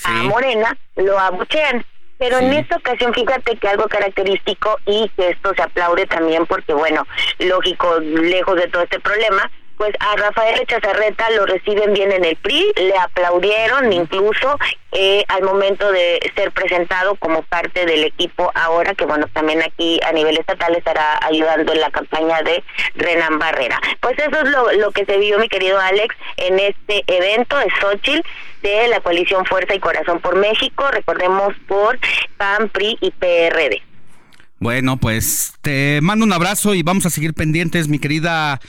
a 0.05 0.11
Morena 0.25 0.77
lo 0.97 1.19
abuchean 1.19 1.85
pero 2.19 2.39
en 2.39 2.53
esta 2.53 2.77
ocasión, 2.77 3.13
fíjate 3.13 3.57
que 3.57 3.69
algo 3.69 3.87
característico 3.89 4.79
y 4.87 5.11
que 5.17 5.31
esto 5.31 5.53
se 5.55 5.63
aplaude 5.63 6.07
también 6.07 6.47
porque, 6.47 6.73
bueno, 6.73 7.07
lógico, 7.39 7.99
lejos 8.01 8.57
de 8.57 8.69
todo 8.69 8.83
este 8.83 9.01
problema, 9.01 9.51
pues 9.77 9.95
a 10.01 10.17
Rafael 10.17 10.61
Echazarreta 10.61 11.31
lo 11.31 11.47
reciben 11.47 11.93
bien 11.93 12.13
en 12.13 12.25
el 12.25 12.37
PRI, 12.37 12.73
le 12.77 12.97
aplaudieron 12.97 13.93
incluso 13.93 14.59
eh, 14.93 15.25
al 15.29 15.43
momento 15.43 15.91
de 15.91 16.21
ser 16.37 16.53
presentado 16.53 17.17
como 17.17 17.43
parte 17.43 17.85
del 17.85 18.05
equipo 18.05 18.53
ahora, 18.55 18.95
que 18.95 19.05
bueno, 19.05 19.27
también 19.33 19.63
aquí 19.63 20.01
a 20.07 20.13
nivel 20.13 20.39
estatal 20.39 20.75
estará 20.77 21.19
ayudando 21.23 21.73
en 21.73 21.81
la 21.81 21.91
campaña 21.91 22.43
de 22.43 22.63
Renan 22.95 23.39
Barrera. 23.39 23.81
Pues 24.01 24.19
eso 24.19 24.41
es 24.43 24.51
lo, 24.51 24.73
lo 24.73 24.93
que 24.93 25.05
se 25.05 25.19
vio, 25.19 25.39
mi 25.39 25.49
querido 25.49 25.79
Alex, 25.81 26.15
en 26.37 26.59
este 26.61 27.03
evento 27.07 27.57
de 27.59 27.67
Xochitl 27.81 28.27
de 28.63 28.89
la 28.89 29.01
coalición 29.01 29.45
Fuerza 29.45 29.75
y 29.75 29.81
Corazón 29.81 30.21
por 30.21 30.37
México, 30.37 30.89
recordemos 30.91 31.55
por 31.67 31.99
PAN, 32.37 32.69
PRI 32.69 32.97
y 33.01 33.11
PRD. 33.11 33.83
Bueno, 34.65 34.97
pues 34.97 35.53
te 35.61 36.01
mando 36.01 36.25
un 36.25 36.33
abrazo 36.33 36.75
y 36.75 36.83
vamos 36.83 37.05
a 37.05 37.11
seguir 37.11 37.35
pendientes, 37.35 37.89
mi 37.89 37.99
querida 37.99 38.61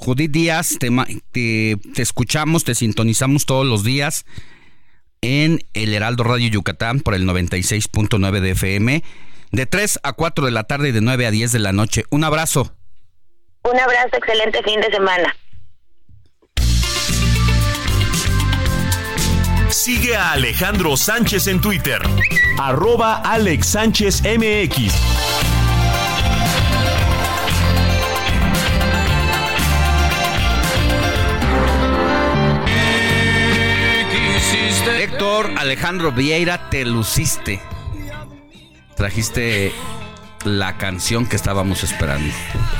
Judith 0.00 0.30
Díaz, 0.30 0.78
te, 0.78 0.88
te, 1.30 2.02
escuchamos, 2.02 2.64
te 2.64 2.74
sintonizamos 2.74 3.44
todos 3.44 3.66
los 3.66 3.84
días 3.84 4.24
en 5.20 5.62
el 5.74 5.92
Heraldo 5.92 6.24
Radio 6.24 6.48
Yucatán 6.48 7.00
por 7.00 7.14
el 7.14 7.26
96.9 7.28 8.40
de 8.40 8.50
FM, 8.52 9.04
de 9.52 9.66
3 9.66 10.00
a 10.02 10.14
4 10.14 10.46
de 10.46 10.50
la 10.52 10.64
tarde 10.64 10.88
y 10.88 10.92
de 10.92 11.02
9 11.02 11.26
a 11.26 11.30
10 11.30 11.52
de 11.52 11.58
la 11.58 11.72
noche. 11.72 12.04
Un 12.08 12.24
abrazo. 12.24 12.74
Un 13.70 13.78
abrazo, 13.78 14.16
excelente 14.16 14.62
fin 14.62 14.80
de 14.80 14.90
semana. 14.90 15.36
Sigue 19.68 20.16
a 20.16 20.32
Alejandro 20.32 20.96
Sánchez 20.96 21.46
en 21.46 21.60
Twitter. 21.60 22.00
Arroba 22.58 23.16
Alex 23.16 23.66
Sánchez 23.66 24.22
MX. 24.22 25.49
Alejandro 35.46 36.12
Vieira, 36.12 36.70
te 36.70 36.84
luciste. 36.84 37.60
Trajiste 38.96 39.72
la 40.44 40.76
canción 40.78 41.26
que 41.26 41.36
estábamos 41.36 41.82
esperando. 41.84 42.32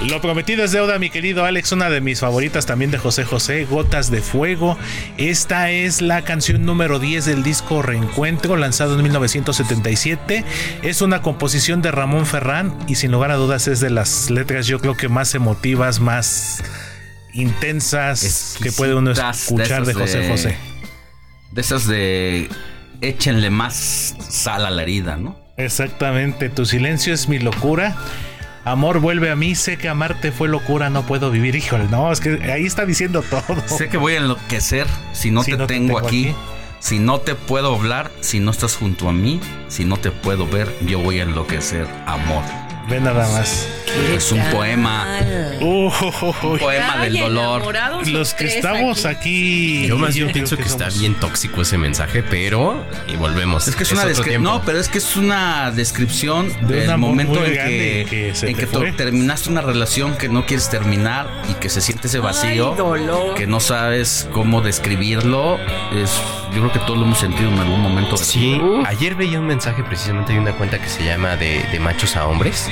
Lo 0.06 0.20
prometido 0.20 0.64
es 0.64 0.72
deuda, 0.72 0.98
mi 0.98 1.10
querido 1.10 1.44
Alex, 1.44 1.72
una 1.72 1.90
de 1.90 2.00
mis 2.00 2.20
favoritas 2.20 2.66
también 2.66 2.90
de 2.90 2.98
José 2.98 3.24
José, 3.24 3.64
Gotas 3.64 4.10
de 4.10 4.22
Fuego. 4.22 4.78
Esta 5.18 5.70
es 5.70 6.00
la 6.00 6.22
canción 6.22 6.64
número 6.64 6.98
10 6.98 7.26
del 7.26 7.42
disco 7.42 7.82
Reencuentro, 7.82 8.56
lanzado 8.56 8.96
en 8.96 9.02
1977. 9.02 10.44
Es 10.82 11.02
una 11.02 11.22
composición 11.22 11.82
de 11.82 11.90
Ramón 11.90 12.26
Ferrán 12.26 12.76
y 12.86 12.94
sin 12.94 13.12
lugar 13.12 13.30
a 13.30 13.36
dudas 13.36 13.68
es 13.68 13.80
de 13.80 13.90
las 13.90 14.30
letras 14.30 14.66
yo 14.66 14.80
creo 14.80 14.96
que 14.96 15.08
más 15.08 15.34
emotivas, 15.34 16.00
más 16.00 16.62
intensas 17.32 18.56
que 18.62 18.72
puede 18.72 18.94
uno 18.94 19.12
escuchar 19.12 19.84
de, 19.84 19.94
José 19.94 20.28
José. 20.28 20.56
De 21.52 21.60
esas 21.60 21.86
de 21.86 22.48
échenle 23.01 23.51
más 23.51 24.16
sal 24.28 24.66
a 24.66 24.70
la 24.70 24.82
herida, 24.82 25.16
¿no? 25.16 25.39
Exactamente, 25.56 26.48
tu 26.48 26.64
silencio 26.64 27.12
es 27.12 27.28
mi 27.28 27.39
locura. 27.39 27.97
Amor, 28.64 29.01
vuelve 29.01 29.31
a 29.31 29.36
mí, 29.36 29.55
sé 29.55 29.78
que 29.78 29.89
amarte 29.89 30.32
fue 30.32 30.48
locura, 30.48 30.90
no 30.90 31.06
puedo 31.06 31.31
vivir. 31.31 31.56
Híjole, 31.56 31.85
no, 31.90 32.12
es 32.12 32.20
que 32.20 32.43
ahí 32.52 32.66
está 32.66 32.85
diciendo 32.85 33.22
todo. 33.22 33.43
Sé 33.66 33.89
que 33.89 33.97
voy 33.97 34.14
a 34.14 34.18
enloquecer 34.18 34.86
si 35.12 35.31
no, 35.31 35.43
Si 35.43 35.52
te, 35.52 35.56
no 35.56 35.66
te 35.66 35.74
tengo, 35.74 35.97
tengo 35.97 36.06
aquí, 36.06 36.28
aquí. 36.28 36.36
Si 36.78 36.98
no 36.98 37.20
te 37.20 37.35
puedo 37.35 37.74
hablar, 37.74 38.10
si 38.20 38.40
no 38.40 38.51
estás 38.51 38.77
junto 38.77 39.09
a 39.09 39.12
mí, 39.12 39.40
si 39.68 39.85
no 39.85 39.97
te 39.97 40.10
puedo 40.10 40.47
ver, 40.47 40.74
yo 40.86 40.98
voy 40.98 41.20
a 41.20 41.24
enloquecer, 41.24 41.86
amor. 42.06 42.43
Ve 42.90 43.00
nada 43.00 43.28
más. 43.28 43.68
Es 44.14 44.32
un 44.32 44.40
poema. 44.50 45.06
un 45.60 46.58
poema 46.58 47.02
del 47.02 47.18
dolor. 47.18 47.62
Los 48.06 48.34
que 48.34 48.46
estamos 48.46 49.04
aquí. 49.04 49.86
Yo 49.86 49.96
más 49.98 50.14
bien 50.14 50.26
creo 50.26 50.34
pienso 50.34 50.56
que, 50.56 50.62
está 50.62 50.86
somos- 50.90 50.98
bien 51.00 51.14
tóxico 51.14 51.62
ese 51.62 51.78
mensaje, 51.78 52.22
pero 52.22 52.84
y 53.08 53.16
volvemos. 53.16 53.68
Es 53.68 53.76
que 53.76 53.82
es, 53.84 53.92
una 53.92 54.02
otro 54.02 54.14
descri- 54.14 54.28
tiempo. 54.28 54.48
No, 54.50 54.62
pero 54.62 54.78
es 54.78 54.88
que 54.88 54.98
es 54.98 55.16
una 55.16 55.70
descripción 55.70 56.48
De 56.48 56.80
un 56.82 56.86
del 56.86 56.98
momento 56.98 57.44
en 57.44 57.52
que, 57.52 58.06
que 58.08 58.34
se 58.34 58.48
en 58.48 58.56
te 58.56 58.66
que 58.66 58.92
terminaste 58.92 59.50
una 59.50 59.60
relación 59.60 60.16
que 60.16 60.28
no 60.28 60.46
quieres 60.46 60.68
terminar 60.70 61.28
y 61.48 61.54
que 61.54 61.68
se 61.68 61.80
siente 61.80 62.06
ese 62.08 62.18
vacío, 62.20 62.70
Ay, 62.72 62.76
dolor. 62.76 63.34
que 63.34 63.46
no 63.46 63.60
sabes 63.60 64.28
cómo 64.32 64.60
describirlo. 64.62 65.58
Es, 65.94 66.10
yo 66.54 66.60
creo 66.60 66.72
que 66.72 66.78
todos 66.80 66.98
lo 66.98 67.04
hemos 67.04 67.18
sentido 67.18 67.50
en 67.50 67.58
algún 67.58 67.80
momento. 67.80 68.16
Sí, 68.16 68.60
ayer 68.86 69.14
veía 69.14 69.38
un 69.40 69.46
mensaje 69.46 69.82
precisamente 69.84 70.32
de 70.32 70.38
una 70.40 70.52
cuenta 70.52 70.80
que 70.80 70.88
se 70.88 71.04
llama 71.04 71.36
de, 71.36 71.62
de 71.70 71.80
machos 71.80 72.16
a 72.16 72.26
hombres. 72.26 72.68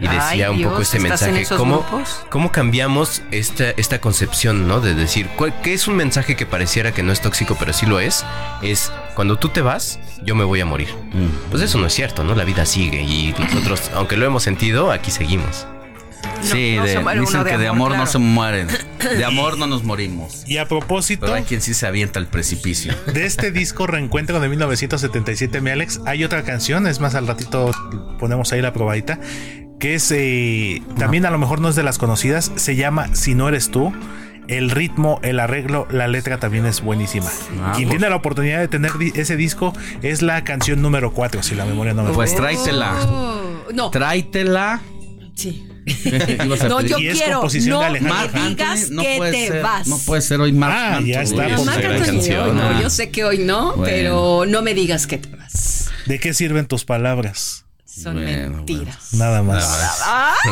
Y 0.00 0.04
decía 0.08 0.28
Ay, 0.30 0.42
un 0.56 0.62
poco 0.62 0.80
este 0.82 0.96
¿estás 0.96 1.22
en 1.22 1.34
mensaje. 1.34 1.56
¿Cómo, 1.56 1.80
grupos? 1.80 2.22
¿Cómo 2.30 2.50
cambiamos 2.52 3.22
esta, 3.30 3.70
esta 3.76 4.00
concepción, 4.00 4.66
¿no? 4.66 4.80
De 4.80 4.94
decir, 4.94 5.28
¿cuál- 5.36 5.52
¿qué 5.62 5.74
es 5.74 5.86
un 5.88 5.96
mensaje 5.96 6.36
que 6.36 6.46
pareciera 6.46 6.92
que 6.92 7.02
no 7.02 7.12
es 7.12 7.20
tóxico, 7.20 7.56
pero 7.58 7.72
sí 7.74 7.84
lo 7.86 8.00
es? 8.00 8.24
Es, 8.62 8.90
cuando 9.14 9.38
tú 9.38 9.50
te 9.50 9.60
vas, 9.60 9.98
yo 10.24 10.34
me 10.34 10.44
voy 10.44 10.60
a 10.60 10.64
morir. 10.64 10.88
Mm. 11.12 11.50
Pues 11.50 11.62
eso 11.62 11.76
no 11.78 11.86
es 11.86 11.92
cierto, 11.92 12.24
¿no? 12.24 12.34
La 12.34 12.44
vida 12.44 12.64
sigue 12.64 13.02
y 13.02 13.34
nosotros, 13.38 13.90
aunque 13.94 14.16
lo 14.16 14.24
hemos 14.24 14.42
sentido, 14.42 14.90
aquí 14.90 15.10
seguimos. 15.10 15.66
Sí, 16.42 16.76
no 16.76 16.84
de- 16.84 17.20
dicen 17.20 17.44
de 17.44 17.50
que 17.50 17.58
de 17.58 17.68
amor 17.68 17.94
no 17.96 18.06
se 18.06 18.18
mueren. 18.18 18.68
De 19.00 19.24
amor 19.24 19.56
no 19.58 19.66
nos 19.66 19.82
morimos. 19.82 20.44
Y 20.46 20.58
a 20.58 20.68
propósito 20.68 21.22
Pero 21.22 21.34
hay 21.34 21.42
quien 21.44 21.62
sí 21.62 21.72
se 21.72 21.86
avienta 21.86 22.18
al 22.18 22.26
precipicio. 22.26 22.94
de 23.12 23.24
este 23.24 23.50
disco 23.50 23.86
Reencuentro 23.86 24.38
de 24.40 24.48
1977, 24.48 25.60
mi 25.62 25.70
Alex, 25.70 26.00
hay 26.06 26.22
otra 26.24 26.42
canción, 26.42 26.86
es 26.86 27.00
más, 27.00 27.14
al 27.14 27.26
ratito 27.26 27.70
ponemos 28.18 28.52
ahí 28.52 28.60
la 28.60 28.72
probadita, 28.74 29.18
que 29.80 29.94
es 29.96 30.12
eh, 30.14 30.82
también 30.98 31.26
a 31.26 31.30
lo 31.30 31.38
mejor 31.38 31.60
no 31.60 31.68
es 31.68 31.74
de 31.74 31.82
las 31.82 31.98
conocidas, 31.98 32.52
se 32.54 32.76
llama 32.76 33.14
Si 33.14 33.34
no 33.34 33.48
eres 33.48 33.70
tú. 33.70 33.92
El 34.48 34.70
ritmo, 34.70 35.20
el 35.22 35.38
arreglo, 35.38 35.86
la 35.92 36.08
letra 36.08 36.38
también 36.38 36.66
es 36.66 36.80
buenísima. 36.80 37.26
Ah, 37.62 37.72
Quien 37.76 37.88
pues. 37.88 37.98
tiene 37.98 38.10
la 38.10 38.16
oportunidad 38.16 38.58
de 38.58 38.66
tener 38.66 38.98
di- 38.98 39.12
ese 39.14 39.36
disco 39.36 39.72
es 40.02 40.22
la 40.22 40.42
canción 40.42 40.82
número 40.82 41.12
4, 41.12 41.44
si 41.44 41.54
la 41.54 41.64
memoria 41.64 41.94
no 41.94 42.02
me 42.02 42.10
Pues 42.12 42.30
falla. 42.34 42.42
tráetela. 42.42 42.94
Oh, 43.06 43.42
no, 43.72 43.90
Tráetela. 43.90 44.80
sí. 45.36 45.66
No, 46.68 46.80
yo 46.80 46.98
Y 46.98 47.08
es 47.08 47.18
quiero. 47.18 47.34
composición 47.38 47.74
No 47.74 47.80
de 47.80 47.86
Alejandro 47.86 48.40
me 48.42 48.48
digas 48.48 48.90
no 48.90 49.02
que 49.02 49.18
te 49.30 49.46
ser, 49.48 49.62
vas. 49.62 49.86
No 49.86 49.98
puede 49.98 50.20
ser 50.22 50.40
hoy 50.40 50.52
Marc 50.52 50.74
Ah, 50.76 51.00
ya 51.04 51.22
está 51.22 51.46
Uy, 51.46 51.52
por 51.54 51.66
Marc 51.66 51.84
Anthony, 51.84 52.04
canción. 52.06 52.48
hoy 52.50 52.56
no, 52.56 52.62
Ah. 52.62 52.80
yo 52.82 52.90
sé 52.90 53.10
que 53.10 53.24
hoy 53.24 53.38
no, 53.38 53.76
Bueno. 53.76 53.82
pero 53.84 54.44
no 54.48 54.62
me 54.62 54.74
digas 54.74 55.06
que 55.06 55.18
te 55.18 55.34
vas. 55.36 55.90
¿De 56.06 56.18
qué 56.18 56.34
sirven 56.34 56.66
tus 56.66 56.84
palabras? 56.84 57.64
Son 58.02 58.14
Bueno, 58.14 58.56
mentiras. 58.58 59.12
Nada 59.14 59.42
más. 59.42 60.02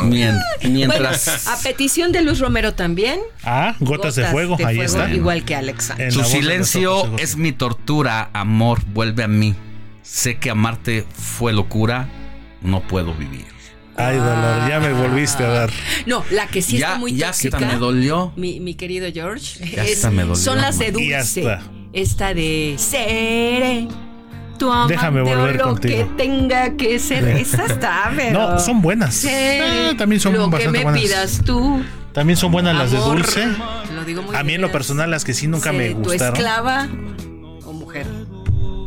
Mien- 0.04 0.36
Bueno, 0.62 0.70
mientras 0.74 1.46
a 1.46 1.58
petición 1.62 2.12
de 2.12 2.22
Luz 2.22 2.38
Romero 2.40 2.74
también. 2.74 3.20
Ah, 3.42 3.74
gotas, 3.80 4.16
de 4.16 4.26
fuego, 4.26 4.56
ahí 4.64 4.80
está. 4.80 5.10
Igual 5.10 5.44
que 5.44 5.54
Alexander. 5.56 6.06
En 6.06 6.12
su 6.12 6.24
silencio 6.24 7.16
es 7.18 7.36
mi 7.36 7.52
tortura, 7.52 8.30
amor, 8.32 8.80
vuelve 8.92 9.22
a 9.24 9.28
mí. 9.28 9.54
Sé 10.02 10.38
que 10.38 10.50
amarte 10.50 11.06
fue 11.12 11.52
locura, 11.52 12.08
no 12.62 12.80
puedo 12.86 13.14
vivir. 13.14 13.46
Ay, 13.96 14.16
dolor, 14.16 14.68
ya 14.68 14.78
me 14.80 14.92
volviste 14.92 15.44
a 15.44 15.48
dar. 15.48 15.70
No, 16.06 16.24
la 16.30 16.46
que 16.46 16.62
sí 16.62 16.78
ya 16.78 16.86
está 16.88 16.98
muy 16.98 17.16
ya 17.16 17.26
tóxica. 17.28 17.56
hasta 17.56 17.68
me 17.72 17.78
dolió. 17.78 18.32
Mi, 18.36 18.60
mi 18.60 18.74
querido 18.74 19.08
George. 19.12 19.58
Ya 19.74 19.82
es- 19.84 19.96
hasta 19.96 20.10
me 20.10 20.22
dolió, 20.22 20.36
son 20.36 20.58
las 20.60 20.78
de 20.78 20.92
Dulce. 20.92 21.58
Esta 21.92 22.32
de 22.34 22.76
Seré. 22.78 23.88
Tu 24.58 24.70
amante 24.72 24.94
Déjame 24.94 25.20
volver 25.22 25.54
o 25.54 25.58
lo 25.58 25.64
contigo. 25.70 25.96
que 25.96 26.04
tenga 26.22 26.70
que 26.76 26.98
ser. 26.98 27.24
Esa 27.38 27.64
está, 27.66 28.10
pero. 28.16 28.38
No, 28.52 28.58
son 28.58 28.82
buenas. 28.82 29.14
Seré 29.14 29.90
Ah, 29.90 29.96
también 29.96 30.20
son 30.20 30.32
lo 30.34 30.44
que 30.46 30.50
bastante 30.56 30.78
me 30.78 30.84
buenas. 30.84 31.00
pidas 31.02 31.40
tú. 31.44 31.82
También 32.12 32.36
son 32.36 32.50
buenas 32.50 32.74
las 32.76 32.90
de 32.90 32.96
amor. 32.96 33.16
Dulce. 33.18 33.46
Lo 33.94 34.04
digo 34.04 34.22
muy 34.22 34.34
A 34.34 34.42
mí 34.42 34.54
en 34.54 34.60
lo 34.60 34.66
bien. 34.68 34.72
personal 34.72 35.10
las 35.10 35.24
que 35.24 35.34
sí 35.34 35.46
nunca 35.46 35.70
me 35.72 35.84
Seré 35.84 35.94
tu 35.94 36.00
gustaron. 36.02 36.34
esclava. 36.36 36.88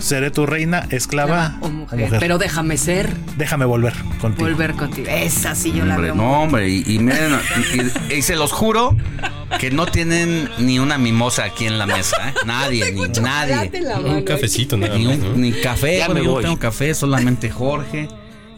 Seré 0.02 0.32
tu 0.32 0.46
reina, 0.46 0.88
esclava 0.90 1.58
o 1.62 1.68
o 1.68 1.70
mujer. 1.70 2.00
mujer. 2.00 2.20
Pero 2.20 2.38
déjame 2.38 2.78
ser. 2.78 3.10
Déjame 3.38 3.66
volver 3.66 3.94
contigo. 4.20 4.48
Volver 4.50 4.74
contigo. 4.74 5.08
Esa 5.10 5.56
sí 5.56 5.72
yo 5.72 5.86
la 5.86 5.98
veo. 5.98 6.16
no, 6.16 6.42
hombre, 6.44 6.68
y, 6.70 6.84
y 6.88 7.00
miren, 7.00 7.38
y, 8.10 8.16
y 8.16 8.22
se 8.22 8.36
los 8.36 8.52
juro 8.52 8.96
que 9.60 9.70
no 9.72 9.86
tienen 9.86 10.50
ni 10.58 10.80
una 10.80 10.98
mimosa 10.98 11.44
aquí 11.46 11.66
en 11.66 11.78
la 11.78 11.86
mesa, 11.86 12.18
¿eh? 12.30 12.34
Nadie, 12.46 12.92
ni 12.92 13.02
nadie. 13.22 13.72
Un 14.06 14.24
cafecito 14.24 14.76
nada 14.78 14.98
Ni, 14.98 15.06
un- 15.06 15.20
¿no? 15.22 15.34
ni 15.36 15.52
café, 15.52 16.00
Ya 16.00 16.10
me 16.10 16.20
yo 16.22 16.26
no 16.26 16.32
voy. 16.32 16.44
tengo 16.44 16.58
café, 16.60 16.94
solamente 16.94 17.50
Jorge. 17.50 18.08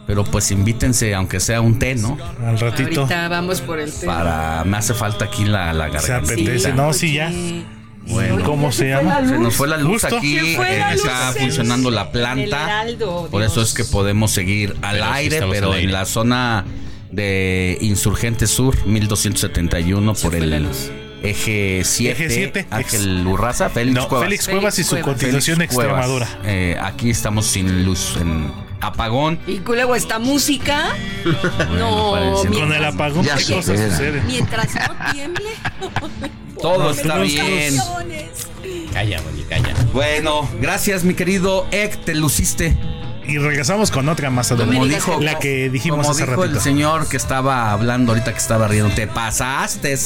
Pero 0.06 0.22
pues 0.22 0.50
invítense, 0.50 1.14
aunque 1.14 1.40
sea 1.40 1.62
un 1.62 1.78
té, 1.78 1.94
¿no? 1.94 2.18
Al 2.46 2.58
ratito. 2.60 3.02
Ahorita 3.02 3.28
vamos 3.28 3.62
por 3.62 3.80
el 3.80 3.90
tema. 3.90 4.14
Para. 4.18 4.64
Me 4.64 4.76
hace 4.76 4.92
falta 4.92 5.24
aquí 5.24 5.46
la, 5.46 5.72
la 5.72 5.86
Se 5.86 6.08
garganta. 6.08 6.32
apetece. 6.34 6.72
No, 6.74 6.92
sí, 6.92 7.14
ya. 7.14 7.32
Bueno, 8.06 8.44
¿Cómo 8.44 8.70
se 8.72 8.88
llama? 8.90 9.26
se 9.26 9.38
nos 9.38 9.54
fue 9.54 9.66
la 9.68 9.76
luz 9.78 10.02
Justo. 10.02 10.18
aquí, 10.18 10.36
eh, 10.38 10.56
la 10.58 10.92
luz. 10.92 11.04
está 11.04 11.32
funcionando 11.38 11.90
la 11.90 12.10
planta. 12.12 12.64
Heraldo, 12.64 13.28
Por 13.30 13.42
eso 13.42 13.62
es 13.62 13.72
que 13.74 13.84
podemos 13.84 14.30
seguir 14.30 14.76
al 14.82 14.96
Pero 14.96 15.04
aire, 15.12 15.38
pero 15.50 15.68
al 15.68 15.72
aire. 15.74 15.84
en 15.86 15.92
la 15.92 16.04
zona 16.04 16.64
de 17.10 17.78
Insurgente 17.80 18.46
Sur, 18.46 18.76
1271, 18.86 20.14
por 20.14 20.34
el 20.34 20.52
eje 21.22 21.82
7, 21.84 22.12
Eje 22.12 22.28
siete, 22.30 22.66
Ángel 22.70 23.26
Urraza, 23.26 23.70
Félix 23.70 23.94
No, 23.94 24.08
Cuevas. 24.08 24.26
Félix 24.26 24.48
Cuevas 24.48 24.78
y 24.78 24.84
su 24.84 24.90
Félix 24.90 25.04
continuación 25.06 25.56
Cuevas. 25.56 25.74
Extremadura. 25.74 26.28
Eh, 26.44 26.76
aquí 26.82 27.08
estamos 27.10 27.46
sin 27.46 27.84
luz, 27.86 28.16
en 28.20 28.50
apagón. 28.86 29.38
Y 29.46 29.58
luego 29.58 29.94
esta 29.94 30.18
música. 30.18 30.88
no, 31.78 32.16
mientras, 32.48 32.60
Con 32.60 32.72
el 32.72 32.84
apagón, 32.84 33.24
Ya 33.24 33.36
¿qué 33.36 33.42
se 33.44 33.62
suceden? 33.62 34.26
mientras 34.26 34.74
no 34.74 35.12
tiemble. 35.12 35.50
Todo 36.60 36.78
No, 36.84 36.90
está 36.90 37.16
no 37.16 37.22
bien. 37.24 37.76
Calla, 38.92 39.20
Moni, 39.22 39.42
calla. 39.42 39.74
Bueno, 39.92 40.48
gracias 40.60 41.02
mi 41.04 41.14
querido 41.14 41.66
Ek, 41.72 42.04
te 42.04 42.14
luciste. 42.14 42.76
Y 43.26 43.38
regresamos 43.38 43.90
con 43.90 44.08
otra 44.08 44.30
más 44.30 44.52
adelante. 44.52 44.76
Como 44.76 44.86
dijo, 44.86 45.20
la 45.20 45.38
que 45.38 45.70
dijimos 45.70 46.00
como 46.00 46.10
hace 46.10 46.26
dijo 46.26 46.36
ratito. 46.36 46.56
el 46.58 46.62
señor 46.62 47.08
que 47.08 47.16
estaba 47.16 47.72
hablando 47.72 48.12
ahorita 48.12 48.32
que 48.32 48.38
estaba 48.38 48.68
riendo, 48.68 48.94
te 48.94 49.06
pasaste. 49.06 49.98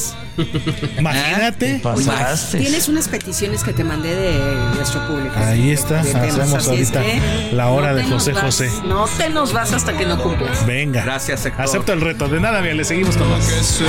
Imagínate. 0.97 1.79
Pasaste. 1.83 2.59
Tienes 2.59 2.87
unas 2.87 3.07
peticiones 3.07 3.63
que 3.63 3.73
te 3.73 3.83
mandé 3.83 4.15
de 4.15 4.55
nuestro 4.75 5.05
público. 5.07 5.33
Ahí 5.37 5.71
está, 5.71 6.01
De 6.01 6.11
hacemos 6.11 6.53
es 6.53 6.67
ahorita 6.67 7.01
que 7.01 7.49
la 7.53 7.67
hora 7.67 7.91
no 7.91 7.95
de 7.97 8.03
José 8.05 8.33
vas, 8.33 8.43
José. 8.43 8.69
No 8.85 9.05
te 9.07 9.29
nos 9.29 9.53
vas 9.53 9.73
hasta 9.73 9.97
que 9.97 10.05
no 10.05 10.21
cumplas. 10.21 10.65
Venga. 10.65 11.03
Gracias, 11.03 11.45
Héctor. 11.45 11.65
Acepto 11.65 11.93
el 11.93 12.01
reto. 12.01 12.27
De 12.29 12.39
nada, 12.39 12.61
bien, 12.61 12.77
le 12.77 12.85
seguimos 12.85 13.17
con 13.17 13.29
más. 13.29 13.81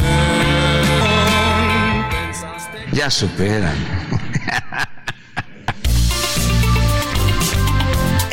Ya 2.92 3.10
superan. 3.10 3.76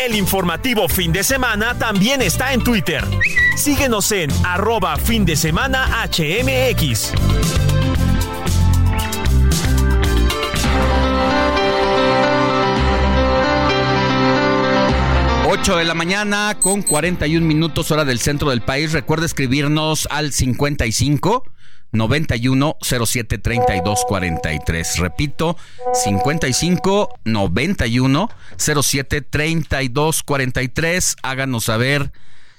El 0.08 0.16
informativo 0.16 0.88
fin 0.88 1.12
de 1.12 1.22
semana 1.22 1.78
también 1.78 2.22
está 2.22 2.54
en 2.54 2.64
Twitter. 2.64 3.04
Síguenos 3.58 4.10
en 4.14 4.32
arroba 4.46 4.96
fin 4.96 5.26
de 5.26 5.36
semana 5.36 5.86
HMX. 6.08 7.12
8 15.46 15.76
de 15.76 15.84
la 15.84 15.94
mañana 15.94 16.58
con 16.62 16.84
41 16.84 17.46
minutos 17.46 17.92
hora 17.92 18.06
del 18.06 18.20
centro 18.20 18.52
del 18.52 18.62
país. 18.62 18.94
Recuerda 18.94 19.26
escribirnos 19.26 20.08
al 20.10 20.32
55 20.32 21.44
91 21.92 22.78
07 22.82 23.38
32 23.38 24.06
43. 24.08 25.00
Repito, 25.00 25.58
55 25.94 27.20
91 27.26 28.30
07 28.58 29.22
32 29.22 30.24
43. 30.24 31.16
Háganos 31.24 31.66
saber 31.66 32.12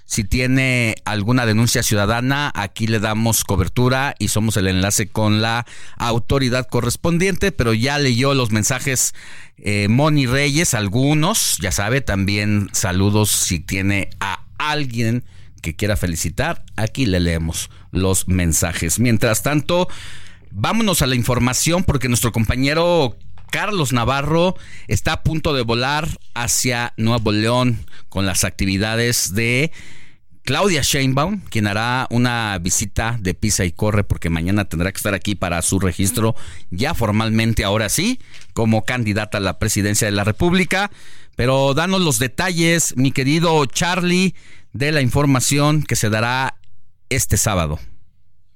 si 0.09 0.25
tiene 0.25 0.95
alguna 1.05 1.45
denuncia 1.45 1.83
ciudadana, 1.83 2.51
aquí 2.55 2.87
le 2.87 2.99
damos 2.99 3.45
cobertura 3.45 4.15
y 4.19 4.29
somos 4.29 4.57
el 4.57 4.67
enlace 4.67 5.09
con 5.09 5.43
la 5.43 5.67
autoridad 5.99 6.67
correspondiente, 6.67 7.53
pero 7.53 7.75
ya 7.75 7.99
leyó 7.99 8.33
los 8.33 8.51
mensajes 8.51 9.15
eh, 9.59 9.87
Moni 9.91 10.25
Reyes, 10.27 10.73
algunos, 10.73 11.59
ya 11.61 11.73
sabe, 11.73 12.01
también 12.01 12.71
saludos 12.73 13.29
si 13.29 13.61
tiene 13.61 14.09
a 14.19 14.45
alguien 14.57 15.25
que 15.61 15.77
quiera 15.77 15.95
felicitar, 15.95 16.65
aquí 16.77 17.05
le 17.05 17.21
leemos 17.21 17.69
los 17.91 18.29
mensajes. 18.29 18.99
Mientras 18.99 19.43
tanto, 19.43 19.89
vámonos 20.51 21.03
a 21.03 21.07
la 21.07 21.15
información 21.15 21.85
porque 21.85 22.09
nuestro 22.09 22.33
compañero 22.33 23.17
Carlos 23.51 23.93
Navarro 23.93 24.57
está 24.89 25.13
a 25.13 25.23
punto 25.23 25.55
de 25.55 25.63
volar 25.63 26.09
hacia 26.35 26.93
Nuevo 26.97 27.33
León 27.33 27.87
con 28.09 28.27
las 28.27 28.45
actividades 28.45 29.35
de 29.35 29.73
Claudia 30.49 30.81
Sheinbaum, 30.83 31.43
quien 31.51 31.67
hará 31.67 32.07
una 32.11 32.59
visita 32.59 33.19
de 33.21 33.35
pisa 33.35 33.67
y 33.67 33.73
corre 33.73 34.05
porque 34.05 34.31
mañana 34.31 34.65
tendrá 34.65 34.91
que 34.91 34.97
estar 34.97 35.13
aquí 35.13 35.35
para 35.35 35.61
su 35.61 35.79
registro 35.79 36.35
ya 36.71 36.95
formalmente, 36.95 37.65
ahora 37.65 37.91
sí, 37.91 38.19
como 38.55 38.85
candidata 38.85 39.39
a 39.39 39.43
la 39.43 39.59
presidencia 39.59 40.07
de 40.07 40.13
la 40.13 40.25
República. 40.25 40.91
Pero 41.37 41.75
danos 41.75 42.01
los 42.01 42.19
detalles, 42.19 42.97
mi 42.97 43.13
querido 43.13 43.65
Charlie, 43.67 44.35
de 44.73 44.91
la 44.91 45.03
información 45.03 45.83
que 45.83 45.97
se 45.97 46.11
dará 46.11 46.58
este 47.09 47.37
sábado. 47.37 47.79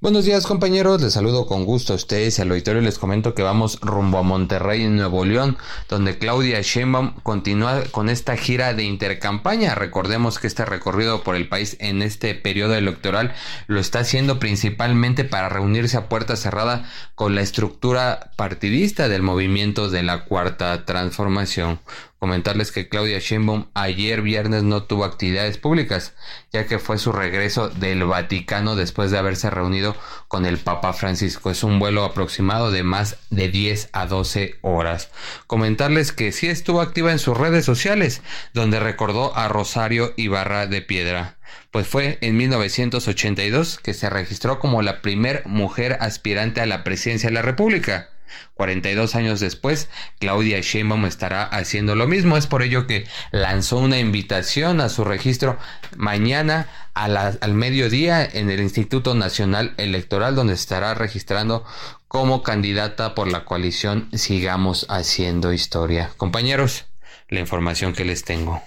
Buenos 0.02 0.24
días 0.24 0.48
compañeros, 0.48 1.00
les 1.00 1.12
saludo 1.12 1.46
con 1.46 1.64
gusto 1.64 1.92
a 1.92 1.96
ustedes 1.96 2.36
y 2.36 2.42
al 2.42 2.50
auditorio 2.50 2.82
les 2.82 2.98
comento 2.98 3.36
que 3.36 3.44
vamos 3.44 3.78
rumbo 3.80 4.18
a 4.18 4.24
Monterrey, 4.24 4.82
en 4.82 4.96
Nuevo 4.96 5.24
León, 5.24 5.56
donde 5.88 6.18
Claudia 6.18 6.60
Sheinbaum 6.60 7.14
continúa 7.22 7.84
con 7.92 8.08
esta 8.08 8.36
gira 8.36 8.74
de 8.74 8.82
intercampaña. 8.82 9.76
Recordemos 9.76 10.40
que 10.40 10.48
este 10.48 10.64
recorrido 10.64 11.22
por 11.22 11.36
el 11.36 11.48
país 11.48 11.76
en 11.78 12.02
este 12.02 12.34
periodo 12.34 12.74
electoral 12.74 13.32
lo 13.68 13.78
está 13.78 14.00
haciendo 14.00 14.40
principalmente 14.40 15.22
para 15.22 15.48
reunirse 15.48 15.96
a 15.96 16.08
puerta 16.08 16.34
cerrada 16.34 16.84
con 17.14 17.36
la 17.36 17.42
estructura 17.42 18.32
partidista 18.34 19.08
del 19.08 19.22
movimiento 19.22 19.88
de 19.88 20.02
la 20.02 20.24
Cuarta 20.24 20.84
Transformación. 20.84 21.78
Comentarles 22.22 22.70
que 22.70 22.88
Claudia 22.88 23.18
Sheinbaum 23.18 23.66
ayer 23.74 24.22
viernes 24.22 24.62
no 24.62 24.84
tuvo 24.84 25.04
actividades 25.04 25.58
públicas, 25.58 26.14
ya 26.52 26.68
que 26.68 26.78
fue 26.78 26.96
su 26.98 27.10
regreso 27.10 27.68
del 27.68 28.04
Vaticano 28.04 28.76
después 28.76 29.10
de 29.10 29.18
haberse 29.18 29.50
reunido 29.50 29.96
con 30.28 30.46
el 30.46 30.58
Papa 30.58 30.92
Francisco. 30.92 31.50
Es 31.50 31.64
un 31.64 31.80
vuelo 31.80 32.04
aproximado 32.04 32.70
de 32.70 32.84
más 32.84 33.16
de 33.30 33.48
10 33.48 33.88
a 33.92 34.06
12 34.06 34.54
horas. 34.60 35.10
Comentarles 35.48 36.12
que 36.12 36.30
sí 36.30 36.46
estuvo 36.46 36.80
activa 36.80 37.10
en 37.10 37.18
sus 37.18 37.36
redes 37.36 37.64
sociales, 37.64 38.22
donde 38.54 38.78
recordó 38.78 39.36
a 39.36 39.48
Rosario 39.48 40.14
Ibarra 40.16 40.68
de 40.68 40.80
Piedra 40.80 41.38
pues 41.72 41.86
fue 41.88 42.18
en 42.20 42.36
1982 42.36 43.78
que 43.78 43.94
se 43.94 44.10
registró 44.10 44.58
como 44.60 44.82
la 44.82 45.00
primer 45.00 45.42
mujer 45.46 45.96
aspirante 46.00 46.60
a 46.60 46.66
la 46.66 46.84
presidencia 46.84 47.30
de 47.30 47.34
la 47.34 47.42
República. 47.42 48.10
42 48.54 49.14
años 49.14 49.40
después, 49.40 49.88
Claudia 50.18 50.60
Sheinbaum 50.60 51.06
estará 51.06 51.44
haciendo 51.44 51.94
lo 51.94 52.06
mismo. 52.06 52.36
Es 52.36 52.46
por 52.46 52.62
ello 52.62 52.86
que 52.86 53.06
lanzó 53.30 53.78
una 53.78 53.98
invitación 53.98 54.80
a 54.80 54.88
su 54.88 55.04
registro 55.04 55.58
mañana 55.96 56.68
al 56.94 57.54
mediodía 57.54 58.24
en 58.24 58.50
el 58.50 58.60
Instituto 58.60 59.14
Nacional 59.14 59.74
Electoral, 59.78 60.34
donde 60.34 60.54
estará 60.54 60.94
registrando 60.94 61.64
como 62.08 62.42
candidata 62.42 63.14
por 63.14 63.30
la 63.30 63.44
coalición 63.44 64.08
Sigamos 64.12 64.86
Haciendo 64.90 65.52
Historia. 65.52 66.10
Compañeros, 66.16 66.86
la 67.28 67.40
información 67.40 67.94
que 67.94 68.04
les 68.04 68.24
tengo. 68.24 68.62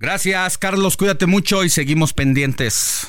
Gracias, 0.00 0.58
Carlos. 0.58 0.96
Cuídate 0.96 1.26
mucho 1.26 1.64
y 1.64 1.70
seguimos 1.70 2.12
pendientes. 2.12 3.08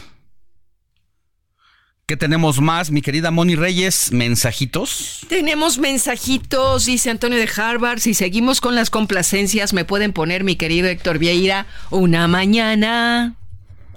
¿Qué 2.10 2.18
tenemos 2.18 2.60
más, 2.60 2.90
mi 2.90 3.04
querida 3.04 3.30
Moni 3.30 3.56
Reyes? 3.56 4.12
¿Mensajitos? 4.12 5.20
Tenemos 5.28 5.78
mensajitos, 5.78 6.86
dice 6.88 7.12
Antonio 7.12 7.38
de 7.38 7.48
Harvard. 7.56 8.00
Si 8.00 8.16
seguimos 8.16 8.62
con 8.62 8.74
las 8.74 8.90
complacencias, 8.90 9.74
me 9.74 9.86
pueden 9.86 10.12
poner, 10.12 10.44
mi 10.44 10.56
querido 10.56 10.88
Héctor 10.88 11.20
Vieira, 11.20 11.68
una 11.92 12.28
mañana. 12.28 13.36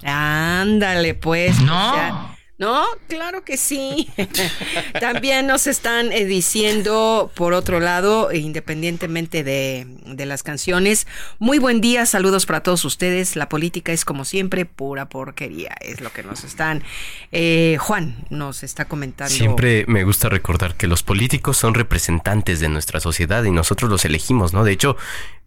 Ándale, 0.02 1.14
pues. 1.14 1.58
No. 1.60 2.31
¿No? 2.62 2.84
Claro 3.08 3.42
que 3.42 3.56
sí. 3.56 4.08
También 5.00 5.48
nos 5.48 5.66
están 5.66 6.12
eh, 6.12 6.26
diciendo, 6.26 7.32
por 7.34 7.54
otro 7.54 7.80
lado, 7.80 8.32
independientemente 8.32 9.42
de, 9.42 9.84
las 10.24 10.44
canciones, 10.44 11.08
muy 11.40 11.58
buen 11.58 11.80
día, 11.80 12.06
saludos 12.06 12.46
para 12.46 12.62
todos 12.62 12.84
ustedes. 12.84 13.34
La 13.34 13.48
política 13.48 13.90
es 13.92 14.04
como 14.04 14.24
siempre 14.24 14.64
pura 14.64 15.08
porquería, 15.08 15.74
es 15.80 16.00
lo 16.00 16.12
que 16.12 16.22
nos 16.22 16.44
están. 16.44 16.84
Eh, 17.32 17.78
Juan 17.80 18.26
nos 18.30 18.62
está 18.62 18.84
comentando. 18.84 19.34
Siempre 19.34 19.84
me 19.88 20.04
gusta 20.04 20.28
recordar 20.28 20.76
que 20.76 20.86
los 20.86 21.02
políticos 21.02 21.56
son 21.56 21.74
representantes 21.74 22.60
de 22.60 22.68
nuestra 22.68 23.00
sociedad 23.00 23.42
y 23.42 23.50
nosotros 23.50 23.90
los 23.90 24.04
elegimos, 24.04 24.52
¿no? 24.52 24.62
De 24.62 24.70
hecho, 24.70 24.96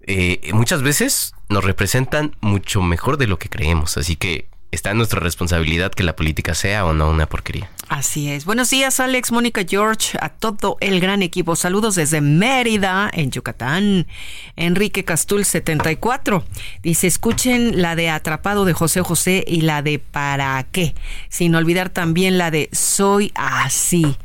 eh, 0.02 0.52
muchas 0.52 0.82
veces 0.82 1.34
nos 1.48 1.64
representan 1.64 2.36
mucho 2.42 2.82
mejor 2.82 3.16
de 3.16 3.28
lo 3.28 3.40
que 3.40 3.48
creemos, 3.48 3.96
así 3.96 4.18
que 4.18 4.50
está 4.72 4.92
en 4.92 4.98
nuestra 4.98 5.20
responsabilidad 5.20 5.92
que 5.92 6.04
la 6.04 6.16
política 6.16 6.54
sea 6.54 6.86
o 6.86 6.94
no 6.94 7.10
una 7.10 7.28
porquería. 7.28 7.70
Así 7.88 8.30
es. 8.30 8.46
Buenos 8.46 8.70
días, 8.70 9.00
Alex, 9.00 9.32
Mónica, 9.32 9.62
George, 9.68 10.18
a 10.20 10.30
todo 10.30 10.78
el 10.80 11.00
gran 11.00 11.22
equipo. 11.22 11.56
Saludos 11.56 11.96
desde 11.96 12.20
Mérida, 12.20 13.10
en 13.14 13.32
Yucatán. 13.32 14.08
Enrique 14.56 15.06
Castul, 15.06 15.46
74. 15.46 16.44
Dice, 16.82 17.08
escuchen 17.08 17.82
la 17.82 17.96
de 17.96 18.10
Atrapado 18.10 18.66
de 18.66 18.74
José 18.74 19.02
José 19.02 19.44
y 19.48 19.62
la 19.62 19.82
de 19.82 20.00
¿Para 20.00 20.64
qué? 20.72 20.96
Sin 21.30 21.56
olvidar 21.56 21.90
también 21.90 22.38
la 22.38 22.52
de 22.52 22.70
Soy 22.72 23.32
así. 23.36 24.18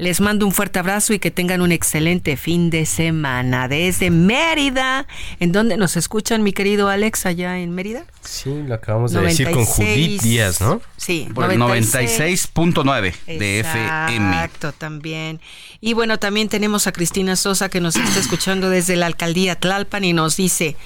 Les 0.00 0.22
mando 0.22 0.46
un 0.46 0.52
fuerte 0.52 0.78
abrazo 0.78 1.12
y 1.12 1.18
que 1.18 1.30
tengan 1.30 1.60
un 1.60 1.72
excelente 1.72 2.38
fin 2.38 2.70
de 2.70 2.86
semana 2.86 3.68
desde 3.68 4.10
Mérida, 4.10 5.06
en 5.40 5.52
donde 5.52 5.76
nos 5.76 5.94
escuchan, 5.94 6.42
mi 6.42 6.54
querido 6.54 6.88
Alex, 6.88 7.26
allá 7.26 7.58
en 7.58 7.72
Mérida. 7.72 8.06
Sí, 8.22 8.62
lo 8.66 8.76
acabamos 8.76 9.12
de 9.12 9.20
decir 9.20 9.50
con 9.50 9.66
Judith 9.66 10.22
Díaz, 10.22 10.62
¿no? 10.62 10.80
Sí, 10.96 11.28
por 11.34 11.52
96.9 11.52 13.14
de 13.26 13.60
FM. 13.60 14.36
Exacto, 14.36 14.72
también. 14.72 15.38
Y 15.82 15.92
bueno, 15.92 16.18
también 16.18 16.48
tenemos 16.48 16.86
a 16.86 16.92
Cristina 16.92 17.36
Sosa 17.36 17.68
que 17.68 17.82
nos 17.82 17.96
está 17.96 18.20
escuchando 18.20 18.70
desde 18.70 18.96
la 18.96 19.04
alcaldía 19.04 19.56
Tlalpan 19.56 20.04
y 20.04 20.14
nos 20.14 20.34
dice, 20.34 20.76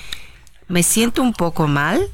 me 0.67 0.83
siento 0.83 1.23
un 1.23 1.35
poco 1.35 1.69
mal 1.69 2.11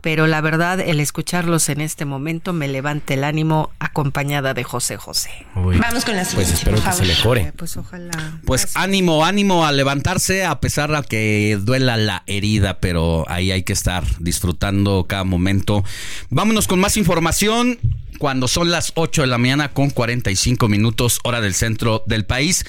pero 0.00 0.26
la 0.26 0.40
verdad 0.40 0.80
el 0.80 1.00
escucharlos 1.00 1.68
en 1.68 1.80
este 1.80 2.04
momento 2.04 2.52
me 2.52 2.68
levanta 2.68 3.14
el 3.14 3.24
ánimo 3.24 3.70
acompañada 3.78 4.54
de 4.54 4.64
José 4.64 4.96
José. 4.96 5.30
Vamos 5.54 6.04
con 6.04 6.16
las 6.16 6.34
Pues 6.34 6.52
espero 6.52 6.82
que 6.82 6.92
se 6.92 7.04
mejore. 7.04 7.52
Pues 7.56 7.76
ojalá. 7.76 8.38
Pues 8.44 8.76
ánimo, 8.76 9.24
ánimo 9.24 9.66
a 9.66 9.72
levantarse 9.72 10.44
a 10.44 10.60
pesar 10.60 10.90
de 10.90 11.02
que 11.08 11.58
duela 11.60 11.96
la 11.96 12.22
herida, 12.26 12.78
pero 12.80 13.24
ahí 13.28 13.50
hay 13.50 13.62
que 13.62 13.72
estar 13.72 14.04
disfrutando 14.18 15.06
cada 15.08 15.24
momento. 15.24 15.84
Vámonos 16.30 16.66
con 16.66 16.80
más 16.80 16.96
información 16.96 17.78
cuando 18.18 18.48
son 18.48 18.70
las 18.70 18.92
8 18.96 19.22
de 19.22 19.28
la 19.28 19.38
mañana 19.38 19.72
con 19.72 19.90
45 19.90 20.68
minutos 20.68 21.20
hora 21.24 21.40
del 21.40 21.54
centro 21.54 22.02
del 22.06 22.26
país. 22.26 22.64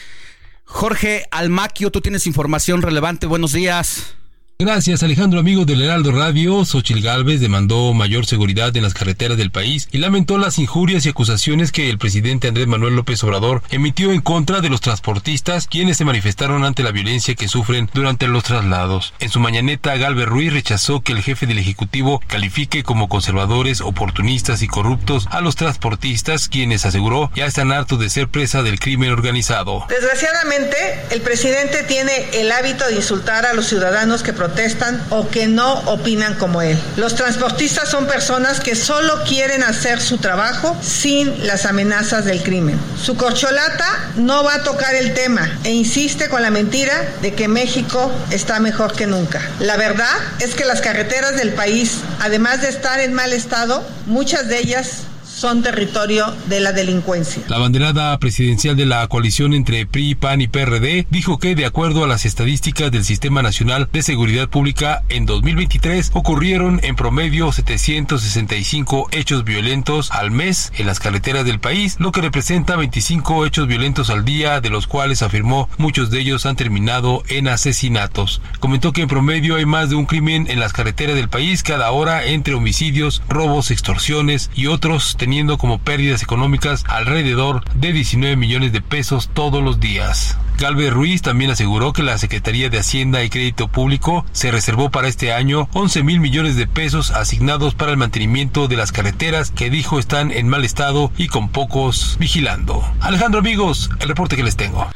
Jorge 0.66 1.26
Almaquio, 1.32 1.92
tú 1.92 2.00
tienes 2.00 2.26
información 2.28 2.82
relevante. 2.82 3.28
Buenos 3.28 3.52
días. 3.52 4.16
Gracias, 4.62 5.02
Alejandro, 5.02 5.40
amigo 5.40 5.66
del 5.66 5.82
Heraldo 5.82 6.12
Radio. 6.12 6.64
Xochil 6.66 7.02
Gálvez 7.02 7.42
demandó 7.42 7.96
mayor 7.96 8.28
seguridad 8.28 8.78
en 8.78 8.84
las 8.84 8.94
carreteras 8.94 9.36
del 9.36 9.50
país 9.50 9.90
y 9.92 9.98
lamentó 9.98 10.38
las 10.38 10.60
injurias 10.60 11.04
y 11.04 11.10
acusaciones 11.10 11.72
que 11.72 11.90
el 11.90 11.98
presidente 11.98 12.48
Andrés 12.48 12.68
Manuel 12.68 12.96
López 12.96 13.24
Obrador 13.24 13.64
emitió 13.72 14.12
en 14.12 14.22
contra 14.22 14.62
de 14.62 14.70
los 14.70 14.80
transportistas, 14.80 15.66
quienes 15.66 15.98
se 15.98 16.06
manifestaron 16.06 16.64
ante 16.64 16.84
la 16.84 16.92
violencia 16.92 17.34
que 17.34 17.48
sufren 17.48 17.90
durante 17.92 18.28
los 18.28 18.44
traslados. 18.44 19.16
En 19.20 19.30
su 19.30 19.40
mañaneta, 19.40 19.98
Galvez 19.98 20.28
Ruiz 20.28 20.54
rechazó 20.54 21.02
que 21.02 21.14
el 21.14 21.24
jefe 21.24 21.48
del 21.48 21.58
Ejecutivo 21.58 22.22
califique 22.28 22.84
como 22.84 23.10
conservadores, 23.10 23.82
oportunistas 23.82 24.62
y 24.62 24.68
corruptos 24.68 25.28
a 25.32 25.42
los 25.42 25.56
transportistas, 25.56 26.50
quienes 26.50 26.86
aseguró 26.86 27.32
ya 27.34 27.48
están 27.48 27.72
hartos 27.72 28.00
de 28.00 28.12
ser 28.12 28.28
presa 28.28 28.62
del 28.62 28.80
crimen 28.80 29.12
organizado. 29.12 29.88
Desgraciadamente, 29.90 30.78
el 31.10 31.22
presidente 31.22 31.82
tiene 31.82 32.12
el 32.34 32.52
hábito 32.52 32.86
de 32.86 32.98
insultar 32.98 33.48
a 33.48 33.54
los 33.54 33.66
ciudadanos 33.66 34.22
que 34.22 34.34
protestan 34.34 34.51
protestan 34.52 35.02
o 35.10 35.30
que 35.30 35.48
no 35.48 35.74
opinan 35.86 36.36
como 36.36 36.62
él. 36.62 36.78
Los 36.98 37.16
transportistas 37.16 37.88
son 37.90 38.06
personas 38.06 38.60
que 38.60 38.76
solo 38.76 39.24
quieren 39.24 39.64
hacer 39.64 40.02
su 40.02 40.18
trabajo 40.18 40.76
sin 40.82 41.48
las 41.48 41.66
amenazas 41.66 42.26
del 42.26 42.44
crimen. 42.44 42.78
Su 43.02 43.16
corcholata 43.16 44.12
no 44.18 44.44
va 44.44 44.56
a 44.56 44.64
tocar 44.64 44.94
el 44.96 45.14
tema 45.14 45.50
e 45.64 45.72
insiste 45.72 46.28
con 46.28 46.42
la 46.42 46.52
mentira 46.52 46.94
de 47.22 47.34
que 47.34 47.48
México 47.48 48.12
está 48.30 48.60
mejor 48.60 48.94
que 48.94 49.08
nunca. 49.08 49.42
La 49.60 49.78
verdad 49.78 50.16
es 50.40 50.54
que 50.54 50.66
las 50.66 50.82
carreteras 50.82 51.38
del 51.38 51.54
país, 51.54 52.00
además 52.20 52.62
de 52.62 52.70
estar 52.70 53.00
en 53.00 53.14
mal 53.14 53.32
estado, 53.32 53.88
muchas 54.06 54.50
de 54.50 54.60
ellas 54.60 55.04
son 55.42 55.64
territorio 55.64 56.32
de 56.50 56.60
la 56.60 56.72
delincuencia. 56.72 57.42
La 57.48 57.58
banderada 57.58 58.16
presidencial 58.20 58.76
de 58.76 58.86
la 58.86 59.08
coalición 59.08 59.56
entre 59.56 59.88
PRI, 59.88 60.14
PAN 60.14 60.40
y 60.40 60.48
PRD 60.48 61.08
dijo 61.10 61.40
que, 61.40 61.56
de 61.56 61.66
acuerdo 61.66 62.04
a 62.04 62.08
las 62.08 62.26
estadísticas 62.26 62.92
del 62.92 63.04
Sistema 63.04 63.42
Nacional 63.42 63.90
de 63.92 64.04
Seguridad 64.04 64.50
Pública, 64.50 65.02
en 65.10 65.26
2023 65.26 66.12
ocurrieron 66.14 66.80
en 66.84 66.96
promedio 66.96 67.52
765 67.52 69.10
hechos 69.14 69.44
violentos 69.44 70.12
al 70.12 70.30
mes 70.30 70.72
en 70.78 70.86
las 70.86 71.00
carreteras 71.00 71.44
del 71.44 71.60
país, 71.60 71.96
lo 71.98 72.12
que 72.12 72.22
representa 72.22 72.76
25 72.76 73.48
hechos 73.48 73.68
violentos 73.68 74.12
al 74.12 74.24
día, 74.24 74.62
de 74.62 74.70
los 74.70 74.86
cuales 74.86 75.24
afirmó 75.24 75.68
muchos 75.80 76.12
de 76.12 76.20
ellos 76.20 76.46
han 76.46 76.56
terminado 76.56 77.24
en 77.30 77.48
asesinatos. 77.48 78.44
Comentó 78.60 78.94
que 78.94 79.02
en 79.02 79.08
promedio 79.08 79.56
hay 79.56 79.66
más 79.66 79.90
de 79.90 79.96
un 79.96 80.06
crimen 80.06 80.46
en 80.52 80.60
las 80.60 80.72
carreteras 80.72 81.16
del 81.16 81.30
país 81.30 81.64
cada 81.64 81.90
hora 81.90 82.26
entre 82.26 82.54
homicidios, 82.54 83.24
robos, 83.28 83.72
extorsiones 83.72 84.52
y 84.54 84.68
otros 84.68 85.18
como 85.58 85.80
pérdidas 85.80 86.24
económicas 86.24 86.84
alrededor 86.90 87.64
de 87.74 87.94
19 87.94 88.36
millones 88.36 88.74
de 88.74 88.82
pesos 88.82 89.30
todos 89.34 89.64
los 89.64 89.80
días. 89.80 90.38
Galvez 90.58 90.92
Ruiz 90.92 91.22
también 91.22 91.52
aseguró 91.52 91.94
que 91.94 92.04
la 92.04 92.18
Secretaría 92.18 92.70
de 92.70 92.80
Hacienda 92.80 93.24
y 93.24 93.30
Crédito 93.30 93.70
Público 93.70 94.26
se 94.34 94.52
reservó 94.52 94.92
para 94.92 95.08
este 95.08 95.32
año 95.32 95.70
11 95.72 96.04
mil 96.04 96.20
millones 96.20 96.58
de 96.58 96.68
pesos 96.68 97.12
asignados 97.12 97.76
para 97.76 97.92
el 97.92 97.98
mantenimiento 97.98 98.68
de 98.68 98.76
las 98.76 98.92
carreteras 98.92 99.52
que 99.52 99.70
dijo 99.70 100.00
están 100.00 100.32
en 100.32 100.50
mal 100.50 100.66
estado 100.66 101.14
y 101.18 101.28
con 101.28 101.48
pocos 101.48 102.18
vigilando. 102.20 102.84
Alejandro 103.00 103.40
amigos, 103.40 103.90
el 104.02 104.10
reporte 104.10 104.36
que 104.36 104.44
les 104.44 104.58
tengo. 104.58 104.92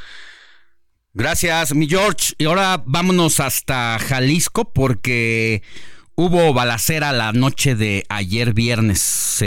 Gracias, 1.14 1.74
mi 1.74 1.88
George. 1.88 2.34
Y 2.38 2.44
ahora 2.44 2.84
vámonos 2.86 3.40
hasta 3.40 3.98
Jalisco 4.00 4.74
porque 4.74 5.64
hubo 6.16 6.54
balacera 6.54 7.14
la 7.14 7.32
noche 7.32 7.76
de 7.76 8.04
ayer 8.10 8.54
viernes. 8.54 9.42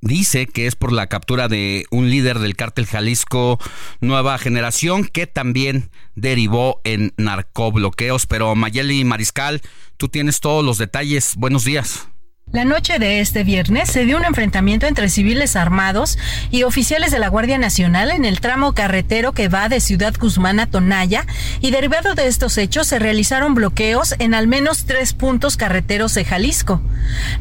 Dice 0.00 0.46
que 0.46 0.66
es 0.66 0.76
por 0.76 0.92
la 0.92 1.06
captura 1.08 1.48
de 1.48 1.86
un 1.90 2.10
líder 2.10 2.38
del 2.38 2.56
cártel 2.56 2.86
Jalisco 2.86 3.58
Nueva 4.00 4.38
Generación 4.38 5.04
que 5.04 5.26
también 5.26 5.90
derivó 6.14 6.80
en 6.84 7.12
narcobloqueos. 7.16 8.26
Pero 8.26 8.54
Mayeli 8.54 9.04
Mariscal, 9.04 9.62
tú 9.96 10.08
tienes 10.08 10.40
todos 10.40 10.64
los 10.64 10.78
detalles. 10.78 11.34
Buenos 11.36 11.64
días. 11.64 12.08
La 12.52 12.64
noche 12.64 13.00
de 13.00 13.20
este 13.20 13.42
viernes 13.42 13.90
se 13.90 14.04
dio 14.04 14.16
un 14.16 14.24
enfrentamiento 14.24 14.86
entre 14.86 15.08
civiles 15.08 15.56
armados 15.56 16.16
y 16.52 16.62
oficiales 16.62 17.10
de 17.10 17.18
la 17.18 17.28
Guardia 17.28 17.58
Nacional 17.58 18.12
en 18.12 18.24
el 18.24 18.40
tramo 18.40 18.72
carretero 18.72 19.32
que 19.32 19.48
va 19.48 19.68
de 19.68 19.80
Ciudad 19.80 20.14
Guzmán 20.16 20.60
a 20.60 20.70
Tonaya 20.70 21.26
y 21.60 21.72
derivado 21.72 22.14
de 22.14 22.28
estos 22.28 22.56
hechos 22.56 22.86
se 22.86 23.00
realizaron 23.00 23.56
bloqueos 23.56 24.14
en 24.20 24.32
al 24.32 24.46
menos 24.46 24.86
tres 24.86 25.12
puntos 25.12 25.56
carreteros 25.56 26.14
de 26.14 26.24
Jalisco. 26.24 26.80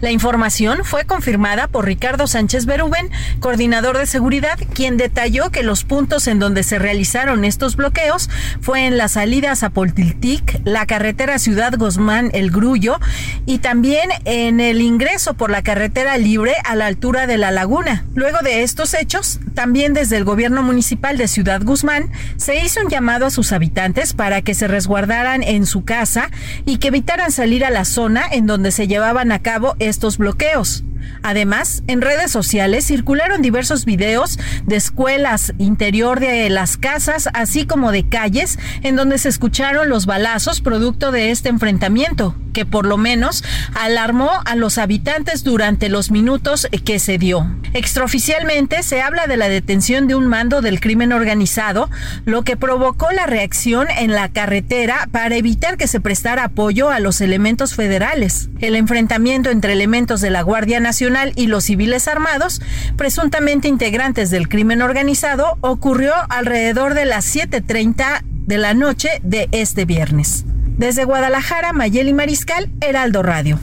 La 0.01 0.09
información 0.09 0.79
fue 0.83 1.05
confirmada 1.05 1.67
por 1.67 1.85
Ricardo 1.85 2.25
Sánchez 2.25 2.65
Berúben, 2.65 3.11
coordinador 3.39 3.99
de 3.99 4.07
seguridad, 4.07 4.57
quien 4.73 4.97
detalló 4.97 5.51
que 5.51 5.61
los 5.61 5.83
puntos 5.83 6.27
en 6.27 6.39
donde 6.39 6.63
se 6.63 6.79
realizaron 6.79 7.45
estos 7.45 7.75
bloqueos 7.75 8.27
fue 8.59 8.87
en 8.87 8.97
la 8.97 9.07
salida 9.07 9.51
a 9.51 9.55
Zapoltiltic, 9.55 10.61
la 10.65 10.87
carretera 10.87 11.37
Ciudad 11.37 11.77
Guzmán 11.77 12.31
El 12.33 12.49
Grullo 12.49 12.99
y 13.45 13.59
también 13.59 14.09
en 14.25 14.59
el 14.59 14.81
ingreso 14.95 15.33
por 15.33 15.51
la 15.51 15.61
carretera 15.61 16.17
libre 16.17 16.53
a 16.63 16.73
la 16.73 16.85
altura 16.85 17.27
de 17.27 17.37
la 17.37 17.51
laguna. 17.51 18.05
Luego 18.13 18.37
de 18.41 18.63
estos 18.63 18.93
hechos, 18.93 19.41
también 19.53 19.93
desde 19.93 20.15
el 20.15 20.23
gobierno 20.23 20.63
municipal 20.63 21.17
de 21.17 21.27
Ciudad 21.27 21.61
Guzmán 21.61 22.11
se 22.37 22.63
hizo 22.63 22.79
un 22.79 22.89
llamado 22.89 23.25
a 23.25 23.29
sus 23.29 23.51
habitantes 23.51 24.13
para 24.13 24.41
que 24.41 24.53
se 24.53 24.69
resguardaran 24.69 25.43
en 25.43 25.65
su 25.65 25.83
casa 25.83 26.29
y 26.65 26.77
que 26.77 26.87
evitaran 26.87 27.33
salir 27.33 27.65
a 27.65 27.71
la 27.71 27.83
zona 27.83 28.23
en 28.31 28.47
donde 28.47 28.71
se 28.71 28.87
llevaban 28.87 29.33
a 29.33 29.39
cabo 29.39 29.75
estos 29.79 30.17
bloqueos. 30.17 30.85
Además, 31.23 31.83
en 31.87 32.01
redes 32.01 32.31
sociales 32.31 32.85
circularon 32.85 33.41
diversos 33.41 33.85
videos 33.85 34.39
de 34.65 34.75
escuelas 34.75 35.53
interior 35.57 36.19
de 36.19 36.49
las 36.49 36.77
casas, 36.77 37.29
así 37.33 37.65
como 37.65 37.91
de 37.91 38.07
calles, 38.07 38.57
en 38.81 38.95
donde 38.95 39.17
se 39.17 39.29
escucharon 39.29 39.89
los 39.89 40.05
balazos 40.05 40.61
producto 40.61 41.11
de 41.11 41.31
este 41.31 41.49
enfrentamiento, 41.49 42.35
que 42.53 42.65
por 42.65 42.85
lo 42.85 42.97
menos 42.97 43.43
alarmó 43.73 44.31
a 44.45 44.55
los 44.55 44.77
habitantes 44.77 45.43
durante 45.43 45.89
los 45.89 46.11
minutos 46.11 46.67
que 46.83 46.99
se 46.99 47.17
dio. 47.17 47.47
Extraoficialmente 47.73 48.83
se 48.83 49.01
habla 49.01 49.27
de 49.27 49.37
la 49.37 49.49
detención 49.49 50.07
de 50.07 50.15
un 50.15 50.27
mando 50.27 50.61
del 50.61 50.79
crimen 50.79 51.11
organizado, 51.11 51.89
lo 52.25 52.43
que 52.43 52.55
provocó 52.55 53.11
la 53.11 53.25
reacción 53.25 53.87
en 53.89 54.11
la 54.11 54.29
carretera 54.29 55.07
para 55.11 55.35
evitar 55.35 55.77
que 55.77 55.87
se 55.87 55.99
prestara 55.99 56.45
apoyo 56.45 56.89
a 56.89 56.99
los 56.99 57.19
elementos 57.19 57.75
federales. 57.75 58.49
El 58.61 58.75
enfrentamiento 58.75 59.49
entre 59.49 59.73
elementos 59.73 60.21
de 60.21 60.29
la 60.29 60.41
Guardia 60.41 60.79
Nacional 60.79 60.94
y 61.35 61.47
los 61.47 61.65
civiles 61.65 62.07
armados, 62.07 62.61
presuntamente 62.97 63.67
integrantes 63.67 64.29
del 64.29 64.47
crimen 64.47 64.81
organizado, 64.81 65.57
ocurrió 65.61 66.13
alrededor 66.29 66.93
de 66.93 67.05
las 67.05 67.35
7.30 67.35 68.21
de 68.23 68.57
la 68.57 68.73
noche 68.73 69.09
de 69.23 69.49
este 69.51 69.85
viernes. 69.85 70.45
Desde 70.77 71.03
Guadalajara, 71.03 71.73
Mayeli 71.73 72.13
Mariscal, 72.13 72.69
Heraldo 72.81 73.23
Radio. 73.23 73.59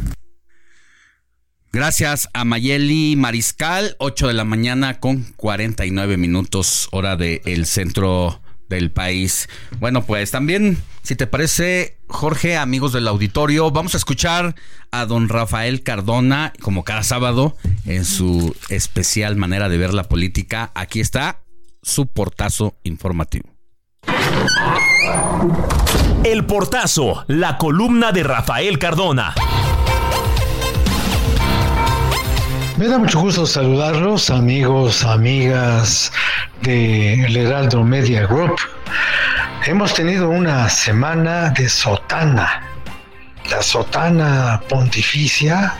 Gracias 1.73 2.29
a 2.35 2.45
Mayeli 2.45 3.17
Mariscal, 3.17 3.97
8 3.99 4.29
de 4.29 4.35
la 4.35 4.45
mañana 4.45 5.01
con 5.01 5.25
49 5.37 6.19
minutos, 6.19 6.89
hora 6.93 7.17
del 7.17 7.67
centro 7.67 8.43
del 8.77 8.90
país. 8.90 9.49
Bueno, 9.78 10.05
pues 10.05 10.31
también, 10.31 10.78
si 11.03 11.15
te 11.15 11.27
parece, 11.27 11.99
Jorge, 12.09 12.57
amigos 12.57 12.93
del 12.93 13.07
auditorio, 13.07 13.70
vamos 13.70 13.94
a 13.94 13.99
escuchar 13.99 14.55
a 14.90 15.07
don 15.07 15.28
Rafael 15.28 15.82
Cardona, 15.82 16.53
como 16.61 16.85
cada 16.85 17.03
sábado, 17.03 17.57
en 17.85 18.05
su 18.05 18.57
especial 18.69 19.36
manera 19.36 19.69
de 19.69 19.78
ver 19.78 19.94
la 19.94 20.05
política. 20.05 20.73
Aquí 20.74 21.01
está 21.01 21.40
su 21.82 22.07
portazo 22.07 22.77
informativo. 22.82 23.49
El 26.24 26.47
portazo, 26.47 27.24
la 27.28 27.59
columna 27.59 28.12
de 28.12 28.23
Rafael 28.23 28.78
Cardona. 28.78 29.35
Me 32.78 32.89
da 32.89 32.97
mucho 32.99 33.20
gusto 33.20 33.47
saludarlos, 33.47 34.31
amigos, 34.31 35.05
amigas 35.05 36.11
de 36.62 37.24
El 37.24 37.36
Heraldo 37.36 37.85
Media 37.85 38.27
Group. 38.27 38.57
Hemos 39.66 39.93
tenido 39.93 40.31
una 40.31 40.70
semana 40.70 41.51
de 41.51 41.69
sotana, 41.69 42.62
la 43.51 43.61
sotana 43.61 44.62
pontificia 44.70 45.74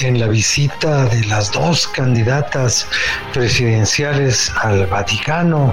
en 0.00 0.18
la 0.18 0.26
visita 0.26 1.04
de 1.04 1.24
las 1.26 1.52
dos 1.52 1.86
candidatas 1.86 2.88
presidenciales 3.32 4.52
al 4.62 4.86
Vaticano 4.86 5.72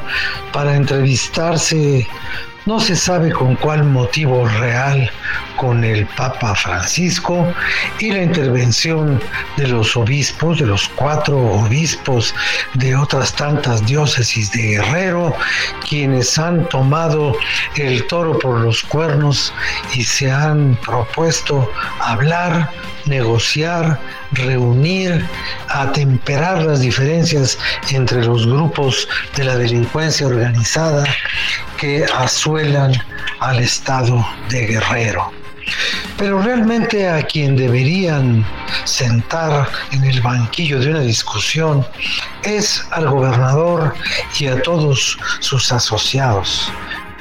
para 0.53 0.75
entrevistarse 0.75 2.07
no 2.69 2.79
se 2.79 2.95
sabe 2.95 3.31
con 3.31 3.55
cuál 3.55 3.83
motivo 3.83 4.47
real 4.47 5.09
con 5.55 5.83
el 5.83 6.05
Papa 6.05 6.53
Francisco 6.53 7.51
y 7.97 8.11
la 8.11 8.21
intervención 8.21 9.19
de 9.57 9.69
los 9.69 9.97
obispos, 9.97 10.59
de 10.59 10.67
los 10.67 10.87
cuatro 10.89 11.35
obispos 11.39 12.35
de 12.75 12.95
otras 12.95 13.33
tantas 13.33 13.83
diócesis 13.87 14.51
de 14.51 14.77
Guerrero, 14.77 15.33
quienes 15.89 16.37
han 16.37 16.69
tomado 16.69 17.35
el 17.75 18.05
toro 18.05 18.37
por 18.37 18.59
los 18.59 18.83
cuernos 18.83 19.51
y 19.95 20.03
se 20.03 20.29
han 20.29 20.77
propuesto 20.85 21.71
hablar, 21.99 22.69
negociar, 23.05 23.99
reunir, 24.31 25.25
atemperar 25.67 26.63
las 26.63 26.81
diferencias 26.81 27.57
entre 27.91 28.23
los 28.23 28.45
grupos 28.45 29.07
de 29.35 29.45
la 29.45 29.57
delincuencia 29.57 30.27
organizada 30.27 31.03
que 31.77 32.05
asuelan 32.05 32.93
al 33.39 33.59
Estado 33.59 34.25
de 34.49 34.67
Guerrero. 34.67 35.31
Pero 36.17 36.41
realmente 36.41 37.07
a 37.07 37.21
quien 37.23 37.55
deberían 37.55 38.45
sentar 38.83 39.67
en 39.91 40.03
el 40.03 40.21
banquillo 40.21 40.79
de 40.79 40.89
una 40.89 41.01
discusión 41.01 41.85
es 42.43 42.85
al 42.91 43.07
gobernador 43.09 43.93
y 44.39 44.47
a 44.47 44.61
todos 44.61 45.17
sus 45.39 45.71
asociados, 45.71 46.71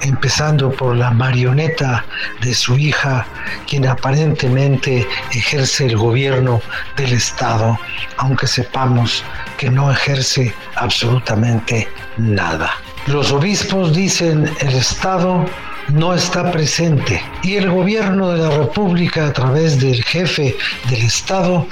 empezando 0.02 0.70
por 0.70 0.96
la 0.96 1.10
marioneta 1.10 2.04
de 2.40 2.54
su 2.54 2.76
hija, 2.76 3.26
quien 3.66 3.86
aparentemente 3.86 5.06
ejerce 5.32 5.86
el 5.86 5.96
gobierno 5.96 6.60
del 6.96 7.12
Estado, 7.12 7.78
aunque 8.16 8.46
sepamos 8.46 9.24
que 9.56 9.70
no 9.70 9.90
ejerce 9.90 10.54
absolutamente 10.76 11.88
nada. 12.16 12.70
Los 13.06 13.32
obispos 13.32 13.94
dicen 13.94 14.50
el 14.60 14.74
Estado 14.74 15.46
no 15.88 16.14
está 16.14 16.50
presente. 16.50 17.22
Y 17.42 17.56
el 17.56 17.70
gobierno 17.70 18.30
de 18.30 18.38
la 18.38 18.50
República 18.50 19.26
a 19.26 19.32
través 19.32 19.80
del 19.80 20.02
jefe 20.04 20.56
del 20.90 21.02
Estado 21.02 21.66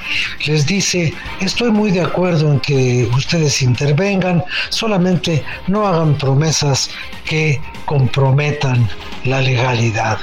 les 0.46 0.66
dice, 0.66 1.12
estoy 1.40 1.70
muy 1.70 1.90
de 1.90 2.02
acuerdo 2.02 2.52
en 2.52 2.60
que 2.60 3.08
ustedes 3.14 3.62
intervengan, 3.62 4.42
solamente 4.70 5.44
no 5.66 5.86
hagan 5.86 6.16
promesas 6.16 6.90
que 7.24 7.60
comprometan 7.84 8.88
la 9.24 9.40
legalidad 9.40 10.18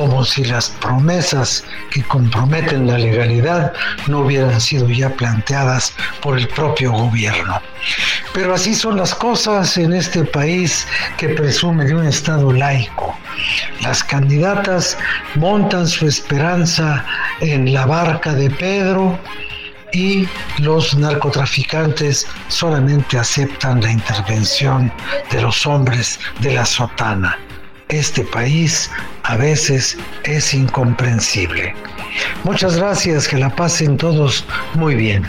como 0.00 0.24
si 0.24 0.44
las 0.44 0.70
promesas 0.70 1.62
que 1.90 2.02
comprometen 2.02 2.86
la 2.86 2.96
legalidad 2.96 3.74
no 4.06 4.20
hubieran 4.20 4.58
sido 4.58 4.88
ya 4.88 5.10
planteadas 5.10 5.92
por 6.22 6.38
el 6.38 6.48
propio 6.48 6.90
gobierno. 6.90 7.60
Pero 8.32 8.54
así 8.54 8.74
son 8.74 8.96
las 8.96 9.14
cosas 9.14 9.76
en 9.76 9.92
este 9.92 10.24
país 10.24 10.86
que 11.18 11.28
presume 11.28 11.84
de 11.84 11.94
un 11.96 12.06
Estado 12.06 12.50
laico. 12.50 13.14
Las 13.82 14.02
candidatas 14.02 14.96
montan 15.34 15.86
su 15.86 16.06
esperanza 16.06 17.04
en 17.42 17.70
la 17.70 17.84
barca 17.84 18.32
de 18.32 18.48
Pedro 18.48 19.18
y 19.92 20.26
los 20.60 20.94
narcotraficantes 20.96 22.26
solamente 22.48 23.18
aceptan 23.18 23.82
la 23.82 23.92
intervención 23.92 24.90
de 25.30 25.42
los 25.42 25.66
hombres 25.66 26.18
de 26.38 26.54
la 26.54 26.64
sotana 26.64 27.36
este 27.90 28.24
país 28.24 28.90
a 29.24 29.36
veces 29.36 29.98
es 30.24 30.54
incomprensible. 30.54 31.74
Muchas 32.44 32.76
gracias, 32.76 33.28
que 33.28 33.36
la 33.36 33.54
pasen 33.54 33.96
todos 33.96 34.44
muy 34.74 34.94
bien. 34.94 35.24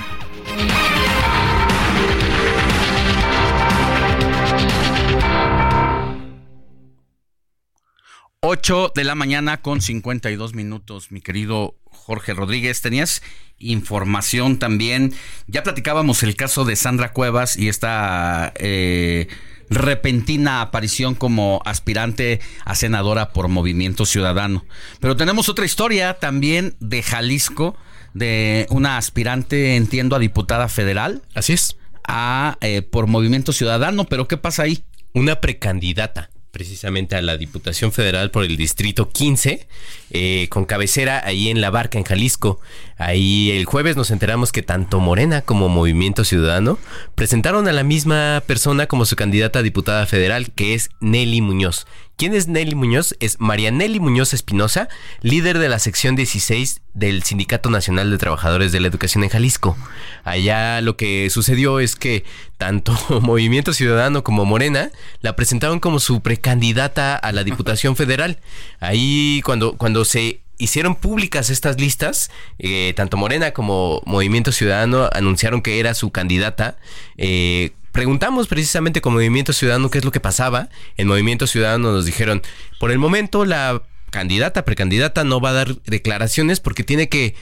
Ocho 8.44 8.92
de 8.96 9.04
la 9.04 9.16
mañana 9.16 9.62
con 9.62 9.82
52 9.82 10.56
minutos, 10.56 11.12
mi 11.12 11.22
querido 11.22 11.76
Jorge 11.86 12.34
Rodríguez. 12.34 12.82
Tenías 12.82 13.22
información 13.60 14.58
también. 14.58 15.14
Ya 15.48 15.64
platicábamos 15.64 16.24
el 16.24 16.36
caso 16.36 16.66
de 16.66 16.76
Sandra 16.76 17.14
Cuevas 17.14 17.56
y 17.56 17.70
esta 17.70 18.52
eh, 18.56 19.28
repentina 19.72 20.62
aparición 20.62 21.16
como 21.16 21.62
aspirante 21.66 22.42
a 22.66 22.76
senadora 22.76 23.30
por 23.30 23.48
Movimiento 23.48 24.06
Ciudadano. 24.06 24.66
Pero 25.00 25.16
tenemos 25.16 25.50
otra 25.50 25.66
historia 25.66 26.16
también 26.16 26.76
de 26.80 27.02
Jalisco, 27.02 27.76
de 28.14 28.68
una 28.70 28.98
aspirante, 28.98 29.78
entiendo, 29.78 30.16
a 30.16 30.20
diputada 30.20 30.68
federal. 30.68 31.24
Así 31.34 31.54
es. 31.54 31.78
A, 32.08 32.58
eh, 32.62 32.82
por 32.82 33.08
Movimiento 33.08 33.54
Ciudadano, 33.54 34.06
pero 34.06 34.28
¿qué 34.28 34.38
pasa 34.38 34.64
ahí? 34.64 34.84
Una 35.14 35.40
precandidata 35.40 36.30
precisamente 36.52 37.16
a 37.16 37.22
la 37.22 37.38
Diputación 37.38 37.92
Federal 37.92 38.30
por 38.30 38.44
el 38.44 38.58
Distrito 38.58 39.10
15, 39.10 39.68
eh, 40.12 40.48
con 40.50 40.66
cabecera 40.66 41.26
ahí 41.26 41.50
en 41.50 41.62
La 41.62 41.70
Barca, 41.70 41.98
en 41.98 42.04
Jalisco. 42.04 42.60
Ahí 42.98 43.52
el 43.52 43.66
jueves 43.66 43.96
nos 43.96 44.12
enteramos 44.12 44.52
que 44.52 44.62
tanto 44.62 45.00
Morena 45.00 45.42
como 45.42 45.70
Movimiento 45.70 46.24
Ciudadano 46.24 46.78
presentaron 47.16 47.68
a 47.68 47.72
la 47.72 47.84
misma 47.84 48.44
persona 48.46 48.88
como 48.88 49.06
su 49.06 49.16
candidata 49.16 49.60
a 49.60 49.64
diputada 49.64 50.06
federal, 50.06 50.52
que 50.52 50.74
es 50.74 50.90
Nelly 51.00 51.42
Muñoz. 51.42 51.88
¿Quién 52.18 52.36
es 52.36 52.48
Nelly 52.48 52.76
Muñoz? 52.76 53.16
Es 53.20 53.40
María 53.40 53.72
Nelly 53.72 54.00
Muñoz 54.00 54.34
Espinosa, 54.34 54.90
líder 55.22 55.58
de 55.58 55.70
la 55.70 55.80
sección 55.80 56.16
16 56.16 56.82
del 56.94 57.24
Sindicato 57.24 57.70
Nacional 57.70 58.12
de 58.12 58.18
Trabajadores 58.18 58.72
de 58.72 58.80
la 58.80 58.88
Educación 58.88 59.24
en 59.24 59.30
Jalisco. 59.30 59.76
Allá 60.24 60.82
lo 60.82 60.98
que 60.98 61.30
sucedió 61.30 61.80
es 61.80 61.96
que 61.96 62.24
tanto 62.58 62.96
Movimiento 63.22 63.74
Ciudadano 63.74 64.24
como 64.24 64.46
Morena 64.46 64.92
la 65.22 65.36
presentaron 65.36 65.80
como 65.80 66.00
su 66.00 66.22
precandidata 66.22 67.16
a 67.16 67.32
la 67.32 67.44
Diputación 67.44 67.96
Federal. 67.96 68.40
Ahí 68.80 69.42
cuando, 69.44 69.78
cuando 69.78 70.06
se 70.06 70.42
hicieron 70.62 70.96
públicas 70.96 71.50
estas 71.50 71.82
listas, 71.82 72.30
eh, 72.60 72.94
tanto 72.96 73.18
Morena 73.18 73.52
como 73.52 74.04
Movimiento 74.06 74.52
Ciudadano 74.52 75.10
anunciaron 75.12 75.62
que 75.64 75.80
era 75.80 75.96
su 75.96 76.12
candidata. 76.12 76.78
Eh, 77.18 77.72
preguntamos 77.92 78.48
precisamente 78.48 79.02
con 79.02 79.14
Movimiento 79.14 79.54
Ciudadano 79.54 79.90
qué 79.90 80.00
es 80.00 80.06
lo 80.06 80.12
que 80.12 80.20
pasaba. 80.20 80.70
En 80.98 81.08
Movimiento 81.08 81.48
Ciudadano 81.48 81.92
nos 81.92 82.06
dijeron, 82.06 82.42
por 82.80 82.92
el 82.92 83.00
momento 83.00 83.46
la 83.46 83.84
candidata, 84.10 84.66
precandidata 84.66 85.24
no 85.24 85.40
va 85.40 85.50
a 85.50 85.54
dar 85.54 85.82
declaraciones 85.84 86.60
porque 86.60 86.84
tiene 86.84 87.10
que 87.10 87.36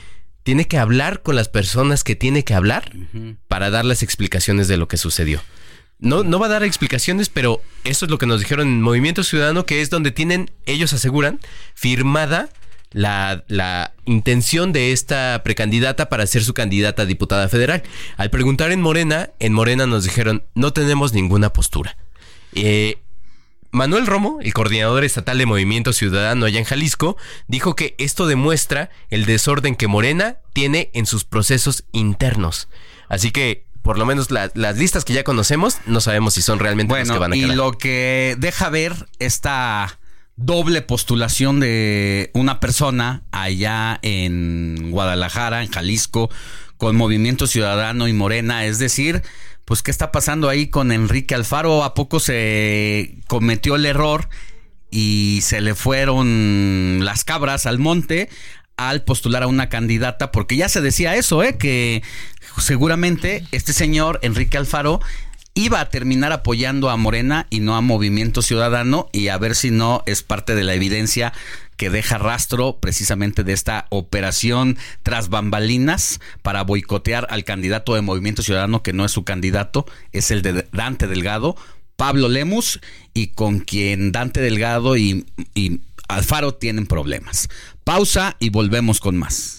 tiene 0.43 0.67
que 0.67 0.77
hablar 0.77 1.21
con 1.21 1.35
las 1.35 1.49
personas 1.49 2.03
que 2.03 2.15
tiene 2.15 2.43
que 2.43 2.53
hablar 2.53 2.91
para 3.47 3.69
dar 3.69 3.85
las 3.85 4.01
explicaciones 4.01 4.67
de 4.67 4.77
lo 4.77 4.87
que 4.87 4.97
sucedió. 4.97 5.41
No, 5.99 6.23
no 6.23 6.39
va 6.39 6.45
a 6.45 6.49
dar 6.49 6.63
explicaciones, 6.63 7.27
pero 7.29 7.61
eso 7.83 8.05
es 8.05 8.11
lo 8.11 8.17
que 8.17 8.25
nos 8.25 8.39
dijeron 8.39 8.67
en 8.67 8.81
Movimiento 8.81 9.23
Ciudadano, 9.23 9.65
que 9.65 9.81
es 9.81 9.89
donde 9.89 10.11
tienen, 10.11 10.49
ellos 10.65 10.93
aseguran, 10.93 11.39
firmada 11.75 12.49
la, 12.91 13.43
la, 13.47 13.93
intención 14.05 14.73
de 14.73 14.91
esta 14.91 15.41
precandidata 15.43 16.09
para 16.09 16.25
ser 16.25 16.43
su 16.43 16.53
candidata 16.53 17.03
a 17.03 17.05
diputada 17.05 17.47
federal. 17.47 17.83
Al 18.17 18.31
preguntar 18.31 18.71
en 18.71 18.81
Morena, 18.81 19.29
en 19.39 19.53
Morena 19.53 19.85
nos 19.85 20.03
dijeron, 20.03 20.43
no 20.55 20.73
tenemos 20.73 21.13
ninguna 21.13 21.53
postura. 21.53 21.95
Eh, 22.55 22.97
Manuel 23.71 24.07
Romo, 24.07 24.39
el 24.41 24.53
coordinador 24.53 25.03
estatal 25.03 25.37
de 25.37 25.45
Movimiento 25.45 25.93
Ciudadano 25.93 26.47
allá 26.47 26.57
en 26.57 26.65
Jalisco, 26.65 27.17
dijo 27.47 27.75
que 27.75 27.93
esto 27.99 28.25
demuestra 28.25 28.89
el 29.11 29.25
desorden 29.25 29.75
que 29.75 29.87
Morena 29.87 30.37
tiene 30.53 30.89
en 30.93 31.05
sus 31.05 31.23
procesos 31.23 31.83
internos. 31.91 32.67
Así 33.09 33.29
que 33.29 33.65
por 33.83 33.97
lo 33.97 34.05
menos 34.05 34.29
las 34.31 34.77
listas 34.77 35.05
que 35.05 35.13
ya 35.13 35.23
conocemos, 35.23 35.77
no 35.85 36.01
sabemos 36.01 36.33
si 36.33 36.41
son 36.41 36.59
realmente 36.59 36.93
las 36.93 37.09
que 37.09 37.17
van 37.17 37.31
a 37.31 37.35
quedar. 37.35 37.51
Y 37.51 37.55
lo 37.55 37.71
que 37.71 38.35
deja 38.37 38.69
ver 38.69 38.93
esta 39.19 39.99
doble 40.39 40.81
postulación 40.81 41.59
de 41.59 42.31
una 42.33 42.59
persona 42.59 43.23
allá 43.31 43.99
en 44.01 44.91
Guadalajara, 44.91 45.63
en 45.63 45.69
Jalisco, 45.69 46.29
con 46.77 46.95
Movimiento 46.95 47.45
Ciudadano 47.45 48.07
y 48.07 48.13
Morena, 48.13 48.65
es 48.65 48.79
decir, 48.79 49.21
pues 49.65 49.83
qué 49.83 49.91
está 49.91 50.11
pasando 50.11 50.47
ahí 50.47 50.67
con 50.67 50.91
Enrique 50.91 51.35
Alfaro, 51.35 51.83
a 51.83 51.93
poco 51.93 52.19
se 52.19 53.17
cometió 53.27 53.75
el 53.75 53.85
error 53.85 54.29
y 54.89 55.39
se 55.43 55.59
le 55.59 55.75
fueron 55.75 56.99
las 57.03 57.23
cabras 57.25 57.65
al 57.65 57.77
monte 57.77 58.29
al 58.77 59.03
postular 59.03 59.43
a 59.43 59.47
una 59.47 59.67
candidata, 59.67 60.31
porque 60.31 60.55
ya 60.55 60.69
se 60.69 60.79
decía 60.79 61.17
eso, 61.17 61.43
¿eh? 61.43 61.57
que 61.57 62.01
seguramente 62.57 63.43
este 63.51 63.73
señor 63.73 64.19
Enrique 64.21 64.57
Alfaro 64.57 65.01
iba 65.53 65.81
a 65.81 65.89
terminar 65.89 66.31
apoyando 66.31 66.89
a 66.89 66.97
Morena 66.97 67.47
y 67.49 67.59
no 67.59 67.75
a 67.75 67.81
Movimiento 67.81 68.41
Ciudadano 68.41 69.09
y 69.11 69.27
a 69.27 69.37
ver 69.37 69.55
si 69.55 69.71
no 69.71 70.03
es 70.05 70.23
parte 70.23 70.55
de 70.55 70.63
la 70.63 70.73
evidencia 70.73 71.33
que 71.77 71.89
deja 71.89 72.17
rastro 72.17 72.77
precisamente 72.79 73.43
de 73.43 73.53
esta 73.53 73.85
operación 73.89 74.77
tras 75.01 75.29
bambalinas 75.29 76.19
para 76.41 76.63
boicotear 76.63 77.27
al 77.29 77.43
candidato 77.43 77.95
de 77.95 78.01
Movimiento 78.01 78.41
Ciudadano 78.41 78.83
que 78.83 78.93
no 78.93 79.05
es 79.05 79.11
su 79.11 79.23
candidato, 79.23 79.85
es 80.11 80.31
el 80.31 80.41
de 80.41 80.67
Dante 80.71 81.07
Delgado, 81.07 81.55
Pablo 81.95 82.29
Lemus 82.29 82.79
y 83.13 83.27
con 83.27 83.59
quien 83.59 84.11
Dante 84.11 84.41
Delgado 84.41 84.97
y, 84.97 85.25
y 85.55 85.81
Alfaro 86.07 86.53
tienen 86.53 86.87
problemas. 86.87 87.49
Pausa 87.83 88.35
y 88.39 88.49
volvemos 88.49 88.99
con 88.99 89.17
más. 89.17 89.58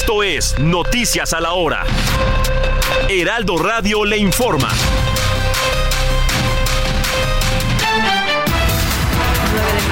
Esto 0.00 0.22
es 0.22 0.56
Noticias 0.60 1.32
a 1.32 1.40
la 1.40 1.54
Hora. 1.54 1.84
Heraldo 3.08 3.58
Radio 3.58 4.04
le 4.04 4.16
informa. 4.16 4.68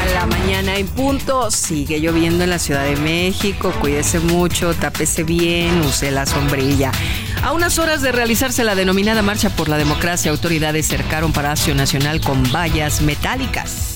de 0.05 0.15
la 0.15 0.27
mañana 0.27 0.77
en 0.77 0.87
punto. 0.87 1.51
Sigue 1.51 1.99
lloviendo 1.99 2.45
en 2.45 2.51
la 2.51 2.61
Ciudad 2.61 2.85
de 2.85 2.95
México. 2.95 3.75
Cuídese 3.81 4.21
mucho, 4.21 4.75
tápese 4.75 5.25
bien, 5.25 5.81
use 5.81 6.13
la 6.13 6.25
sombrilla. 6.25 6.93
A 7.43 7.51
unas 7.51 7.81
horas 7.81 8.01
de 8.01 8.13
realizarse 8.13 8.63
la 8.63 8.77
denominada 8.77 9.23
Marcha 9.23 9.51
por 9.57 9.69
la 9.69 9.77
Democracia, 9.77 10.31
autoridades 10.31 10.87
cercaron 10.87 11.33
Palacio 11.33 11.75
Nacional 11.75 12.21
con 12.21 12.45
vallas 12.53 13.03
metálicas. 13.03 13.96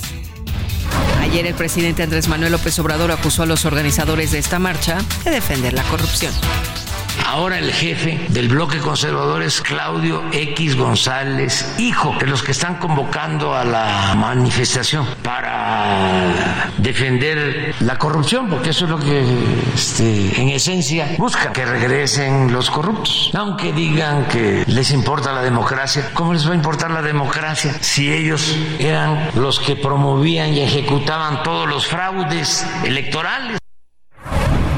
Ayer 1.21 1.47
el 1.47 1.55
presidente 1.55 2.03
Andrés 2.03 2.29
Manuel 2.29 2.53
López 2.53 2.79
Obrador 2.79 3.13
acusó 3.13 3.43
a 3.43 3.47
los 3.47 3.65
organizadores 3.65 4.33
de 4.33 4.39
esta 4.39 4.59
marcha 4.59 4.99
de 5.25 5.31
defender 5.31 5.73
la 5.73 5.83
corrupción. 5.85 6.33
Ahora 7.27 7.59
el 7.59 7.73
jefe 7.73 8.27
del 8.31 8.49
bloque 8.49 8.79
conservador 8.79 9.43
es 9.43 9.61
Claudio 9.61 10.23
X 10.33 10.77
González, 10.77 11.75
hijo 11.79 12.15
de 12.19 12.27
los 12.27 12.43
que 12.43 12.53
están 12.53 12.77
convocando 12.77 13.55
a 13.55 13.65
la 13.65 14.15
manifestación 14.17 15.07
para 15.23 16.71
defender 16.79 17.75
la 17.81 17.99
corrupción, 17.99 18.49
porque 18.49 18.71
eso 18.71 18.85
es 18.87 18.91
lo 18.91 18.99
que 18.99 19.25
este, 19.75 20.41
en 20.41 20.49
esencia 20.49 21.15
busca, 21.19 21.53
que 21.53 21.65
regresen 21.65 22.53
los 22.53 22.71
corruptos. 22.71 23.31
Aunque 23.35 23.73
digan 23.73 24.27
que 24.27 24.65
les 24.67 24.91
importa 24.91 25.33
la 25.33 25.43
democracia, 25.43 26.11
¿cómo 26.15 26.33
les 26.33 26.47
va 26.47 26.53
a 26.53 26.57
importar 26.57 26.91
la 26.91 27.03
democracia 27.03 27.75
si 27.81 28.13
ellos 28.13 28.57
eran 28.79 29.31
los 29.35 29.61
que 29.61 29.77
promovían 29.77 30.53
y 30.55 30.63
ejecutaban 30.63 31.43
todos 31.43 31.69
los 31.69 31.87
fraudes 31.87 32.67
electorales? 32.85 33.60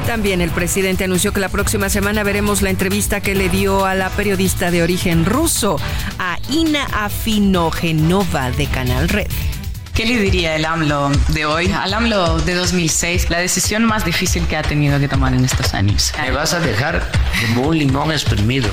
También 0.05 0.41
el 0.41 0.51
presidente 0.51 1.05
anunció 1.05 1.31
que 1.31 1.39
la 1.39 1.49
próxima 1.49 1.89
semana 1.89 2.23
veremos 2.23 2.61
la 2.61 2.69
entrevista 2.69 3.21
que 3.21 3.35
le 3.35 3.49
dio 3.49 3.85
a 3.85 3.95
la 3.95 4.09
periodista 4.09 4.69
de 4.69 4.83
origen 4.83 5.25
ruso, 5.25 5.79
a 6.19 6.37
Ina 6.49 6.85
Afinogenova 6.91 8.51
de 8.51 8.67
Canal 8.67 9.07
Red. 9.09 9.27
¿Qué 9.93 10.05
le 10.05 10.19
diría 10.19 10.55
el 10.55 10.65
AMLO 10.65 11.11
de 11.29 11.45
hoy? 11.45 11.71
Al 11.71 11.93
AMLO 11.93 12.39
de 12.39 12.53
2006, 12.53 13.29
la 13.29 13.39
decisión 13.39 13.85
más 13.85 14.03
difícil 14.03 14.45
que 14.47 14.57
ha 14.57 14.63
tenido 14.63 14.99
que 14.99 15.07
tomar 15.07 15.33
en 15.33 15.45
estos 15.45 15.73
años. 15.73 16.11
Me 16.19 16.31
vas 16.31 16.53
a 16.53 16.59
dejar 16.59 17.09
como 17.47 17.69
un 17.69 17.77
limón 17.77 18.11
exprimido. 18.11 18.69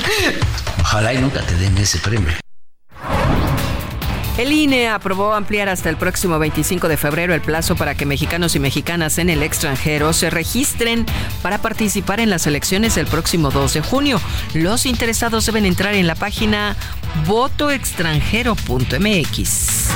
Ojalá 0.80 1.12
y 1.12 1.18
nunca 1.18 1.42
te 1.42 1.54
den 1.56 1.76
ese 1.78 1.98
premio. 1.98 2.32
El 4.38 4.52
INE 4.52 4.88
aprobó 4.88 5.32
ampliar 5.32 5.70
hasta 5.70 5.88
el 5.88 5.96
próximo 5.96 6.38
25 6.38 6.88
de 6.88 6.98
febrero 6.98 7.32
el 7.32 7.40
plazo 7.40 7.74
para 7.74 7.94
que 7.94 8.04
mexicanos 8.04 8.54
y 8.54 8.58
mexicanas 8.58 9.16
en 9.16 9.30
el 9.30 9.42
extranjero 9.42 10.12
se 10.12 10.28
registren 10.28 11.06
para 11.40 11.62
participar 11.62 12.20
en 12.20 12.28
las 12.28 12.46
elecciones 12.46 12.98
el 12.98 13.06
próximo 13.06 13.50
2 13.50 13.72
de 13.72 13.80
junio. 13.80 14.20
Los 14.52 14.84
interesados 14.84 15.46
deben 15.46 15.64
entrar 15.64 15.94
en 15.94 16.06
la 16.06 16.16
página 16.16 16.76
votoextranjero.mx. 17.26 19.88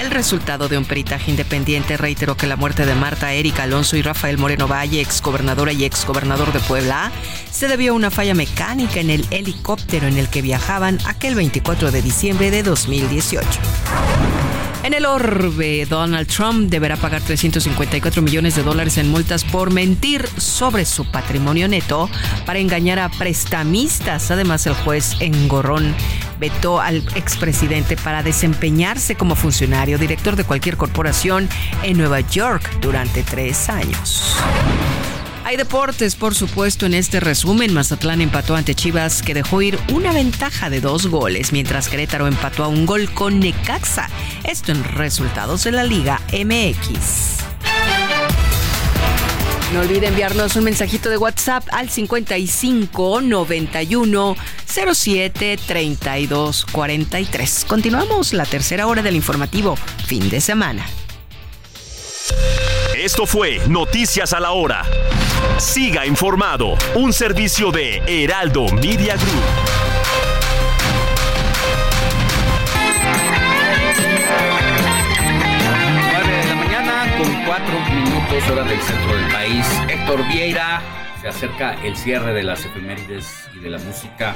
El 0.00 0.10
resultado 0.10 0.68
de 0.68 0.78
un 0.78 0.84
peritaje 0.84 1.30
independiente 1.30 1.98
reiteró 1.98 2.36
que 2.36 2.46
la 2.46 2.56
muerte 2.56 2.86
de 2.86 2.94
Marta 2.94 3.32
Erika 3.32 3.64
Alonso 3.64 3.96
y 3.96 4.02
Rafael 4.02 4.38
Moreno 4.38 4.68
Valle, 4.68 5.00
exgobernadora 5.00 5.72
y 5.72 5.84
exgobernador 5.84 6.52
de 6.52 6.60
Puebla, 6.60 7.10
se 7.56 7.68
debió 7.68 7.92
a 7.92 7.94
una 7.94 8.10
falla 8.10 8.34
mecánica 8.34 9.00
en 9.00 9.08
el 9.08 9.26
helicóptero 9.30 10.06
en 10.06 10.18
el 10.18 10.28
que 10.28 10.42
viajaban 10.42 10.98
aquel 11.06 11.34
24 11.34 11.90
de 11.90 12.02
diciembre 12.02 12.50
de 12.50 12.62
2018. 12.62 13.48
En 14.82 14.92
el 14.92 15.06
orbe, 15.06 15.86
Donald 15.86 16.28
Trump 16.28 16.68
deberá 16.68 16.98
pagar 16.98 17.22
354 17.22 18.20
millones 18.20 18.56
de 18.56 18.62
dólares 18.62 18.98
en 18.98 19.08
multas 19.08 19.42
por 19.42 19.72
mentir 19.72 20.28
sobre 20.36 20.84
su 20.84 21.10
patrimonio 21.10 21.66
neto 21.66 22.10
para 22.44 22.58
engañar 22.58 22.98
a 22.98 23.08
prestamistas. 23.08 24.30
Además, 24.30 24.66
el 24.66 24.74
juez 24.74 25.16
Engorrón 25.20 25.94
vetó 26.38 26.78
al 26.78 26.98
expresidente 27.14 27.96
para 27.96 28.22
desempeñarse 28.22 29.14
como 29.14 29.34
funcionario 29.34 29.96
director 29.96 30.36
de 30.36 30.44
cualquier 30.44 30.76
corporación 30.76 31.48
en 31.82 31.96
Nueva 31.96 32.20
York 32.20 32.80
durante 32.82 33.22
tres 33.22 33.70
años. 33.70 34.36
Hay 35.46 35.56
deportes, 35.56 36.16
por 36.16 36.34
supuesto, 36.34 36.86
en 36.86 36.94
este 36.94 37.20
resumen. 37.20 37.72
Mazatlán 37.72 38.20
empató 38.20 38.56
ante 38.56 38.74
Chivas, 38.74 39.22
que 39.22 39.32
dejó 39.32 39.62
ir 39.62 39.78
una 39.94 40.12
ventaja 40.12 40.70
de 40.70 40.80
dos 40.80 41.06
goles, 41.06 41.52
mientras 41.52 41.88
Querétaro 41.88 42.26
empató 42.26 42.64
a 42.64 42.66
un 42.66 42.84
gol 42.84 43.08
con 43.12 43.38
Necaxa. 43.38 44.10
Esto 44.42 44.72
en 44.72 44.82
resultados 44.82 45.62
de 45.62 45.70
la 45.70 45.84
Liga 45.84 46.20
MX. 46.32 47.44
No 49.72 49.82
olvide 49.82 50.08
enviarnos 50.08 50.56
un 50.56 50.64
mensajito 50.64 51.10
de 51.10 51.16
WhatsApp 51.16 51.62
al 51.70 51.90
55 51.90 53.20
91 53.20 54.36
07 54.66 55.60
32 55.64 56.66
43. 56.72 57.66
Continuamos 57.68 58.32
la 58.32 58.46
tercera 58.46 58.88
hora 58.88 59.00
del 59.00 59.14
informativo 59.14 59.76
fin 60.06 60.28
de 60.28 60.40
semana. 60.40 60.84
Esto 62.96 63.26
fue 63.26 63.60
Noticias 63.68 64.32
a 64.32 64.40
la 64.40 64.52
Hora. 64.52 64.82
Siga 65.58 66.06
informado, 66.06 66.74
un 66.94 67.12
servicio 67.12 67.70
de 67.70 68.02
Heraldo 68.06 68.66
Media 68.68 69.16
Group. 69.16 69.76
cuatro 77.46 77.80
minutos 77.94 78.50
hora 78.50 78.64
del 78.64 78.80
centro 78.80 79.16
del 79.16 79.32
país. 79.32 79.66
Héctor 79.88 80.26
Vieira, 80.28 80.82
se 81.20 81.28
acerca 81.28 81.74
el 81.82 81.96
cierre 81.96 82.34
de 82.34 82.42
las 82.42 82.64
efemérides 82.64 83.48
y 83.54 83.60
de 83.60 83.70
la 83.70 83.78
música 83.78 84.34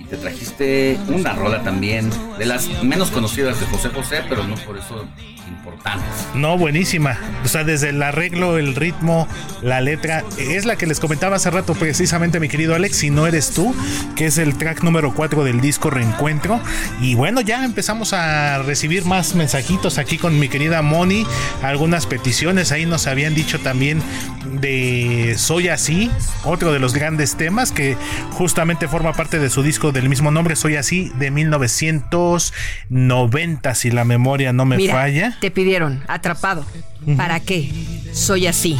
y 0.00 0.04
te 0.04 0.16
trajiste 0.16 0.98
una 1.08 1.34
rola 1.34 1.62
también 1.62 2.10
de 2.38 2.46
las 2.46 2.68
menos 2.82 3.10
conocidas 3.10 3.60
de 3.60 3.66
José 3.66 3.90
José, 3.90 4.22
pero 4.28 4.44
no 4.44 4.54
por 4.56 4.78
eso 4.78 5.06
importantes. 5.50 6.28
No, 6.34 6.56
buenísima. 6.56 7.18
O 7.44 7.48
sea, 7.48 7.64
desde 7.64 7.90
el 7.90 8.02
arreglo, 8.02 8.56
el 8.56 8.74
ritmo, 8.74 9.28
la 9.62 9.80
letra, 9.80 10.24
es 10.38 10.64
la 10.64 10.76
que 10.76 10.86
les 10.86 11.00
comentaba 11.00 11.36
hace 11.36 11.50
rato 11.50 11.74
precisamente 11.74 12.40
mi 12.40 12.48
querido 12.48 12.74
Alex, 12.74 12.96
si 12.96 13.10
no 13.10 13.26
eres 13.26 13.50
tú, 13.50 13.74
que 14.16 14.26
es 14.26 14.38
el 14.38 14.56
track 14.56 14.82
número 14.82 15.12
4 15.14 15.44
del 15.44 15.60
disco 15.60 15.90
Reencuentro. 15.90 16.60
Y 17.00 17.14
bueno, 17.14 17.40
ya 17.40 17.64
empezamos 17.64 18.12
a 18.12 18.62
recibir 18.62 19.04
más 19.04 19.34
mensajitos 19.34 19.98
aquí 19.98 20.18
con 20.18 20.38
mi 20.38 20.48
querida 20.48 20.82
Moni, 20.82 21.26
algunas 21.62 22.06
peticiones, 22.06 22.72
ahí 22.72 22.86
nos 22.86 23.06
habían 23.06 23.34
dicho 23.34 23.58
también 23.60 24.02
de 24.60 25.34
Soy 25.36 25.68
así, 25.68 26.10
otro 26.44 26.72
de 26.72 26.78
los 26.78 26.94
grandes 26.94 27.36
temas 27.36 27.72
que 27.72 27.96
justamente 28.32 28.88
forma 28.88 29.12
parte 29.12 29.38
de 29.38 29.50
su 29.50 29.62
disco 29.62 29.89
del 29.92 30.08
mismo 30.08 30.30
nombre, 30.30 30.56
Soy 30.56 30.76
así, 30.76 31.12
de 31.18 31.30
1990, 31.30 33.74
si 33.74 33.90
la 33.90 34.04
memoria 34.04 34.52
no 34.52 34.64
me 34.64 34.76
Mira, 34.76 34.94
falla. 34.94 35.36
Te 35.40 35.50
pidieron, 35.50 36.04
atrapado. 36.08 36.64
¿Para 37.16 37.40
qué? 37.40 37.70
Soy 38.12 38.46
así. 38.46 38.78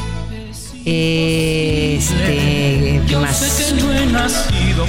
Este. 0.84 2.12
¿Qué 3.06 3.16
más? 3.16 4.46
Pidió 4.50 4.86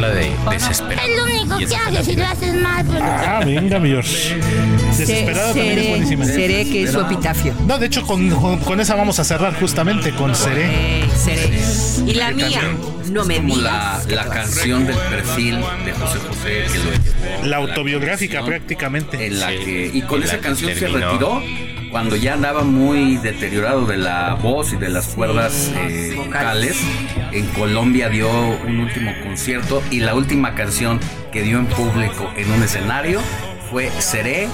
la 0.00 0.08
de 0.10 0.30
desesperado. 0.50 1.08
Es 1.08 1.16
lo 1.16 1.24
único 1.24 1.58
que 1.58 1.76
haces 1.76 2.06
si 2.06 2.16
lo 2.16 2.26
haces 2.26 2.54
mal. 2.54 2.86
Pero... 2.90 3.04
Ah, 3.04 3.40
venga, 3.44 3.78
mi 3.78 3.90
George. 3.90 4.36
Desesperado 4.98 5.54
también 5.54 5.78
es 5.78 5.88
buenísima. 5.88 6.24
seré 6.24 6.64
que 6.68 6.82
es 6.84 6.92
su 6.92 7.00
epitafio. 7.00 7.54
No, 7.66 7.78
de 7.78 7.86
hecho, 7.86 8.02
con, 8.06 8.28
con- 8.30 8.58
con 8.60 8.80
esa 8.80 8.94
vamos 8.94 9.18
a 9.18 9.24
cerrar 9.24 9.54
justamente 9.58 10.10
con 10.14 10.34
Seré. 10.34 11.02
Eh, 11.02 11.08
seré. 11.16 11.50
Y 12.10 12.14
la 12.14 12.30
mía, 12.32 12.60
también 12.60 13.12
no 13.12 13.24
me 13.24 13.36
como 13.36 13.56
digas. 13.56 14.06
la, 14.06 14.16
la 14.24 14.28
canción 14.28 14.86
del 14.86 14.96
perfil 14.96 15.58
de 15.84 15.92
José 15.92 16.18
José 16.28 16.64
que 16.72 16.78
lo 17.42 17.46
La 17.48 17.56
autobiográfica 17.58 18.38
canción 18.38 18.46
prácticamente. 18.58 19.26
en 19.26 19.40
la 19.40 19.48
que 19.48 19.90
y 19.92 20.02
con 20.02 20.22
esa 20.22 20.38
canción 20.38 20.74
se 20.76 20.88
retiró 20.88 21.42
cuando 21.90 22.16
ya 22.16 22.34
andaba 22.34 22.62
muy 22.62 23.16
deteriorado 23.16 23.86
de 23.86 23.96
la 23.96 24.34
voz 24.34 24.72
y 24.72 24.76
de 24.76 24.88
las 24.88 25.08
cuerdas 25.08 25.72
eh, 25.76 26.14
vocales. 26.16 26.80
En 27.32 27.46
Colombia 27.48 28.08
dio 28.08 28.28
un 28.30 28.80
último 28.80 29.12
concierto 29.22 29.82
y 29.90 30.00
la 30.00 30.14
última 30.14 30.54
canción 30.54 31.00
que 31.32 31.42
dio 31.42 31.58
en 31.58 31.66
público 31.66 32.30
en 32.36 32.50
un 32.52 32.62
escenario 32.62 33.20
fue 33.70 33.88
Seré 34.00 34.48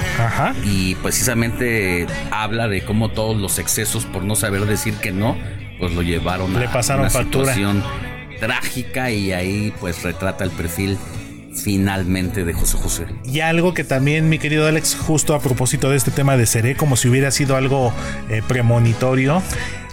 y 0.62 0.94
precisamente 0.96 2.06
habla 2.30 2.68
de 2.68 2.82
cómo 2.84 3.08
todos 3.10 3.36
los 3.36 3.58
excesos 3.58 4.04
por 4.04 4.22
no 4.24 4.34
saber 4.36 4.66
decir 4.66 4.94
que 4.94 5.10
no, 5.10 5.36
pues 5.78 5.92
lo 5.94 6.02
llevaron 6.02 6.58
Le 6.58 6.66
a 6.66 6.72
pasaron 6.72 7.02
una 7.02 7.10
factura. 7.10 7.54
situación 7.54 7.82
trágica 8.40 9.10
y 9.10 9.32
ahí 9.32 9.72
pues 9.80 10.02
retrata 10.02 10.44
el 10.44 10.50
perfil 10.50 10.98
finalmente 11.56 12.44
de 12.44 12.52
José 12.52 12.76
José. 12.78 13.06
Y 13.24 13.40
algo 13.40 13.74
que 13.74 13.84
también, 13.84 14.28
mi 14.28 14.38
querido 14.38 14.66
Alex, 14.66 14.96
justo 14.96 15.34
a 15.34 15.40
propósito 15.40 15.90
de 15.90 15.96
este 15.96 16.10
tema 16.10 16.36
de 16.36 16.46
Seré, 16.46 16.76
como 16.76 16.96
si 16.96 17.08
hubiera 17.08 17.30
sido 17.30 17.56
algo 17.56 17.92
eh, 18.28 18.42
premonitorio. 18.46 19.42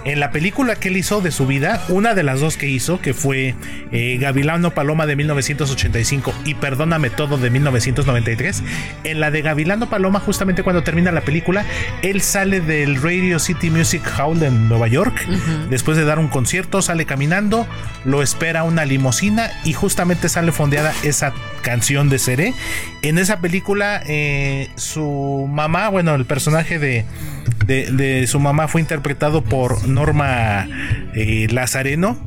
En 0.05 0.19
la 0.19 0.31
película 0.31 0.75
que 0.75 0.89
él 0.89 0.97
hizo 0.97 1.21
de 1.21 1.31
su 1.31 1.47
vida, 1.47 1.81
una 1.87 2.13
de 2.13 2.23
las 2.23 2.41
dos 2.41 2.57
que 2.57 2.67
hizo, 2.67 2.99
que 2.99 3.13
fue 3.13 3.55
eh, 3.91 4.17
Gavilano 4.19 4.71
Paloma 4.71 5.05
de 5.05 5.15
1985 5.15 6.33
y 6.45 6.55
Perdóname 6.55 7.09
Todo 7.09 7.37
de 7.37 7.49
1993, 7.49 8.63
en 9.05 9.19
la 9.21 9.31
de 9.31 9.41
Gavilano 9.41 9.89
Paloma, 9.89 10.19
justamente 10.19 10.61
cuando 10.63 10.83
termina 10.83 11.11
la 11.11 11.21
película, 11.21 11.65
él 12.01 12.21
sale 12.21 12.59
del 12.59 13.01
Radio 13.01 13.39
City 13.39 13.69
Music 13.69 14.03
Hall 14.17 14.43
en 14.43 14.67
Nueva 14.67 14.87
York, 14.87 15.25
después 15.69 15.95
de 15.95 16.03
dar 16.03 16.19
un 16.19 16.27
concierto, 16.27 16.81
sale 16.81 17.05
caminando, 17.05 17.65
lo 18.03 18.21
espera 18.21 18.63
una 18.63 18.83
limusina 18.83 19.51
y 19.63 19.71
justamente 19.71 20.27
sale 20.27 20.51
fondeada 20.51 20.93
esa 21.03 21.33
canción 21.61 22.09
de 22.09 22.19
Seré. 22.19 22.53
En 23.03 23.17
esa 23.17 23.39
película, 23.39 24.03
eh, 24.05 24.69
su 24.75 25.47
mamá, 25.49 25.87
bueno, 25.89 26.15
el 26.15 26.25
personaje 26.25 26.77
de, 26.77 27.05
de, 27.65 27.89
de 27.91 28.27
su 28.27 28.39
mamá 28.39 28.67
fue 28.67 28.81
interpretado 28.81 29.43
por 29.43 29.87
Norma 29.93 30.67
eh, 31.13 31.47
Lazareno 31.49 32.17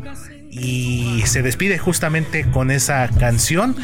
y 0.51 1.22
se 1.26 1.43
despide 1.43 1.78
justamente 1.78 2.47
con 2.51 2.70
esa 2.70 3.09
canción. 3.09 3.76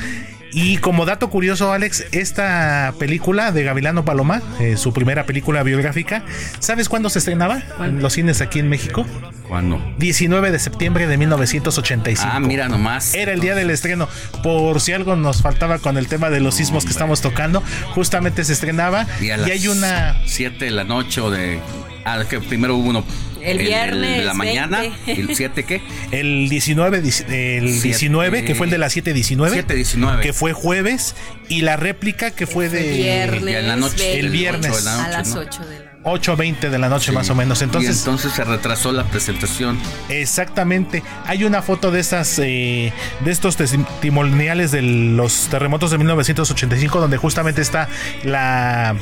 Y 0.54 0.76
como 0.78 1.06
dato 1.06 1.30
curioso, 1.30 1.72
Alex, 1.72 2.04
esta 2.12 2.92
película 2.98 3.52
de 3.52 3.64
Gavilano 3.64 4.04
Paloma, 4.04 4.42
eh, 4.60 4.76
su 4.76 4.92
primera 4.92 5.24
película 5.24 5.62
biográfica, 5.62 6.24
¿sabes 6.59 6.90
cuándo 6.90 7.09
se 7.09 7.20
estrenaba 7.20 7.62
en 7.80 8.02
los 8.02 8.12
cines 8.12 8.42
aquí 8.42 8.59
en 8.59 8.68
México? 8.68 9.06
¿Cuándo? 9.48 9.82
19 9.98 10.50
de 10.50 10.59
septiembre 10.59 11.06
de 11.06 11.16
1985. 11.16 12.30
Ah, 12.30 12.38
mira 12.38 12.68
nomás. 12.68 13.14
Era 13.14 13.32
el 13.32 13.40
día 13.40 13.54
del 13.54 13.70
estreno. 13.70 14.09
Por 14.42 14.80
si 14.82 14.92
algo 14.92 15.16
nos 15.16 15.40
faltaba 15.40 15.78
con 15.78 15.96
el 15.96 16.06
tema 16.06 16.28
de 16.28 16.40
los 16.40 16.56
sismos 16.56 16.84
que 16.84 16.90
estamos 16.90 17.22
tocando, 17.22 17.62
justamente 17.94 18.44
se 18.44 18.52
estrenaba. 18.52 19.06
Y, 19.22 19.30
a 19.30 19.48
y 19.48 19.50
hay 19.52 19.68
una 19.68 20.20
7 20.26 20.66
de 20.66 20.70
la 20.70 20.84
noche 20.84 21.22
o 21.22 21.30
de. 21.30 21.60
Ah, 22.04 22.22
que 22.28 22.40
primero 22.40 22.76
hubo 22.76 22.90
uno. 22.90 23.04
El 23.44 23.59
viernes 23.59 24.19
de 24.19 24.24
la 24.24 24.35
mañana. 24.35 24.81
20. 24.81 25.12
¿El 25.12 25.35
7 25.36 25.64
qué? 25.64 25.81
El 26.10 26.48
19, 26.48 27.02
dic- 27.02 27.24
el 27.28 27.70
Siete- 27.73 27.89
19, 27.89 28.44
que 28.44 28.55
fue 28.55 28.66
el 28.66 28.70
de 28.70 28.78
las 28.78 28.93
719. 28.93 29.64
7:19. 29.64 30.20
Que 30.23 30.32
fue 30.32 30.52
jueves. 30.52 31.14
Y 31.48 31.62
la 31.62 31.77
réplica 31.77 32.31
que 32.31 32.47
fue 32.47 32.69
de. 32.69 32.93
Viernes. 32.93 33.55
En 33.56 33.69
la 33.69 33.77
noche. 33.77 34.14
El 34.19 34.31
20, 34.31 34.39
viernes. 34.39 34.85
la 34.85 34.94
A 34.94 34.97
noche, 34.98 35.10
las 35.12 35.28
¿no? 35.28 35.40
8 35.40 35.66
de 35.66 35.78
la 35.85 35.93
8.20 36.05 36.69
de 36.69 36.78
la 36.81 36.89
noche 36.89 37.12
más 37.12 37.31
o 37.31 37.35
menos. 37.36 37.60
y 37.60 37.64
Entonces, 37.64 37.98
entonces 38.01 38.32
se 38.32 38.43
retrasó 38.43 38.90
la 38.90 39.05
presentación. 39.05 39.78
exactamente. 40.09 41.02
Hay 41.27 41.44
una 41.44 41.62
foto 41.62 41.93
de 41.93 42.01
estas, 42.01 42.40
eh, 42.40 42.93
de 43.24 43.31
estos 43.31 43.56
testimoniales 43.56 44.73
de 44.73 44.82
los 44.82 45.48
terremotos 45.48 45.93
de 45.93 45.98
1985, 45.98 47.01
donde 47.01 47.19
justamente 47.19 47.62
está 47.62 47.89
la, 48.24 48.97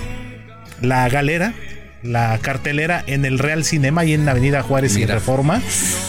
la 0.82 1.08
galera. 1.08 1.54
La 2.02 2.38
cartelera 2.38 3.04
en 3.06 3.24
el 3.24 3.38
Real 3.38 3.64
Cinema 3.64 4.04
y 4.04 4.14
en 4.14 4.28
Avenida 4.28 4.62
Juárez 4.62 4.96
y. 4.96 5.04
Reforma, 5.04 5.60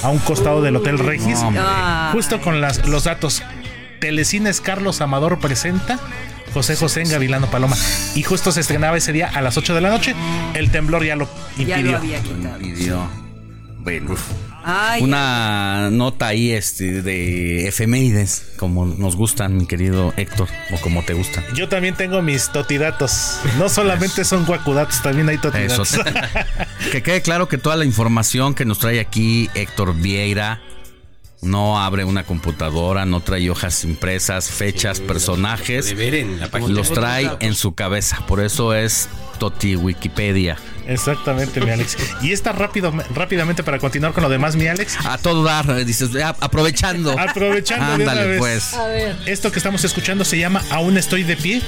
a 0.03 0.09
un 0.09 0.19
costado 0.19 0.61
del 0.61 0.75
Hotel 0.77 0.97
Regis. 0.99 1.39
No, 1.41 1.47
hombre. 1.49 1.63
Justo 2.13 2.39
con 2.41 2.61
las, 2.61 2.87
los 2.87 3.03
datos. 3.03 3.43
Telecines 3.99 4.61
Carlos 4.61 4.99
Amador 5.01 5.39
presenta 5.39 5.99
José 6.53 6.75
José 6.75 7.01
en 7.01 7.09
Gavilano 7.09 7.47
Paloma. 7.51 7.75
Y 8.15 8.23
justo 8.23 8.51
se 8.51 8.61
estrenaba 8.61 8.97
ese 8.97 9.11
día 9.13 9.29
a 9.31 9.41
las 9.41 9.57
8 9.57 9.75
de 9.75 9.81
la 9.81 9.89
noche. 9.89 10.15
El 10.53 10.71
temblor 10.71 11.03
ya 11.03 11.15
lo 11.15 11.29
Ya 11.57 11.77
impidió. 11.77 11.91
lo 11.91 11.97
había 11.97 12.19
quitado. 12.21 13.09
Bueno. 13.79 14.15
Ay, 14.63 15.03
Una 15.03 15.89
nota 15.91 16.27
ahí 16.27 16.51
este 16.51 17.01
de 17.01 17.67
efemérides, 17.67 18.53
como 18.57 18.85
nos 18.85 19.15
gustan, 19.15 19.57
mi 19.57 19.65
querido 19.65 20.13
Héctor, 20.17 20.47
o 20.71 20.77
como 20.81 21.03
te 21.03 21.13
gustan. 21.13 21.43
Yo 21.55 21.67
también 21.67 21.95
tengo 21.95 22.21
mis 22.21 22.49
totidatos. 22.49 23.39
No 23.57 23.69
solamente 23.69 24.23
son 24.23 24.45
guacudatos, 24.45 25.01
también 25.01 25.29
hay 25.29 25.35
Eso. 25.35 25.51
totidatos. 25.51 25.97
que 26.91 27.01
quede 27.01 27.21
claro 27.21 27.47
que 27.47 27.57
toda 27.57 27.75
la 27.75 27.85
información 27.85 28.53
que 28.53 28.65
nos 28.65 28.79
trae 28.79 28.99
aquí 28.99 29.49
Héctor 29.55 29.95
Vieira 29.95 30.61
no 31.41 31.81
abre 31.81 32.05
una 32.05 32.23
computadora, 32.23 33.05
no 33.05 33.19
trae 33.21 33.49
hojas 33.49 33.83
impresas, 33.83 34.49
fechas, 34.49 34.99
personajes. 34.99 35.87
De 35.87 35.95
ver 35.95 36.15
en 36.15 36.39
la 36.39 36.47
página. 36.49 36.71
Los 36.71 36.93
trae 36.93 37.29
en 37.39 37.55
su 37.55 37.73
cabeza. 37.73 38.23
Por 38.27 38.41
eso 38.41 38.73
es 38.75 39.09
Toti 39.39 39.75
Wikipedia. 39.75 40.57
Exactamente, 40.91 41.61
mi 41.61 41.71
Alex. 41.71 41.97
Y 42.21 42.31
está 42.31 42.51
rápido, 42.51 42.91
rápidamente 43.13 43.63
para 43.63 43.79
continuar 43.79 44.13
con 44.13 44.23
lo 44.23 44.29
demás, 44.29 44.55
mi 44.55 44.67
Alex. 44.67 44.97
A 45.05 45.17
todo 45.17 45.43
dar, 45.43 45.69
eh, 45.71 45.85
dices, 45.85 46.09
aprovechando. 46.39 47.17
Aprovechando 47.19 47.85
de 47.97 48.03
una 48.03 48.11
Ándale, 48.11 48.27
vez. 48.27 48.39
pues. 48.39 48.73
a 48.73 48.87
ver. 48.87 49.15
Esto 49.25 49.51
que 49.51 49.59
estamos 49.59 49.83
escuchando 49.83 50.25
se 50.25 50.37
llama 50.37 50.61
Aún 50.69 50.97
estoy 50.97 51.23
de 51.23 51.37
pie. 51.37 51.61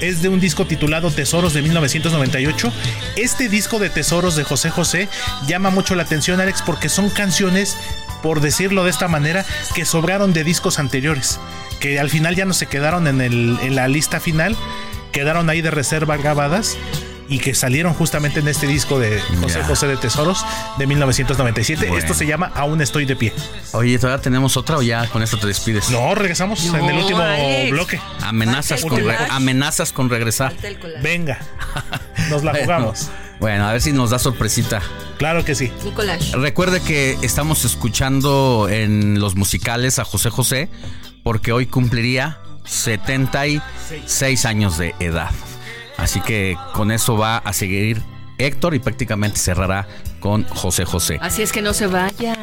Es 0.00 0.22
de 0.22 0.28
un 0.28 0.40
disco 0.40 0.66
titulado 0.66 1.10
Tesoros 1.10 1.54
de 1.54 1.62
1998. 1.62 2.72
Este 3.16 3.48
disco 3.48 3.78
de 3.78 3.90
Tesoros 3.90 4.36
de 4.36 4.44
José 4.44 4.70
José 4.70 5.08
llama 5.46 5.70
mucho 5.70 5.94
la 5.94 6.02
atención, 6.04 6.40
Alex, 6.40 6.62
porque 6.62 6.88
son 6.88 7.10
canciones, 7.10 7.76
por 8.22 8.40
decirlo 8.40 8.84
de 8.84 8.90
esta 8.90 9.08
manera, 9.08 9.44
que 9.74 9.84
sobraron 9.84 10.32
de 10.32 10.44
discos 10.44 10.78
anteriores. 10.78 11.38
Que 11.80 11.98
al 11.98 12.10
final 12.10 12.36
ya 12.36 12.44
no 12.44 12.52
se 12.54 12.66
quedaron 12.66 13.06
en, 13.06 13.20
el, 13.20 13.58
en 13.62 13.74
la 13.74 13.88
lista 13.88 14.20
final. 14.20 14.56
Quedaron 15.12 15.50
ahí 15.50 15.60
de 15.62 15.70
reserva 15.70 16.16
grabadas. 16.16 16.76
Y 17.30 17.38
que 17.38 17.54
salieron 17.54 17.94
justamente 17.94 18.40
en 18.40 18.48
este 18.48 18.66
disco 18.66 18.98
de 18.98 19.20
José. 19.40 19.62
José 19.62 19.86
de 19.86 19.96
Tesoros 19.96 20.44
de 20.78 20.86
1997. 20.86 21.86
Bueno. 21.86 21.98
Esto 21.98 22.12
se 22.12 22.26
llama 22.26 22.50
Aún 22.56 22.80
estoy 22.82 23.04
de 23.06 23.14
pie. 23.16 23.32
Oye, 23.72 23.98
¿todavía 23.98 24.20
tenemos 24.20 24.56
otra 24.56 24.76
o 24.76 24.82
ya 24.82 25.06
con 25.08 25.22
esto 25.22 25.38
te 25.38 25.46
despides? 25.46 25.90
No, 25.90 26.14
regresamos 26.14 26.64
en 26.66 26.74
el 26.74 26.98
último 26.98 27.20
Alex. 27.20 27.70
bloque. 27.70 28.00
Amenazas 28.22 28.84
con, 28.84 28.98
re- 29.06 29.16
amenazas 29.30 29.92
con 29.92 30.10
regresar. 30.10 30.52
Venga, 31.02 31.38
nos 32.30 32.42
la 32.42 32.52
jugamos. 32.54 33.08
Bueno, 33.38 33.66
a 33.68 33.72
ver 33.72 33.80
si 33.80 33.92
nos 33.92 34.10
da 34.10 34.18
sorpresita. 34.18 34.82
Claro 35.16 35.44
que 35.44 35.54
sí. 35.54 35.72
Un 35.84 35.92
collage. 35.92 36.36
Recuerde 36.36 36.80
que 36.80 37.16
estamos 37.22 37.64
escuchando 37.64 38.68
en 38.68 39.20
los 39.20 39.34
musicales 39.36 39.98
a 39.98 40.04
José 40.04 40.28
José 40.30 40.68
porque 41.22 41.52
hoy 41.52 41.66
cumpliría 41.66 42.38
76 42.64 44.44
años 44.46 44.78
de 44.78 44.94
edad. 45.00 45.30
Así 46.00 46.20
que 46.20 46.56
con 46.72 46.90
eso 46.90 47.16
va 47.16 47.38
a 47.38 47.52
seguir 47.52 48.02
Héctor 48.38 48.74
y 48.74 48.78
prácticamente 48.78 49.38
cerrará 49.38 49.86
con 50.18 50.44
José 50.48 50.84
José. 50.84 51.18
Así 51.20 51.42
es 51.42 51.52
que 51.52 51.62
no 51.62 51.74
se 51.74 51.86
vaya. 51.86 52.36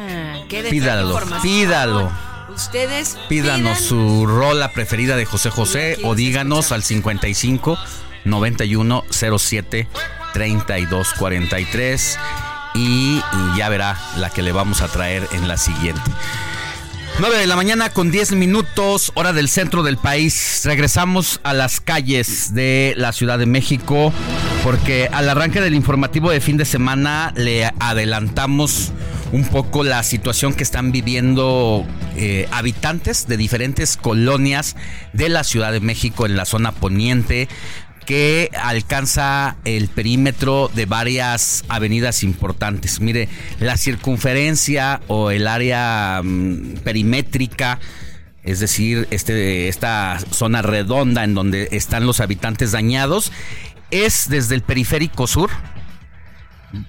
Quédese 0.48 0.70
Pídalo, 0.70 1.20
pídalo. 1.42 2.10
Ustedes 2.54 3.16
Pídanos 3.28 3.78
su 3.78 4.26
rola 4.26 4.72
preferida 4.72 5.16
de 5.16 5.24
José 5.24 5.50
José 5.50 5.98
o 6.02 6.14
díganos 6.14 6.72
al 6.72 6.82
55 6.82 7.78
91 8.24 9.04
07 9.10 9.88
32 10.32 11.14
43 11.14 12.18
y, 12.74 12.78
y 12.80 13.56
ya 13.56 13.68
verá 13.68 13.98
la 14.16 14.30
que 14.30 14.42
le 14.42 14.52
vamos 14.52 14.82
a 14.82 14.88
traer 14.88 15.28
en 15.32 15.46
la 15.46 15.56
siguiente. 15.56 16.00
9 17.20 17.36
de 17.36 17.46
la 17.48 17.56
mañana 17.56 17.90
con 17.90 18.12
10 18.12 18.32
minutos, 18.32 19.10
hora 19.14 19.32
del 19.32 19.48
centro 19.48 19.82
del 19.82 19.96
país. 19.96 20.62
Regresamos 20.64 21.40
a 21.42 21.52
las 21.52 21.80
calles 21.80 22.54
de 22.54 22.94
la 22.96 23.12
Ciudad 23.12 23.40
de 23.40 23.46
México 23.46 24.12
porque 24.62 25.08
al 25.10 25.28
arranque 25.28 25.60
del 25.60 25.74
informativo 25.74 26.30
de 26.30 26.40
fin 26.40 26.56
de 26.56 26.64
semana 26.64 27.32
le 27.34 27.72
adelantamos 27.80 28.92
un 29.32 29.44
poco 29.44 29.82
la 29.82 30.04
situación 30.04 30.54
que 30.54 30.62
están 30.62 30.92
viviendo 30.92 31.84
eh, 32.16 32.46
habitantes 32.52 33.26
de 33.26 33.36
diferentes 33.36 33.96
colonias 33.96 34.76
de 35.12 35.28
la 35.28 35.42
Ciudad 35.42 35.72
de 35.72 35.80
México 35.80 36.24
en 36.24 36.36
la 36.36 36.44
zona 36.44 36.70
poniente 36.70 37.48
que 38.08 38.50
alcanza 38.58 39.56
el 39.66 39.88
perímetro 39.88 40.70
de 40.74 40.86
varias 40.86 41.62
avenidas 41.68 42.22
importantes. 42.22 43.02
Mire, 43.02 43.28
la 43.60 43.76
circunferencia 43.76 45.02
o 45.08 45.30
el 45.30 45.46
área 45.46 46.22
mm, 46.24 46.78
perimétrica, 46.84 47.78
es 48.44 48.60
decir, 48.60 49.06
este, 49.10 49.68
esta 49.68 50.18
zona 50.30 50.62
redonda 50.62 51.22
en 51.22 51.34
donde 51.34 51.68
están 51.72 52.06
los 52.06 52.20
habitantes 52.20 52.72
dañados, 52.72 53.30
es 53.90 54.30
desde 54.30 54.54
el 54.54 54.62
periférico 54.62 55.26
sur, 55.26 55.50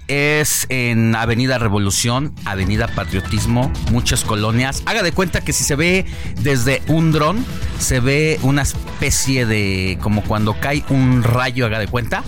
es 0.07 0.65
en 0.69 1.15
Avenida 1.15 1.57
Revolución, 1.57 2.33
Avenida 2.45 2.87
Patriotismo, 2.87 3.71
muchas 3.91 4.23
colonias. 4.23 4.83
Haga 4.85 5.03
de 5.03 5.11
cuenta 5.11 5.41
que 5.41 5.53
si 5.53 5.63
se 5.63 5.75
ve 5.75 6.05
desde 6.41 6.81
un 6.87 7.11
dron, 7.11 7.45
se 7.79 7.99
ve 7.99 8.39
una 8.43 8.61
especie 8.63 9.45
de, 9.45 9.97
como 10.01 10.23
cuando 10.23 10.59
cae 10.59 10.83
un 10.89 11.23
rayo, 11.23 11.65
haga 11.65 11.79
de 11.79 11.87
cuenta, 11.87 12.23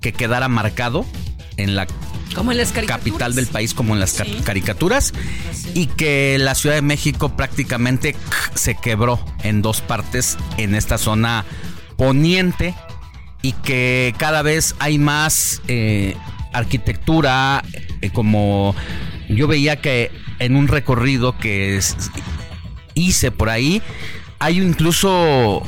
que 0.00 0.12
quedara 0.12 0.48
marcado 0.48 1.06
en 1.56 1.74
la 1.76 1.86
Como 2.34 2.52
en 2.52 2.58
las 2.58 2.72
caricaturas. 2.72 2.98
capital 3.04 3.34
del 3.34 3.46
país 3.46 3.72
como 3.72 3.94
en 3.94 4.00
las 4.00 4.12
ca- 4.14 4.26
caricaturas 4.44 5.12
y 5.74 5.86
que 5.86 6.36
la 6.38 6.54
Ciudad 6.54 6.74
de 6.76 6.82
México 6.82 7.34
prácticamente 7.36 8.14
se 8.54 8.74
quebró 8.74 9.24
en 9.42 9.62
dos 9.62 9.80
partes 9.80 10.36
en 10.58 10.74
esta 10.74 10.98
zona 10.98 11.44
poniente 11.96 12.74
y 13.42 13.52
que 13.52 14.14
cada 14.18 14.42
vez 14.42 14.74
hay 14.80 14.98
más 14.98 15.62
eh, 15.68 16.14
arquitectura 16.52 17.62
eh, 18.00 18.10
como 18.10 18.74
yo 19.28 19.48
veía 19.48 19.76
que 19.76 20.10
en 20.38 20.56
un 20.56 20.68
recorrido 20.68 21.36
que 21.38 21.80
hice 22.94 23.30
por 23.30 23.50
ahí 23.50 23.82
hay 24.38 24.60
incluso 24.60 25.62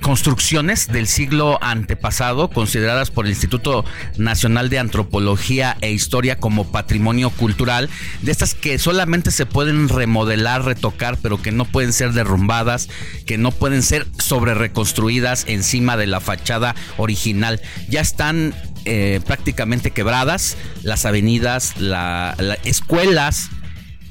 construcciones 0.00 0.88
del 0.88 1.06
siglo 1.06 1.58
antepasado 1.60 2.48
consideradas 2.48 3.10
por 3.10 3.26
el 3.26 3.32
Instituto 3.32 3.84
Nacional 4.16 4.68
de 4.68 4.78
Antropología 4.78 5.76
e 5.80 5.90
Historia 5.90 6.38
como 6.38 6.70
patrimonio 6.70 7.30
cultural, 7.30 7.90
de 8.22 8.32
estas 8.32 8.54
que 8.54 8.78
solamente 8.78 9.30
se 9.30 9.46
pueden 9.46 9.88
remodelar, 9.88 10.64
retocar, 10.64 11.18
pero 11.20 11.42
que 11.42 11.52
no 11.52 11.64
pueden 11.64 11.92
ser 11.92 12.12
derrumbadas, 12.12 12.88
que 13.26 13.38
no 13.38 13.50
pueden 13.50 13.82
ser 13.82 14.06
sobre 14.18 14.54
reconstruidas 14.54 15.44
encima 15.46 15.96
de 15.96 16.06
la 16.06 16.20
fachada 16.20 16.74
original. 16.96 17.60
Ya 17.88 18.00
están 18.00 18.54
eh, 18.88 19.20
prácticamente 19.24 19.90
quebradas 19.92 20.56
las 20.82 21.04
avenidas, 21.06 21.78
la- 21.78 22.34
la- 22.38 22.54
escuelas, 22.64 23.50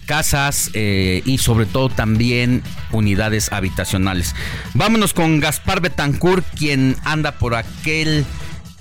casas 0.06 0.70
eh, 0.74 1.22
y 1.26 1.38
sobre 1.40 1.66
todo 1.66 1.90
también 1.90 2.64
unidades 2.92 3.52
habitacionales. 3.52 4.36
Vámonos 4.74 5.14
con 5.14 5.40
Gaspar 5.42 5.82
Betancourt, 5.82 6.46
quien 6.58 6.96
anda 7.04 7.34
por 7.34 7.56
aquel 7.56 8.26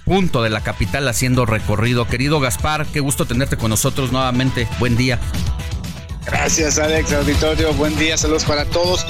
punto 0.04 0.44
de 0.44 0.50
la 0.50 0.60
capital 0.60 1.08
haciendo 1.08 1.44
recorrido. 1.46 2.06
Querido 2.06 2.38
Gaspar, 2.38 2.86
qué 2.86 3.00
gusto 3.00 3.24
tenerte 3.24 3.56
con 3.56 3.70
nosotros 3.70 4.12
nuevamente. 4.12 4.68
Buen 4.78 4.96
día. 4.96 5.18
Gracias, 6.24 6.78
Alex, 6.78 7.12
auditorio. 7.12 7.72
Buen 7.74 7.96
día, 7.98 8.16
saludos 8.16 8.44
para 8.44 8.64
todos. 8.66 9.04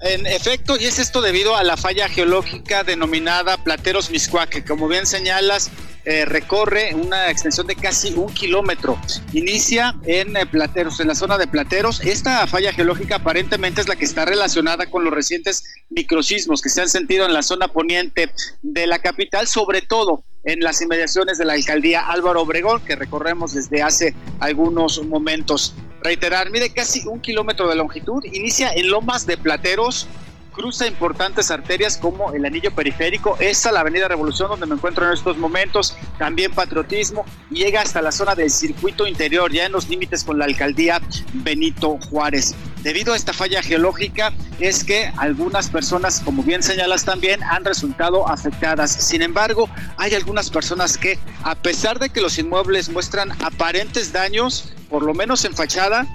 En 0.00 0.26
efecto, 0.26 0.76
y 0.80 0.86
es 0.86 0.98
esto 0.98 1.20
debido 1.20 1.56
a 1.56 1.62
la 1.62 1.76
falla 1.76 2.08
geológica 2.08 2.84
denominada 2.84 3.62
Plateros 3.62 4.10
Miscuac, 4.10 4.48
que 4.48 4.64
como 4.64 4.88
bien 4.88 5.06
señalas, 5.06 5.70
eh, 6.04 6.24
recorre 6.24 6.94
una 6.94 7.30
extensión 7.30 7.66
de 7.66 7.76
casi 7.76 8.14
un 8.14 8.32
kilómetro. 8.32 8.98
Inicia 9.32 9.94
en 10.04 10.36
eh, 10.36 10.46
Plateros, 10.46 11.00
en 11.00 11.08
la 11.08 11.14
zona 11.14 11.36
de 11.38 11.46
Plateros. 11.46 12.00
Esta 12.00 12.46
falla 12.46 12.72
geológica 12.72 13.16
aparentemente 13.16 13.80
es 13.80 13.88
la 13.88 13.96
que 13.96 14.04
está 14.04 14.24
relacionada 14.24 14.86
con 14.86 15.04
los 15.04 15.12
recientes 15.12 15.64
microsismos 15.90 16.62
que 16.62 16.68
se 16.68 16.80
han 16.80 16.88
sentido 16.88 17.26
en 17.26 17.32
la 17.34 17.42
zona 17.42 17.68
poniente 17.68 18.30
de 18.62 18.86
la 18.86 18.98
capital, 18.98 19.46
sobre 19.46 19.82
todo 19.82 20.22
en 20.44 20.60
las 20.60 20.80
inmediaciones 20.80 21.38
de 21.38 21.44
la 21.44 21.52
alcaldía 21.52 22.00
Álvaro 22.08 22.42
Obregón, 22.42 22.82
que 22.84 22.96
recorremos 22.96 23.54
desde 23.54 23.82
hace 23.82 24.14
algunos 24.38 25.04
momentos. 25.04 25.74
Reiterar, 26.02 26.50
mide 26.50 26.72
casi 26.72 27.06
un 27.06 27.20
kilómetro 27.20 27.68
de 27.68 27.76
longitud, 27.76 28.24
inicia 28.24 28.72
en 28.72 28.88
Lomas 28.88 29.26
de 29.26 29.36
Plateros, 29.36 30.06
cruza 30.50 30.86
importantes 30.86 31.50
arterias 31.50 31.96
como 31.96 32.32
el 32.32 32.44
anillo 32.44 32.70
periférico, 32.74 33.36
esta 33.40 33.72
la 33.72 33.80
avenida 33.80 34.08
Revolución 34.08 34.48
donde 34.50 34.66
me 34.66 34.74
encuentro 34.74 35.06
en 35.06 35.12
estos 35.12 35.36
momentos, 35.38 35.96
también 36.18 36.52
patriotismo, 36.52 37.24
llega 37.50 37.82
hasta 37.82 38.02
la 38.02 38.12
zona 38.12 38.34
del 38.34 38.50
circuito 38.50 39.06
interior, 39.06 39.52
ya 39.52 39.66
en 39.66 39.72
los 39.72 39.88
límites 39.88 40.24
con 40.24 40.38
la 40.38 40.44
alcaldía 40.44 41.00
Benito 41.32 41.98
Juárez. 42.10 42.54
Debido 42.82 43.12
a 43.12 43.16
esta 43.16 43.32
falla 43.32 43.62
geológica 43.62 44.32
es 44.58 44.84
que 44.84 45.12
algunas 45.18 45.68
personas, 45.68 46.20
como 46.20 46.42
bien 46.42 46.62
señalas 46.62 47.04
también, 47.04 47.42
han 47.42 47.64
resultado 47.64 48.26
afectadas. 48.28 48.90
Sin 48.90 49.20
embargo, 49.20 49.68
hay 49.98 50.14
algunas 50.14 50.50
personas 50.50 50.96
que, 50.96 51.18
a 51.42 51.54
pesar 51.54 51.98
de 51.98 52.08
que 52.08 52.20
los 52.20 52.38
inmuebles 52.38 52.88
muestran 52.88 53.32
aparentes 53.42 54.12
daños, 54.12 54.72
por 54.88 55.02
lo 55.02 55.12
menos 55.12 55.44
en 55.44 55.54
fachada, 55.54 56.06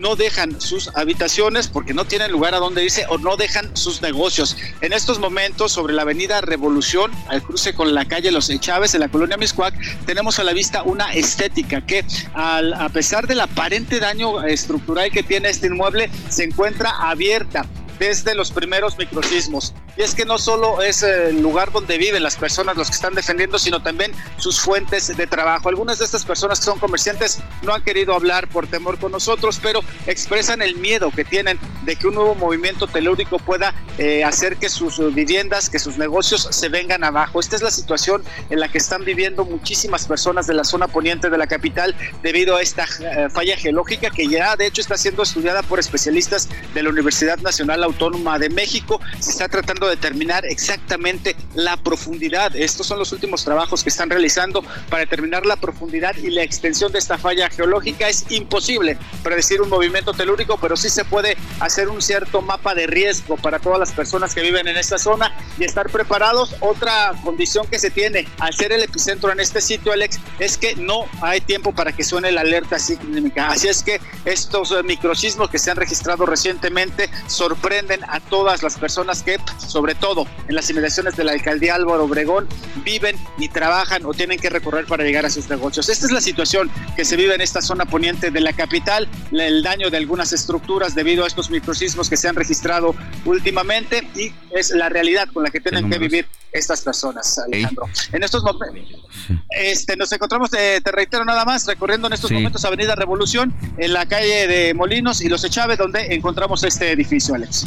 no 0.00 0.16
dejan 0.16 0.60
sus 0.60 0.90
habitaciones 0.94 1.68
porque 1.68 1.94
no 1.94 2.04
tienen 2.04 2.32
lugar 2.32 2.54
a 2.54 2.58
donde 2.58 2.84
irse 2.84 3.06
o 3.08 3.18
no 3.18 3.36
dejan 3.36 3.76
sus 3.76 4.02
negocios. 4.02 4.56
En 4.80 4.92
estos 4.92 5.18
momentos, 5.18 5.72
sobre 5.72 5.94
la 5.94 6.02
avenida 6.02 6.40
Revolución, 6.40 7.10
al 7.28 7.42
cruce 7.42 7.74
con 7.74 7.94
la 7.94 8.04
calle 8.04 8.30
Los 8.30 8.48
Chávez, 8.60 8.94
en 8.94 9.00
la 9.00 9.08
colonia 9.08 9.36
Miscuac, 9.36 9.74
tenemos 10.06 10.38
a 10.38 10.44
la 10.44 10.52
vista 10.52 10.82
una 10.82 11.12
estética 11.12 11.84
que, 11.84 12.04
al, 12.34 12.74
a 12.74 12.88
pesar 12.88 13.26
del 13.26 13.40
aparente 13.40 14.00
daño 14.00 14.42
estructural 14.42 15.10
que 15.10 15.22
tiene 15.22 15.48
este 15.48 15.66
inmueble, 15.66 16.10
se 16.28 16.44
encuentra 16.44 16.90
abierta 16.90 17.66
desde 17.98 18.34
los 18.34 18.50
primeros 18.50 18.96
microsismos. 18.98 19.74
Y 19.96 20.02
es 20.02 20.14
que 20.14 20.24
no 20.24 20.38
solo 20.38 20.82
es 20.82 21.02
el 21.02 21.40
lugar 21.40 21.72
donde 21.72 21.96
viven 21.96 22.22
las 22.22 22.36
personas 22.36 22.76
los 22.76 22.88
que 22.88 22.94
están 22.94 23.14
defendiendo, 23.14 23.58
sino 23.58 23.82
también 23.82 24.12
sus 24.36 24.60
fuentes 24.60 25.16
de 25.16 25.26
trabajo. 25.26 25.68
Algunas 25.68 25.98
de 25.98 26.04
estas 26.04 26.24
personas 26.24 26.60
que 26.60 26.66
son 26.66 26.78
comerciantes 26.78 27.38
no 27.62 27.74
han 27.74 27.82
querido 27.82 28.14
hablar 28.14 28.48
por 28.48 28.66
temor 28.66 28.98
con 28.98 29.12
nosotros, 29.12 29.58
pero 29.62 29.80
expresan 30.06 30.60
el 30.60 30.76
miedo 30.76 31.10
que 31.10 31.24
tienen 31.24 31.58
de 31.84 31.96
que 31.96 32.08
un 32.08 32.14
nuevo 32.14 32.34
movimiento 32.34 32.86
telúrico 32.86 33.38
pueda 33.38 33.74
eh, 33.98 34.24
hacer 34.24 34.56
que 34.56 34.68
sus 34.68 35.14
viviendas, 35.14 35.70
que 35.70 35.78
sus 35.78 35.96
negocios 35.96 36.46
se 36.50 36.68
vengan 36.68 37.02
abajo. 37.04 37.40
Esta 37.40 37.56
es 37.56 37.62
la 37.62 37.70
situación 37.70 38.22
en 38.50 38.60
la 38.60 38.68
que 38.68 38.78
están 38.78 39.04
viviendo 39.04 39.44
muchísimas 39.44 40.06
personas 40.06 40.46
de 40.46 40.54
la 40.54 40.64
zona 40.64 40.88
poniente 40.88 41.30
de 41.30 41.38
la 41.38 41.46
capital 41.46 41.96
debido 42.22 42.56
a 42.56 42.62
esta 42.62 42.84
eh, 42.84 43.28
falla 43.30 43.56
geológica 43.56 44.10
que 44.10 44.28
ya 44.28 44.56
de 44.56 44.66
hecho 44.66 44.80
está 44.80 44.96
siendo 44.96 45.22
estudiada 45.22 45.62
por 45.62 45.78
especialistas 45.78 46.48
de 46.74 46.82
la 46.82 46.90
Universidad 46.90 47.38
Nacional 47.38 47.84
Autónoma 47.86 48.38
de 48.38 48.50
México. 48.50 49.00
Se 49.18 49.30
está 49.30 49.48
tratando 49.48 49.86
de 49.86 49.96
determinar 49.96 50.44
exactamente 50.44 51.36
la 51.54 51.76
profundidad. 51.76 52.54
Estos 52.54 52.86
son 52.86 52.98
los 52.98 53.12
últimos 53.12 53.44
trabajos 53.44 53.82
que 53.82 53.88
están 53.88 54.10
realizando 54.10 54.62
para 54.90 55.00
determinar 55.00 55.46
la 55.46 55.56
profundidad 55.56 56.14
y 56.16 56.30
la 56.30 56.42
extensión 56.42 56.92
de 56.92 56.98
esta 56.98 57.16
falla 57.16 57.48
geológica. 57.48 58.08
Es 58.08 58.26
imposible 58.30 58.98
predecir 59.22 59.62
un 59.62 59.68
movimiento 59.68 60.12
telúrico, 60.12 60.58
pero 60.60 60.76
sí 60.76 60.90
se 60.90 61.04
puede 61.04 61.36
hacer 61.60 61.88
un 61.88 62.02
cierto 62.02 62.42
mapa 62.42 62.74
de 62.74 62.86
riesgo 62.86 63.36
para 63.36 63.58
todas 63.58 63.78
las 63.78 63.92
personas 63.92 64.34
que 64.34 64.42
viven 64.42 64.66
en 64.66 64.76
esta 64.76 64.98
zona 64.98 65.32
y 65.58 65.64
estar 65.64 65.88
preparados. 65.90 66.56
Otra 66.60 67.12
condición 67.22 67.66
que 67.68 67.78
se 67.78 67.90
tiene 67.90 68.26
al 68.40 68.52
ser 68.54 68.72
el 68.72 68.82
epicentro 68.82 69.30
en 69.30 69.40
este 69.40 69.60
sitio, 69.60 69.92
Alex, 69.92 70.18
es 70.38 70.58
que 70.58 70.74
no 70.74 71.06
hay 71.22 71.40
tiempo 71.40 71.72
para 71.72 71.92
que 71.92 72.02
suene 72.02 72.32
la 72.32 72.40
alerta 72.40 72.78
sísmica. 72.78 73.48
Así 73.48 73.68
es 73.68 73.82
que 73.82 74.00
estos 74.24 74.74
microsismos 74.84 75.50
que 75.50 75.58
se 75.58 75.70
han 75.70 75.76
registrado 75.76 76.26
recientemente 76.26 77.08
sorprenden 77.28 77.75
a 78.08 78.20
todas 78.20 78.62
las 78.62 78.78
personas 78.78 79.22
que, 79.22 79.38
sobre 79.58 79.94
todo 79.94 80.26
en 80.48 80.54
las 80.54 80.70
inmediaciones 80.70 81.16
de 81.16 81.24
la 81.24 81.32
alcaldía 81.32 81.74
Álvaro 81.74 82.04
Obregón, 82.04 82.48
viven 82.84 83.16
y 83.38 83.48
trabajan 83.48 84.04
o 84.06 84.14
tienen 84.14 84.38
que 84.38 84.48
recorrer 84.48 84.86
para 84.86 85.04
llegar 85.04 85.26
a 85.26 85.30
sus 85.30 85.48
negocios. 85.48 85.88
Esta 85.88 86.06
es 86.06 86.12
la 86.12 86.20
situación 86.20 86.70
que 86.96 87.04
se 87.04 87.16
vive 87.16 87.34
en 87.34 87.40
esta 87.40 87.60
zona 87.60 87.84
poniente 87.84 88.30
de 88.30 88.40
la 88.40 88.52
capital, 88.52 89.08
el 89.32 89.62
daño 89.62 89.90
de 89.90 89.96
algunas 89.98 90.32
estructuras 90.32 90.94
debido 90.94 91.24
a 91.24 91.26
estos 91.26 91.50
microsismos 91.50 92.08
que 92.08 92.16
se 92.16 92.28
han 92.28 92.36
registrado 92.36 92.94
últimamente 93.24 94.06
y 94.14 94.32
es 94.56 94.70
la 94.70 94.88
realidad 94.88 95.28
con 95.32 95.42
la 95.42 95.50
que 95.50 95.60
tienen 95.60 95.90
que 95.90 95.98
vivir 95.98 96.26
estas 96.52 96.80
personas, 96.80 97.38
Alejandro. 97.38 97.88
En 98.12 98.22
estos 98.22 98.42
momentos, 98.42 99.04
este, 99.50 99.96
nos 99.96 100.10
encontramos, 100.12 100.50
eh, 100.54 100.80
te 100.82 100.92
reitero 100.92 101.24
nada 101.24 101.44
más, 101.44 101.66
recorriendo 101.66 102.06
en 102.06 102.14
estos 102.14 102.30
momentos 102.30 102.64
Avenida 102.64 102.94
Revolución, 102.94 103.54
en 103.76 103.92
la 103.92 104.06
calle 104.06 104.46
de 104.46 104.74
Molinos 104.74 105.20
y 105.20 105.28
Los 105.28 105.44
Echave, 105.44 105.76
donde 105.76 106.14
encontramos 106.14 106.64
este 106.64 106.90
edificio, 106.92 107.34
Alex. 107.34 107.65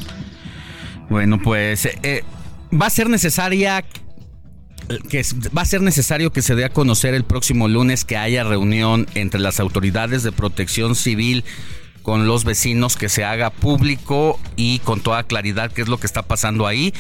Bueno, 1.10 1.40
pues 1.42 1.86
eh, 1.86 2.24
va 2.72 2.86
a 2.88 2.90
ser 2.90 3.10
necesaria 3.10 3.84
que 5.10 5.24
va 5.56 5.62
a 5.62 5.66
ser 5.66 5.82
necesario 5.82 6.32
que 6.32 6.42
se 6.42 6.56
dé 6.56 6.66
a 6.66 6.70
conocer 6.70 7.14
el 7.14 7.24
próximo 7.24 7.68
lunes 7.68 8.06
que 8.06 8.18
haya 8.18 8.44
reunión 8.44 9.08
entre 9.14 9.40
las 9.40 9.60
autoridades 9.60 10.24
de 10.24 10.32
protección 10.32 10.96
civil 10.96 11.44
con 12.02 12.26
los 12.26 12.44
vecinos, 12.44 12.96
que 12.96 13.10
se 13.10 13.24
haga 13.24 13.52
público 13.52 14.40
y 14.56 14.80
con 14.80 15.02
toda 15.02 15.24
claridad 15.24 15.72
qué 15.72 15.84
es 15.84 15.88
lo 15.88 16.00
que 16.00 16.08
está 16.08 16.24
pasando 16.24 16.66
ahí, 16.66 16.94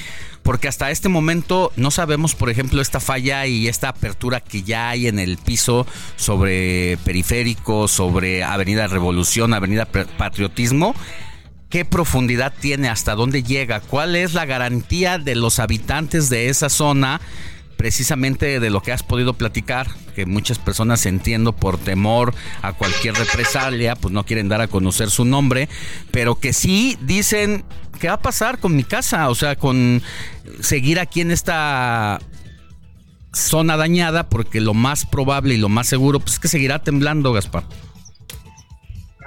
porque 0.44 0.68
hasta 0.68 0.92
este 0.92 1.10
momento 1.10 1.72
no 1.78 1.90
sabemos, 1.90 2.36
por 2.36 2.50
ejemplo, 2.50 2.82
esta 2.82 3.00
falla 3.00 3.48
y 3.48 3.68
esta 3.68 3.90
apertura 3.90 4.40
que 4.40 4.62
ya 4.62 4.90
hay 4.90 5.08
en 5.08 5.18
el 5.18 5.38
piso 5.38 5.88
sobre 6.16 6.98
periférico, 7.06 7.88
sobre 7.88 8.44
Avenida 8.44 8.88
Revolución, 8.88 9.54
Avenida 9.54 9.86
Patriotismo 9.86 10.94
qué 11.70 11.86
profundidad 11.86 12.54
tiene, 12.60 12.90
hasta 12.90 13.16
dónde 13.16 13.44
llega, 13.44 13.80
cuál 13.80 14.16
es 14.16 14.34
la 14.34 14.46
garantía 14.46 15.18
de 15.18 15.36
los 15.36 15.60
habitantes 15.60 16.30
de 16.30 16.50
esa 16.50 16.70
zona, 16.70 17.22
precisamente 17.78 18.60
de 18.60 18.70
lo 18.70 18.82
que 18.82 18.91
has 18.91 19.04
podido 19.04 19.36
platicar, 19.36 19.88
que 20.16 20.26
muchas 20.26 20.60
personas 20.60 21.06
entiendo 21.06 21.54
por 21.54 21.78
temor 21.78 22.34
a 22.62 22.74
cualquier 22.74 23.14
represalia, 23.14 23.96
pues 23.96 24.14
no 24.14 24.26
quieren 24.26 24.50
dar 24.50 24.62
a 24.62 24.68
conocer 24.68 25.10
su 25.10 25.26
nombre, 25.26 25.70
pero 26.12 26.36
que 26.36 26.54
sí 26.54 26.98
dicen, 27.02 27.64
¿qué 28.00 28.08
va 28.08 28.16
a 28.16 28.22
pasar 28.22 28.60
con 28.60 28.76
mi 28.76 28.84
casa? 28.84 29.30
O 29.30 29.36
sea, 29.36 29.56
con 29.56 30.02
seguir 30.60 31.00
aquí 31.00 31.22
en 31.22 31.32
esta 31.32 32.20
zona 33.32 33.78
dañada, 33.78 34.28
porque 34.28 34.60
lo 34.60 34.74
más 34.74 35.06
probable 35.06 35.54
y 35.54 35.58
lo 35.58 35.70
más 35.70 35.88
seguro, 35.88 36.20
pues 36.20 36.34
es 36.34 36.40
que 36.40 36.48
seguirá 36.48 36.80
temblando, 36.80 37.32
Gaspar. 37.32 37.64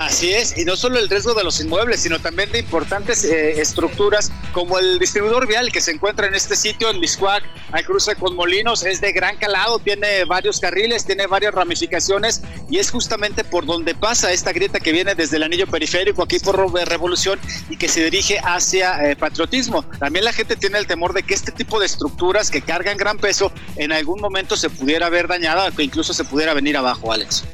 Así 0.02 0.32
es, 0.32 0.58
y 0.58 0.64
no 0.64 0.74
solo 0.76 0.98
el 0.98 1.08
riesgo 1.08 1.32
de 1.32 1.44
los 1.44 1.60
inmuebles, 1.60 2.00
sino 2.00 2.18
también 2.18 2.50
de 2.50 2.58
importantes 2.58 3.22
eh, 3.22 3.60
estructuras 3.60 4.32
como 4.52 4.76
el 4.76 4.98
distribuidor 4.98 5.46
vial 5.46 5.70
que 5.70 5.80
se 5.80 5.92
encuentra 5.92 6.26
en 6.26 6.34
este 6.34 6.56
sitio 6.56 6.90
en 6.90 6.98
Miscuac, 6.98 7.44
al 7.70 7.84
cruce 7.84 8.16
con 8.16 8.34
Molinos, 8.34 8.84
es 8.84 9.00
de 9.00 9.12
gran 9.12 9.36
calado, 9.36 9.78
tiene 9.78 10.24
varios 10.24 10.58
carriles, 10.58 11.04
tiene 11.04 11.28
varias 11.28 11.54
ramificaciones 11.54 12.42
y 12.68 12.80
es 12.80 12.90
justamente 12.90 13.44
por 13.44 13.64
donde 13.64 13.94
pasa 13.94 14.32
esta 14.32 14.52
grieta 14.52 14.80
que 14.80 14.90
viene 14.90 15.14
desde 15.14 15.36
el 15.36 15.44
anillo 15.44 15.68
periférico 15.68 16.24
aquí 16.24 16.40
por 16.40 16.58
Revolución 16.88 17.38
y 17.70 17.76
que 17.76 17.86
se 17.86 18.02
dirige 18.02 18.40
hacia 18.42 19.08
eh, 19.08 19.14
patriotismo. 19.14 19.84
También 20.00 20.24
la 20.24 20.32
gente 20.32 20.56
tiene 20.56 20.78
el 20.78 20.88
temor 20.88 21.12
de 21.12 21.22
que 21.22 21.34
este 21.34 21.52
tipo 21.52 21.78
de 21.78 21.86
estructuras 21.86 22.50
que 22.50 22.60
cargan 22.60 22.96
gran 22.96 23.18
peso 23.18 23.52
en 23.76 23.92
algún 23.92 24.20
momento 24.20 24.56
se 24.56 24.68
pudiera 24.68 25.08
ver 25.10 25.28
dañada 25.28 25.70
que 25.70 25.84
incluso 25.84 26.12
se 26.12 26.24
pudiera 26.24 26.54
venir 26.54 26.76
abajo, 26.76 27.12
Alex. 27.12 27.44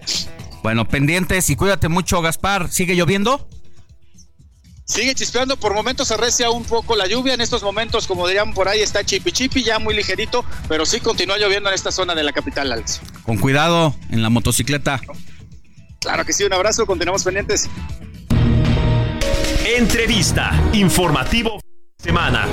Bueno, 0.62 0.88
pendientes 0.88 1.50
y 1.50 1.56
cuídate 1.56 1.88
mucho, 1.88 2.20
Gaspar. 2.20 2.70
¿Sigue 2.70 2.94
lloviendo? 2.94 3.48
Sigue 4.84 5.14
chispeando, 5.14 5.58
por 5.58 5.74
momentos 5.74 6.10
arrecia 6.12 6.50
un 6.50 6.64
poco 6.64 6.96
la 6.96 7.06
lluvia, 7.06 7.34
en 7.34 7.42
estos 7.42 7.62
momentos, 7.62 8.06
como 8.06 8.26
dirían 8.26 8.54
por 8.54 8.68
ahí, 8.68 8.80
está 8.80 9.04
chipi 9.04 9.32
chipi, 9.32 9.62
ya 9.62 9.78
muy 9.78 9.94
ligerito, 9.94 10.46
pero 10.66 10.86
sí 10.86 10.98
continúa 10.98 11.36
lloviendo 11.36 11.68
en 11.68 11.74
esta 11.74 11.92
zona 11.92 12.14
de 12.14 12.22
la 12.22 12.32
capital, 12.32 12.72
Alex. 12.72 13.02
Con 13.22 13.36
cuidado 13.36 13.94
en 14.10 14.22
la 14.22 14.30
motocicleta. 14.30 14.98
Claro 16.00 16.24
que 16.24 16.32
sí, 16.32 16.44
un 16.44 16.54
abrazo, 16.54 16.86
continuamos 16.86 17.22
pendientes. 17.22 17.68
Entrevista, 19.66 20.58
informativo 20.72 21.60
semana. 22.02 22.48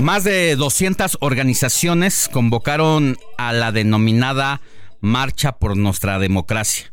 Más 0.00 0.24
de 0.24 0.56
200 0.56 1.18
organizaciones 1.20 2.30
convocaron 2.32 3.18
a 3.36 3.52
la 3.52 3.70
denominada 3.70 4.62
Marcha 5.00 5.58
por 5.58 5.76
nuestra 5.76 6.18
democracia, 6.18 6.90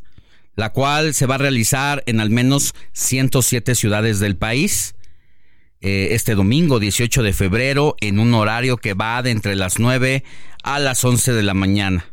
la 0.55 0.73
cual 0.73 1.13
se 1.13 1.25
va 1.25 1.35
a 1.35 1.37
realizar 1.37 2.03
en 2.05 2.19
al 2.19 2.29
menos 2.29 2.75
107 2.91 3.75
ciudades 3.75 4.19
del 4.19 4.35
país 4.35 4.95
eh, 5.79 6.09
este 6.11 6.35
domingo 6.35 6.79
18 6.79 7.23
de 7.23 7.31
febrero 7.31 7.95
en 8.01 8.19
un 8.19 8.33
horario 8.33 8.75
que 8.75 8.93
va 8.93 9.21
de 9.23 9.31
entre 9.31 9.55
las 9.55 9.79
9 9.79 10.25
a 10.63 10.79
las 10.79 11.03
11 11.05 11.31
de 11.31 11.43
la 11.43 11.53
mañana. 11.53 12.05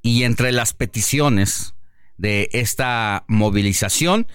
Y 0.00 0.22
entre 0.22 0.52
las 0.52 0.74
peticiones 0.74 1.74
de 2.18 2.48
esta 2.52 3.24
movilización 3.26 4.28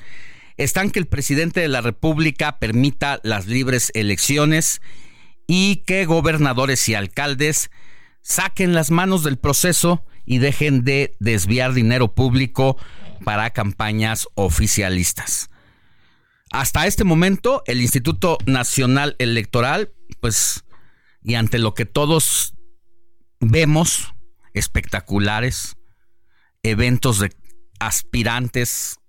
están 0.57 0.91
que 0.91 0.99
el 0.99 1.07
presidente 1.07 1.61
de 1.61 1.69
la 1.69 1.79
República 1.79 2.59
permita 2.59 3.21
las 3.23 3.47
libres 3.47 3.91
elecciones 3.93 4.81
y 5.47 5.77
que 5.77 6.05
gobernadores 6.05 6.87
y 6.89 6.95
alcaldes 6.95 7.69
saquen 8.21 8.73
las 8.73 8.91
manos 8.91 9.23
del 9.23 9.37
proceso 9.37 10.03
y 10.25 10.39
dejen 10.39 10.83
de 10.83 11.15
desviar 11.19 11.73
dinero 11.73 12.13
público 12.13 12.77
para 13.23 13.51
campañas 13.51 14.27
oficialistas. 14.35 15.49
Hasta 16.51 16.87
este 16.87 17.03
momento, 17.03 17.63
el 17.65 17.81
Instituto 17.81 18.37
Nacional 18.45 19.15
Electoral, 19.19 19.91
pues, 20.21 20.63
y 21.23 21.35
ante 21.35 21.59
lo 21.59 21.73
que 21.73 21.85
todos 21.85 22.53
vemos, 23.39 24.13
espectaculares, 24.53 25.75
eventos 26.63 27.19
de 27.19 27.35
aspirantes 27.79 28.99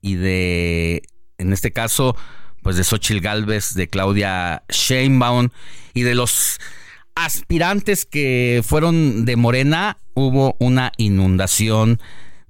y 0.00 0.14
de, 0.16 1.02
en 1.38 1.52
este 1.52 1.72
caso, 1.72 2.16
pues 2.62 2.76
de 2.76 2.84
Xochitl 2.84 3.20
Galvez, 3.20 3.74
de 3.74 3.88
Claudia 3.88 4.62
Sheinbaum 4.68 5.50
y 5.94 6.02
de 6.02 6.14
los 6.14 6.58
aspirantes 7.14 8.04
que 8.06 8.62
fueron 8.64 9.24
de 9.24 9.36
Morena, 9.36 9.98
hubo 10.14 10.56
una 10.58 10.92
inundación 10.96 12.00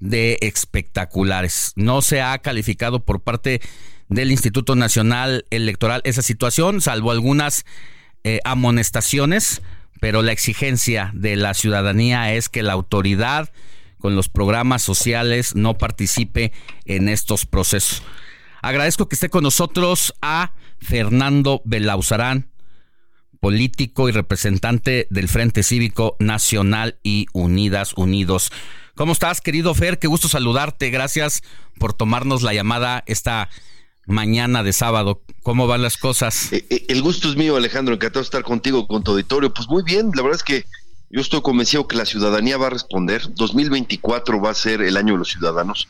de 0.00 0.38
espectaculares. 0.40 1.72
No 1.76 2.02
se 2.02 2.20
ha 2.20 2.38
calificado 2.38 3.00
por 3.04 3.20
parte 3.20 3.60
del 4.08 4.30
Instituto 4.30 4.76
Nacional 4.76 5.46
Electoral 5.50 6.02
esa 6.04 6.22
situación, 6.22 6.80
salvo 6.80 7.10
algunas 7.10 7.64
eh, 8.24 8.40
amonestaciones, 8.44 9.62
pero 10.00 10.22
la 10.22 10.32
exigencia 10.32 11.10
de 11.14 11.36
la 11.36 11.54
ciudadanía 11.54 12.32
es 12.34 12.48
que 12.48 12.62
la 12.62 12.72
autoridad 12.72 13.50
con 13.98 14.16
los 14.16 14.28
programas 14.28 14.82
sociales 14.82 15.54
no 15.54 15.78
participe 15.78 16.52
en 16.84 17.08
estos 17.08 17.46
procesos. 17.46 18.02
Agradezco 18.62 19.08
que 19.08 19.16
esté 19.16 19.28
con 19.28 19.42
nosotros 19.42 20.14
a 20.22 20.52
Fernando 20.80 21.62
Belauzarán, 21.64 22.48
político 23.40 24.08
y 24.08 24.12
representante 24.12 25.08
del 25.10 25.28
Frente 25.28 25.64
Cívico 25.64 26.14
Nacional 26.20 26.96
y 27.02 27.26
Unidas 27.32 27.92
Unidos. 27.96 28.52
¿Cómo 28.94 29.14
estás, 29.14 29.40
querido 29.40 29.74
Fer? 29.74 29.98
Qué 29.98 30.06
gusto 30.06 30.28
saludarte. 30.28 30.90
Gracias 30.90 31.42
por 31.76 31.92
tomarnos 31.92 32.42
la 32.42 32.54
llamada 32.54 33.02
esta 33.06 33.48
mañana 34.06 34.62
de 34.62 34.72
sábado. 34.72 35.22
¿Cómo 35.42 35.66
van 35.66 35.82
las 35.82 35.96
cosas? 35.96 36.52
Eh, 36.52 36.64
eh, 36.70 36.86
el 36.88 37.02
gusto 37.02 37.28
es 37.28 37.36
mío, 37.36 37.56
Alejandro. 37.56 37.94
Encantado 37.94 38.20
de 38.20 38.26
estar 38.26 38.44
contigo, 38.44 38.86
con 38.86 39.02
tu 39.02 39.10
auditorio. 39.10 39.52
Pues 39.52 39.66
muy 39.68 39.82
bien, 39.82 40.12
la 40.14 40.22
verdad 40.22 40.36
es 40.36 40.44
que 40.44 40.64
yo 41.10 41.20
estoy 41.20 41.42
convencido 41.42 41.88
que 41.88 41.96
la 41.96 42.06
ciudadanía 42.06 42.58
va 42.58 42.68
a 42.68 42.70
responder. 42.70 43.22
2024 43.34 44.40
va 44.40 44.50
a 44.50 44.54
ser 44.54 44.82
el 44.82 44.96
año 44.96 45.14
de 45.14 45.18
los 45.18 45.30
ciudadanos. 45.30 45.88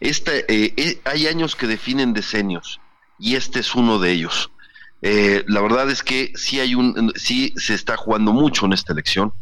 Este, 0.00 0.44
eh, 0.48 1.00
hay 1.04 1.26
años 1.26 1.56
que 1.56 1.66
definen 1.66 2.12
decenios 2.12 2.80
y 3.18 3.34
este 3.36 3.60
es 3.60 3.74
uno 3.74 3.98
de 3.98 4.12
ellos. 4.12 4.50
Eh, 5.02 5.44
la 5.46 5.60
verdad 5.60 5.90
es 5.90 6.02
que 6.02 6.32
sí 6.34 6.60
hay 6.60 6.74
un, 6.74 7.12
sí 7.16 7.52
se 7.56 7.74
está 7.74 7.96
jugando 7.96 8.32
mucho 8.32 8.66
en 8.66 8.72
esta 8.72 8.92
elección 8.92 9.32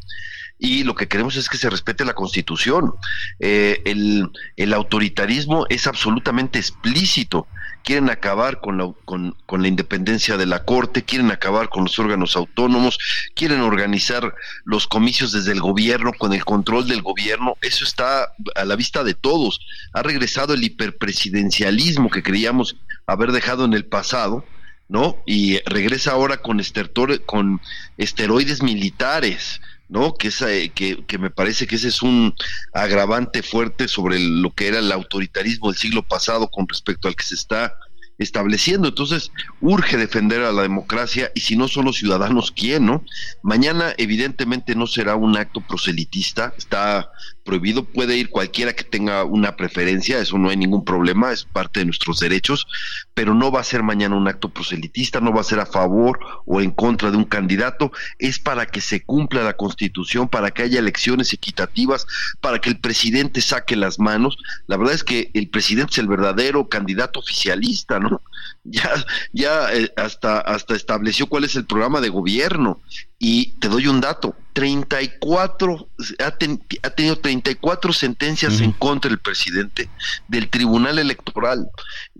y 0.58 0.84
lo 0.84 0.94
que 0.94 1.08
queremos 1.08 1.36
es 1.36 1.48
que 1.48 1.58
se 1.58 1.70
respete 1.70 2.04
la 2.04 2.14
Constitución. 2.14 2.94
Eh, 3.38 3.82
el, 3.84 4.30
el, 4.56 4.72
autoritarismo 4.72 5.66
es 5.68 5.86
absolutamente 5.86 6.58
explícito 6.58 7.46
quieren 7.86 8.10
acabar 8.10 8.60
con 8.60 8.78
la, 8.78 8.92
con, 9.04 9.36
con 9.46 9.62
la 9.62 9.68
independencia 9.68 10.36
de 10.36 10.44
la 10.44 10.64
Corte, 10.64 11.04
quieren 11.04 11.30
acabar 11.30 11.68
con 11.68 11.84
los 11.84 11.96
órganos 12.00 12.34
autónomos, 12.34 12.98
quieren 13.36 13.60
organizar 13.60 14.34
los 14.64 14.88
comicios 14.88 15.30
desde 15.30 15.52
el 15.52 15.60
gobierno, 15.60 16.12
con 16.18 16.32
el 16.32 16.44
control 16.44 16.88
del 16.88 17.00
gobierno. 17.00 17.56
Eso 17.62 17.84
está 17.84 18.32
a 18.56 18.64
la 18.64 18.74
vista 18.74 19.04
de 19.04 19.14
todos. 19.14 19.60
Ha 19.92 20.02
regresado 20.02 20.52
el 20.54 20.64
hiperpresidencialismo 20.64 22.10
que 22.10 22.24
creíamos 22.24 22.74
haber 23.06 23.30
dejado 23.30 23.64
en 23.64 23.72
el 23.72 23.84
pasado. 23.84 24.44
¿no? 24.88 25.18
Y 25.24 25.58
regresa 25.66 26.12
ahora 26.12 26.38
con, 26.38 26.60
estertor, 26.60 27.24
con 27.24 27.60
esteroides 27.98 28.62
militares, 28.62 29.60
¿no? 29.88 30.14
Que, 30.14 30.28
esa, 30.28 30.52
eh, 30.52 30.70
que, 30.70 31.04
que, 31.06 31.18
me 31.18 31.30
parece 31.30 31.66
que 31.66 31.76
ese 31.76 31.88
es 31.88 32.02
un 32.02 32.34
agravante 32.72 33.42
fuerte 33.42 33.88
sobre 33.88 34.18
lo 34.18 34.52
que 34.52 34.68
era 34.68 34.78
el 34.78 34.90
autoritarismo 34.92 35.70
del 35.70 35.78
siglo 35.78 36.02
pasado 36.02 36.48
con 36.48 36.68
respecto 36.68 37.08
al 37.08 37.16
que 37.16 37.24
se 37.24 37.34
está 37.34 37.74
estableciendo. 38.18 38.88
Entonces, 38.88 39.30
urge 39.60 39.96
defender 39.96 40.42
a 40.42 40.52
la 40.52 40.62
democracia 40.62 41.30
y 41.34 41.40
si 41.40 41.56
no 41.56 41.68
son 41.68 41.84
los 41.84 41.96
ciudadanos, 41.96 42.50
¿quién, 42.50 42.86
no? 42.86 43.04
Mañana, 43.42 43.94
evidentemente, 43.98 44.74
no 44.74 44.86
será 44.86 45.16
un 45.16 45.36
acto 45.36 45.60
proselitista, 45.60 46.54
está 46.56 47.10
prohibido, 47.46 47.84
puede 47.84 48.18
ir 48.18 48.28
cualquiera 48.28 48.74
que 48.74 48.84
tenga 48.84 49.24
una 49.24 49.56
preferencia, 49.56 50.18
eso 50.18 50.36
no 50.36 50.50
hay 50.50 50.58
ningún 50.58 50.84
problema, 50.84 51.32
es 51.32 51.44
parte 51.44 51.80
de 51.80 51.86
nuestros 51.86 52.20
derechos, 52.20 52.66
pero 53.14 53.32
no 53.32 53.50
va 53.50 53.60
a 53.60 53.64
ser 53.64 53.82
mañana 53.82 54.16
un 54.16 54.28
acto 54.28 54.50
proselitista, 54.50 55.20
no 55.20 55.32
va 55.32 55.40
a 55.40 55.44
ser 55.44 55.60
a 55.60 55.64
favor 55.64 56.18
o 56.44 56.60
en 56.60 56.70
contra 56.70 57.10
de 57.10 57.16
un 57.16 57.24
candidato, 57.24 57.90
es 58.18 58.38
para 58.38 58.66
que 58.66 58.82
se 58.82 59.02
cumpla 59.02 59.42
la 59.42 59.56
constitución, 59.56 60.28
para 60.28 60.50
que 60.50 60.62
haya 60.62 60.78
elecciones 60.78 61.32
equitativas, 61.32 62.06
para 62.42 62.60
que 62.60 62.68
el 62.68 62.78
presidente 62.78 63.40
saque 63.40 63.76
las 63.76 63.98
manos. 63.98 64.36
La 64.66 64.76
verdad 64.76 64.94
es 64.94 65.04
que 65.04 65.30
el 65.32 65.48
presidente 65.48 65.92
es 65.92 65.98
el 65.98 66.08
verdadero 66.08 66.68
candidato 66.68 67.20
oficialista, 67.20 67.98
¿no? 67.98 68.20
Ya, 68.68 68.90
ya 69.32 69.72
eh, 69.72 69.92
hasta, 69.96 70.40
hasta 70.40 70.74
estableció 70.74 71.28
cuál 71.28 71.44
es 71.44 71.54
el 71.54 71.66
programa 71.66 72.00
de 72.00 72.08
gobierno. 72.08 72.80
Y 73.18 73.52
te 73.60 73.68
doy 73.68 73.86
un 73.86 74.00
dato, 74.00 74.36
34, 74.52 75.88
ha, 76.18 76.26
ha 76.26 76.90
tenido 76.90 77.16
34 77.18 77.92
sentencias 77.92 78.60
en 78.60 78.72
contra 78.72 79.08
del 79.08 79.18
presidente 79.18 79.88
del 80.28 80.48
Tribunal 80.48 80.98
Electoral. 80.98 81.68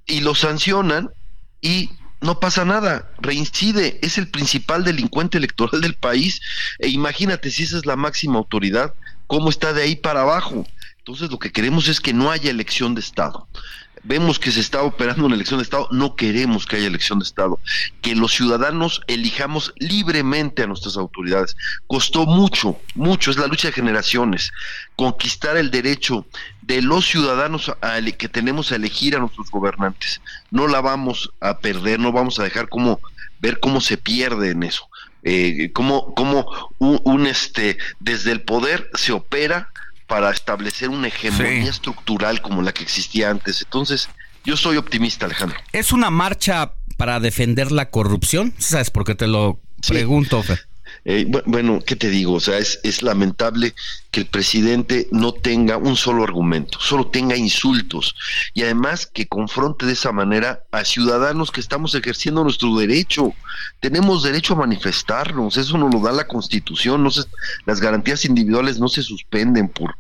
Y 0.07 0.21
lo 0.21 0.35
sancionan 0.35 1.11
y 1.61 1.91
no 2.21 2.41
pasa 2.41 2.65
nada, 2.65 3.11
reincide, 3.19 3.99
es 4.03 4.17
el 4.17 4.29
principal 4.29 4.85
delincuente 4.85 5.39
electoral 5.39 5.81
del 5.81 5.95
país. 5.95 6.41
E 6.79 6.89
imagínate 6.89 7.51
si 7.51 7.65
esa 7.65 7.77
es 7.77 7.87
la 7.87 7.97
máxima 7.97 8.39
autoridad, 8.39 8.95
cómo 9.27 9.51
está 9.51 9.73
de 9.73 9.83
ahí 9.83 9.97
para 9.97 10.23
abajo. 10.23 10.67
Entonces 10.99 11.31
lo 11.31 11.39
que 11.39 11.53
queremos 11.53 11.89
es 11.89 12.01
que 12.01 12.15
no 12.15 12.31
haya 12.31 12.51
elección 12.51 12.95
de 12.95 13.01
Estado 13.01 13.47
vemos 14.07 14.39
que 14.39 14.53
se 14.53 14.61
está 14.61 14.83
operando 14.83 15.27
una 15.27 15.35
elección 15.35 15.59
de 15.59 15.65
Estado, 15.65 15.89
no 15.91 16.15
queremos 16.15 16.65
que 16.65 16.77
haya 16.77 16.87
elección 16.87 17.19
de 17.19 17.25
Estado, 17.25 17.59
que 18.01 18.15
los 18.15 18.33
ciudadanos 18.33 19.03
elijamos 19.09 19.75
libremente 19.77 20.63
a 20.63 20.67
nuestras 20.67 20.97
autoridades. 20.97 21.57
Costó 21.87 22.25
mucho, 22.25 22.79
mucho, 22.95 23.31
es 23.31 23.37
la 23.37 23.49
lucha 23.49 23.69
de 23.69 23.73
generaciones, 23.73 24.53
conquistar 24.95 25.57
el 25.57 25.71
derecho 25.71 26.25
de 26.63 26.83
los 26.83 27.07
ciudadanos 27.07 27.73
a 27.81 28.01
que 28.17 28.29
tenemos 28.29 28.71
a 28.71 28.77
elegir 28.77 29.17
a 29.17 29.19
nuestros 29.19 29.51
gobernantes. 29.51 30.21
No 30.51 30.69
la 30.69 30.81
vamos 30.81 31.33
a 31.41 31.59
perder, 31.59 31.99
no 31.99 32.13
vamos 32.13 32.39
a 32.39 32.45
dejar 32.45 32.69
como 32.69 33.01
ver 33.41 33.59
cómo 33.61 33.81
se 33.81 33.97
pierde 33.97 34.51
en 34.51 34.63
eso. 34.63 34.89
Eh, 35.29 35.73
cómo, 35.73 36.15
cómo 36.15 36.47
un, 36.79 37.27
este 37.27 37.79
desde 37.99 38.31
el 38.31 38.43
poder 38.43 38.89
se 38.95 39.11
opera 39.11 39.71
para 40.07 40.31
establecer 40.31 40.89
una 40.89 41.09
hegemonía 41.09 41.71
estructural 41.71 42.41
como 42.41 42.63
la 42.63 42.73
que 42.73 42.83
existía 42.83 43.31
antes. 43.31 43.63
Entonces, 43.63 44.09
yo 44.45 44.57
soy 44.57 44.77
optimista, 44.77 45.27
Alejandro. 45.27 45.59
¿Es 45.73 45.93
una 45.93 46.11
marcha 46.11 46.75
para 46.97 47.21
defender 47.21 47.73
la 47.73 47.91
corrupción? 47.91 48.55
¿Sabes 48.59 48.91
por 48.91 49.05
qué 49.05 49.15
te 49.15 49.27
lo 49.27 49.61
pregunto, 49.87 50.43
eh, 51.09 51.25
bueno, 51.47 51.79
¿qué 51.87 51.95
te 51.95 52.11
digo? 52.11 52.33
O 52.33 52.41
sea, 52.41 52.59
es, 52.59 52.81
es, 52.83 53.01
lamentable 53.01 53.77
que 54.11 54.19
el 54.19 54.27
presidente 54.27 55.07
no 55.13 55.33
tenga 55.33 55.77
un 55.77 55.95
solo 55.95 56.25
argumento, 56.25 56.81
solo 56.81 57.07
tenga 57.07 57.37
insultos 57.37 58.17
y 58.55 58.63
además 58.65 59.07
que 59.07 59.29
confronte 59.29 59.87
de 59.87 59.93
esa 59.93 60.11
manera 60.11 60.65
a 60.73 60.85
ciudadanos 60.85 61.53
que 61.53 61.61
estamos 61.61 61.95
ejerciendo 61.95 62.43
nuestro 62.43 62.77
derecho. 62.77 63.33
Tenemos 63.79 64.25
derecho 64.25 64.55
a 64.55 64.57
manifestarnos, 64.57 65.57
eso 65.57 65.79
nos 65.79 65.95
lo 65.95 66.01
da 66.01 66.11
la 66.11 66.27
Constitución, 66.27 67.05
no 67.05 67.11
las 67.67 67.81
garantías 67.81 68.25
individuales 68.25 68.81
no 68.81 68.89
se 68.89 69.05
suspenden 69.05 69.69
por, 69.69 69.95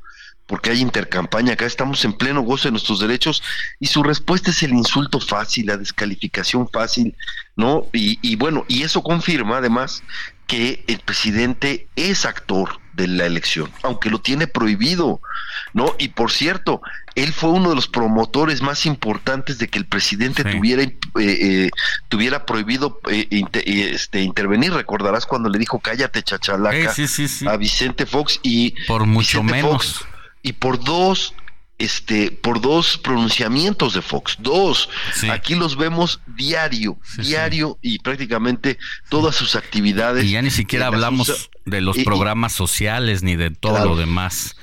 porque 0.48 0.70
hay 0.70 0.80
intercampaña, 0.80 1.52
acá 1.52 1.66
estamos 1.66 2.04
en 2.04 2.14
pleno 2.14 2.42
goce 2.42 2.66
de 2.66 2.72
nuestros 2.72 2.98
derechos 2.98 3.44
y 3.78 3.86
su 3.86 4.02
respuesta 4.02 4.50
es 4.50 4.60
el 4.64 4.72
insulto 4.72 5.20
fácil, 5.20 5.66
la 5.66 5.76
descalificación 5.76 6.68
fácil, 6.68 7.14
¿no? 7.54 7.86
Y, 7.92 8.18
y 8.22 8.34
bueno, 8.34 8.64
y 8.66 8.82
eso 8.82 9.04
confirma 9.04 9.58
además 9.58 10.02
que 10.46 10.84
el 10.86 11.00
presidente 11.00 11.88
es 11.96 12.24
actor 12.24 12.80
de 12.92 13.08
la 13.08 13.26
elección, 13.26 13.70
aunque 13.82 14.08
lo 14.08 14.20
tiene 14.20 14.46
prohibido, 14.46 15.20
¿no? 15.74 15.94
Y 15.98 16.08
por 16.08 16.32
cierto, 16.32 16.80
él 17.14 17.32
fue 17.32 17.50
uno 17.50 17.68
de 17.70 17.74
los 17.74 17.88
promotores 17.88 18.62
más 18.62 18.86
importantes 18.86 19.58
de 19.58 19.68
que 19.68 19.78
el 19.78 19.86
presidente 19.86 20.44
tuviera 20.44 20.82
eh, 20.82 20.98
eh, 21.18 21.70
tuviera 22.08 22.46
prohibido 22.46 23.00
eh, 23.10 23.28
este 23.30 24.22
intervenir. 24.22 24.72
Recordarás 24.72 25.26
cuando 25.26 25.50
le 25.50 25.58
dijo 25.58 25.78
cállate 25.78 26.22
chachalaca 26.22 26.94
a 27.48 27.56
Vicente 27.56 28.06
Fox 28.06 28.40
y 28.42 28.74
por 28.86 29.04
mucho 29.04 29.42
menos 29.42 30.06
y 30.42 30.54
por 30.54 30.82
dos 30.82 31.34
este 31.78 32.30
por 32.30 32.60
dos 32.60 32.98
pronunciamientos 32.98 33.94
de 33.94 34.02
Fox, 34.02 34.36
dos. 34.38 34.88
Aquí 35.30 35.54
los 35.54 35.76
vemos 35.76 36.20
diario, 36.26 36.98
diario 37.18 37.78
y 37.82 37.98
prácticamente 37.98 38.78
todas 39.08 39.34
sus 39.34 39.56
actividades. 39.56 40.24
Y 40.24 40.32
ya 40.32 40.42
ni 40.42 40.50
siquiera 40.50 40.86
hablamos 40.86 41.50
de 41.64 41.80
los 41.80 41.98
programas 41.98 42.52
sociales 42.52 43.22
ni 43.22 43.36
de 43.36 43.50
todo 43.50 43.84
lo 43.84 43.96
demás. 43.96 44.56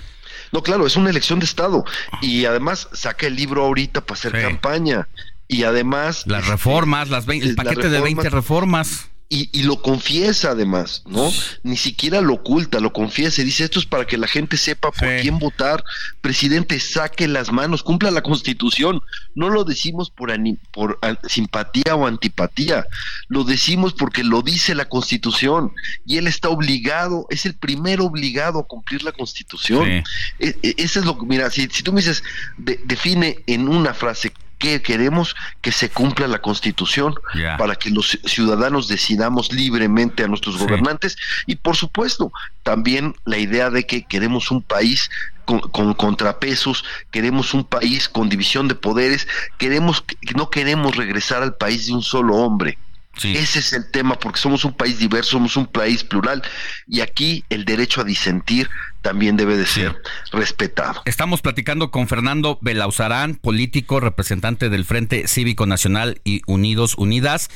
No, 0.52 0.61
claro, 0.61 0.85
es 0.85 0.95
una 0.95 1.10
elección 1.10 1.40
de 1.40 1.45
Estado. 1.45 1.84
Y 2.22 2.45
además 2.45 2.88
saca 2.94 3.26
el 3.26 3.35
libro 3.35 3.64
ahorita 3.64 4.02
para 4.02 4.19
hacer 4.19 4.31
campaña. 4.31 5.07
Y 5.48 5.64
además... 5.64 6.23
Las 6.27 6.48
reformas, 6.48 7.10
las 7.10 7.27
el 7.27 7.56
paquete 7.56 7.90
de 7.90 7.99
20 7.99 8.30
reformas 8.30 9.10
y, 9.35 9.64
lo 9.64 9.81
confiesa 9.81 10.51
además, 10.51 11.01
¿no? 11.07 11.31
Ni 11.64 11.76
siquiera 11.76 12.22
lo 12.22 12.35
oculta, 12.35 12.80
lo 12.80 12.93
confiesa 12.93 13.41
y 13.41 13.45
dice 13.45 13.64
esto 13.64 13.80
es 13.80 13.85
para 13.88 14.05
que 14.05 14.18
la 14.18 14.27
gente 14.27 14.57
sepa 14.57 14.91
por 14.91 15.07
quién 15.22 15.39
votar. 15.39 15.84
Presidente, 16.22 16.80
saque 16.80 17.27
las 17.27 17.51
manos, 17.51 17.81
cumpla 17.81 18.11
la 18.11 18.22
constitución. 18.22 19.01
No 19.34 19.49
lo 19.49 19.64
decimos 19.64 20.11
por, 20.11 20.31
por 20.72 20.99
simpatía 21.27 21.95
o 21.95 22.05
antipatía, 22.05 22.85
lo 23.27 23.43
decimos 23.43 23.93
porque 23.93 24.23
lo 24.23 24.43
dice 24.43 24.76
la 24.76 24.85
constitución 24.85 25.72
y 26.05 26.18
él 26.18 26.27
está 26.27 26.49
obligado, 26.49 27.26
es 27.31 27.47
el 27.47 27.55
primero 27.55 28.05
obligado 28.05 28.60
a 28.60 28.68
cumplir 28.68 29.01
la 29.01 29.14
constitución. 29.14 29.89
E, 29.89 30.03
e, 30.39 30.76
ese 30.77 30.99
es 30.99 31.05
lo 31.05 31.18
que, 31.18 31.26
mira, 31.26 31.49
si, 31.49 31.68
si 31.72 31.81
tú 31.81 31.91
me 31.91 32.01
dices, 32.01 32.23
define 32.57 33.39
en 33.47 33.68
una 33.68 33.95
frase 33.95 34.31
que 34.64 34.81
queremos 34.81 35.35
que 35.60 35.73
se 35.73 35.90
cumpla 35.90 36.26
la 36.26 36.40
constitución 36.40 37.15
para 37.57 37.76
que 37.76 37.90
los 37.90 38.18
ciudadanos 38.23 38.88
decidamos 38.88 39.52
libremente 39.52 40.23
a 40.23 40.30
nuestros 40.30 40.57
gobernantes. 40.57 41.18
Y 41.45 41.57
por 41.57 41.76
supuesto 41.76 42.31
también 42.64 43.14
la 43.26 43.38
idea 43.38 43.69
de 43.69 43.85
que 43.85 44.06
queremos 44.06 44.52
un 44.52 44.61
país 44.61 45.10
con, 45.44 45.60
contrapesos, 45.95 46.85
queremos 47.11 47.53
un 47.53 47.65
país 47.65 48.07
con 48.07 48.30
división 48.30 48.69
de 48.69 48.76
poderes, 48.76 49.27
queremos 49.57 50.06
no 50.34 50.49
queremos 50.49 50.95
regresar 50.95 51.44
al 51.44 51.56
país 51.56 51.88
de 51.88 51.94
un 51.94 52.02
solo 52.02 52.38
hombre. 52.38 52.77
Ese 53.22 53.60
es 53.60 53.73
el 53.73 53.91
tema, 53.91 54.15
porque 54.15 54.40
somos 54.40 54.65
un 54.65 54.73
país 54.73 54.98
diverso, 54.98 55.31
somos 55.31 55.56
un 55.56 55.68
país 55.68 56.03
plural, 56.03 56.41
y 56.88 57.02
aquí 57.02 57.45
el 57.49 57.64
derecho 57.64 58.02
a 58.02 58.03
disentir 58.06 58.69
también 59.03 59.38
debe 59.38 59.55
de 59.55 59.67
ser 59.67 60.01
respetado. 60.31 61.03
Estamos 61.05 61.41
platicando 61.41 61.91
con 61.91 62.07
Fernando 62.07 62.57
Belauzarán, 62.61 63.35
político, 63.35 63.99
representante 63.99 64.69
del 64.69 64.85
Frente 64.85 65.27
Cívico 65.27 65.67
Nacional 65.67 66.21
y 66.23 66.41
Unidos 66.47 66.95
Unidas, 66.97 67.49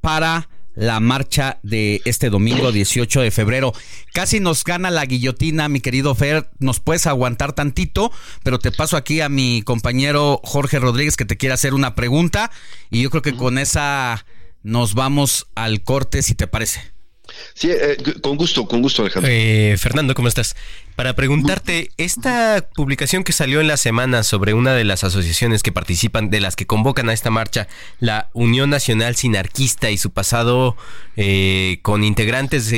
para 0.00 0.48
la 0.74 0.98
marcha 0.98 1.58
de 1.62 2.02
este 2.04 2.30
domingo 2.30 2.72
18 2.72 3.20
de 3.20 3.30
febrero. 3.30 3.72
Casi 4.12 4.40
nos 4.40 4.64
gana 4.64 4.90
la 4.90 5.04
guillotina, 5.04 5.68
mi 5.68 5.80
querido 5.80 6.14
Fer. 6.14 6.50
Nos 6.58 6.80
puedes 6.80 7.06
aguantar 7.06 7.52
tantito, 7.52 8.10
pero 8.42 8.58
te 8.58 8.72
paso 8.72 8.96
aquí 8.96 9.20
a 9.20 9.28
mi 9.28 9.62
compañero 9.62 10.40
Jorge 10.42 10.80
Rodríguez 10.80 11.16
que 11.16 11.26
te 11.26 11.36
quiere 11.36 11.52
hacer 11.52 11.74
una 11.74 11.94
pregunta 11.94 12.50
y 12.90 13.02
yo 13.02 13.10
creo 13.10 13.22
que 13.22 13.36
con 13.36 13.58
esa 13.58 14.24
nos 14.62 14.94
vamos 14.94 15.46
al 15.54 15.82
corte, 15.82 16.22
si 16.22 16.34
te 16.34 16.46
parece. 16.46 16.93
Sí, 17.54 17.70
eh, 17.70 17.96
con 18.22 18.36
gusto, 18.36 18.66
con 18.66 18.82
gusto, 18.82 19.02
Alejandro. 19.02 19.30
Eh, 19.32 19.76
Fernando, 19.78 20.14
¿cómo 20.14 20.28
estás? 20.28 20.56
Para 20.96 21.14
preguntarte, 21.14 21.90
esta 21.96 22.68
publicación 22.74 23.24
que 23.24 23.32
salió 23.32 23.60
en 23.60 23.68
la 23.68 23.76
semana 23.76 24.22
sobre 24.22 24.54
una 24.54 24.74
de 24.74 24.84
las 24.84 25.04
asociaciones 25.04 25.62
que 25.62 25.72
participan, 25.72 26.30
de 26.30 26.40
las 26.40 26.56
que 26.56 26.66
convocan 26.66 27.08
a 27.08 27.12
esta 27.12 27.30
marcha, 27.30 27.68
la 28.00 28.30
Unión 28.32 28.70
Nacional 28.70 29.16
Sinarquista 29.16 29.90
y 29.90 29.98
su 29.98 30.10
pasado 30.10 30.76
eh, 31.16 31.78
con 31.82 32.04
integrantes 32.04 32.72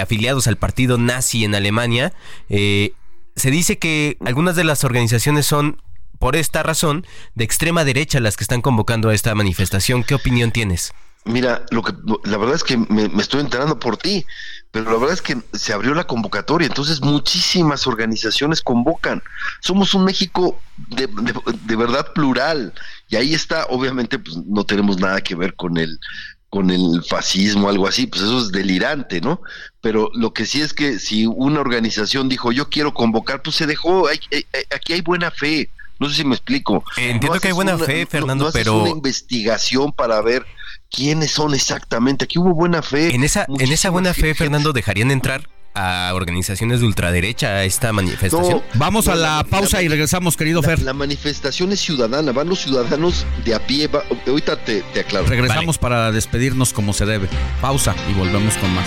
afiliados 0.00 0.46
al 0.46 0.56
partido 0.56 0.98
nazi 0.98 1.44
en 1.44 1.54
Alemania, 1.54 2.12
se 2.48 3.50
dice 3.50 3.78
que 3.78 4.16
algunas 4.24 4.56
de 4.56 4.64
las 4.64 4.84
organizaciones 4.84 5.46
son 5.46 5.80
por 6.18 6.36
esta 6.36 6.62
razón 6.62 7.04
de 7.34 7.42
extrema 7.44 7.84
derecha 7.84 8.20
las 8.20 8.36
que 8.36 8.44
están 8.44 8.62
convocando 8.62 9.08
a 9.08 9.14
esta 9.14 9.34
manifestación. 9.34 10.04
¿Qué 10.04 10.14
opinión 10.14 10.52
tienes? 10.52 10.92
Mira, 11.24 11.64
lo 11.70 11.82
que 11.82 11.92
la 12.24 12.36
verdad 12.36 12.56
es 12.56 12.64
que 12.64 12.76
me, 12.76 13.04
estoy 13.20 13.40
enterando 13.40 13.78
por 13.78 13.96
ti, 13.96 14.26
pero 14.72 14.90
la 14.90 14.98
verdad 14.98 15.14
es 15.14 15.22
que 15.22 15.40
se 15.52 15.72
abrió 15.72 15.94
la 15.94 16.04
convocatoria, 16.04 16.66
entonces 16.66 17.00
muchísimas 17.00 17.86
organizaciones 17.86 18.60
convocan. 18.60 19.22
Somos 19.60 19.94
un 19.94 20.04
México 20.04 20.60
de, 20.76 21.06
de, 21.06 21.76
verdad 21.76 22.12
plural 22.12 22.72
y 23.08 23.14
ahí 23.16 23.34
está, 23.34 23.66
obviamente, 23.66 24.18
pues 24.18 24.36
no 24.36 24.64
tenemos 24.64 24.98
nada 24.98 25.20
que 25.20 25.36
ver 25.36 25.54
con 25.54 25.78
el 25.78 26.00
con 26.50 26.70
el 26.70 27.02
fascismo, 27.08 27.70
algo 27.70 27.88
así, 27.88 28.06
pues 28.06 28.20
eso 28.20 28.38
es 28.38 28.52
delirante, 28.52 29.22
¿no? 29.22 29.40
Pero 29.80 30.10
lo 30.12 30.34
que 30.34 30.44
sí 30.44 30.60
es 30.60 30.74
que 30.74 30.98
si 30.98 31.24
una 31.24 31.60
organización 31.60 32.28
dijo 32.28 32.52
yo 32.52 32.68
quiero 32.68 32.92
convocar, 32.92 33.40
pues 33.40 33.56
se 33.56 33.66
dejó, 33.66 34.06
aquí 34.08 34.92
hay 34.92 35.00
buena 35.00 35.30
fe, 35.30 35.70
no 35.98 36.10
sé 36.10 36.16
si 36.16 36.24
me 36.24 36.34
explico. 36.34 36.84
Entiendo 36.98 37.40
que 37.40 37.48
hay 37.48 37.54
buena 37.54 37.78
fe, 37.78 38.04
Fernando, 38.04 38.50
pero 38.52 38.82
una 38.82 38.90
investigación 38.90 39.92
para 39.92 40.20
ver 40.20 40.44
quiénes 40.92 41.32
son 41.32 41.54
exactamente. 41.54 42.24
Aquí 42.24 42.38
hubo 42.38 42.54
buena 42.54 42.82
fe. 42.82 43.14
En 43.14 43.24
esa, 43.24 43.46
en 43.48 43.72
esa 43.72 43.90
buena 43.90 44.14
fe, 44.14 44.34
Fernando, 44.34 44.72
dejarían 44.72 45.10
entrar 45.10 45.48
a 45.74 46.12
organizaciones 46.14 46.80
de 46.80 46.86
ultraderecha 46.86 47.48
a 47.48 47.64
esta 47.64 47.92
manifestación. 47.92 48.62
Vamos 48.74 49.08
a 49.08 49.14
la, 49.14 49.44
pausa 49.48 49.82
y 49.82 49.88
regresamos, 49.88 50.36
querido 50.36 50.62
Fer. 50.62 50.82
La 50.82 50.92
manifestación 50.92 51.72
es 51.72 51.80
ciudadana, 51.80 52.32
van 52.32 52.48
los 52.48 52.60
ciudadanos 52.60 53.26
de 53.44 53.54
a 53.54 53.66
pie. 53.66 53.88
ahorita 54.26 54.62
te, 54.64 54.84
aclaro. 55.00 55.26
Regresamos 55.26 55.78
para 55.78 56.12
despedirnos 56.12 56.72
como 56.72 56.92
se 56.92 57.06
debe. 57.06 57.28
Pausa 57.60 57.94
y 58.10 58.12
volvemos 58.12 58.56
con 58.58 58.72
más. 58.74 58.86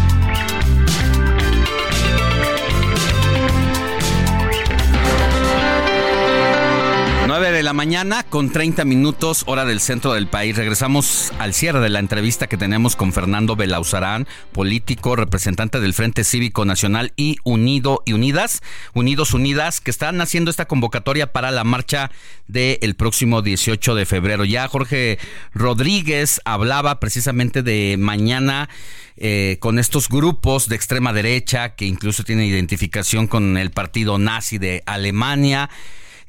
9 7.31 7.53
de 7.53 7.63
la 7.63 7.71
mañana 7.71 8.23
con 8.23 8.49
30 8.49 8.83
minutos 8.83 9.43
hora 9.45 9.63
del 9.63 9.79
centro 9.79 10.11
del 10.11 10.27
país. 10.27 10.57
Regresamos 10.57 11.31
al 11.39 11.53
cierre 11.53 11.79
de 11.79 11.87
la 11.87 11.99
entrevista 11.99 12.47
que 12.47 12.57
tenemos 12.57 12.97
con 12.97 13.13
Fernando 13.13 13.55
Belauzarán, 13.55 14.27
político, 14.51 15.15
representante 15.15 15.79
del 15.79 15.93
Frente 15.93 16.25
Cívico 16.25 16.65
Nacional 16.65 17.13
y 17.15 17.37
Unido 17.45 18.03
y 18.05 18.11
Unidas, 18.11 18.61
Unidos 18.93 19.33
Unidas, 19.33 19.79
que 19.79 19.91
están 19.91 20.19
haciendo 20.19 20.51
esta 20.51 20.67
convocatoria 20.67 21.31
para 21.31 21.51
la 21.51 21.63
marcha 21.63 22.11
del 22.49 22.95
próximo 22.95 23.41
18 23.41 23.95
de 23.95 24.05
febrero. 24.05 24.43
Ya 24.43 24.67
Jorge 24.67 25.17
Rodríguez 25.53 26.41
hablaba 26.43 26.99
precisamente 26.99 27.63
de 27.63 27.95
mañana 27.97 28.67
eh, 29.15 29.55
con 29.61 29.79
estos 29.79 30.09
grupos 30.09 30.67
de 30.67 30.75
extrema 30.75 31.13
derecha 31.13 31.75
que 31.75 31.85
incluso 31.85 32.25
tienen 32.25 32.47
identificación 32.47 33.27
con 33.27 33.57
el 33.57 33.71
partido 33.71 34.17
nazi 34.17 34.57
de 34.57 34.83
Alemania. 34.85 35.69